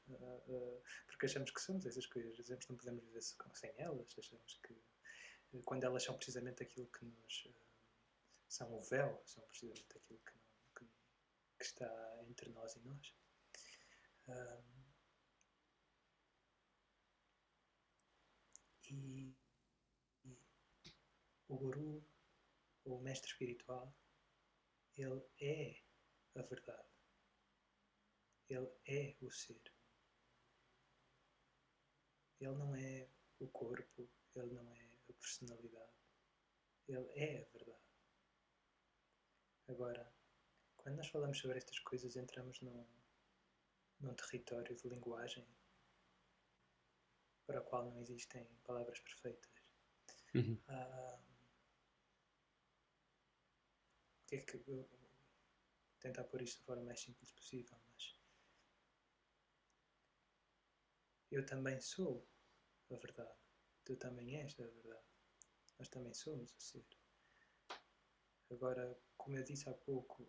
porque 1.06 1.24
achamos 1.24 1.50
que 1.50 1.60
somos 1.62 1.86
essas 1.86 2.04
coisas, 2.04 2.38
achamos 2.38 2.66
que 2.66 2.70
não 2.70 2.76
podemos 2.76 3.02
viver 3.04 3.22
sem 3.22 3.72
elas, 3.78 4.14
achamos 4.18 4.60
que 4.62 4.76
quando 5.64 5.84
elas 5.84 6.02
são 6.02 6.14
precisamente 6.14 6.62
aquilo 6.62 6.86
que 6.88 7.06
nos 7.06 7.48
são 8.46 8.74
o 8.74 8.82
véu, 8.82 9.22
são 9.24 9.42
precisamente 9.44 9.96
aquilo 9.96 10.20
que, 10.20 10.37
que, 11.58 11.64
está 11.64 12.24
entre 12.28 12.48
nós 12.50 12.74
e 12.76 12.80
nós. 12.80 13.14
E, 18.90 19.36
e 20.24 20.38
o 21.48 21.56
guru, 21.56 22.04
o 22.84 22.98
mestre 23.00 23.30
espiritual, 23.30 23.94
ele 24.96 25.22
é 25.40 25.82
a 26.36 26.42
verdade. 26.42 26.88
Ele 28.48 28.70
é 28.86 29.16
o 29.20 29.30
ser. 29.30 29.62
Ele 32.40 32.52
não 32.52 32.74
é 32.74 33.08
o 33.40 33.48
corpo, 33.48 34.08
ele 34.34 34.54
não 34.54 34.72
é 34.72 34.98
a 35.08 35.12
personalidade. 35.12 35.92
Ele 36.88 37.10
é 37.14 37.42
a 37.42 37.50
verdade. 37.50 37.88
Agora, 39.68 40.17
quando 40.88 40.96
nós 40.96 41.08
falamos 41.08 41.38
sobre 41.38 41.58
estas 41.58 41.78
coisas, 41.80 42.16
entramos 42.16 42.62
num, 42.62 42.86
num 44.00 44.14
território 44.14 44.74
de 44.74 44.88
linguagem 44.88 45.46
para 47.46 47.60
o 47.60 47.64
qual 47.64 47.84
não 47.84 48.00
existem 48.00 48.46
palavras 48.64 48.98
perfeitas. 48.98 49.50
Uhum. 50.34 50.58
Ah, 50.66 51.20
o 54.22 54.26
que 54.28 54.36
é 54.36 54.40
que 54.40 54.54
eu 54.56 54.62
vou 54.62 54.88
tentar 56.00 56.24
pôr 56.24 56.40
isto 56.40 56.60
da 56.60 56.64
forma 56.64 56.84
mais 56.84 57.00
simples 57.00 57.32
possível, 57.32 57.78
mas 57.92 58.18
eu 61.30 61.44
também 61.44 61.78
sou 61.82 62.26
a 62.90 62.96
verdade. 62.96 63.38
Tu 63.84 63.94
também 63.96 64.40
és 64.40 64.58
a 64.58 64.66
verdade. 64.66 65.06
Nós 65.78 65.88
também 65.90 66.14
somos 66.14 66.50
o 66.50 66.58
ser. 66.58 66.86
Agora, 68.50 68.98
como 69.18 69.36
eu 69.36 69.44
disse 69.44 69.68
há 69.68 69.74
pouco, 69.74 70.26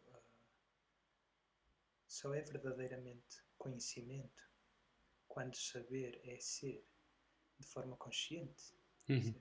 só 2.09 2.33
é 2.33 2.41
verdadeiramente 2.41 3.43
conhecimento 3.57 4.49
quando 5.27 5.55
saber 5.55 6.19
é 6.25 6.39
ser 6.39 6.83
de 7.59 7.67
forma 7.67 7.95
consciente. 7.97 8.73
Uhum. 9.07 9.39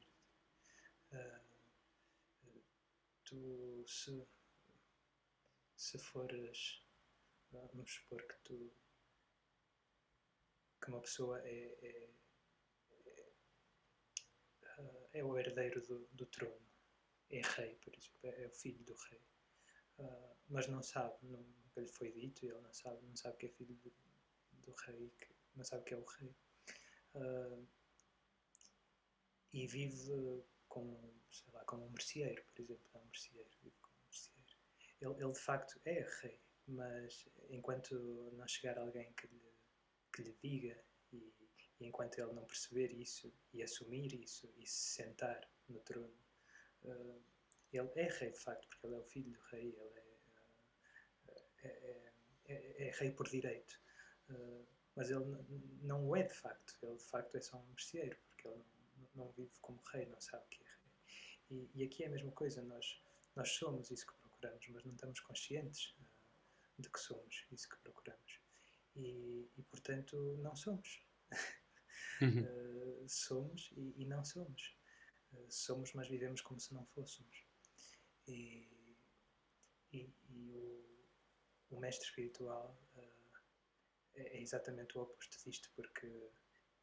Uh, 1.12 2.60
tu, 3.24 3.84
se, 3.86 4.28
se 5.74 5.98
fores, 5.98 6.84
vamos 7.50 7.90
supor 7.90 8.22
que 8.26 8.38
tu, 8.44 8.72
que 10.80 10.88
uma 10.90 11.00
pessoa 11.00 11.40
é, 11.46 11.78
é, 11.80 12.10
é, 13.06 13.32
uh, 14.78 15.08
é 15.14 15.24
o 15.24 15.38
herdeiro 15.38 15.80
do, 15.86 16.06
do, 16.12 16.26
trono, 16.26 16.68
é 17.30 17.40
rei, 17.40 17.76
por 17.76 17.94
exemplo, 17.96 18.18
é, 18.24 18.42
é 18.42 18.46
o 18.46 18.52
filho 18.52 18.84
do 18.84 18.94
rei, 18.94 19.22
uh, 19.98 20.36
mas 20.48 20.66
não 20.68 20.82
sabe, 20.82 21.14
nunca 21.26 21.80
lhe 21.80 21.88
foi 21.88 22.10
dito, 22.12 22.44
ele 22.44 22.60
não 22.60 22.72
sabe, 22.72 23.04
não 23.06 23.16
sabe 23.16 23.36
que 23.36 23.46
é 23.46 23.48
filho 23.50 23.74
do, 23.76 23.92
do 24.64 24.72
rei, 24.72 25.12
que, 25.18 25.28
não 25.54 25.64
sabe 25.64 25.84
que 25.84 25.94
é 25.94 25.96
o 25.96 26.04
rei. 26.04 26.34
Uh, 27.14 27.66
e 29.52 29.66
vive 29.66 30.44
como, 30.68 31.14
sei 31.30 31.52
lá, 31.52 31.64
como 31.64 31.84
um 31.84 31.90
merceeiro, 31.90 32.42
por 32.44 32.60
exemplo, 32.60 32.90
é 32.94 32.98
um 32.98 33.04
merceeiro, 33.06 33.48
vive 33.62 33.76
como 33.80 33.94
um 33.94 34.04
merceeiro. 34.04 34.56
Ele, 35.00 35.24
ele 35.24 35.32
de 35.32 35.40
facto 35.40 35.80
é 35.84 36.06
rei, 36.20 36.40
mas 36.66 37.28
enquanto 37.48 37.94
não 38.32 38.46
chegar 38.46 38.78
alguém 38.78 39.12
que 39.14 39.26
lhe, 39.26 39.52
que 40.12 40.22
lhe 40.22 40.36
diga 40.42 40.84
e, 41.12 41.16
e, 41.80 41.86
enquanto 41.86 42.18
ele 42.18 42.32
não 42.32 42.44
perceber 42.44 42.92
isso 42.92 43.32
e 43.52 43.62
assumir 43.62 44.12
isso 44.14 44.52
e 44.56 44.66
se 44.66 45.02
sentar 45.02 45.48
no 45.68 45.80
trono, 45.80 46.14
uh, 46.84 47.22
ele 47.72 47.90
é 47.96 48.08
rei 48.08 48.30
de 48.30 48.38
facto, 48.38 48.68
porque 48.68 48.86
ele 48.86 48.94
é 48.94 48.98
o 48.98 49.04
filho 49.04 49.30
do 49.30 49.40
rei, 49.50 49.68
ele 49.68 49.98
é, 49.98 51.28
uh, 51.28 51.42
é, 51.64 52.08
é, 52.46 52.88
é 52.88 52.90
rei 52.90 53.10
por 53.12 53.28
direito. 53.28 53.80
Mas 54.94 55.10
ele 55.10 55.24
não 55.82 56.08
o 56.08 56.16
é 56.16 56.24
de 56.24 56.34
facto, 56.34 56.76
ele 56.82 56.96
de 56.96 57.04
facto 57.04 57.34
é 57.36 57.40
só 57.40 57.56
um 57.56 57.66
merceeiro, 57.68 58.18
porque 58.28 58.48
ele 58.48 58.56
não 58.56 58.78
não 59.18 59.30
vive 59.32 59.52
como 59.60 59.80
rei, 59.92 60.06
não 60.06 60.20
sabe 60.20 60.44
que 60.48 60.62
é 60.62 60.66
rei. 60.66 60.78
E, 61.50 61.80
e, 61.80 61.84
aqui 61.84 62.04
é 62.04 62.06
a 62.06 62.10
mesma 62.10 62.32
coisa, 62.32 62.62
nós, 62.62 63.02
nós 63.34 63.50
somos 63.50 63.90
isso 63.90 64.06
que 64.06 64.14
procuramos, 64.14 64.66
mas 64.68 64.84
não 64.84 64.92
estamos 64.92 65.20
conscientes 65.20 65.94
de 66.78 66.88
que 66.88 67.00
somos 67.00 67.46
isso 67.50 67.68
que 67.68 67.76
procuramos. 67.78 68.40
E, 68.96 69.50
e 69.56 69.62
portanto, 69.64 70.16
não 70.40 70.54
somos. 70.54 71.02
Uhum. 72.20 72.42
uh, 72.42 73.04
somos 73.08 73.70
e, 73.76 74.02
e, 74.02 74.06
não 74.06 74.24
somos. 74.24 74.76
Uh, 75.32 75.50
somos, 75.50 75.92
mas 75.94 76.08
vivemos 76.08 76.40
como 76.40 76.60
se 76.60 76.72
não 76.72 76.84
fôssemos. 76.86 77.44
E, 78.28 78.96
e 79.92 80.14
o, 80.30 81.06
o 81.70 81.80
mestre 81.80 82.06
espiritual 82.06 82.78
é, 82.96 84.38
é 84.38 84.40
exatamente 84.40 84.96
o 84.98 85.02
oposto 85.02 85.42
disto, 85.44 85.70
porque 85.74 86.06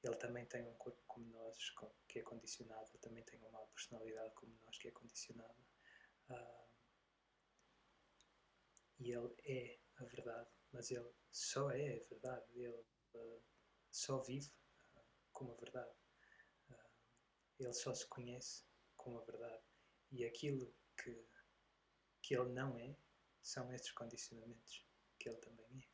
ele 0.04 0.16
também 0.18 0.46
tem 0.46 0.64
um 0.64 0.74
corpo 0.76 1.02
como 1.08 1.26
nós, 1.28 1.58
que 2.08 2.20
é 2.20 2.22
condicionado, 2.22 2.90
ele 2.92 3.00
também 3.00 3.24
tem 3.24 3.40
uma 3.40 3.66
personalidade 3.68 4.34
como 4.36 4.56
nós, 4.64 4.78
que 4.78 4.88
é 4.88 4.92
condicionada. 4.92 5.56
Uh, 6.30 6.66
e 9.00 9.12
ele 9.12 9.36
é 9.44 9.80
a 9.98 10.06
verdade, 10.06 10.50
mas 10.72 10.92
ele 10.92 11.12
só 11.32 11.72
é 11.72 11.98
a 11.98 12.04
verdade, 12.10 12.46
ele 12.54 12.86
uh, 13.16 13.44
só 13.92 14.22
vive 14.22 14.52
uh, 14.96 15.06
como 15.32 15.54
a 15.54 15.56
verdade. 15.56 15.96
ele 17.60 17.74
só 17.74 17.94
se 17.94 18.08
conhece 18.08 18.64
como 18.96 19.20
a 19.20 19.26
verdade. 19.26 19.64
E 20.12 20.24
aquilo 20.26 20.74
que, 21.02 21.28
que 22.26 22.34
ele 22.34 22.50
não 22.54 22.76
é, 22.80 22.98
são 23.44 23.72
esses 23.72 23.92
condicionamentos 23.92 24.84
que 25.20 25.30
ele 25.30 25.38
também 25.38 25.88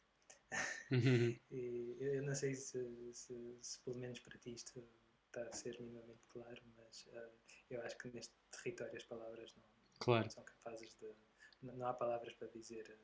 é. 0.50 0.96
Uhum. 0.96 1.38
e 1.52 1.98
eu 2.00 2.24
não 2.24 2.34
sei 2.34 2.56
se, 2.56 3.14
se, 3.14 3.60
se, 3.62 3.80
pelo 3.82 3.98
menos 3.98 4.18
para 4.20 4.38
ti 4.38 4.54
isto 4.54 4.82
está 5.28 5.44
a 5.44 5.52
ser 5.52 5.78
minimamente 5.82 6.26
claro, 6.30 6.62
mas 6.78 7.06
uh, 7.08 7.32
eu 7.70 7.82
acho 7.82 7.98
que 7.98 8.10
neste 8.12 8.34
território 8.50 8.96
as 8.96 9.04
palavras 9.04 9.54
não, 9.56 9.64
claro. 10.00 10.24
não 10.24 10.30
são 10.30 10.44
capazes 10.46 10.96
de. 11.00 11.14
Não, 11.62 11.76
não, 11.76 11.88
há 11.88 11.94
palavras 11.94 12.34
para 12.36 12.48
dizer, 12.48 12.98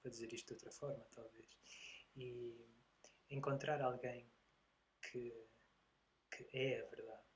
para 0.00 0.10
dizer 0.10 0.32
isto 0.32 0.48
de 0.48 0.54
outra 0.54 0.72
forma, 0.72 1.06
talvez. 1.12 1.56
E 2.16 2.66
encontrar 3.30 3.80
alguém 3.80 4.28
que, 5.02 5.46
que 6.32 6.48
é 6.52 6.80
a 6.80 6.86
verdade, 6.86 7.26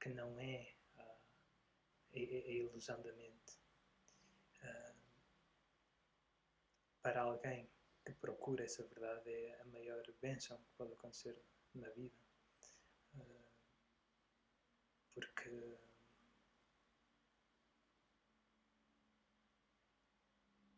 que 0.00 0.10
não 0.10 0.38
é 0.38 0.74
a, 0.96 1.02
a, 1.02 1.16
a 2.14 2.18
ilusão 2.18 3.00
da 3.00 3.12
mente. 3.14 3.58
Uh, 4.62 5.02
para 7.02 7.22
alguém 7.22 7.68
que 8.04 8.12
procura 8.14 8.64
essa 8.64 8.84
verdade 8.84 9.30
é 9.30 9.60
a 9.60 9.64
maior 9.66 10.02
bênção 10.20 10.56
que 10.58 10.72
pode 10.76 10.92
acontecer 10.92 11.36
na 11.74 11.88
vida. 11.90 12.16
Uh, 13.14 13.44
porque 15.14 15.78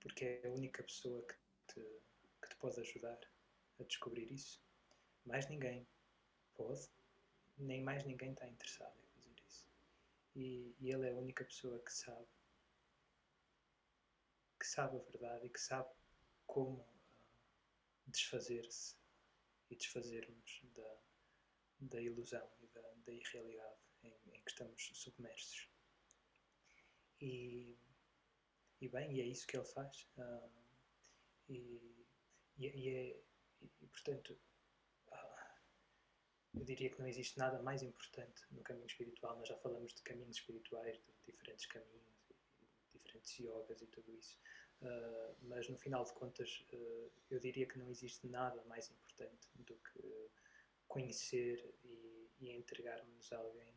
porque 0.00 0.24
é 0.24 0.46
a 0.46 0.50
única 0.50 0.82
pessoa 0.82 1.26
que 1.26 1.34
te, 1.66 1.80
que 2.42 2.48
te 2.48 2.56
pode 2.56 2.78
ajudar 2.80 3.18
a 3.80 3.82
descobrir 3.84 4.30
isso. 4.30 4.62
Mais 5.24 5.48
ninguém 5.48 5.86
pode, 6.54 6.88
nem 7.56 7.82
mais 7.82 8.04
ninguém 8.04 8.32
está 8.32 8.46
interessado 8.46 8.94
em 8.98 9.06
fazer 9.06 9.34
isso. 9.46 9.66
E, 10.36 10.76
e 10.78 10.90
ele 10.90 11.08
é 11.08 11.12
a 11.12 11.16
única 11.16 11.44
pessoa 11.44 11.82
que 11.82 11.92
sabe, 11.92 12.28
que 14.60 14.66
sabe 14.66 14.98
a 14.98 15.10
verdade 15.10 15.46
e 15.46 15.50
que 15.50 15.60
sabe 15.60 15.88
como 16.54 16.86
desfazer-se 18.06 18.94
e 19.68 19.74
desfazermos 19.74 20.62
da, 20.76 20.96
da 21.80 22.00
ilusão 22.00 22.48
e 22.62 22.68
da, 22.68 22.80
da 23.04 23.12
irrealidade 23.12 23.80
em, 24.04 24.14
em, 24.28 24.40
que 24.40 24.50
estamos 24.50 24.80
submersos. 24.94 25.68
E, 27.20 27.76
e 28.80 28.88
bem, 28.88 29.16
e 29.16 29.20
é 29.20 29.24
isso 29.24 29.48
que 29.48 29.56
ele 29.56 29.66
faz. 29.66 30.06
Uh, 30.16 30.48
e, 31.48 32.06
e, 32.56 32.66
e, 32.66 32.88
é, 32.88 33.20
e, 33.60 33.86
portanto, 33.88 34.38
uh, 35.08 35.58
eu 36.54 36.64
diria 36.64 36.88
que 36.88 37.00
não 37.00 37.08
existe 37.08 37.36
nada 37.36 37.60
mais 37.64 37.82
importante 37.82 38.46
no 38.52 38.62
caminho 38.62 38.86
espiritual. 38.86 39.36
Nós 39.38 39.48
já 39.48 39.56
falamos 39.56 39.92
de 39.92 40.02
caminhos 40.02 40.36
espirituais, 40.36 40.96
de 41.02 41.32
diferentes 41.32 41.66
caminhos, 41.66 42.14
diferentes 42.92 43.40
yogas 43.40 43.82
e 43.82 43.88
tudo 43.88 44.14
isso. 44.14 44.38
Uh, 44.84 45.34
mas 45.48 45.66
no 45.70 45.78
final 45.78 46.04
de 46.04 46.12
contas, 46.12 46.62
uh, 46.74 47.10
eu 47.30 47.40
diria 47.40 47.66
que 47.66 47.78
não 47.78 47.88
existe 47.88 48.26
nada 48.26 48.62
mais 48.64 48.90
importante 48.90 49.48
do 49.54 49.74
que 49.76 50.30
conhecer 50.86 51.74
e, 51.82 52.28
e 52.40 52.50
entregarmos 52.50 53.32
a 53.32 53.38
alguém 53.38 53.74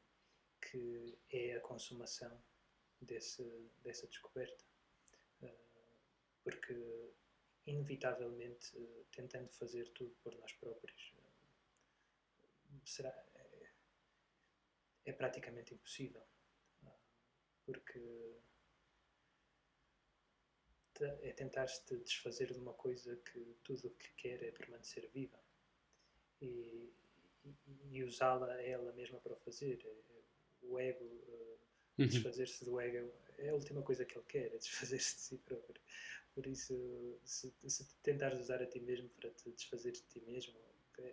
que 0.61 1.17
é 1.31 1.55
a 1.55 1.61
consumação 1.61 2.43
desse, 3.01 3.41
dessa 3.83 4.05
descoberta. 4.07 4.65
Uh, 5.41 5.49
porque 6.43 7.13
inevitavelmente 7.65 8.73
tentando 9.11 9.49
fazer 9.53 9.87
tudo 9.93 10.13
por 10.23 10.35
nós 10.37 10.51
próprios, 10.53 11.13
será, 12.85 13.09
é, 13.35 13.71
é 15.05 15.13
praticamente 15.13 15.73
impossível. 15.73 16.23
Porque 17.65 18.37
é 21.05 21.31
tentar-se 21.33 21.81
desfazer 21.97 22.51
de 22.51 22.59
uma 22.59 22.73
coisa 22.73 23.15
que 23.17 23.55
tudo 23.63 23.87
o 23.87 23.91
que 23.91 24.13
quer 24.15 24.43
é 24.43 24.51
permanecer 24.51 25.09
viva 25.13 25.39
e, 26.41 26.93
e, 27.43 27.55
e 27.91 28.03
usá-la 28.03 28.61
ela 28.61 28.91
mesma 28.93 29.19
para 29.19 29.33
o 29.33 29.37
fazer. 29.37 29.79
É, 29.85 30.07
o 30.61 30.79
ego, 30.79 31.05
uh, 31.05 31.59
desfazer-se 31.97 32.65
do 32.65 32.79
ego, 32.79 33.11
é 33.37 33.49
a 33.49 33.53
última 33.55 33.81
coisa 33.81 34.05
que 34.05 34.17
ele 34.17 34.25
quer, 34.27 34.53
é 34.53 34.57
desfazer-se 34.57 35.15
de 35.15 35.21
si 35.21 35.37
próprio. 35.37 35.81
Por 36.33 36.45
isso, 36.45 37.19
se, 37.23 37.53
se 37.67 37.87
tentares 38.03 38.39
usar 38.39 38.61
a 38.61 38.65
ti 38.65 38.79
mesmo 38.79 39.09
para 39.09 39.31
te 39.31 39.51
desfazer 39.51 39.93
de 39.93 40.01
ti 40.01 40.21
mesmo, 40.21 40.55
é, 40.99 41.07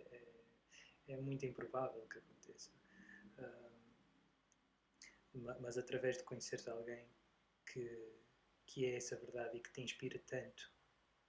é, 1.07 1.13
é 1.13 1.17
muito 1.17 1.45
improvável 1.45 2.05
que 2.07 2.19
aconteça. 2.19 2.71
Uh, 3.39 3.75
mas 5.59 5.77
através 5.77 6.17
de 6.17 6.23
conheceres 6.23 6.67
alguém 6.67 7.05
que 7.65 8.15
que 8.65 8.85
é 8.85 8.95
essa 8.97 9.15
verdade 9.15 9.57
e 9.57 9.61
que 9.61 9.71
te 9.71 9.81
inspira 9.81 10.19
tanto 10.27 10.75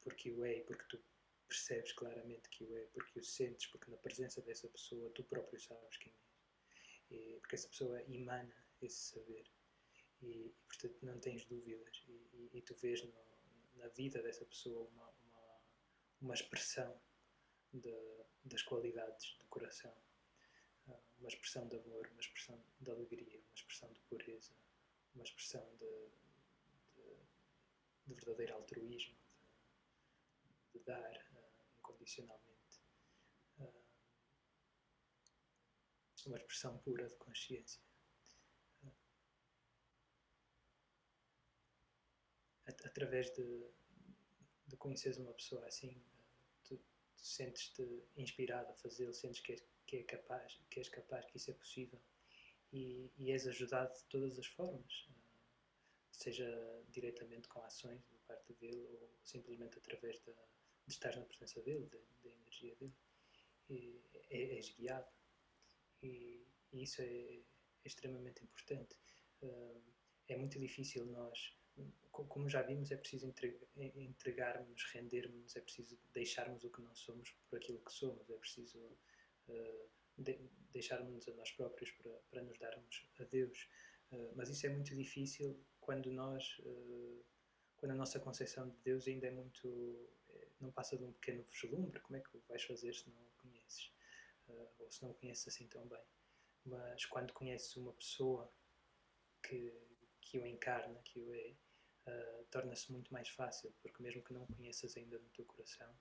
porque 0.07 0.31
o 0.31 0.45
é 0.45 0.61
porque 0.61 0.85
tu 0.89 1.03
percebes 1.49 1.93
claramente 1.93 2.49
que 2.51 2.65
o 2.65 2.77
é, 2.77 2.87
porque 2.87 3.19
o 3.19 3.25
sentes, 3.25 3.67
porque 3.67 3.91
na 3.91 3.97
presença 3.97 4.41
dessa 4.43 4.69
pessoa 4.69 5.11
tu 5.11 5.25
próprio 5.25 5.59
sabes 5.61 5.97
quem 5.99 6.13
és. 6.13 7.11
E 7.11 7.39
porque 7.41 7.57
essa 7.57 7.69
pessoa 7.69 8.01
emana 8.09 8.55
esse 8.81 9.15
saber. 9.15 9.51
E, 10.23 10.47
e 10.47 10.55
portanto 10.67 10.99
não 11.03 11.19
tens 11.19 11.45
dúvidas. 11.47 12.05
E, 12.07 12.13
e, 12.13 12.51
e 12.59 12.63
tu 12.63 12.75
vês 12.77 13.03
no, 13.05 13.13
na 13.75 13.89
vida 13.89 14.23
dessa 14.23 14.45
pessoa 14.45 14.89
uma, 14.91 15.09
uma, 15.09 15.61
uma 16.21 16.35
expressão 16.35 17.01
de, 17.73 18.25
das 18.45 18.63
qualidades 18.63 19.37
do 19.39 19.47
coração. 19.47 19.95
Ah, 20.89 21.01
uma 21.19 21.29
expressão 21.29 21.67
de 21.69 21.77
amor, 21.77 22.07
uma 22.13 22.21
expressão 22.21 22.63
de 22.81 22.91
alegria, 22.91 23.41
uma 23.41 23.55
expressão 23.55 23.93
de 23.93 24.01
pureza, 24.03 24.55
uma 25.15 25.25
expressão 25.25 25.69
de, 25.79 26.11
de 28.07 28.15
verdadeiro 28.15 28.55
altruísmo, 28.55 29.17
de, 30.73 30.79
de 30.79 30.85
dar 30.85 31.13
uh, 31.33 31.79
incondicionalmente. 31.79 32.81
Uh, 33.59 33.85
uma 36.27 36.39
expressão 36.39 36.79
pura 36.79 37.07
de 37.07 37.17
consciência. 37.17 37.81
At 42.67 42.85
através 42.85 43.31
de, 43.33 43.71
de 44.67 44.77
conheceres 44.77 45.19
uma 45.19 45.33
pessoa 45.33 45.65
assim, 45.67 46.03
tu, 46.65 46.77
tu 46.77 47.25
sentes-te 47.25 47.83
inspirado 48.17 48.73
a 48.73 48.75
fazê-lo, 48.75 49.15
sentes 49.15 49.41
que 49.41 49.53
és, 49.53 49.65
que 49.87 49.99
é 49.99 50.03
capaz, 50.03 50.61
que 50.69 50.81
és 50.81 50.89
capaz, 50.89 51.25
que 51.27 51.37
isso 51.37 51.51
é 51.51 51.55
possível 51.55 52.01
e, 52.73 53.13
e 53.17 53.31
és 53.31 53.47
ajudado 53.47 53.95
de 53.95 54.05
todas 54.07 54.39
as 54.39 54.47
formas 54.47 55.09
seja 56.17 56.83
diretamente 56.89 57.47
com 57.49 57.63
ações 57.63 58.03
da 58.09 58.19
parte 58.27 58.55
dele 58.55 58.89
ou 59.01 59.19
simplesmente 59.23 59.79
através 59.79 60.19
de, 60.21 60.33
de 60.33 60.93
estar 60.93 61.15
na 61.15 61.25
presença 61.27 61.61
dele, 61.63 61.87
da, 61.87 62.31
energia 62.31 62.75
dele. 62.77 62.95
E, 63.69 64.01
é, 64.31 64.57
és 64.57 64.71
guiado. 64.71 65.07
E, 66.03 66.47
e 66.73 66.83
isso 66.83 67.03
é, 67.03 67.05
é, 67.05 67.43
extremamente 67.85 68.43
importante. 68.43 68.97
Uh, 69.43 69.83
é 70.29 70.37
muito 70.37 70.59
difícil 70.59 71.05
nós, 71.07 71.55
como 72.13 72.49
já 72.49 72.63
vimos, 72.63 72.91
é 72.91 72.97
preciso 72.97 73.33
entregarmos, 73.77 74.85
rendermos, 74.93 75.55
é 75.55 75.61
preciso 75.61 75.99
deixarmos 76.13 76.65
o 76.65 76.71
que 76.71 76.81
não 76.81 76.95
somos 76.95 77.31
por 77.49 77.59
aquilo 77.59 77.81
que 77.81 77.93
somos, 77.93 78.29
é 78.31 78.37
preciso 78.37 78.79
uh, 79.49 79.91
de, 80.19 80.39
deixarmos 80.73 81.29
a 81.29 81.35
nós 81.35 81.53
próprios 81.53 81.91
para, 81.93 82.11
para 82.31 82.43
nos 82.43 82.59
darmos 82.59 83.07
a 83.21 83.25
Deus. 83.25 83.69
Uh, 84.11 84.33
mas 84.35 84.49
isso 84.49 84.67
é 84.67 84.71
muito 84.71 84.95
difícil 84.95 85.63
quando 85.87 86.11
nós, 86.11 86.59
uh, 86.59 87.25
quando 87.77 87.93
a 87.93 87.95
nossa 87.95 88.19
concepção 88.19 88.69
de 88.69 88.77
Deus 88.79 89.07
ainda 89.07 89.29
é 89.29 89.31
muito, 89.31 90.11
é, 90.29 90.49
não 90.61 90.73
passa 90.73 90.99
de 90.99 91.05
um 91.05 91.13
pequeno 91.13 91.45
vislumbre, 91.45 92.01
como 92.01 92.17
é 92.17 92.21
que 92.21 92.39
vais 92.49 92.65
fazer 92.65 92.93
se 92.93 93.09
não 93.09 93.23
o 93.23 93.31
conheces? 93.41 93.93
Uh, 94.49 94.69
ou 94.81 94.91
se 94.91 95.01
não 95.05 95.13
o 95.13 95.15
conheces 95.15 95.47
assim 95.47 95.69
tão 95.69 95.87
bem? 95.87 96.05
Mas 96.65 97.07
quando 97.07 97.33
conheces 97.33 97.77
uma 97.77 97.93
pessoa 97.93 98.53
que, 99.45 99.73
que 100.21 100.41
o 100.41 100.45
encarna, 100.45 101.01
que 101.05 101.21
o 101.21 101.33
é, 101.33 101.55
torna-se 102.51 102.91
muito 102.91 103.13
mais 103.13 103.29
fácil, 103.29 103.73
porque 103.81 104.03
mesmo 104.03 104.25
que 104.25 104.33
não 104.33 104.45
conheças 104.47 104.97
ainda 104.97 105.19
no 105.19 105.29
teu 105.31 105.45
coração, 105.45 105.97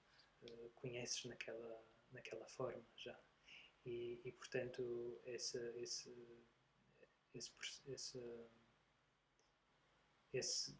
conheces 0.76 1.26
naquela, 1.26 1.84
naquela 2.12 2.48
forma 2.48 2.84
já. 2.96 3.20
E, 3.86 4.20
e 4.24 4.32
portanto, 4.32 5.20
esse, 5.26 5.58
esse, 5.78 6.12
esse, 7.36 7.52
esse 7.88 8.20
esse 10.38 10.78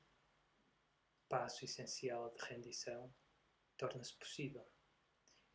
passo 1.30 1.64
essencial 1.64 2.34
de 2.36 2.44
rendição 2.46 3.14
torna-se 3.78 4.14
possível, 4.18 4.66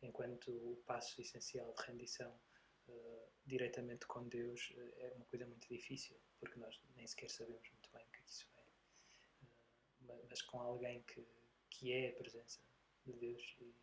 enquanto 0.01 0.51
o 0.51 0.77
passo 0.85 1.21
essencial 1.21 1.73
de 1.73 1.83
rendição 1.83 2.39
uh, 2.87 3.31
diretamente 3.45 4.05
com 4.07 4.27
Deus 4.27 4.71
uh, 4.71 4.93
é 4.97 5.11
uma 5.15 5.25
coisa 5.25 5.45
muito 5.45 5.67
difícil, 5.67 6.19
porque 6.39 6.59
nós 6.59 6.81
nem 6.95 7.05
sequer 7.05 7.29
sabemos 7.29 7.69
muito 7.71 7.91
bem 7.91 8.05
o 8.05 8.11
que 8.11 8.17
é 8.17 8.23
que 8.23 8.29
isso 8.29 8.47
é. 8.55 10.11
Uh, 10.13 10.25
mas 10.29 10.41
com 10.41 10.59
alguém 10.59 11.03
que, 11.03 11.25
que 11.69 11.91
é 11.91 12.09
a 12.09 12.15
presença 12.15 12.59
de 13.05 13.13
Deus 13.13 13.55
e, 13.59 13.63
e 13.63 13.75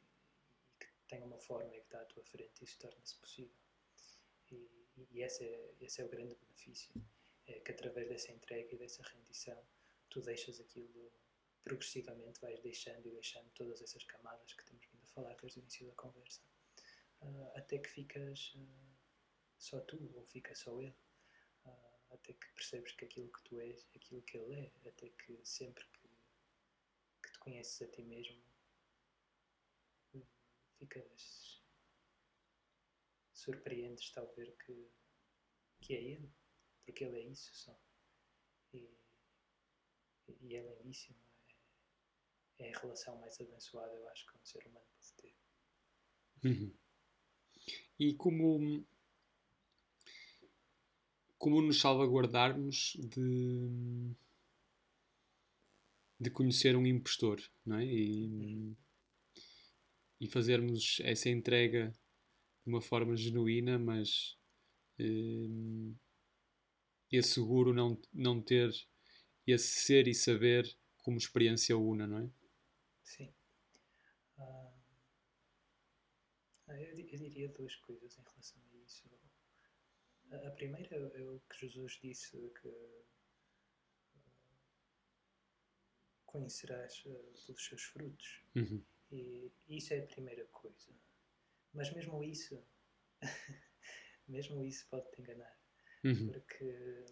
que 0.78 0.86
tem 1.06 1.22
uma 1.22 1.38
forma 1.38 1.74
e 1.74 1.80
que 1.80 1.86
está 1.86 2.00
à 2.00 2.04
tua 2.06 2.24
frente, 2.24 2.64
isso 2.64 2.78
torna-se 2.78 3.16
possível. 3.16 3.56
E, 4.50 4.68
e 5.10 5.22
esse, 5.22 5.44
é, 5.44 5.74
esse 5.80 6.00
é 6.00 6.04
o 6.04 6.08
grande 6.08 6.34
benefício, 6.34 6.92
é 7.46 7.60
que 7.60 7.70
através 7.70 8.08
dessa 8.08 8.32
entrega 8.32 8.74
e 8.74 8.78
dessa 8.78 9.02
rendição 9.02 9.64
tu 10.10 10.20
deixas 10.20 10.60
aquilo 10.60 11.12
progressivamente, 11.64 12.40
vais 12.40 12.60
deixando 12.60 13.06
e 13.06 13.10
deixando 13.10 13.50
todas 13.50 13.82
essas 13.82 14.02
camadas 14.04 14.54
que 14.54 14.64
temos 14.64 14.84
vindo 14.86 15.04
a 15.04 15.08
falar 15.08 15.34
desde 15.36 15.58
o 15.58 15.62
início 15.62 15.86
da 15.86 15.94
conversa, 15.94 16.40
uh, 17.20 17.56
até 17.56 17.78
que 17.78 17.88
ficas 17.88 18.54
uh, 18.54 18.96
só 19.58 19.80
tu 19.80 19.98
ou 20.16 20.24
fica 20.26 20.54
só 20.54 20.80
ele, 20.80 20.96
uh, 21.66 22.14
até 22.14 22.32
que 22.32 22.52
percebes 22.54 22.92
que 22.92 23.04
aquilo 23.04 23.30
que 23.30 23.42
tu 23.42 23.60
és 23.60 23.86
aquilo 23.94 24.22
que 24.22 24.38
ele 24.38 24.54
é, 24.54 24.88
até 24.88 25.10
que 25.10 25.38
sempre 25.44 25.84
que, 25.88 26.08
que 27.22 27.32
te 27.32 27.38
conheces 27.38 27.82
a 27.82 27.88
ti 27.88 28.02
mesmo, 28.02 28.42
ficas 30.78 31.62
surpreendes-te 33.32 34.18
ao 34.18 34.32
ver 34.34 34.56
que, 34.64 34.90
que 35.80 35.94
é 35.94 36.02
ele, 36.02 36.32
porque 36.84 37.04
ele 37.04 37.18
é 37.18 37.24
isso 37.24 37.54
só. 37.54 37.78
E, 38.72 38.88
e 40.40 40.54
é 40.56 40.62
lindíssimo. 40.82 41.16
É, 42.58 42.68
é 42.68 42.74
a 42.74 42.78
relação 42.80 43.18
mais 43.18 43.40
abençoada, 43.40 43.92
eu 43.94 44.08
acho, 44.08 44.26
que 44.26 44.38
um 44.38 44.44
ser 44.44 44.66
humano 44.66 44.86
pode 44.94 45.12
ter. 45.14 45.34
Uhum. 46.44 46.74
E 47.98 48.14
como, 48.14 48.86
como 51.36 51.62
nos 51.62 51.80
salvaguardarmos 51.80 52.96
de, 52.98 54.14
de 56.20 56.30
conhecer 56.30 56.76
um 56.76 56.86
impostor, 56.86 57.40
não 57.64 57.78
é? 57.78 57.84
E, 57.84 58.76
e 60.20 60.26
fazermos 60.26 61.00
essa 61.02 61.28
entrega 61.28 61.90
de 62.64 62.72
uma 62.72 62.80
forma 62.80 63.16
genuína, 63.16 63.78
mas 63.78 64.36
um, 64.98 65.96
é 67.12 67.22
seguro 67.22 67.72
não, 67.72 68.00
não 68.12 68.42
ter 68.42 68.70
esse 69.52 69.80
ser 69.80 70.08
e 70.08 70.14
saber 70.14 70.76
como 71.02 71.18
experiência 71.18 71.76
una, 71.76 72.06
não 72.06 72.18
é? 72.18 72.30
Sim. 73.02 73.32
Uh, 74.38 74.72
eu, 76.68 76.98
eu, 76.98 77.18
diria 77.18 77.48
duas 77.48 77.74
coisas 77.76 78.18
em 78.18 78.22
relação 78.22 78.60
a 78.60 78.76
isso. 78.84 79.08
A, 80.30 80.48
a 80.48 80.50
primeira 80.50 80.96
é 80.96 81.22
o 81.22 81.40
que 81.48 81.66
Jesus 81.66 81.98
disse 82.02 82.36
que 82.60 82.68
uh, 82.68 83.04
conhecerás 86.26 87.02
uh, 87.06 87.34
pelos 87.46 87.64
seus 87.64 87.82
frutos. 87.82 88.42
Uhum. 88.54 88.84
E 89.10 89.50
isso 89.68 89.94
é 89.94 90.00
a 90.00 90.06
primeira 90.06 90.44
coisa. 90.46 90.92
Mas 91.72 91.90
mesmo 91.94 92.22
isso, 92.22 92.62
mesmo 94.28 94.62
isso 94.62 94.86
pode 94.88 95.10
te 95.10 95.22
enganar. 95.22 95.58
Uhum. 96.04 96.32
Porque 96.32 97.06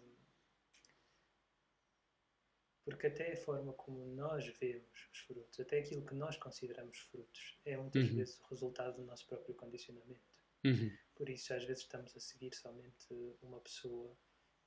porque 2.87 3.07
até 3.07 3.33
a 3.33 3.35
forma 3.35 3.73
como 3.73 4.05
nós 4.15 4.47
vemos 4.59 5.09
os 5.11 5.19
frutos, 5.19 5.59
até 5.59 5.79
aquilo 5.79 6.05
que 6.05 6.15
nós 6.15 6.37
consideramos 6.37 6.97
frutos, 6.97 7.59
é 7.65 7.75
muitas 7.75 8.09
uhum. 8.09 8.15
vezes 8.15 8.39
o 8.39 8.47
resultado 8.47 8.95
do 8.95 9.03
nosso 9.03 9.27
próprio 9.27 9.53
condicionamento. 9.55 10.23
Uhum. 10.63 10.89
Por 11.13 11.27
isso, 11.27 11.53
às 11.53 11.65
vezes, 11.65 11.83
estamos 11.83 12.15
a 12.15 12.19
seguir 12.21 12.55
somente 12.55 13.05
uma 13.41 13.59
pessoa 13.59 14.17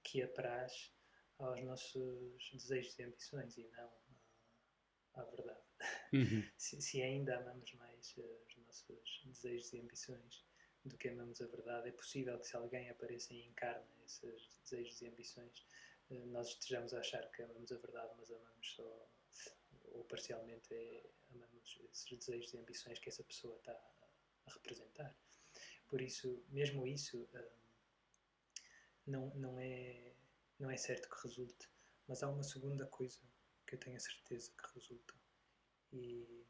que 0.02 0.20
apraz 0.20 0.92
aos 1.38 1.64
nossos 1.64 2.50
desejos 2.52 2.98
e 2.98 3.04
ambições 3.04 3.56
e 3.56 3.66
não 3.68 3.90
à 5.14 5.24
verdade. 5.24 5.64
Uhum. 6.12 6.44
se, 6.58 6.82
se, 6.82 7.00
ainda 7.00 7.38
amamos 7.38 7.72
mais 7.72 8.14
uh, 8.18 8.44
os 8.46 8.56
nossos 8.66 9.22
desejos 9.24 9.72
e 9.72 9.80
ambições 9.80 10.44
do 10.84 10.98
que 10.98 11.08
amamos 11.08 11.40
a 11.40 11.46
verdade, 11.46 11.88
é 11.88 11.92
possível 11.92 12.38
que 12.38 12.46
se 12.46 12.54
alguém 12.54 12.90
apareça 12.90 13.32
e 13.32 13.46
encarna 13.46 13.88
esses 14.04 14.58
desejos 14.62 15.00
e 15.00 15.08
ambições, 15.08 15.66
nós 16.10 16.48
estejamos 16.48 16.92
a 16.94 17.00
achar 17.00 17.30
que 17.30 17.42
amamos 17.42 17.70
a 17.72 17.76
verdade, 17.76 18.14
mas 18.18 18.30
amamos 18.30 18.74
só, 18.74 19.08
ou 19.92 20.04
parcialmente, 20.04 20.74
é, 20.74 21.10
amamos 21.34 21.78
esses 21.92 22.18
desejos 22.18 22.52
e 22.52 22.58
ambições 22.58 22.98
que 22.98 23.08
essa 23.08 23.24
pessoa 23.24 23.56
está 23.56 23.72
a, 23.72 24.52
representar. 24.52 25.14
Por 25.88 26.00
isso, 26.00 26.44
mesmo 26.48 26.86
isso, 26.86 27.22
uh, 27.22 27.60
não, 29.06 29.32
não, 29.36 29.58
é, 29.58 30.14
não 30.58 30.70
é 30.70 30.76
certo 30.76 31.08
que 31.08 31.22
resulte, 31.22 31.68
mas 32.08 32.22
há 32.22 32.28
uma 32.28 32.42
segunda 32.42 32.86
coisa 32.86 33.20
que 33.66 33.76
eu 33.76 33.78
tenho 33.78 33.96
a 33.96 34.00
certeza 34.00 34.52
que 34.52 34.74
resulta. 34.74 35.14
E, 35.92 36.46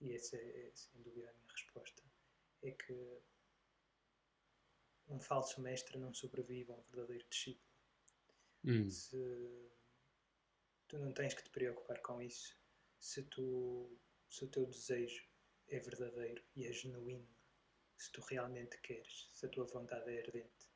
e 0.00 0.12
essa 0.14 0.36
é, 0.36 0.68
é 0.68 0.72
sem 0.74 1.02
dúvida 1.02 1.28
a 1.28 1.32
minha 1.32 1.52
resposta. 1.52 2.02
É 2.62 2.70
que 2.70 3.22
um 5.08 5.20
falso 5.20 5.60
mestre 5.60 5.98
não 5.98 6.12
sobrevive 6.14 6.72
a 6.72 6.76
um 6.76 6.82
verdadeiro 6.82 7.26
discípulo. 7.28 7.73
Hum. 8.64 8.88
Se 8.88 9.70
tu 10.88 10.98
não 10.98 11.12
tens 11.12 11.34
que 11.34 11.42
te 11.42 11.50
preocupar 11.50 12.00
com 12.00 12.22
isso, 12.22 12.56
se, 12.98 13.22
tu, 13.24 13.98
se 14.30 14.44
o 14.44 14.48
teu 14.48 14.66
desejo 14.66 15.22
é 15.68 15.78
verdadeiro 15.78 16.42
e 16.56 16.66
é 16.66 16.72
genuíno, 16.72 17.28
se 17.96 18.10
tu 18.12 18.22
realmente 18.22 18.78
queres, 18.80 19.28
se 19.32 19.46
a 19.46 19.48
tua 19.50 19.66
vontade 19.66 20.10
é 20.10 20.22
ardente, 20.22 20.70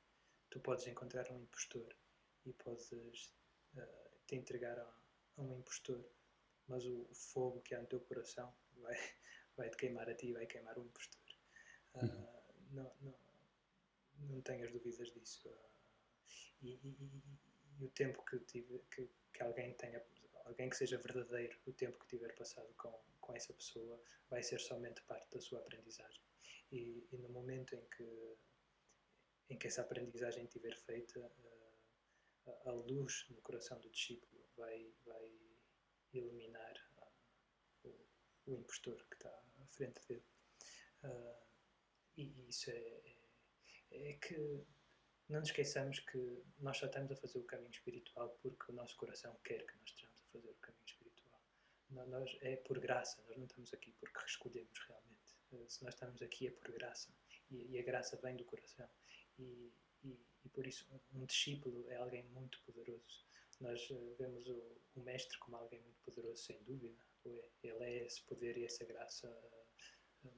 tu 0.51 0.60
podes 0.60 0.86
encontrar 0.86 1.31
um 1.31 1.40
impostor 1.43 1.97
e 2.44 2.52
podes 2.52 2.93
uh, 2.93 4.27
te 4.27 4.36
entregar 4.36 4.78
a, 4.78 5.01
a, 5.36 5.43
um 5.43 5.59
impostor, 5.59 6.05
mas 6.66 6.85
o, 6.85 7.06
o, 7.10 7.15
fogo 7.15 7.62
que 7.62 7.74
há 7.74 7.81
no 7.81 7.86
teu 7.86 8.01
coração 8.01 8.55
vai, 8.82 8.97
vai 9.56 9.70
te 9.70 9.77
queimar 9.78 10.09
a 10.09 10.15
ti, 10.15 10.32
vai 10.32 10.47
queimar 10.47 10.78
o 10.78 10.85
impostor. 10.85 11.20
Uh, 11.94 12.05
uhum. 12.05 12.28
não, 12.73 12.97
não, 13.01 13.19
não 14.28 14.43
tenhas 14.43 14.70
dúvidas 14.70 15.10
disso. 15.12 15.48
Uh, 15.48 15.69
e, 16.62 16.74
e, 16.74 17.47
e, 17.78 17.84
o 17.84 17.90
tempo 17.90 18.24
que, 18.24 18.38
tive, 18.40 18.78
que, 18.90 19.09
que 19.32 19.42
alguém 19.42 19.74
tenha, 19.74 20.02
alguém 20.44 20.68
que 20.70 20.76
seja 20.76 20.98
verdadeiro, 20.98 21.59
o 21.66 21.72
tempo 21.72 21.98
que 22.00 22.06
tiver 22.06 22.34
passado 22.34 22.72
com, 22.76 22.92
com 23.20 23.34
essa 23.34 23.52
pessoa 23.52 24.00
vai 24.30 24.42
ser 24.42 24.60
somente 24.60 25.02
parte 25.02 25.30
da 25.34 25.40
sua 25.40 25.60
aprendizagem. 25.60 26.22
E, 26.70 27.06
e 27.12 27.16
no 27.18 27.28
momento 27.30 27.74
em 27.74 27.84
que, 27.86 28.36
em 29.50 29.59
que 29.59 29.66
essa 29.66 29.82
aprendizagem 29.82 30.44
estiver 30.44 30.76
feita, 30.76 31.30
a 32.66 32.72
luz 32.72 33.26
no 33.30 33.40
coração 33.42 33.78
do 33.80 33.90
discípulo 33.90 34.42
vai, 34.56 34.92
vai 35.05 35.30
iluminar 36.12 36.74
uh, 37.84 37.88
o, 37.88 38.06
o, 38.46 38.55
impostor 38.55 38.96
que 39.09 39.14
está 39.14 39.30
à 39.30 39.66
frente 39.68 40.00
dele. 40.06 40.24
Uh, 41.05 41.48
e 42.16 42.48
isso 42.48 42.70
é, 42.70 43.02
é, 43.90 44.10
é, 44.10 44.12
que 44.14 44.66
não 45.28 45.40
nos 45.40 45.50
esqueçamos 45.50 46.00
que 46.00 46.42
nós 46.59 46.78
só 46.78 46.86
estamos 46.86 47.12
a 47.12 47.16
fazer 47.16 47.38
o 47.38 47.44
caminho 47.44 47.70
espiritual 47.70 48.30
porque 48.40 48.72
o 48.72 48.74
nosso 48.74 48.96
coração 48.96 49.36
quer 49.44 49.66
que 49.66 49.76
nós 49.76 49.90
estejamos 49.90 50.22
a 50.22 50.32
fazer 50.32 50.50
o 50.50 50.55
caminho 50.55 50.84
espiritual. 50.86 51.40
Nós, 51.90 52.36
é 52.40 52.56
por 52.56 52.78
graça, 52.78 53.22
nós 53.26 53.36
não 53.36 53.44
estamos 53.44 53.72
aqui 53.74 53.92
porque 53.92 54.18
escolhemos 54.26 54.78
realmente. 54.86 55.36
Uh, 55.52 55.68
se 55.68 55.84
nós 55.84 55.94
estamos 55.94 56.22
aqui 56.22 56.46
é 56.46 56.50
por 56.50 56.72
graça. 56.72 57.12
E, 57.50 57.72
e 57.72 57.78
a 57.78 57.82
graça 57.82 58.16
vem 58.22 58.36
do 58.36 58.44
coração. 58.44 58.88
E, 59.38 59.72
e, 60.02 60.18
e 60.44 60.48
por 60.48 60.66
isso 60.66 60.86
um 61.12 61.24
discípulo 61.26 61.90
é 61.90 61.96
alguém 61.96 62.24
muito 62.24 62.60
poderoso. 62.62 63.26
Nós 63.60 63.90
uh, 63.90 64.14
vemos 64.18 64.46
o, 64.48 64.80
o, 64.94 65.00
mestre 65.02 65.38
como 65.38 65.56
alguém 65.56 65.80
muito 65.82 66.00
poderoso, 66.00 66.42
sem 66.42 66.62
dúvida. 66.62 67.02
É, 67.26 67.50
ele 67.62 67.84
é 67.84 68.06
esse 68.06 68.22
poder 68.22 68.56
e 68.56 68.64
essa 68.64 68.84
graça 68.84 69.28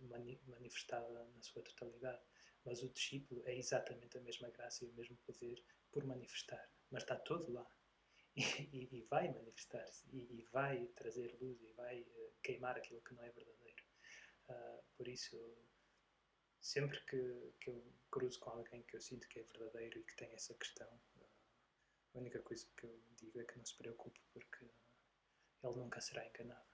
mani 0.03 0.41
manifestada 0.47 1.09
na 1.09 1.43
sua 1.43 1.63
totalidade. 1.63 2.23
Mas 2.65 2.83
o 2.83 2.89
discípulo 2.91 3.43
é 3.47 3.57
exatamente 3.57 4.19
a 4.19 4.21
mesma 4.21 4.51
graça 4.51 4.85
e 4.85 4.89
o 4.89 4.93
mesmo 4.95 5.17
poder 5.19 5.65
por 5.91 6.05
manifestar. 6.05 6.71
Mas 6.91 7.03
está 7.03 7.17
todo 7.17 7.53
lá. 7.53 7.67
E, 8.37 8.43
e, 8.73 8.89
e 8.99 9.03
vai 9.03 9.29
manifestar-se. 9.33 10.09
E, 10.13 10.41
e, 10.41 10.45
vai 10.53 10.87
trazer 10.95 11.37
luz 11.41 11.61
e 11.63 11.73
vai 11.73 12.01
uh, 12.01 12.33
queimar 12.43 12.77
aquilo 12.77 13.03
que 13.03 13.15
não 13.15 13.25
é 13.25 13.31
verdadeiro. 13.31 13.85
por 14.97 15.09
isso 15.09 15.37
sempre 16.61 17.01
que, 17.07 17.55
que 17.61 17.71
eu 17.71 17.93
cruzo 18.11 18.39
com 18.41 18.51
alguém 18.51 18.83
que 18.83 18.97
eu 18.97 19.01
sinto 19.01 19.29
que 19.29 19.41
é 19.41 19.43
verdadeiro 19.43 19.99
e 19.99 20.05
que 20.05 20.17
tem 20.17 20.31
essa 20.33 20.55
questão, 20.55 20.89
a 22.15 22.19
única 22.19 22.41
coisa 22.43 22.67
que 22.77 22.85
eu 22.85 23.01
digo 23.17 23.41
é 23.41 23.45
que 23.45 23.57
não 23.57 23.65
se 23.65 23.77
preocupe 23.77 24.21
porque 24.33 24.65
ele 24.65 25.77
nunca 25.77 26.01
será 26.01 26.27
enganado. 26.27 26.69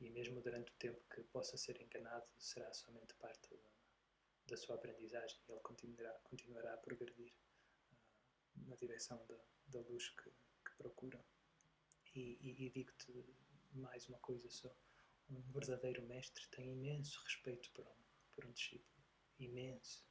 E 0.00 0.10
mesmo 0.10 0.40
durante 0.40 0.72
o 0.72 0.76
tempo 0.76 1.00
que 1.14 1.22
possa 1.24 1.56
ser 1.56 1.80
enganado, 1.80 2.26
será 2.38 2.72
somente 2.72 3.14
parte 3.14 3.48
da, 3.48 3.70
da 4.52 4.56
sua 4.58 4.74
aprendizagem 4.74 5.40
e 5.48 5.52
ele 5.52 5.60
continuará, 5.60 6.12
continuará 6.24 6.74
a 6.74 6.76
progredir 6.76 7.32
uh, 7.32 8.68
na 8.68 8.76
direção 8.76 9.24
da, 9.26 9.40
da 9.68 9.80
luz 9.80 10.10
que, 10.10 10.30
que 10.30 10.76
procura. 10.76 11.24
E, 12.14 12.36
e, 12.38 12.66
e 12.66 12.70
digo-te 12.70 13.10
mais 13.72 14.06
uma 14.10 14.18
coisa 14.18 14.50
só: 14.50 14.76
um 15.30 15.40
verdadeiro 15.52 16.02
mestre 16.06 16.46
tem 16.48 16.70
imenso 16.70 17.18
respeito 17.24 17.72
por 17.72 17.86
um, 17.86 17.96
por 18.32 18.44
um 18.44 18.52
discípulo 18.52 19.02
imenso, 19.38 20.06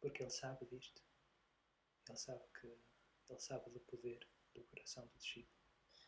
porque 0.00 0.22
ele 0.22 0.30
sabe 0.30 0.64
disto. 0.66 1.02
Ele 2.08 2.18
sabe 2.18 2.44
que 2.60 2.66
ele 3.28 3.40
sabe 3.40 3.70
do 3.70 3.80
poder 3.80 4.24
do 4.54 4.62
coração 4.64 5.04
do 5.08 5.18
discípulo. 5.18 5.58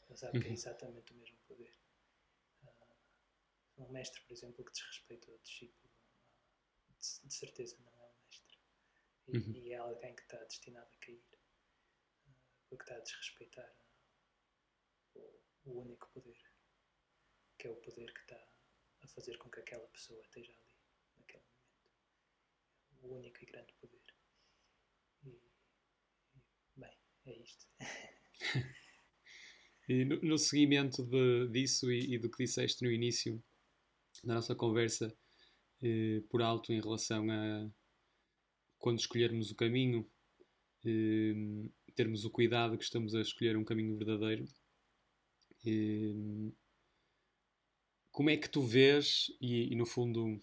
Ele 0.09 0.19
sabe 0.19 0.39
que 0.39 0.47
é 0.47 0.49
uhum. 0.51 0.55
exatamente 0.55 1.13
o 1.13 1.17
mesmo 1.17 1.39
poder. 1.49 1.75
Uh, 2.63 3.83
um 3.83 3.89
mestre, 3.89 4.23
por 4.23 4.33
exemplo, 4.33 4.65
que 4.65 4.71
desrespeita 4.71 5.33
o 5.33 5.39
discípulo, 5.41 5.86
de, 7.25 7.35
certeza 7.35 7.77
não 7.79 7.93
é 8.01 8.07
um 8.07 8.15
mestre. 8.25 8.59
E, 9.29 9.39
uhum. 9.39 9.53
e, 9.55 9.73
é 9.73 9.77
alguém 9.77 10.15
que 10.15 10.23
está 10.23 10.39
destinado 10.45 10.89
a 10.93 10.99
cair, 10.99 11.25
uh, 12.27 12.35
porque 12.69 12.85
está 12.85 12.97
a 12.97 13.01
desrespeitar 13.01 13.77
o, 15.15 15.41
o 15.65 15.81
único 15.81 16.09
poder, 16.13 16.41
que 17.59 17.67
é 17.67 17.71
o 17.71 17.77
poder 17.77 18.13
que 18.13 18.21
está 18.21 18.49
a 19.03 19.09
fazer 19.09 19.37
com 19.39 19.51
que 19.51 19.61
aquela 19.61 19.87
pessoa 19.89 20.21
esteja 20.23 20.53
ali 20.53 20.67
o 23.07 23.17
único 23.17 23.43
e 23.43 23.47
grande 23.47 23.73
poder. 23.75 24.03
E, 25.25 25.29
e 25.29 26.81
bem, 26.81 26.99
é 27.27 27.39
isto. 27.39 27.67
e 29.89 30.05
no, 30.05 30.21
no, 30.23 30.39
seguimento 30.39 31.05
de, 31.05 31.49
disso 31.49 31.91
e, 31.91 32.15
e, 32.15 32.19
do 32.19 32.31
que 32.31 32.45
disseste 32.45 32.83
no 32.85 32.91
início 32.91 33.43
da 34.25 34.35
nossa 34.35 34.55
conversa, 34.55 35.17
eh, 35.83 36.23
por 36.31 36.43
alto 36.43 36.73
em 36.73 36.81
relação 36.81 37.31
a 37.31 37.71
quando 38.79 38.99
escolhermos 38.99 39.51
o 39.51 39.57
caminho, 39.57 40.09
eh, 40.85 41.35
termos 41.95 42.25
o 42.25 42.31
cuidado 42.31 42.79
que 42.79 42.85
estamos 42.85 43.15
a 43.15 43.21
escolher 43.21 43.57
um 43.57 43.65
caminho 43.65 43.97
verdadeiro. 43.97 44.47
Eh, 45.67 46.53
como 48.11 48.31
é 48.31 48.37
que 48.37 48.49
tu 48.49 48.63
vês, 48.63 49.27
e, 49.41 49.73
e 49.73 49.77
no 49.77 49.87
fundo 49.87 50.41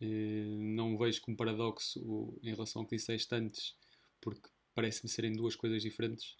não 0.00 0.98
vejo 0.98 1.22
como 1.22 1.36
paradoxo 1.36 2.38
em 2.42 2.50
relação 2.50 2.82
ao 2.82 2.88
que 2.88 2.96
disseste 2.96 3.34
antes, 3.34 3.74
porque 4.20 4.50
parece-me 4.74 5.08
serem 5.08 5.32
duas 5.32 5.56
coisas 5.56 5.82
diferentes. 5.82 6.36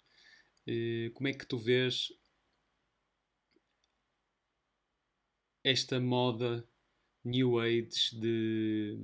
Como 1.15 1.27
é 1.27 1.33
que 1.33 1.47
tu 1.47 1.57
vês 1.57 2.11
esta 5.63 5.99
moda 5.99 6.67
New 7.25 7.59
Age 7.59 8.19
de, 8.19 8.97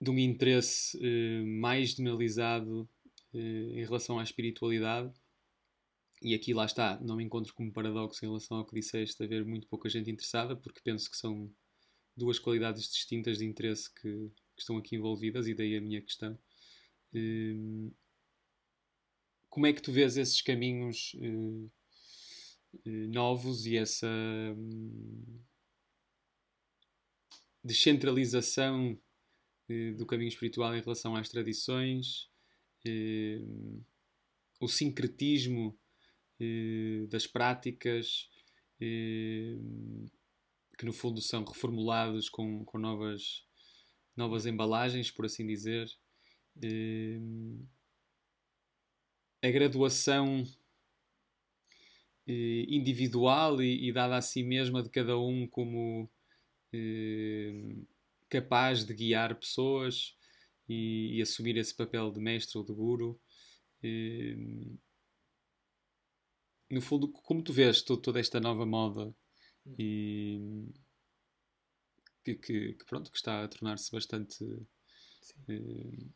de 0.00 0.10
um 0.10 0.18
interesse 0.18 0.98
eh, 1.00 1.44
mais 1.44 1.90
generalizado 1.90 2.88
em 3.32 3.84
relação 3.84 4.18
à 4.18 4.24
espiritualidade? 4.24 5.12
E 6.22 6.34
aqui 6.34 6.52
lá 6.52 6.66
está, 6.66 6.98
não 7.00 7.16
me 7.16 7.24
encontro 7.24 7.54
como 7.54 7.72
paradoxo 7.72 8.24
em 8.24 8.28
relação 8.28 8.58
ao 8.58 8.66
que 8.66 8.74
disseste, 8.74 9.22
haver 9.22 9.44
muito 9.44 9.66
pouca 9.66 9.88
gente 9.88 10.10
interessada, 10.10 10.54
porque 10.54 10.80
penso 10.82 11.10
que 11.10 11.16
são 11.16 11.50
duas 12.14 12.38
qualidades 12.38 12.90
distintas 12.90 13.38
de 13.38 13.46
interesse 13.46 13.92
que, 13.94 14.30
que 14.54 14.60
estão 14.60 14.76
aqui 14.76 14.96
envolvidas, 14.96 15.46
e 15.46 15.54
daí 15.54 15.76
a 15.76 15.80
minha 15.80 16.02
questão. 16.02 16.38
Hum, 17.14 17.90
como 19.48 19.66
é 19.66 19.72
que 19.72 19.82
tu 19.82 19.90
vês 19.90 20.16
esses 20.16 20.42
caminhos 20.42 21.14
uh, 21.14 21.70
novos 22.84 23.66
e 23.66 23.76
essa 23.76 24.08
um, 24.56 25.40
descentralização 27.62 28.98
uh, 29.68 29.94
do 29.96 30.06
caminho 30.06 30.28
espiritual 30.28 30.74
em 30.74 30.80
relação 30.80 31.16
às 31.16 31.28
tradições, 31.28 32.30
hum, 32.86 33.82
o 34.60 34.68
sincretismo 34.68 35.78
eh, 36.40 37.06
das 37.08 37.26
práticas 37.26 38.30
eh, 38.80 39.58
que 40.78 40.86
no 40.86 40.92
fundo 40.92 41.20
são 41.20 41.44
reformulados 41.44 42.30
com, 42.30 42.64
com 42.64 42.78
novas, 42.78 43.44
novas 44.16 44.46
embalagens, 44.46 45.10
por 45.10 45.26
assim 45.26 45.46
dizer. 45.46 45.90
Eh, 46.62 47.20
a 49.42 49.50
graduação 49.50 50.44
eh, 52.30 52.66
individual 52.68 53.60
e, 53.60 53.88
e, 53.88 53.92
dada 53.92 54.16
a 54.16 54.22
si 54.22 54.42
mesma 54.42 54.82
de 54.82 54.88
cada 54.88 55.18
um 55.18 55.48
como 55.48 56.08
eh, 56.72 57.76
capaz 58.28 58.84
de 58.84 58.94
guiar 58.94 59.34
pessoas 59.34 60.16
e, 60.68 61.16
e, 61.18 61.22
assumir 61.22 61.56
esse 61.56 61.74
papel 61.74 62.12
de 62.12 62.20
mestre 62.20 62.56
ou 62.58 62.64
de 62.64 62.72
guru. 62.72 63.20
Eh, 63.82 64.36
no 66.70 66.80
fundo, 66.80 67.08
como 67.08 67.42
tu 67.42 67.52
vês 67.52 67.82
todo, 67.82 68.00
toda 68.00 68.20
esta 68.20 68.38
nova 68.38 68.64
moda 68.64 69.12
e 69.76 70.68
que, 72.24 72.34
que, 72.36 72.74
que 72.74 72.84
pronto, 72.84 73.10
que 73.10 73.16
está 73.16 73.42
a 73.42 73.48
tornar-se 73.48 73.90
bastante 73.90 74.44
eh, 75.48 76.06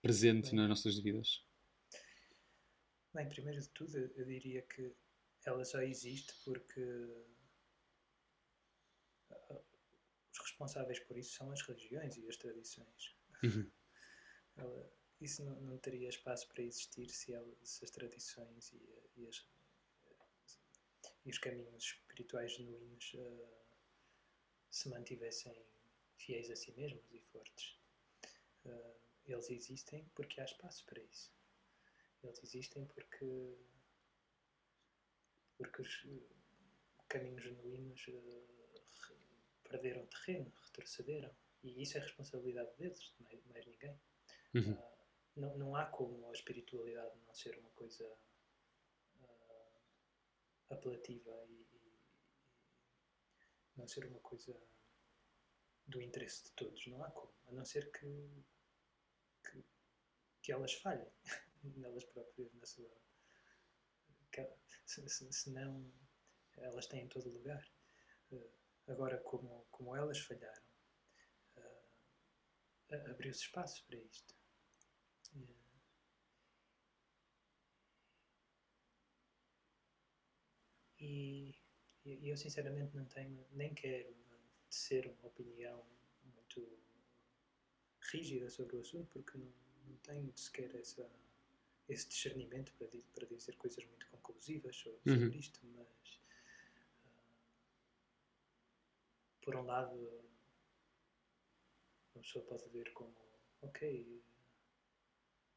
presente 0.00 0.50
Bem, 0.50 0.60
nas 0.60 0.68
nossas 0.70 0.98
vidas? 0.98 1.45
Bem, 3.16 3.26
primeiro 3.30 3.58
de 3.62 3.68
tudo, 3.70 3.96
eu 3.96 4.26
diria 4.26 4.60
que 4.60 4.94
ela 5.46 5.64
só 5.64 5.80
existe 5.80 6.34
porque 6.44 6.82
ah, 9.30 9.58
os 10.30 10.38
responsáveis 10.38 11.00
por 11.00 11.16
isso 11.16 11.32
são 11.32 11.50
as 11.50 11.62
religiões 11.62 12.18
e 12.18 12.28
as 12.28 12.36
tradições. 12.36 13.16
Uhum. 13.42 13.72
Ela, 14.58 14.92
isso 15.18 15.42
não, 15.42 15.58
não, 15.62 15.78
teria 15.78 16.10
espaço 16.10 16.46
para 16.48 16.62
existir 16.62 17.08
se, 17.08 17.32
ela, 17.32 17.56
se 17.62 17.84
as 17.84 17.90
tradições 17.90 18.72
e, 18.72 18.82
e, 19.16 19.26
as, 19.26 19.46
e, 21.24 21.30
os 21.30 21.38
caminhos 21.38 21.84
espirituais 21.84 22.52
genuínos 22.52 23.14
uh, 23.14 23.48
se 24.70 24.90
mantivessem 24.90 25.54
fiéis 26.18 26.50
a 26.50 26.56
si 26.56 26.70
mesmos 26.72 27.04
e 27.12 27.20
fortes. 27.20 27.78
Uh, 28.66 28.94
eles 29.26 29.48
existem 29.50 30.06
porque 30.14 30.40
há 30.40 30.44
espaço 30.44 30.84
para 30.86 31.02
isso. 31.02 31.34
Eles 32.26 32.42
existem 32.42 32.84
porque, 32.86 33.56
porque 35.56 35.82
os 35.82 36.06
caminhos 37.08 37.42
genuínos 37.42 38.08
uh, 38.08 38.46
perderam 39.62 40.06
terreno, 40.06 40.52
retrocederam. 40.64 41.34
E 41.62 41.82
isso 41.82 41.96
é 41.96 42.00
responsabilidade 42.00 42.76
deles, 42.76 43.14
mais, 43.20 43.44
mais 43.46 43.66
ninguém. 43.66 44.00
Uhum. 44.54 44.72
Uh, 44.72 44.96
não, 45.36 45.56
não 45.56 45.76
há 45.76 45.86
como 45.86 46.28
a 46.28 46.32
espiritualidade 46.32 47.16
não 47.26 47.34
ser 47.34 47.56
uma 47.58 47.70
coisa 47.70 48.04
uh, 49.20 49.80
apelativa 50.70 51.30
e, 51.48 51.52
e, 51.52 52.00
não 53.76 53.86
ser 53.86 54.04
uma 54.06 54.20
coisa 54.20 54.60
do 55.86 56.02
interesse 56.02 56.44
de 56.44 56.52
todos. 56.52 56.86
Não 56.88 57.04
há 57.04 57.10
como. 57.12 57.32
A 57.46 57.52
não 57.52 57.64
ser 57.64 57.92
que, 57.92 58.44
que, 59.44 59.64
que 60.42 60.50
elas 60.52 60.72
falhem 60.74 61.08
nelas 61.76 62.04
próprias, 62.04 62.52
na 62.54 62.66
sua. 62.66 62.90
Se, 64.84 65.32
senão 65.32 65.92
elas 66.58 66.86
têm 66.86 67.04
em 67.04 67.08
todo 67.08 67.30
lugar. 67.30 67.66
Uh, 68.30 68.50
agora, 68.88 69.18
como, 69.18 69.66
como 69.70 69.96
elas 69.96 70.18
falharam, 70.20 70.62
uh, 71.56 73.10
abriu-se 73.10 73.42
espaço 73.42 73.84
para 73.86 73.98
isto. 73.98 74.34
E, 80.98 81.54
e 82.04 82.28
eu 82.28 82.36
sinceramente 82.36 82.96
não 82.96 83.04
tenho, 83.06 83.46
nem 83.52 83.74
quero 83.74 84.16
ser 84.68 85.06
uma 85.06 85.28
opinião 85.28 85.84
muito 86.24 86.78
rígida 88.10 88.48
sobre 88.50 88.76
o 88.76 88.80
assunto, 88.80 89.08
porque 89.12 89.36
não, 89.38 89.52
não 89.86 89.96
tenho 89.98 90.32
sequer 90.36 90.74
essa, 90.74 91.08
esse 91.88 92.08
discernimento 92.08 92.72
para, 92.74 92.88
para 93.14 93.26
dizer 93.26 93.56
coisas 93.56 93.84
muito 93.84 94.06
conclusivas 94.08 94.76
sobre, 94.76 95.10
uhum. 95.10 95.30
isto, 95.30 95.60
mas 95.66 96.20
uh, 97.04 97.26
por 99.40 99.56
um 99.56 99.62
lado 99.62 99.94
uma 102.14 102.22
pessoa 102.22 102.44
pode 102.46 102.68
ver 102.70 102.92
como 102.92 103.14
ok 103.60 104.22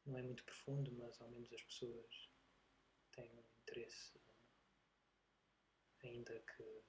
não 0.05 0.17
é 0.17 0.23
muito 0.23 0.43
profundo, 0.43 0.91
mas 0.93 1.21
ao 1.21 1.29
menos 1.29 1.51
as 1.53 1.61
pessoas 1.63 2.29
têm 3.11 3.31
um 3.31 3.43
interesse 3.61 4.19
ainda 6.03 6.39
que 6.39 6.83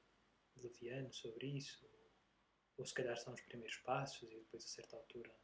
leviano 0.57 1.13
sobre 1.13 1.47
isso, 1.47 1.89
ou 2.77 2.85
se 2.87 2.95
calhar 2.95 3.17
são 3.17 3.35
os 3.35 3.41
primeiros 3.43 3.77
passos 3.79 4.31
e 4.31 4.39
depois 4.39 4.65
a 4.65 4.69
certa 4.69 4.97
altura 4.97 5.35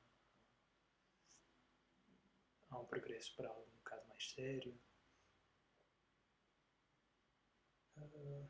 há 2.70 2.78
um 2.78 2.86
progresso 2.86 3.34
para 3.36 3.48
algo 3.48 3.68
um 3.70 3.78
bocado 3.78 4.06
mais 4.09 4.30
sério. 4.30 4.78
Uh, 7.97 8.48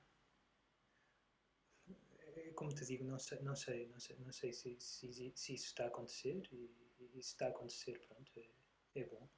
como 2.55 2.75
te 2.75 2.85
digo, 2.85 3.05
não 3.05 3.19
sei, 3.19 3.41
não 3.41 3.55
sei, 3.55 3.87
não 3.89 4.01
sei, 4.01 4.17
não 4.19 4.33
sei 4.33 4.53
se, 4.53 4.77
se, 4.81 5.33
se 5.35 5.55
isso 5.55 5.67
está 5.67 5.85
a 5.85 5.89
acontecer 5.89 6.49
e, 6.53 6.71
e 7.15 7.23
se 7.23 7.31
está 7.31 7.47
a 7.47 7.51
acontecer, 7.51 7.99
pronto, 8.09 8.33
é, 8.37 9.01
é 9.01 9.05
bom. 9.05 9.29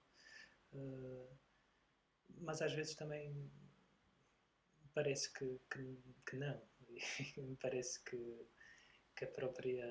Uh, 0.73 1.39
mas 2.41 2.63
às 2.63 2.73
vezes 2.73 2.95
também 2.95 3.51
parece 4.95 5.33
que, 5.33 5.61
que, 5.71 5.99
que 6.27 6.37
não. 6.37 6.61
Me 7.37 7.57
parece 7.57 8.03
que, 8.05 8.47
que, 9.17 9.25
a 9.25 9.29
própria, 9.29 9.87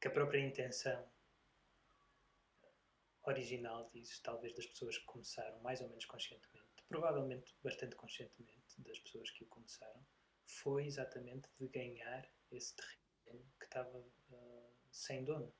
que 0.00 0.08
a 0.08 0.10
própria 0.10 0.40
intenção 0.40 1.06
original 3.24 3.88
disso, 3.90 4.20
talvez 4.22 4.54
das 4.54 4.66
pessoas 4.66 4.98
que 4.98 5.04
começaram 5.04 5.60
mais 5.60 5.80
ou 5.80 5.88
menos 5.88 6.04
conscientemente, 6.04 6.82
provavelmente 6.88 7.54
bastante 7.62 7.94
conscientemente 7.96 8.80
das 8.82 8.98
pessoas 8.98 9.30
que 9.30 9.44
o 9.44 9.46
começaram, 9.46 10.04
foi 10.46 10.86
exatamente 10.86 11.48
de 11.58 11.68
ganhar 11.68 12.28
esse 12.50 12.74
terreno 12.76 13.44
que 13.58 13.64
estava 13.64 13.98
uh, 13.98 14.72
sem 14.90 15.24
dono. 15.24 15.52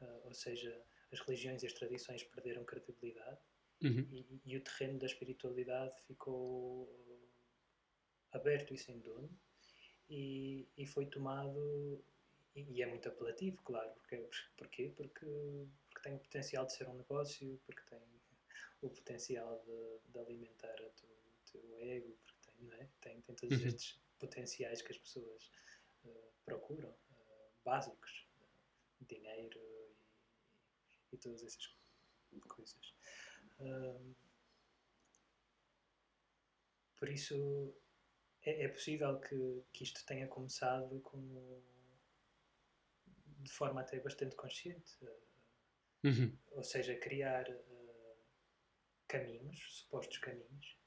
Uh, 0.00 0.26
ou 0.26 0.34
seja, 0.34 0.84
as 1.12 1.20
religiões 1.20 1.62
e 1.62 1.66
as 1.66 1.72
tradições 1.72 2.22
perderam 2.24 2.64
credibilidade 2.64 3.40
uhum. 3.82 4.06
e, 4.10 4.40
e, 4.44 4.56
o 4.56 4.60
terreno 4.62 4.98
da 4.98 5.06
espiritualidade 5.06 6.00
ficou 6.06 6.84
uh, 6.84 7.30
aberto 8.32 8.74
e 8.74 8.78
sem 8.78 9.00
dono 9.00 9.30
e, 10.08 10.68
e 10.76 10.86
foi 10.86 11.06
tomado 11.06 12.04
e, 12.54 12.78
e, 12.78 12.82
é 12.82 12.86
muito 12.86 13.08
apelativo, 13.08 13.60
claro, 13.62 13.90
porque, 13.94 14.28
porquê? 14.56 14.92
Porque, 14.96 15.26
porque 16.02 16.08
tem 16.08 16.14
o 16.14 16.18
potencial 16.18 16.66
de 16.66 16.72
ser 16.72 16.88
um 16.88 16.94
negócio, 16.94 17.60
porque 17.64 17.82
tem 17.82 18.02
o 18.82 18.90
potencial 18.90 19.62
de, 19.64 20.10
de 20.10 20.18
alimentar 20.18 20.74
o 20.80 20.90
teu, 20.90 21.08
teu, 21.50 21.78
ego, 21.78 22.18
porque 22.24 22.50
tem, 22.50 22.64
não 22.64 22.74
é? 22.74 22.88
tem, 23.00 23.20
tem 23.22 23.34
todos 23.36 23.60
uhum. 23.60 23.68
estes 23.68 24.00
potenciais 24.18 24.82
que 24.82 24.92
as 24.92 24.98
pessoas 24.98 25.50
uh, 26.04 26.32
procuram, 26.44 26.90
uh, 26.90 27.52
básicos, 27.64 28.28
uh, 28.40 29.04
dinheiro, 29.04 29.60
e 31.12 31.18
todas 31.18 31.42
essas 31.42 31.66
coisas. 32.48 32.94
Por 36.96 37.08
isso 37.08 37.76
é, 38.42 38.64
é, 38.64 38.68
possível 38.68 39.20
que, 39.20 39.64
que 39.72 39.84
isto 39.84 40.04
tenha 40.06 40.26
começado 40.26 41.00
como 41.00 41.62
de 43.40 43.52
forma 43.52 43.82
até 43.82 44.00
bastante 44.00 44.34
consciente, 44.36 44.96
uhum. 46.04 46.36
ou 46.52 46.62
seja, 46.62 46.96
criar 46.96 47.48
uh, 47.48 48.16
caminhos, 49.08 49.58
supostos 49.78 50.18
caminhos, 50.18 50.78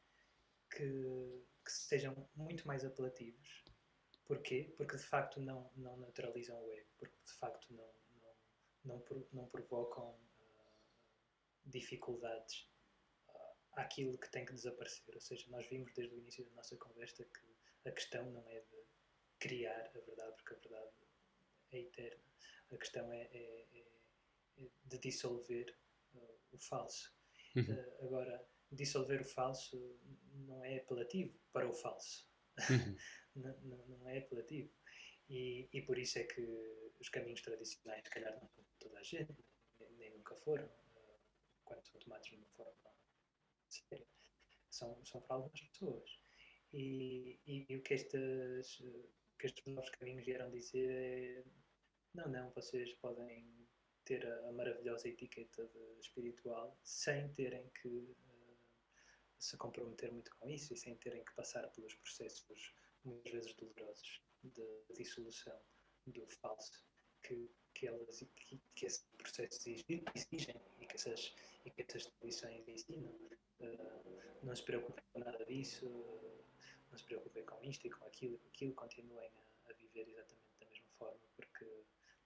que, 0.72 1.46
que 1.64 1.72
sejam 1.72 2.30
muito 2.36 2.68
mais 2.68 2.84
apelativos. 2.84 3.64
Porquê? 4.26 4.74
Porque 4.76 4.98
de 4.98 5.04
facto 5.04 5.40
não, 5.40 5.72
não 5.76 5.98
neutralizam 5.98 6.60
o 6.62 6.72
ego, 6.72 6.90
porque 6.98 7.18
de 7.24 7.34
facto 7.34 7.72
não, 7.74 7.94
não, 8.84 9.04
não 9.32 9.48
provocam 9.48 10.10
uh, 10.10 10.72
dificuldades 11.66 12.68
uh, 13.30 13.56
àquilo 13.74 14.18
que 14.18 14.32
tem 14.32 14.46
que 14.46 14.54
desaparecer. 14.54 15.14
Ou 15.14 15.22
seja, 15.22 15.50
nós 15.50 15.68
vimos 15.68 15.94
desde 15.94 16.16
o 16.16 16.20
início 16.20 16.44
da 16.46 16.52
nossa 16.52 16.76
conversa 16.78 17.24
que 17.24 17.90
a 17.90 17.92
questão 17.92 18.32
não 18.32 18.50
é 18.50 18.62
de 18.62 18.86
criar 19.40 19.92
a 19.96 20.00
verdade, 20.00 20.36
porque 20.38 20.54
a 20.56 20.58
verdade 20.58 20.96
é 21.72 21.80
eterna. 21.82 22.24
A 22.72 22.78
questão 22.78 23.14
é, 23.14 23.22
é, 23.32 23.68
é 23.74 23.95
de 24.84 24.98
dissolver 25.00 25.76
uh, 26.14 26.40
o 26.52 26.60
falso. 26.60 27.14
Uhum. 27.56 27.64
Uh, 27.64 28.06
agora, 28.06 28.48
dissolver 28.72 29.22
o 29.22 29.26
falso 29.26 30.00
não 30.48 30.64
é 30.64 30.78
apelativo 30.78 31.38
para 31.52 31.68
o 31.68 31.74
falso. 31.74 32.28
Uhum. 32.70 32.96
não, 33.36 33.58
não, 33.62 33.88
não, 33.88 34.10
é 34.10 34.20
apelativo. 34.20 34.72
E, 35.30 35.68
e 35.74 35.82
por 35.82 35.98
isso 35.98 36.20
é 36.20 36.24
que 36.24 36.42
os 37.00 37.10
caminhos 37.10 37.42
tradicionais, 37.42 38.04
se 38.04 38.10
calhar, 38.10 38.34
não 38.40 38.50
toda 38.80 39.00
a 39.00 39.04
gente, 39.04 39.34
nem, 39.80 39.92
nem 39.94 40.12
nunca 40.12 40.36
foram, 40.36 40.66
uh, 40.66 41.20
quando 41.64 41.86
são 41.86 42.00
tomados 42.00 42.28
de 42.28 42.36
uma 42.36 42.48
forma 42.50 42.74
séria. 43.70 44.08
São, 44.70 45.06
são 45.06 45.22
para 45.22 45.38
algumas 45.38 45.62
pessoas. 45.62 46.20
E, 46.74 47.40
e, 47.46 47.66
e 47.70 47.78
o 47.78 47.82
que, 47.82 47.94
estas, 47.94 48.78
que 49.40 49.46
estes 49.46 49.66
novos 49.74 49.90
caminhos 49.92 50.26
vieram 50.26 50.52
dizer 50.52 50.90
é: 50.90 51.44
não, 52.14 52.28
não, 52.30 52.52
vocês 52.52 52.94
podem 52.96 53.65
ter 54.06 54.26
a, 54.26 54.50
a 54.50 54.52
maravilhosa 54.52 55.10
etiqueta 55.10 55.70
espiritual 56.00 56.78
sem 56.84 57.28
terem 57.34 57.68
que 57.82 57.88
uh, 57.88 58.58
se 59.40 59.58
comprometer 59.58 60.12
muito 60.12 60.34
com 60.38 60.50
isso 60.50 60.74
e 60.74 60.78
sem 60.78 60.96
terem 60.98 61.24
que 61.26 61.34
passar 61.34 61.68
pelos 61.72 61.94
processos 61.96 62.74
muitas 63.04 63.32
vezes 63.32 63.54
dolorosos 63.56 64.22
de 64.44 64.94
dissolução 64.96 65.60
do 66.08 66.26
falso 66.28 66.86
que, 67.24 67.50
que, 67.74 67.88
elas, 67.88 68.20
que, 68.36 68.62
que 68.76 68.86
esse 68.86 69.04
processo 69.18 69.70
exigem 69.70 70.62
e 70.80 70.86
que 70.86 70.96
essas, 70.96 71.36
e 71.66 71.72
que 71.72 71.82
essas 71.82 72.06
tradições 72.06 72.68
ensinam. 72.68 73.12
Uh, 73.60 74.26
não 74.44 74.56
se 74.56 74.64
preocupem 74.64 75.04
com 75.12 75.20
nada 75.20 75.44
disso, 75.46 75.86
não 76.92 76.98
se 76.98 77.06
preocupem 77.06 77.44
com 77.46 77.64
isto 77.64 77.88
e 77.88 77.90
com 77.90 78.06
aquilo 78.06 78.36
e 78.36 78.38
com 78.38 78.48
aquilo, 78.50 78.74
continuem 78.76 79.28
a, 79.66 79.72
a 79.72 79.74
viver 79.74 80.08
exatamente 80.08 80.60
da 80.60 80.68
mesma 80.68 80.90
forma, 81.00 81.20
porque 81.36 81.66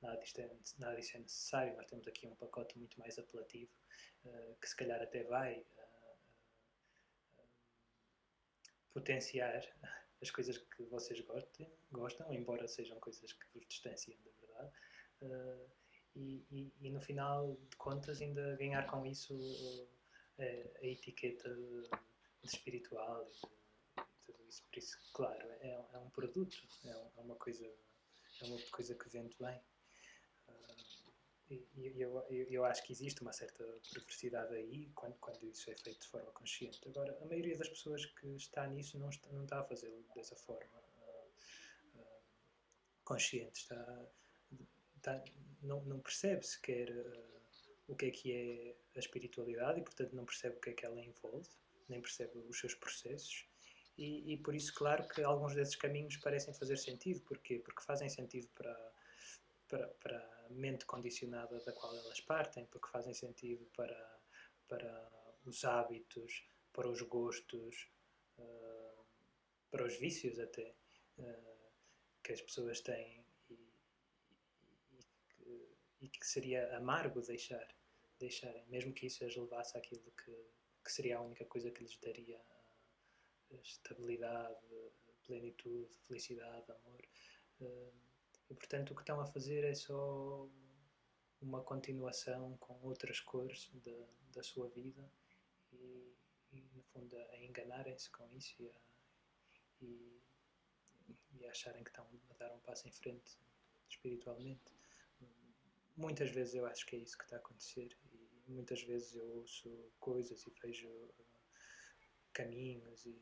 nada 0.02 0.18
disto, 0.18 0.40
é, 0.40 0.50
nada 0.78 0.96
disto 0.96 1.16
é 1.16 1.20
necessário. 1.20 1.76
Nós 1.76 1.86
temos 1.88 2.08
aqui 2.08 2.28
um 2.28 2.36
pacote 2.36 2.78
muito 2.78 3.00
mais 3.00 3.18
apelativo 3.18 3.72
uh, 4.26 4.56
que 4.62 4.68
se 4.68 4.76
calhar 4.76 5.02
até 5.02 5.24
vai 5.24 5.60
uh, 5.60 6.18
potenciar 8.94 9.64
as 10.22 10.32
coisas 10.32 10.58
que 10.58 10.84
vocês 10.84 11.20
gostem, 11.22 11.72
gostam, 11.92 12.34
embora 12.34 12.68
sejam 12.68 13.00
coisas 13.00 13.32
que 13.34 13.46
vos 13.54 13.66
distanciam 13.68 14.20
da 14.22 14.32
verdade. 14.32 14.74
Uh, 15.22 15.80
e, 16.16 16.46
e, 16.52 16.74
e, 16.82 16.90
no 16.90 17.00
final 17.00 17.56
de 17.70 17.76
contas 17.78 18.20
ainda 18.20 18.56
ganhar 18.58 18.86
com 18.88 19.06
isso 19.06 19.38
a, 20.40 20.86
etiqueta 20.86 21.54
de, 21.54 21.82
de 22.42 22.48
espiritual 22.48 23.26
e, 23.28 23.32
de, 23.32 23.42
tudo 24.26 24.44
isso. 24.48 24.64
Por 24.66 24.78
isso, 24.78 24.98
claro, 25.14 25.48
é, 25.62 25.86
é 25.94 25.98
um 25.98 26.10
produto, 26.10 26.58
é, 26.86 26.90
é, 26.90 27.22
uma 27.22 27.36
coisa, 27.36 27.66
é 27.66 28.46
uma 28.46 28.60
coisa 28.72 28.96
que 28.96 29.10
vende 29.10 29.36
bem. 29.40 29.62
E 31.50 32.00
eu, 32.00 32.24
eu, 32.30 32.64
acho 32.64 32.84
que 32.84 32.94
existe 32.94 33.24
uma 33.24 33.34
certa 33.34 33.64
perversidade 33.92 34.54
aí 34.54 34.92
quando, 34.94 35.16
quando 35.16 35.44
isso 35.46 35.72
é 35.72 35.76
feito 35.76 36.02
de 36.02 36.08
forma 36.08 36.32
consciente. 36.32 36.80
Agora, 36.88 37.18
a 37.22 37.26
maioria 37.26 37.58
das 37.58 37.68
pessoas 37.68 38.06
que 38.06 38.28
está 38.36 38.68
nisso 38.68 39.00
não 39.00 39.10
está, 39.10 39.28
não 39.32 39.44
está 39.44 39.60
a 39.60 39.64
fazê-lo 39.64 40.06
dessa 40.16 40.36
forma 40.36 40.78
uh, 40.78 42.00
uh, 42.00 42.22
consciente. 43.04 43.62
Está, 43.62 44.06
está, 44.96 45.24
não, 45.64 45.84
não 45.86 46.00
percebe 46.00 46.46
sequer 46.46 46.92
uh, 46.92 47.40
o 47.88 47.96
que 47.96 48.06
é 48.06 48.12
que 48.12 48.32
é 48.32 48.76
a 48.96 49.00
espiritualidade 49.00 49.80
e, 49.80 49.84
portanto, 49.84 50.16
não 50.16 50.26
percebe 50.26 50.58
o 50.58 50.60
que 50.60 50.70
é 50.70 50.74
que 50.74 50.86
ela 50.86 51.02
envolve, 51.02 51.50
nem 51.88 52.00
percebe 52.00 52.38
os 52.38 52.60
seus 52.60 52.76
processos. 52.76 53.48
E, 53.98 54.34
e 54.34 54.38
por 54.38 54.54
isso, 54.54 54.72
claro 54.76 55.08
que 55.08 55.24
alguns 55.24 55.56
desses 55.56 55.76
caminhos 55.76 56.16
parecem 56.18 56.54
fazer 56.54 56.78
sentido. 56.78 57.22
Porquê? 57.22 57.58
Porque 57.58 57.82
fazem 57.82 58.08
sentido 58.08 58.48
para, 58.50 58.94
para, 59.68 59.88
para 59.88 60.39
mente 60.50 60.86
condicionada 60.86 61.60
da 61.60 61.74
qual 61.74 61.96
elas 61.96 62.20
partem, 62.22 62.66
porque 62.68 62.90
fazem 62.90 63.14
sentido 63.14 63.66
para, 63.76 64.20
para 64.68 65.12
os 65.46 65.64
hábitos, 65.64 66.48
para 66.74 66.88
os 66.90 67.02
gostos, 67.02 67.90
uh, 68.38 69.06
para 69.72 69.86
os 69.86 69.98
vícios 69.98 70.40
até, 70.40 70.76
uh, 71.18 71.72
que 72.24 72.34
as 72.34 72.42
pessoas 72.42 72.82
têm 72.82 73.26
e, 73.50 73.54
e, 74.92 75.06
que, 75.30 75.78
e, 76.02 76.10
que, 76.10 76.28
seria 76.28 76.76
amargo 76.78 77.22
deixar, 77.22 77.68
deixarem, 78.18 78.66
mesmo 78.68 78.94
que 78.94 79.08
isso 79.08 79.26
as 79.26 79.36
levasse 79.36 79.78
àquilo 79.78 80.12
que, 80.12 80.32
que 80.84 80.92
seria 80.92 81.18
a 81.18 81.22
única 81.22 81.46
coisa 81.46 81.72
que 81.72 81.84
lhes 81.84 81.98
daria 81.98 82.42
estabilidade, 83.64 84.92
plenitude, 85.24 85.96
felicidade, 86.08 86.72
amor. 86.72 87.02
Uh, 87.62 88.09
e 88.50 88.56
portanto 88.56 88.92
o 88.92 88.96
que 88.96 89.02
estão 89.02 89.20
a 89.22 89.26
fazer 89.26 89.64
é 89.64 89.76
só 89.76 90.48
uma 91.42 91.62
continuação 91.64 92.58
com 92.58 92.78
outras 92.82 93.20
cores 93.20 93.70
de, 93.74 94.06
da 94.34 94.44
sua 94.44 94.68
vida 94.70 95.10
e, 95.72 96.14
e 96.52 96.62
no 96.74 96.84
fundo 96.84 97.16
a 97.18 97.38
enganarem-se 97.38 98.10
com 98.10 98.30
isso 98.34 98.56
e 98.60 98.70
a, 98.70 98.74
e, 99.82 100.22
e 101.34 101.46
a 101.46 101.52
acharem 101.52 101.84
que 101.84 101.90
estão 101.90 102.06
a 102.30 102.34
dar 102.34 102.54
um 102.54 102.60
passo 102.60 102.88
em 102.88 102.92
frente 102.92 103.38
espiritualmente. 103.88 104.74
Muitas 105.96 106.30
vezes 106.32 106.56
eu 106.56 106.66
acho 106.66 106.86
que 106.86 106.96
é 106.96 107.00
isso 107.00 107.18
que 107.18 107.24
está 107.24 107.36
a 107.36 107.40
acontecer 107.40 107.96
e 108.12 108.52
muitas 108.52 108.82
vezes 108.84 109.16
eu 109.16 109.28
ouço 109.38 109.70
coisas 110.00 110.46
e 110.46 110.52
vejo 110.62 110.88
uh, 110.88 111.14
caminhos 112.34 113.06
e, 113.06 113.18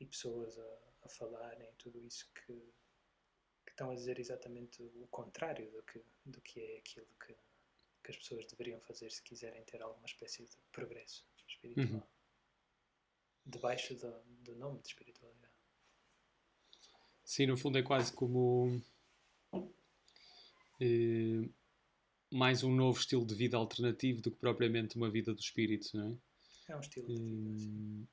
e 0.00 0.06
pessoas 0.06 0.58
a 0.58 0.85
a 1.06 1.08
falarem, 1.08 1.68
tudo 1.78 1.98
isso 2.04 2.28
que, 2.34 2.52
que, 2.52 3.70
estão 3.70 3.90
a 3.90 3.94
dizer 3.94 4.18
exatamente 4.18 4.82
o 4.82 5.06
contrário 5.08 5.70
do 5.70 5.82
que, 5.82 6.04
do 6.24 6.40
que 6.40 6.60
é 6.60 6.78
aquilo 6.78 7.06
que, 7.24 7.34
que 8.04 8.10
as 8.10 8.16
pessoas 8.16 8.46
deveriam 8.46 8.80
fazer 8.80 9.10
se 9.10 9.22
quiserem 9.22 9.64
ter 9.64 9.80
alguma 9.82 10.06
espécie 10.06 10.44
de 10.44 10.56
progresso 10.72 11.26
espiritual. 11.48 11.86
Uhum. 11.86 12.02
Debaixo 13.44 13.94
do, 13.94 14.12
do 14.42 14.56
nome 14.56 14.80
de 14.80 14.88
espiritualidade. 14.88 15.54
Sim, 17.24 17.46
no 17.46 17.56
fundo 17.56 17.78
é 17.78 17.82
quase 17.82 18.12
como 18.12 18.80
eh, 20.80 21.48
mais 22.30 22.62
um 22.62 22.74
novo 22.74 22.98
estilo 22.98 23.24
de 23.24 23.34
vida 23.34 23.56
alternativo 23.56 24.20
do 24.20 24.30
que 24.30 24.38
propriamente 24.38 24.96
uma 24.96 25.10
vida 25.10 25.32
do 25.32 25.40
espírito, 25.40 25.96
não 25.96 26.12
é? 26.12 26.72
É 26.72 26.76
um 26.76 26.80
estilo 26.80 27.06
de 27.06 27.22
vida, 27.22 27.58
sim. 27.58 28.08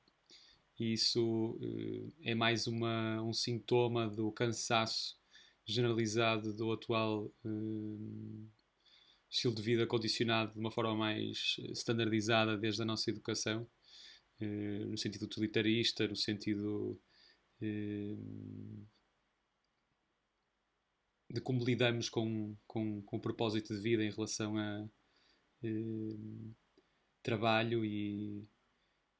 E 0.79 0.93
isso 0.93 1.57
uh, 1.61 2.13
é 2.23 2.33
mais 2.33 2.65
uma, 2.67 3.21
um 3.21 3.33
sintoma 3.33 4.09
do 4.09 4.31
cansaço 4.31 5.15
generalizado 5.65 6.53
do 6.53 6.71
atual 6.71 7.31
uh, 7.45 8.49
estilo 9.29 9.53
de 9.53 9.61
vida 9.61 9.85
condicionado 9.87 10.53
de 10.53 10.59
uma 10.59 10.71
forma 10.71 10.95
mais 10.95 11.57
standardizada 11.73 12.57
desde 12.57 12.81
a 12.81 12.85
nossa 12.85 13.09
educação, 13.09 13.67
uh, 14.41 14.85
no 14.89 14.97
sentido 14.97 15.23
utilitarista, 15.23 16.07
no 16.07 16.15
sentido 16.15 16.99
de 21.29 21.39
como 21.41 21.63
lidamos 21.63 22.09
com, 22.09 22.57
com, 22.67 23.01
com 23.03 23.17
o 23.17 23.21
propósito 23.21 23.73
de 23.73 23.79
vida 23.79 24.03
em 24.03 24.11
relação 24.11 24.57
a 24.57 24.85
trabalho 27.23 27.85
e 27.85 28.45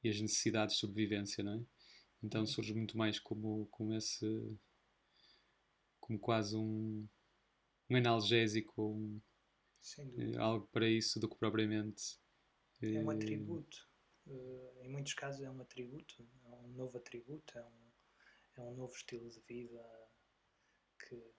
e 0.04 0.10
as 0.10 0.20
necessidades 0.20 0.74
de 0.74 0.80
sobrevivência, 0.80 1.42
não 1.42 1.54
é? 1.54 1.64
Então 2.22 2.42
uhum. 2.42 2.46
surge 2.46 2.74
muito 2.74 2.96
mais 2.96 3.18
como, 3.18 3.66
como 3.70 3.94
esse. 3.94 4.26
como 5.98 6.18
quase 6.18 6.54
um, 6.56 7.08
um 7.88 7.96
analgésico 7.96 8.82
ou 8.82 8.94
um, 8.96 9.20
uh, 9.98 10.40
algo 10.40 10.68
para 10.68 10.88
isso 10.88 11.18
do 11.18 11.28
que 11.28 11.36
propriamente. 11.36 12.18
É 12.82 13.02
um 13.02 13.10
eh, 13.10 13.14
atributo. 13.14 13.88
Uh, 14.26 14.82
em 14.82 14.88
muitos 14.88 15.14
casos 15.14 15.42
é 15.42 15.50
um 15.50 15.60
atributo, 15.60 16.26
é 16.44 16.48
um 16.48 16.68
novo 16.68 16.98
atributo, 16.98 17.58
é 17.58 17.64
um, 17.64 17.90
é 18.56 18.60
um 18.60 18.74
novo 18.74 18.94
estilo 18.94 19.28
de 19.30 19.40
vida 19.40 19.82
que 20.98 21.34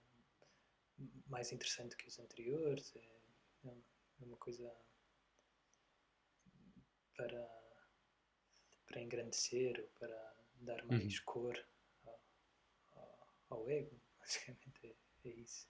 mais 1.28 1.52
interessante 1.52 1.96
que 1.96 2.08
os 2.08 2.18
anteriores, 2.18 2.94
é, 2.96 3.68
é 4.20 4.24
uma 4.24 4.36
coisa 4.36 4.72
para 7.16 7.65
para 8.86 9.00
engrandecer 9.00 9.80
ou 9.80 9.88
para 9.98 10.36
dar 10.60 10.84
mais 10.86 11.18
uhum. 11.18 11.24
cor 11.24 11.66
ao, 12.04 12.20
ao, 12.94 13.28
ao, 13.50 13.70
ego, 13.70 14.00
basicamente 14.18 14.86
é, 14.86 15.28
é 15.28 15.30
isso. 15.30 15.68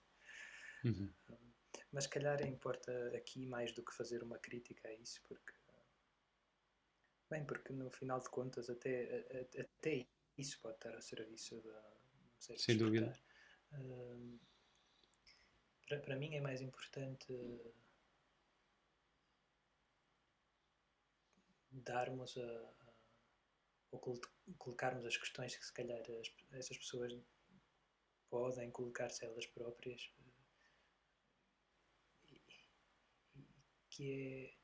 Uhum. 0.83 1.13
Um, 1.29 1.53
mas 1.91 2.03
se 2.05 2.09
calhar 2.09 2.41
importa 2.45 3.15
aqui 3.15 3.45
mais 3.45 3.71
do 3.73 3.83
que 3.83 3.93
fazer 3.93 4.23
uma 4.23 4.37
crítica 4.39 4.87
a 4.87 4.93
isso, 4.93 5.21
porque 5.27 5.53
bem, 7.29 7.45
porque 7.45 7.73
no 7.73 7.89
final 7.91 8.19
de 8.19 8.29
contas 8.29 8.69
até, 8.69 9.25
até 9.59 10.07
isso 10.37 10.59
pode 10.61 10.75
estar 10.75 10.95
a 10.95 11.01
serviço 11.01 11.61
da 11.61 11.97
sei, 12.39 12.57
sem 12.57 12.77
dúvida. 12.77 13.13
Um, 13.73 14.39
para, 15.87 15.99
para 15.99 16.15
mim 16.15 16.35
é 16.35 16.41
mais 16.41 16.61
importante 16.61 17.33
darmos 21.71 22.37
a, 22.37 22.86
ou 24.01 24.19
colocarmos 24.57 25.05
as 25.05 25.17
questões 25.17 25.55
que 25.55 25.65
se 25.65 25.73
calhar 25.73 25.99
as, 25.99 26.31
essas 26.53 26.77
pessoas 26.77 27.13
podem 28.29 28.71
colocar-se 28.71 29.25
elas 29.25 29.45
próprias 29.45 30.11
e, 32.29 32.41
e, 33.35 33.45
que 33.89 34.11
é 34.13 34.57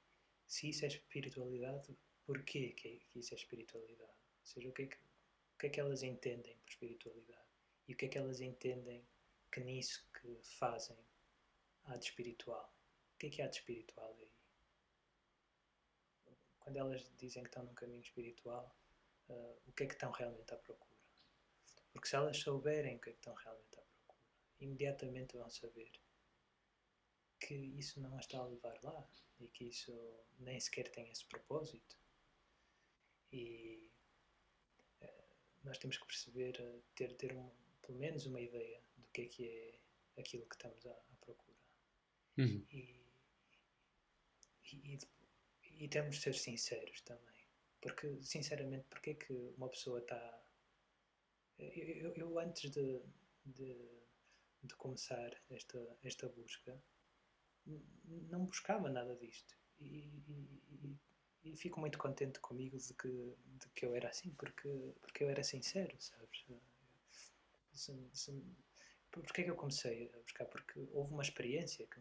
se 0.47 0.69
isso 0.69 0.85
é 0.85 0.87
espiritualidade 0.87 1.97
porquê 2.25 2.73
que, 2.73 2.99
que 3.09 3.19
isso 3.19 3.33
é 3.33 3.37
espiritualidade? 3.37 4.11
Ou 4.11 4.45
seja, 4.45 4.69
o 4.69 4.73
que, 4.73 4.83
é 4.83 4.87
que, 4.87 4.97
o 4.97 5.57
que 5.59 5.67
é 5.67 5.69
que 5.69 5.79
elas 5.79 6.03
entendem 6.03 6.55
por 6.57 6.69
espiritualidade? 6.69 7.47
E 7.87 7.93
o 7.93 7.97
que 7.97 8.05
é 8.05 8.09
que 8.09 8.17
elas 8.17 8.39
entendem 8.39 9.05
que 9.51 9.59
nisso 9.61 10.07
que 10.13 10.39
fazem 10.57 10.97
há 11.85 11.97
de 11.97 12.05
espiritual? 12.05 12.73
O 13.13 13.17
que 13.17 13.27
é 13.27 13.29
que 13.29 13.41
há 13.41 13.47
de 13.47 13.57
espiritual 13.57 14.15
aí? 14.19 14.31
Quando 16.59 16.77
elas 16.77 17.11
dizem 17.17 17.43
que 17.43 17.49
estão 17.49 17.63
num 17.63 17.73
caminho 17.73 18.01
espiritual 18.01 18.73
uh, 19.29 19.61
o 19.67 19.71
que 19.73 19.83
é 19.83 19.87
que 19.87 19.93
estão 19.93 20.11
realmente 20.11 20.53
à 20.53 20.57
procura. 20.57 20.93
Porque 21.91 22.07
se 22.07 22.15
elas 22.15 22.37
souberem 22.37 22.95
o 22.95 22.99
que 22.99 23.09
é 23.09 23.13
que 23.13 23.19
estão 23.19 23.33
realmente 23.33 23.77
à 23.77 23.81
procura, 23.81 24.19
imediatamente 24.59 25.37
vão 25.37 25.49
saber 25.49 25.91
que 27.39 27.53
isso 27.53 27.99
não 27.99 28.17
as 28.17 28.25
está 28.25 28.39
a 28.39 28.47
levar 28.47 28.81
lá 28.83 29.07
e 29.39 29.47
que 29.49 29.65
isso 29.65 29.91
nem 30.39 30.59
sequer 30.59 30.89
tem 30.89 31.09
esse 31.11 31.25
propósito. 31.25 31.97
E 33.31 33.91
uh, 35.01 35.35
nós 35.63 35.77
temos 35.77 35.97
que 35.97 36.05
perceber, 36.05 36.59
uh, 36.61 36.83
ter, 36.95 37.13
ter 37.15 37.35
um, 37.35 37.49
pelo 37.81 37.97
menos 37.97 38.25
uma 38.25 38.39
ideia 38.39 38.81
do 38.97 39.07
que 39.09 39.21
é 39.23 39.25
que 39.27 39.47
é 39.47 40.21
aquilo 40.21 40.47
que 40.47 40.55
estamos 40.55 40.85
à, 40.85 40.91
à 40.91 41.15
procura. 41.19 41.57
Uhum. 42.37 42.65
E, 42.71 43.03
e, 44.71 44.95
e, 44.95 45.83
e, 45.83 45.87
temos 45.87 46.15
de 46.15 46.21
ser 46.21 46.35
sinceros 46.35 47.01
também. 47.01 47.32
Porque, 47.83 48.17
sinceramente, 48.23 48.85
porque 48.89 49.09
é 49.09 49.13
que 49.13 49.33
uma 49.57 49.67
pessoa 49.67 49.99
está. 49.99 50.41
Eu, 51.59 51.69
eu, 51.69 52.13
eu, 52.15 52.39
antes 52.39 52.71
de, 52.71 53.01
de, 53.45 53.75
de 54.63 54.75
começar 54.77 55.29
esta, 55.49 55.97
esta 56.01 56.29
busca, 56.29 56.81
não 58.29 58.45
buscava 58.45 58.89
nada 58.89 59.13
disto. 59.17 59.53
E, 59.81 60.07
e, 60.29 60.97
e, 61.43 61.57
fico 61.57 61.81
muito 61.81 61.97
contente 61.97 62.39
comigo 62.39 62.77
de 62.77 62.93
que, 62.93 63.35
de 63.45 63.69
que 63.75 63.85
eu 63.85 63.93
era 63.93 64.07
assim, 64.07 64.33
porque, 64.35 64.93
porque 65.01 65.25
eu 65.25 65.29
era 65.29 65.43
sincero, 65.43 65.93
sabes? 65.99 66.45
Se, 67.73 68.09
se, 68.13 68.43
porque 69.11 69.41
é 69.41 69.43
que 69.43 69.51
eu 69.51 69.57
comecei 69.57 70.09
a 70.13 70.19
buscar? 70.19 70.45
Porque 70.45 70.79
houve 70.93 71.11
uma 71.11 71.21
experiência 71.21 71.85
que, 71.85 71.99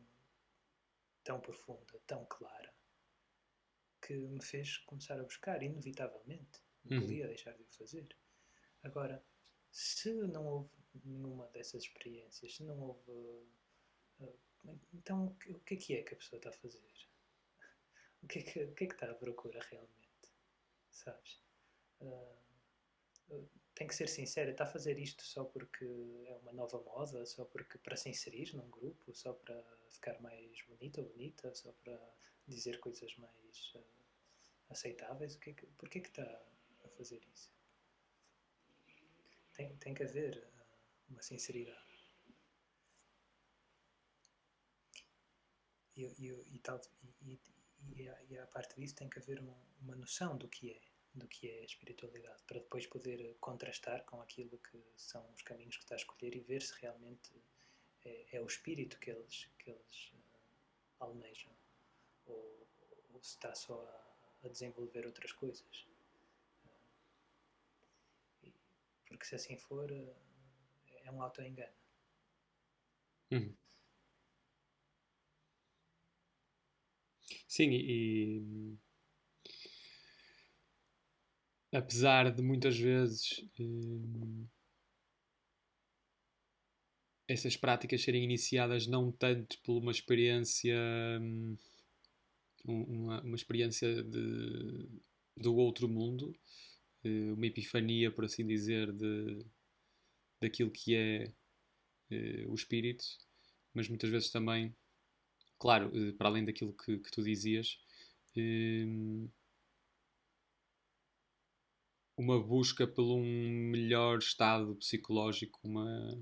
tão 1.24 1.40
profunda, 1.40 2.00
tão 2.06 2.24
clara, 2.26 2.72
que 4.02 4.14
me 4.14 4.42
fez 4.42 4.78
começar 4.78 5.18
a 5.18 5.24
buscar, 5.24 5.62
inevitavelmente. 5.62 6.60
Não 6.84 6.96
uhum. 6.96 7.02
podia 7.02 7.28
deixar 7.28 7.52
de 7.52 7.62
o 7.62 7.66
fazer. 7.66 8.16
Agora, 8.82 9.24
se 9.70 10.12
não 10.26 10.44
houve 10.46 10.70
nenhuma 11.04 11.46
dessas 11.48 11.84
experiências, 11.84 12.56
se 12.56 12.64
não 12.64 12.78
houve. 12.80 13.10
Uh, 14.20 14.78
então, 14.92 15.26
o 15.26 15.60
que 15.60 15.74
é 15.74 15.76
que 15.76 15.94
é 15.94 16.02
que 16.02 16.14
a 16.14 16.16
pessoa 16.16 16.38
está 16.38 16.50
a 16.50 16.52
fazer? 16.52 16.82
O 18.22 18.26
que 18.26 18.40
é 18.40 18.42
que, 18.42 18.66
que, 18.66 18.84
é 18.84 18.86
que 18.86 18.94
está 18.94 19.10
à 19.10 19.14
procura 19.14 19.60
realmente? 19.70 20.32
Sabes? 20.90 21.40
Uh, 22.00 22.42
tem 23.74 23.86
que 23.86 23.94
ser 23.94 24.08
sincera, 24.08 24.50
está 24.50 24.64
a 24.64 24.66
fazer 24.66 24.98
isto 24.98 25.22
só 25.24 25.44
porque 25.44 25.84
é 26.26 26.36
uma 26.36 26.52
nova 26.52 26.80
moda, 26.82 27.24
só 27.26 27.44
porque 27.44 27.78
para 27.78 27.96
se 27.96 28.08
inserir 28.10 28.54
num 28.54 28.68
grupo, 28.70 29.14
só 29.14 29.32
para 29.32 29.62
ficar 29.88 30.20
mais 30.20 30.62
bonita 30.68 31.00
ou 31.00 31.08
bonita, 31.08 31.54
só 31.54 31.72
para 31.72 31.98
dizer 32.46 32.78
coisas 32.80 33.16
mais 33.16 33.72
uh, 33.74 33.84
aceitáveis? 34.68 35.36
O 35.36 35.40
que 35.40 35.50
é 35.50 35.52
que, 35.54 35.66
porquê 35.78 36.00
que 36.00 36.08
está 36.08 36.22
a 36.84 36.88
fazer 36.90 37.22
isso? 37.32 37.50
Tem, 39.54 39.74
tem 39.76 39.94
que 39.94 40.02
haver 40.02 40.36
uh, 40.36 41.10
uma 41.10 41.22
sinceridade. 41.22 41.80
E, 45.96 46.04
e, 46.04 46.54
e, 46.54 46.58
tal, 46.58 46.80
e, 47.22 47.38
e, 47.96 48.08
a, 48.08 48.22
e 48.24 48.38
a 48.38 48.46
parte 48.46 48.78
disso 48.80 48.94
tem 48.96 49.08
que 49.08 49.18
haver 49.18 49.40
um, 49.40 49.54
uma 49.80 49.94
noção 49.94 50.36
do 50.36 50.48
que 50.48 50.70
é, 50.70 50.91
do 51.14 51.28
que 51.28 51.50
é 51.50 51.60
a 51.60 51.64
espiritualidade, 51.64 52.42
para 52.46 52.60
depois 52.60 52.86
poder 52.86 53.36
contrastar 53.40 54.04
com 54.04 54.20
aquilo 54.20 54.58
que 54.58 54.82
são 54.96 55.30
os 55.34 55.42
caminhos 55.42 55.76
que 55.76 55.82
está 55.82 55.94
a 55.94 55.98
escolher 55.98 56.34
e 56.34 56.40
ver 56.40 56.62
se 56.62 56.74
realmente 56.80 57.30
é, 58.04 58.36
é 58.36 58.40
o 58.40 58.46
espírito 58.46 58.98
que 58.98 59.10
eles, 59.10 59.48
que 59.58 59.70
eles 59.70 60.12
uh, 60.14 61.04
almejam 61.04 61.52
ou, 62.26 62.66
ou, 63.12 63.22
se 63.22 63.36
está 63.36 63.54
só 63.54 63.80
a, 63.82 64.46
a 64.46 64.48
desenvolver 64.48 65.06
outras 65.06 65.32
coisas. 65.32 65.86
Uh, 68.44 68.52
porque 69.06 69.26
se 69.26 69.34
assim 69.34 69.58
for, 69.58 69.90
uh, 69.90 70.14
é 71.04 71.10
um 71.10 71.22
auto-engano. 71.22 71.74
Uhum. 73.30 73.54
Sim, 77.46 77.70
e, 77.70 78.78
apesar 81.72 82.30
de 82.30 82.42
muitas 82.42 82.78
vezes 82.78 83.42
hum, 83.58 84.46
essas 87.26 87.56
práticas 87.56 88.02
serem 88.02 88.22
iniciadas 88.22 88.86
não 88.86 89.10
tanto 89.10 89.58
por 89.62 89.78
uma 89.78 89.90
experiência 89.90 90.76
hum, 91.20 91.56
uma, 92.64 93.22
uma 93.22 93.36
experiência 93.36 94.02
de, 94.04 94.88
do 95.36 95.56
outro 95.56 95.88
mundo 95.88 96.36
eh, 97.04 97.32
uma 97.32 97.46
epifania 97.46 98.10
por 98.10 98.24
assim 98.24 98.46
dizer 98.46 98.92
de, 98.92 99.44
daquilo 100.40 100.70
que 100.70 100.94
é 100.94 101.32
eh, 102.10 102.44
o 102.48 102.54
espírito 102.54 103.04
mas 103.74 103.88
muitas 103.88 104.10
vezes 104.10 104.30
também 104.30 104.74
claro 105.58 105.90
eh, 105.96 106.12
para 106.12 106.28
além 106.28 106.44
daquilo 106.44 106.74
que, 106.74 106.98
que 106.98 107.10
tu 107.10 107.22
dizias 107.22 107.78
hum, 108.36 109.28
uma 112.16 112.42
busca 112.42 112.86
por 112.86 113.04
um 113.04 113.24
melhor 113.70 114.18
estado 114.18 114.74
psicológico, 114.76 115.60
uma 115.64 116.18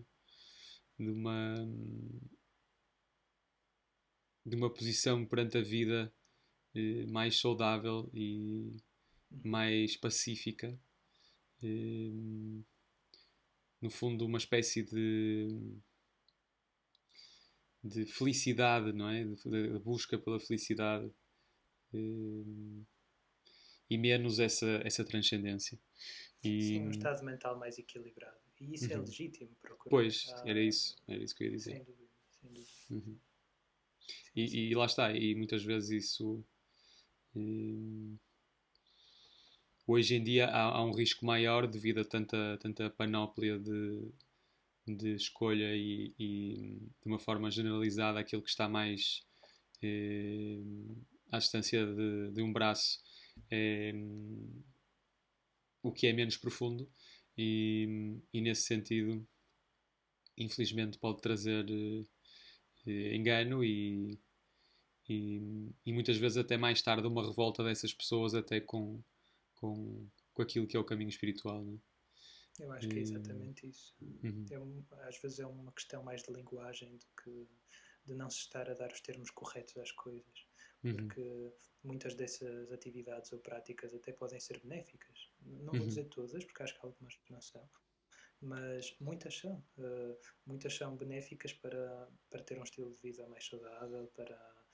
de 0.99 1.11
uma 1.11 1.55
de 4.45 4.57
uma 4.57 4.73
posição 4.73 5.25
perante 5.27 5.59
a 5.59 5.63
vida 5.63 6.13
eh, 6.75 7.07
mais 7.07 7.39
saudável 7.39 8.11
e 8.15 8.77
mais 9.45 9.97
pacífica. 9.97 10.79
Eh, 11.63 12.11
no 13.81 13.91
fundo, 13.91 14.27
uma 14.27 14.39
espécie 14.39 14.83
de 14.83 15.49
de 17.83 18.05
felicidade, 18.07 18.93
não 18.93 19.09
é? 19.09 19.25
De, 19.25 19.73
de 19.73 19.79
busca 19.79 20.19
pela 20.19 20.39
felicidade. 20.39 21.11
Eh, 21.95 22.85
e 23.91 23.99
menos 23.99 24.39
essa, 24.39 24.81
essa 24.85 25.05
transcendência. 25.05 25.77
E... 26.43 26.63
Sim, 26.63 26.81
um 26.87 26.91
estado 26.91 27.25
mental 27.25 27.59
mais 27.59 27.77
equilibrado. 27.77 28.39
E 28.61 28.75
isso 28.75 28.85
é 28.85 28.97
uhum. 28.97 29.03
é 29.03 29.07
legítimo 29.07 29.51
procurar. 29.61 29.91
Pois, 29.91 30.27
ah, 30.37 30.43
era 30.47 30.61
isso, 30.61 30.97
era 31.09 31.23
isso 31.23 31.35
que 31.35 31.43
eu 31.43 31.49
ia 31.49 31.57
dizer. 31.57 31.73
Sem 31.73 31.85
dúvida, 31.85 32.09
sem 32.31 32.51
dúvida. 32.51 32.71
Uhum. 32.91 33.19
E, 34.37 34.71
e, 34.71 34.75
lá 34.75 34.87
está, 34.87 35.13
e 35.13 35.35
muitas 35.35 35.65
vezes 35.65 36.05
isso. 36.05 36.45
Hum, 37.35 38.17
hoje 39.87 40.15
em 40.15 40.23
dia 40.23 40.47
há, 40.47 40.63
há, 40.63 40.85
um 40.85 40.93
risco 40.93 41.25
maior 41.25 41.67
devido 41.67 42.01
a 42.01 42.05
tanta, 42.05 42.59
tanta 42.61 42.91
panóplia 42.91 43.59
de, 43.59 44.09
de 44.87 45.15
escolha 45.15 45.75
e, 45.75 46.13
e, 46.19 46.79
de 47.01 47.07
uma 47.07 47.19
forma 47.19 47.51
generalizada 47.51 48.19
aquilo 48.19 48.43
que 48.43 48.51
está 48.51 48.69
mais 48.69 49.25
eh, 49.83 50.61
à 51.31 51.39
distância 51.39 51.87
de, 51.87 52.33
de 52.33 52.43
um 52.43 52.53
braço 52.53 53.01
é, 53.51 53.93
o 55.83 55.93
que 55.93 56.07
é 56.07 56.13
menos 56.13 56.37
profundo 56.37 56.91
e, 57.37 58.19
e 58.33 58.41
nesse 58.41 58.63
sentido 58.63 59.27
infelizmente 60.37 60.99
pode 60.99 61.21
trazer 61.21 61.67
eh, 62.87 63.15
engano 63.15 63.63
e, 63.65 64.19
e, 65.09 65.71
e, 65.85 65.93
muitas 65.93 66.17
vezes 66.17 66.39
até 66.39 66.57
mais 66.57 66.81
tarde 66.81 67.07
uma 67.07 67.27
revolta 67.27 67.63
dessas 67.63 67.93
pessoas 67.93 68.35
até 68.35 68.61
com, 68.61 69.03
com, 69.57 70.09
com 70.33 70.43
aquilo 70.43 70.67
que 70.67 70.77
é 70.77 70.81
o 70.81 70.85
caminho 70.85 71.11
espiritual. 71.11 71.63
Não 71.63 71.75
é? 71.75 71.91
Eu 72.59 72.73
acho 72.73 72.89
que 72.89 72.99
é 72.99 73.01
exatamente 73.01 73.69
isso. 73.69 73.95
Uhum. 74.01 74.45
É, 74.51 75.09
às 75.09 75.19
vezes 75.21 75.39
é 75.39 75.47
uma 75.47 75.73
questão 75.73 76.03
mais 76.03 76.23
de 76.23 76.33
linguagem 76.33 76.97
do 76.97 77.07
que 77.23 77.49
de 78.05 78.15
não 78.15 78.29
se 78.29 78.41
estar 78.41 78.69
a 78.69 78.75
dar 78.75 78.93
os 78.93 79.01
termos 79.01 79.31
corretos 79.31 79.77
às 79.79 79.93
coisas. 79.93 80.47
Uhum. 80.83 80.97
Porque 80.97 81.53
muitas 81.83 82.15
dessas 82.15 82.73
atividades 82.73 83.33
ou 83.33 83.39
práticas 83.39 83.95
até 83.95 84.13
podem 84.13 84.41
ser 84.41 84.61
benéficas. 84.61 85.31
Não 85.43 85.73
vou 85.73 85.83
uhum. 85.83 85.89
dizer 85.89 86.05
todas, 86.05 86.45
porque 86.45 86.63
acho 86.63 86.79
que 86.79 86.87
algumas 86.87 87.19
não 87.29 87.41
são, 87.41 87.69
mas 88.41 88.97
muitas 89.01 89.37
são. 89.39 89.63
Uh, 89.77 90.17
muitas 90.47 90.75
são 90.75 90.97
benéficas 90.97 91.53
para, 91.53 92.09
para 92.31 92.43
ter 92.43 92.59
um 92.59 92.65
estilo 92.65 92.93
de 92.93 93.01
vida 93.01 93.27
mais 93.29 93.45
saudável, 93.47 94.07
para, 94.15 94.67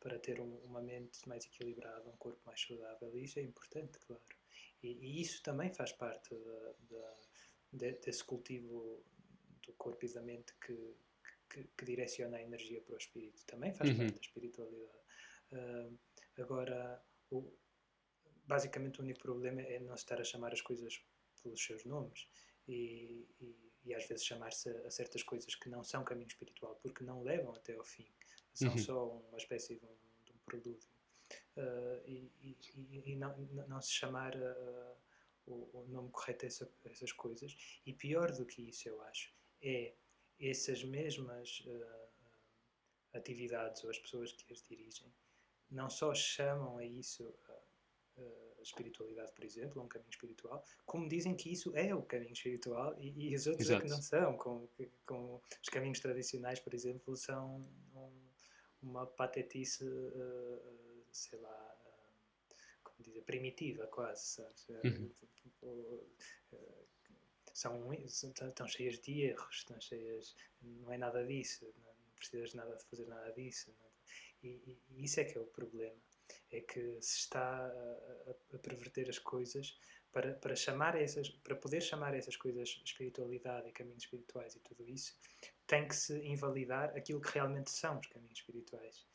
para 0.00 0.18
ter 0.18 0.40
um, 0.40 0.56
uma 0.58 0.82
mente 0.82 1.26
mais 1.28 1.44
equilibrada, 1.46 2.08
um 2.10 2.16
corpo 2.16 2.40
mais 2.44 2.60
saudável, 2.60 3.16
e 3.16 3.24
isso 3.24 3.38
é 3.38 3.42
importante, 3.42 3.98
claro. 4.00 4.22
E, 4.82 4.88
e 4.88 5.20
isso 5.22 5.42
também 5.42 5.72
faz 5.72 5.92
parte 5.92 6.34
de, 7.72 7.92
desse 7.92 8.22
cultivo 8.22 9.02
do 9.66 9.72
corpo 9.74 10.04
e 10.04 10.12
da 10.12 10.22
mente 10.22 10.54
que, 10.64 10.94
que, 11.48 11.64
que, 11.76 11.84
direciona 11.84 12.36
a 12.36 12.42
energia 12.42 12.80
para 12.82 12.94
o 12.94 12.98
espírito. 12.98 13.44
Também 13.46 13.72
faz 13.72 13.90
uhum. 13.90 13.96
parte 13.96 14.14
da 14.14 14.20
espiritualidade. 14.20 15.03
Uh, 15.54 15.96
agora, 16.36 17.00
o, 17.30 17.50
basicamente 18.46 19.00
o 19.00 19.04
único 19.04 19.20
problema 19.20 19.62
é 19.62 19.78
não 19.78 19.94
estar 19.94 20.20
a 20.20 20.24
chamar 20.24 20.52
as 20.52 20.60
coisas 20.60 21.00
pelos 21.42 21.64
seus 21.64 21.84
nomes 21.84 22.28
e, 22.66 23.26
e, 23.40 23.72
e 23.84 23.94
às 23.94 24.06
vezes 24.06 24.24
chamar-se 24.24 24.68
a, 24.68 24.90
certas 24.90 25.22
coisas 25.22 25.54
que 25.54 25.68
não 25.68 25.84
são 25.84 26.04
caminho 26.04 26.28
espiritual 26.28 26.76
porque 26.82 27.04
não 27.04 27.22
levam 27.22 27.54
até 27.54 27.74
ao 27.74 27.84
fim. 27.84 28.06
São 28.52 28.72
uhum. 28.72 28.78
só 28.78 29.08
uma 29.28 29.38
espécie 29.38 29.76
de 29.76 29.84
um, 29.84 29.96
de 30.24 30.32
um 30.32 30.38
prelúdio. 30.44 30.88
Uh, 31.56 32.02
e, 32.06 32.32
e, 32.42 33.12
e 33.12 33.16
não, 33.16 33.36
não, 33.68 33.80
se 33.80 33.92
chamar 33.92 34.34
uh, 34.36 34.96
o, 35.46 35.78
o, 35.78 35.86
nome 35.88 36.10
correto 36.10 36.44
a, 36.44 36.48
essa, 36.48 36.70
essas 36.84 37.12
coisas. 37.12 37.56
E 37.86 37.92
pior 37.92 38.32
do 38.32 38.44
que 38.44 38.68
isso, 38.68 38.88
eu 38.88 39.00
acho, 39.02 39.32
é 39.62 39.94
essas 40.40 40.82
mesmas 40.84 41.60
uh, 41.66 42.08
atividades 43.14 43.82
ou 43.84 43.90
as 43.90 43.98
pessoas 43.98 44.32
que 44.32 44.52
as 44.52 44.62
dirigem 44.62 45.12
não 45.74 45.90
só 45.90 46.14
chamam 46.14 46.78
a 46.78 46.84
isso 46.84 47.24
uh, 48.16 48.62
espiritualidade, 48.62 49.32
por 49.32 49.44
exemplo, 49.44 49.80
a 49.80 49.84
um 49.84 49.88
caminho 49.88 50.10
espiritual, 50.10 50.64
como 50.86 51.08
dizem 51.08 51.34
que 51.34 51.52
isso 51.52 51.76
é 51.76 51.94
o 51.94 52.02
caminho 52.02 52.32
espiritual 52.32 52.98
e, 52.98 53.30
e 53.30 53.34
os 53.34 53.46
outros 53.46 53.68
Exato. 53.68 53.82
é 53.82 53.84
que 53.84 53.90
não 53.90 54.00
são, 54.00 54.36
como, 54.36 54.70
como, 55.04 55.42
os 55.60 55.68
caminhos 55.68 56.00
tradicionais, 56.00 56.60
por 56.60 56.72
exemplo, 56.72 57.16
são 57.16 57.66
um, 57.94 58.28
uma 58.82 59.06
patetice, 59.06 59.84
uh, 59.84 61.04
sei 61.12 61.38
lá, 61.40 61.76
uh, 61.84 62.54
como 62.82 63.02
dizer, 63.02 63.22
primitiva 63.22 63.86
quase, 63.88 64.24
sabes? 64.24 64.68
Uhum. 64.68 65.10
Tipo, 65.42 66.06
são, 67.52 67.92
estão 68.48 68.66
cheias 68.66 68.98
de 68.98 69.22
erros, 69.22 69.56
estão 69.56 69.80
cheias, 69.80 70.34
não 70.62 70.92
é 70.92 70.98
nada 70.98 71.24
disso, 71.24 71.64
não, 71.84 71.92
não 71.92 72.14
precisas 72.16 72.54
nada 72.54 72.74
de 72.76 72.84
fazer 72.84 73.06
nada 73.06 73.32
disso. 73.32 73.70
E, 73.70 73.93
e, 74.44 74.78
e, 74.90 75.04
isso 75.04 75.20
é 75.20 75.24
que 75.24 75.38
é 75.38 75.40
o 75.40 75.46
problema, 75.46 75.96
é 76.50 76.60
que 76.60 77.00
se 77.00 77.18
está 77.18 77.66
a, 77.66 78.30
a, 78.54 78.58
perverter 78.58 79.08
as 79.08 79.18
coisas 79.18 79.78
para, 80.12 80.34
para 80.34 80.54
chamar 80.54 80.94
essas, 81.00 81.28
para 81.28 81.56
poder 81.56 81.80
chamar 81.80 82.14
essas 82.14 82.36
coisas 82.36 82.80
espiritualidade 82.84 83.68
e 83.68 83.72
caminhos 83.72 84.04
espirituais 84.04 84.54
e 84.54 84.60
tudo 84.60 84.86
isso, 84.88 85.18
tem 85.66 85.88
que 85.88 85.96
se 85.96 86.14
invalidar 86.26 86.94
aquilo 86.96 87.20
que 87.20 87.32
realmente 87.32 87.70
são 87.70 87.98
os 87.98 88.06
caminhos 88.06 88.38
espirituais 88.38 89.06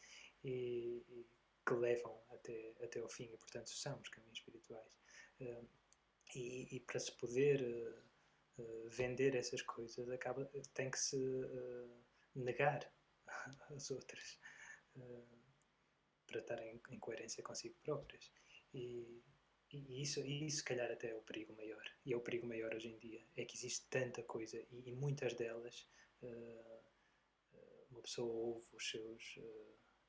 e, 0.44 1.04
e 1.08 1.28
que 1.66 1.74
levam 1.76 2.20
até, 2.32 2.74
até 2.84 3.00
ao 3.00 3.10
fim 3.10 3.26
e 3.32 3.38
portanto 3.38 3.70
são 3.70 4.00
os 4.00 4.10
caminhos 4.10 4.40
espirituais. 4.40 4.92
Uh, 5.40 5.70
e, 6.36 6.76
e, 6.76 6.80
para 6.82 7.00
se 7.00 7.12
poder 7.14 7.60
uh, 7.62 8.10
eh, 8.60 8.88
vender 8.90 9.36
essas 9.36 9.64
coisas, 9.64 10.08
acaba, 10.12 10.46
tem 10.76 10.92
que 10.92 11.00
se 11.00 11.18
uh, 11.18 12.04
negar 12.36 12.88
as 13.76 13.90
outras 13.90 14.38
para 16.28 16.40
estarem 16.40 16.82
em 16.90 17.00
coerência 17.00 17.44
consigo 17.44 17.76
próprias. 17.84 18.32
E, 18.74 19.22
e 19.72 20.02
isso, 20.02 20.20
e 20.22 20.46
isso, 20.46 20.58
se 20.58 20.64
calhar, 20.64 20.92
até 20.92 21.10
é 21.10 21.16
o 21.16 21.22
perigo 21.22 21.56
maior. 21.56 21.84
E 22.06 22.14
é 22.14 22.18
o 22.18 22.22
perigo 22.22 22.48
maior 22.48 22.74
hoje 22.74 22.90
em 22.90 22.98
dia. 22.98 23.24
É 23.36 23.46
que 23.46 23.56
existe 23.56 23.88
tanta 23.90 24.24
coisa 24.24 24.58
e, 24.72 24.90
e 24.90 24.92
muitas 24.94 25.34
delas 25.34 25.88
uma 28.00 28.02
pessoa 28.02 28.32
ouve 28.32 28.68
os 28.74 28.90
seus, 28.90 29.40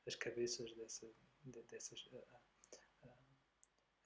as 0.07 0.15
cabeças 0.15 0.73
dessa, 0.75 1.07
de, 1.45 1.63
dessas 1.65 2.09
a, 3.03 3.09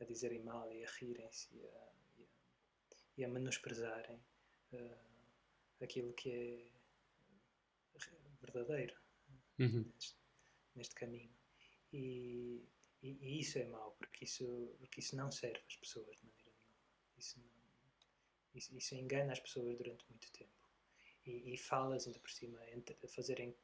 a, 0.00 0.04
dizerem 0.04 0.42
mal 0.42 0.72
e 0.72 0.84
a 0.84 0.90
rirem-se 0.90 1.54
e 1.54 1.66
a, 1.66 1.92
e 3.18 3.24
a 3.24 3.28
menosprezarem 3.28 4.22
uh, 4.72 5.82
aquilo 5.82 6.12
que 6.14 6.30
é 6.30 6.74
verdadeiro 8.40 8.96
uhum. 9.58 9.90
Neste, 10.74 10.94
caminho. 10.94 11.34
E, 11.92 12.66
e, 13.02 13.18
e, 13.20 13.40
isso 13.40 13.58
é 13.58 13.64
mau, 13.66 13.92
porque 13.98 14.24
isso, 14.24 14.74
porque 14.78 15.00
isso 15.00 15.16
não 15.16 15.30
serve 15.30 15.62
às 15.68 15.76
pessoas 15.76 16.16
de 16.16 16.24
maneira 16.24 16.52
nenhuma. 16.52 16.84
Isso, 17.18 17.40
não, 17.40 17.50
isso, 18.54 18.76
isso 18.76 18.94
engana 18.94 19.32
as 19.32 19.40
pessoas 19.40 19.76
durante 19.76 20.04
muito 20.08 20.30
tempo. 20.32 20.50
E, 21.26 21.54
e 21.54 21.56
falas 21.56 22.06
ainda 22.06 22.18
por 22.18 22.30
cima, 22.30 22.58
entre, 22.70 22.94
fazerem. 23.08 23.54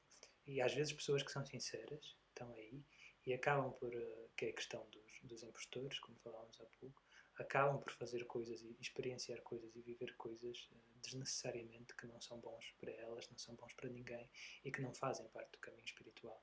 E 0.46 0.60
às 0.60 0.74
vezes 0.74 0.92
pessoas 0.92 1.22
que 1.22 1.32
são 1.32 1.44
sinceras 1.44 2.16
estão 2.28 2.52
aí 2.54 2.82
e 3.26 3.34
acabam 3.34 3.72
por. 3.72 3.94
Uh, 3.94 4.30
que 4.36 4.46
é 4.46 4.50
a 4.50 4.54
questão 4.54 4.88
dos, 4.90 5.20
dos 5.22 5.42
impostores, 5.42 5.98
como 5.98 6.18
falávamos 6.18 6.58
há 6.60 6.64
pouco, 6.80 7.02
acabam 7.38 7.78
por 7.78 7.92
fazer 7.92 8.24
coisas 8.24 8.62
e 8.62 8.76
experienciar 8.80 9.42
coisas 9.42 9.74
e 9.76 9.82
viver 9.82 10.14
coisas 10.16 10.68
uh, 10.72 10.98
desnecessariamente 11.02 11.94
que 11.94 12.06
não 12.06 12.20
são 12.20 12.38
bons 12.40 12.72
para 12.78 12.90
elas, 12.92 13.28
não 13.28 13.38
são 13.38 13.54
bons 13.54 13.72
para 13.74 13.90
ninguém 13.90 14.28
e 14.64 14.70
que 14.70 14.80
não 14.80 14.94
fazem 14.94 15.26
parte 15.28 15.52
do 15.52 15.58
caminho 15.58 15.84
espiritual. 15.84 16.42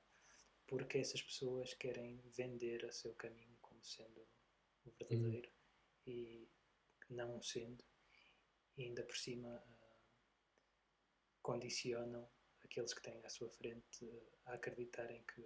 Porque 0.68 0.98
essas 0.98 1.22
pessoas 1.22 1.74
querem 1.74 2.20
vender 2.36 2.84
o 2.84 2.92
seu 2.92 3.14
caminho 3.14 3.56
como 3.60 3.82
sendo 3.82 4.20
o 4.84 4.90
verdadeiro 4.90 5.50
uhum. 6.06 6.12
e 6.12 6.48
não 7.08 7.42
sendo, 7.42 7.82
e 8.76 8.84
ainda 8.84 9.02
por 9.02 9.16
cima 9.16 9.48
uh, 9.48 9.98
condicionam 11.42 12.30
aqueles 12.62 12.92
que 12.92 13.02
têm 13.02 13.24
à 13.24 13.30
sua 13.30 13.48
frente 13.50 14.04
uh, 14.04 14.38
a 14.44 14.52
acreditarem 14.54 15.24
que 15.24 15.42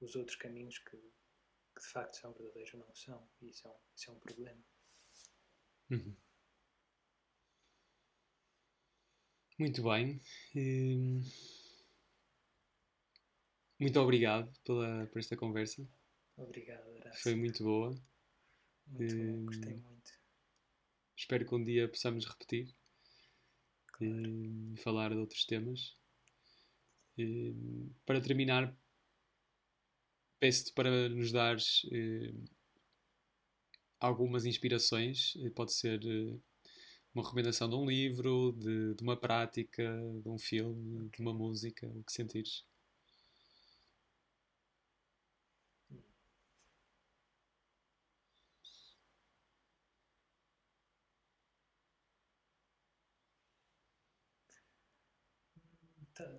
os 0.00 0.16
outros 0.16 0.36
caminhos 0.36 0.78
que, 0.80 0.96
que 0.96 1.80
de 1.80 1.86
facto 1.86 2.16
são 2.16 2.32
verdadeiros 2.32 2.74
não 2.74 2.94
são, 2.94 3.30
e 3.40 3.50
isso 3.50 3.68
é 3.68 3.70
um, 3.70 3.78
isso 3.94 4.10
é 4.10 4.12
um 4.12 4.18
problema. 4.18 4.64
Uhum. 5.90 6.16
Muito 9.58 9.82
bem. 9.84 10.20
Hum, 10.54 11.22
muito 13.78 14.00
obrigado 14.00 14.52
pela, 14.64 15.06
por 15.06 15.18
esta 15.18 15.36
conversa. 15.36 15.86
Obrigado, 16.36 16.86
Horácio. 16.88 17.22
Foi 17.22 17.34
muito 17.34 17.62
boa. 17.62 17.94
Muito 18.86 19.16
bom, 19.16 19.22
hum, 19.22 19.46
gostei 19.46 19.74
muito. 19.74 20.12
Espero 21.16 21.46
que 21.46 21.54
um 21.54 21.64
dia 21.64 21.88
possamos 21.88 22.24
repetir 22.24 22.74
claro. 23.92 24.14
Hum, 24.14 24.74
e 24.74 24.80
falar 24.80 25.10
de 25.10 25.16
outros 25.16 25.44
temas. 25.44 25.96
Para 28.04 28.20
terminar, 28.20 28.76
peço-te 30.38 30.72
para 30.74 31.08
nos 31.08 31.32
dares 31.32 31.86
algumas 34.00 34.44
inspirações, 34.44 35.34
eh, 35.38 35.50
pode 35.50 35.72
ser 35.72 36.00
eh, 36.04 36.38
uma 37.14 37.22
recomendação 37.24 37.68
de 37.68 37.76
um 37.76 37.86
livro, 37.86 38.52
de, 38.52 38.94
de 38.94 39.02
uma 39.02 39.16
prática, 39.16 39.84
de 40.22 40.28
um 40.28 40.38
filme, 40.38 41.08
de 41.10 41.20
uma 41.20 41.32
música, 41.32 41.86
o 41.88 42.04
que 42.04 42.12
sentires. 42.12 42.64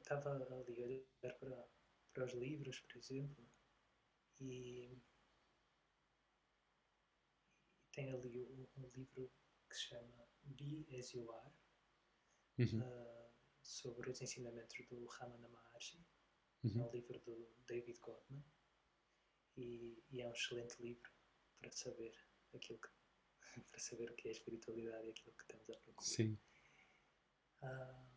Estava 0.07 0.31
ali 0.31 0.81
a 0.81 0.85
olhar 0.85 1.37
para, 1.37 1.69
para 2.13 2.23
os 2.23 2.31
livros, 2.31 2.79
por 2.79 2.95
exemplo, 2.95 3.45
e 4.39 4.97
tem 7.91 8.13
ali 8.13 8.41
um, 8.45 8.69
um 8.77 8.87
livro 8.95 9.29
que 9.69 9.75
se 9.75 9.87
chama 9.87 10.29
Be 10.43 10.87
As 10.97 11.11
You 11.11 11.29
Are, 11.29 11.53
uhum. 12.57 12.79
uh, 12.79 13.33
sobre 13.61 14.09
os 14.09 14.21
ensinamentos 14.21 14.77
do 14.87 15.05
Ramana 15.07 15.49
Maharshi. 15.49 16.01
Uhum. 16.63 16.79
É 16.79 16.85
um 16.85 16.91
livro 16.91 17.19
do 17.19 17.53
David 17.67 17.99
Gottman 17.99 18.45
e, 19.57 20.01
e, 20.09 20.21
é 20.21 20.27
um 20.29 20.31
excelente 20.31 20.81
livro 20.81 21.11
para 21.59 21.69
saber 21.73 22.17
aquilo 22.55 22.79
que 22.79 22.87
para 23.69 23.79
saber 23.79 24.09
o 24.09 24.15
que 24.15 24.29
é 24.29 24.31
espiritualidade 24.31 25.05
e 25.05 25.09
aquilo 25.09 25.35
que 25.35 25.43
estamos 25.43 25.69
a 25.69 25.73
procurar. 25.73 26.01
Sim. 26.01 26.39
Uh, 27.61 28.16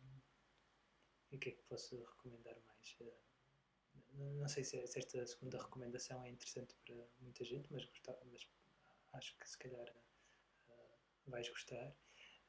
o 1.31 1.39
que 1.39 1.49
é 1.49 1.51
que 1.53 1.63
posso 1.63 1.97
recomendar 2.03 2.59
mais? 2.61 2.97
Uh, 2.99 4.33
não 4.39 4.47
sei 4.47 4.63
se, 4.63 4.77
esta 4.77 5.25
segunda 5.25 5.61
recomendação 5.61 6.23
é 6.23 6.29
interessante 6.29 6.75
para 6.85 6.95
muita 7.19 7.43
gente, 7.45 7.71
mas, 7.71 7.85
gostava, 7.85 8.19
mas 8.25 8.47
acho 9.13 9.37
que 9.37 9.49
se 9.49 9.57
calhar 9.57 9.95
uh, 10.69 11.29
vais 11.29 11.47
gostar. 11.49 11.95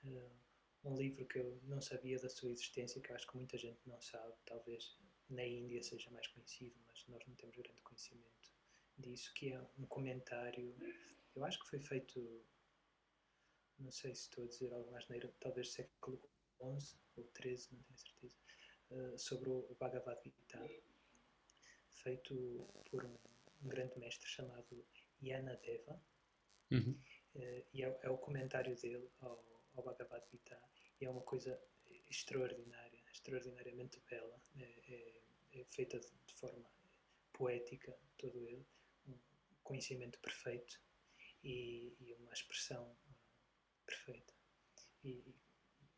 Uh, 0.04 0.42
um 0.84 0.96
livro 0.96 1.24
que 1.26 1.38
eu 1.38 1.60
não 1.64 1.80
sabia 1.80 2.18
da 2.18 2.28
sua 2.28 2.50
existência, 2.50 3.00
que 3.00 3.12
acho 3.12 3.26
que 3.26 3.36
muita 3.36 3.56
gente 3.56 3.80
não 3.86 4.00
sabe, 4.00 4.34
talvez 4.44 4.98
na 5.28 5.44
Índia 5.44 5.82
seja 5.82 6.10
mais 6.10 6.26
conhecido, 6.26 6.76
mas 6.86 7.06
nós 7.06 7.24
não 7.26 7.34
temos 7.36 7.56
grande 7.56 7.80
conhecimento 7.82 8.52
disso, 8.98 9.32
que 9.34 9.52
é 9.52 9.60
um 9.78 9.86
comentário, 9.86 10.76
eu 11.34 11.44
acho 11.44 11.60
que 11.60 11.68
foi 11.68 11.80
feito, 11.80 12.44
não 13.78 13.90
sei 13.90 14.14
se 14.14 14.22
estou 14.22 14.44
a 14.44 14.48
dizer 14.48 14.72
algo 14.72 14.90
mais 14.90 15.08
neiro, 15.08 15.32
talvez 15.40 15.72
século 15.72 16.20
XI 16.60 16.98
ou 17.16 17.30
XIII, 17.36 17.68
não 17.72 17.82
tenho 17.82 17.98
certeza, 17.98 18.41
uh, 18.92 19.18
sobre 19.18 19.50
o 19.50 19.76
Bhagavad 19.78 20.20
Gita, 20.22 20.60
feito 21.90 22.68
por 22.90 23.04
um, 23.04 23.16
um 23.62 23.68
grande 23.68 23.98
mestre 23.98 24.28
chamado 24.28 24.84
Yanadeva, 25.22 26.00
Uhum. 26.72 26.98
Uh, 27.34 27.64
e 27.74 27.82
é, 27.82 27.98
é, 28.02 28.10
o 28.10 28.16
comentário 28.16 28.74
dele 28.76 29.10
ao, 29.20 29.44
ao 29.74 29.84
Bhagavad 29.84 30.24
Gita 30.30 30.58
e 31.00 31.04
é 31.04 31.10
uma 31.10 31.20
coisa 31.22 31.60
extraordinária, 32.08 33.02
extraordinariamente 33.12 34.00
bela, 34.08 34.40
é, 34.56 34.62
é, 34.62 35.60
é 35.60 35.64
feita 35.66 36.00
de, 36.00 36.08
de, 36.26 36.34
forma 36.34 36.70
poética, 37.32 37.94
todo 38.16 38.46
ele, 38.48 38.66
um 39.06 39.18
conhecimento 39.62 40.18
perfeito 40.20 40.80
e, 41.44 41.94
e 42.00 42.14
uma 42.14 42.32
expressão 42.32 42.90
uh, 42.90 43.14
perfeita. 43.86 44.34
E, 45.04 45.34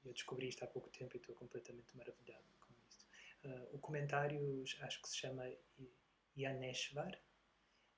eu 0.05 0.13
descobri 0.13 0.49
isto 0.49 0.63
há 0.63 0.67
pouco 0.67 0.91
tempo 0.91 1.17
e 1.17 1.19
estou 1.19 1.35
completamente 1.35 1.97
maravilhado. 1.97 2.45
Uh, 3.45 3.77
o 3.77 3.79
comentário 3.79 4.65
acho 4.81 5.03
que 5.03 5.09
se 5.09 5.19
chama 5.19 5.45
Yaneshvar. 6.37 7.21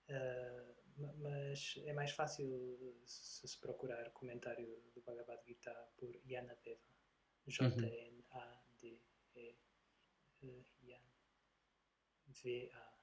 Uh, 0.09 0.77
mas 1.19 1.75
é 1.85 1.93
mais 1.93 2.11
fácil 2.11 3.03
se, 3.05 3.47
se 3.47 3.59
procurar 3.59 4.11
comentário 4.13 4.81
do 4.95 5.03
Bhagavad 5.03 5.45
Gita 5.45 5.73
por 5.97 6.15
Yanadeva. 6.25 6.81
J-N-A-D-E 7.47 8.97
Yan 10.83 11.03
V-A. 12.29 12.97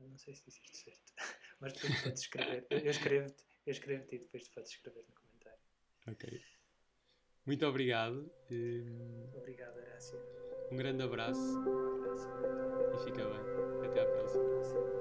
Não 0.00 0.18
sei 0.18 0.34
se 0.34 0.44
disse 0.44 0.60
isto 0.64 0.76
certo. 0.76 1.12
Mas 1.60 1.72
depois 1.72 2.02
podes 2.02 2.20
escrever. 2.20 2.66
Eu 2.70 2.90
escrevo-te 2.90 3.48
eu 3.68 3.72
escrevo 3.72 4.06
e 4.14 4.18
depois 4.18 4.48
podes 4.48 4.70
escrever 4.70 5.04
no 5.06 5.14
comentário. 5.14 5.60
Ok. 6.06 6.42
Muito 7.48 7.66
obrigado. 7.66 8.30
Obrigado, 9.34 9.78
Horácio. 9.78 10.20
Um 10.70 10.76
grande 10.76 11.02
abraço. 11.02 11.40
Um 11.40 11.94
abraço. 11.94 12.28
E 12.94 13.04
fica 13.04 13.24
bem. 13.24 13.88
Até 13.88 14.02
à 14.02 14.04
próxima. 14.04 14.97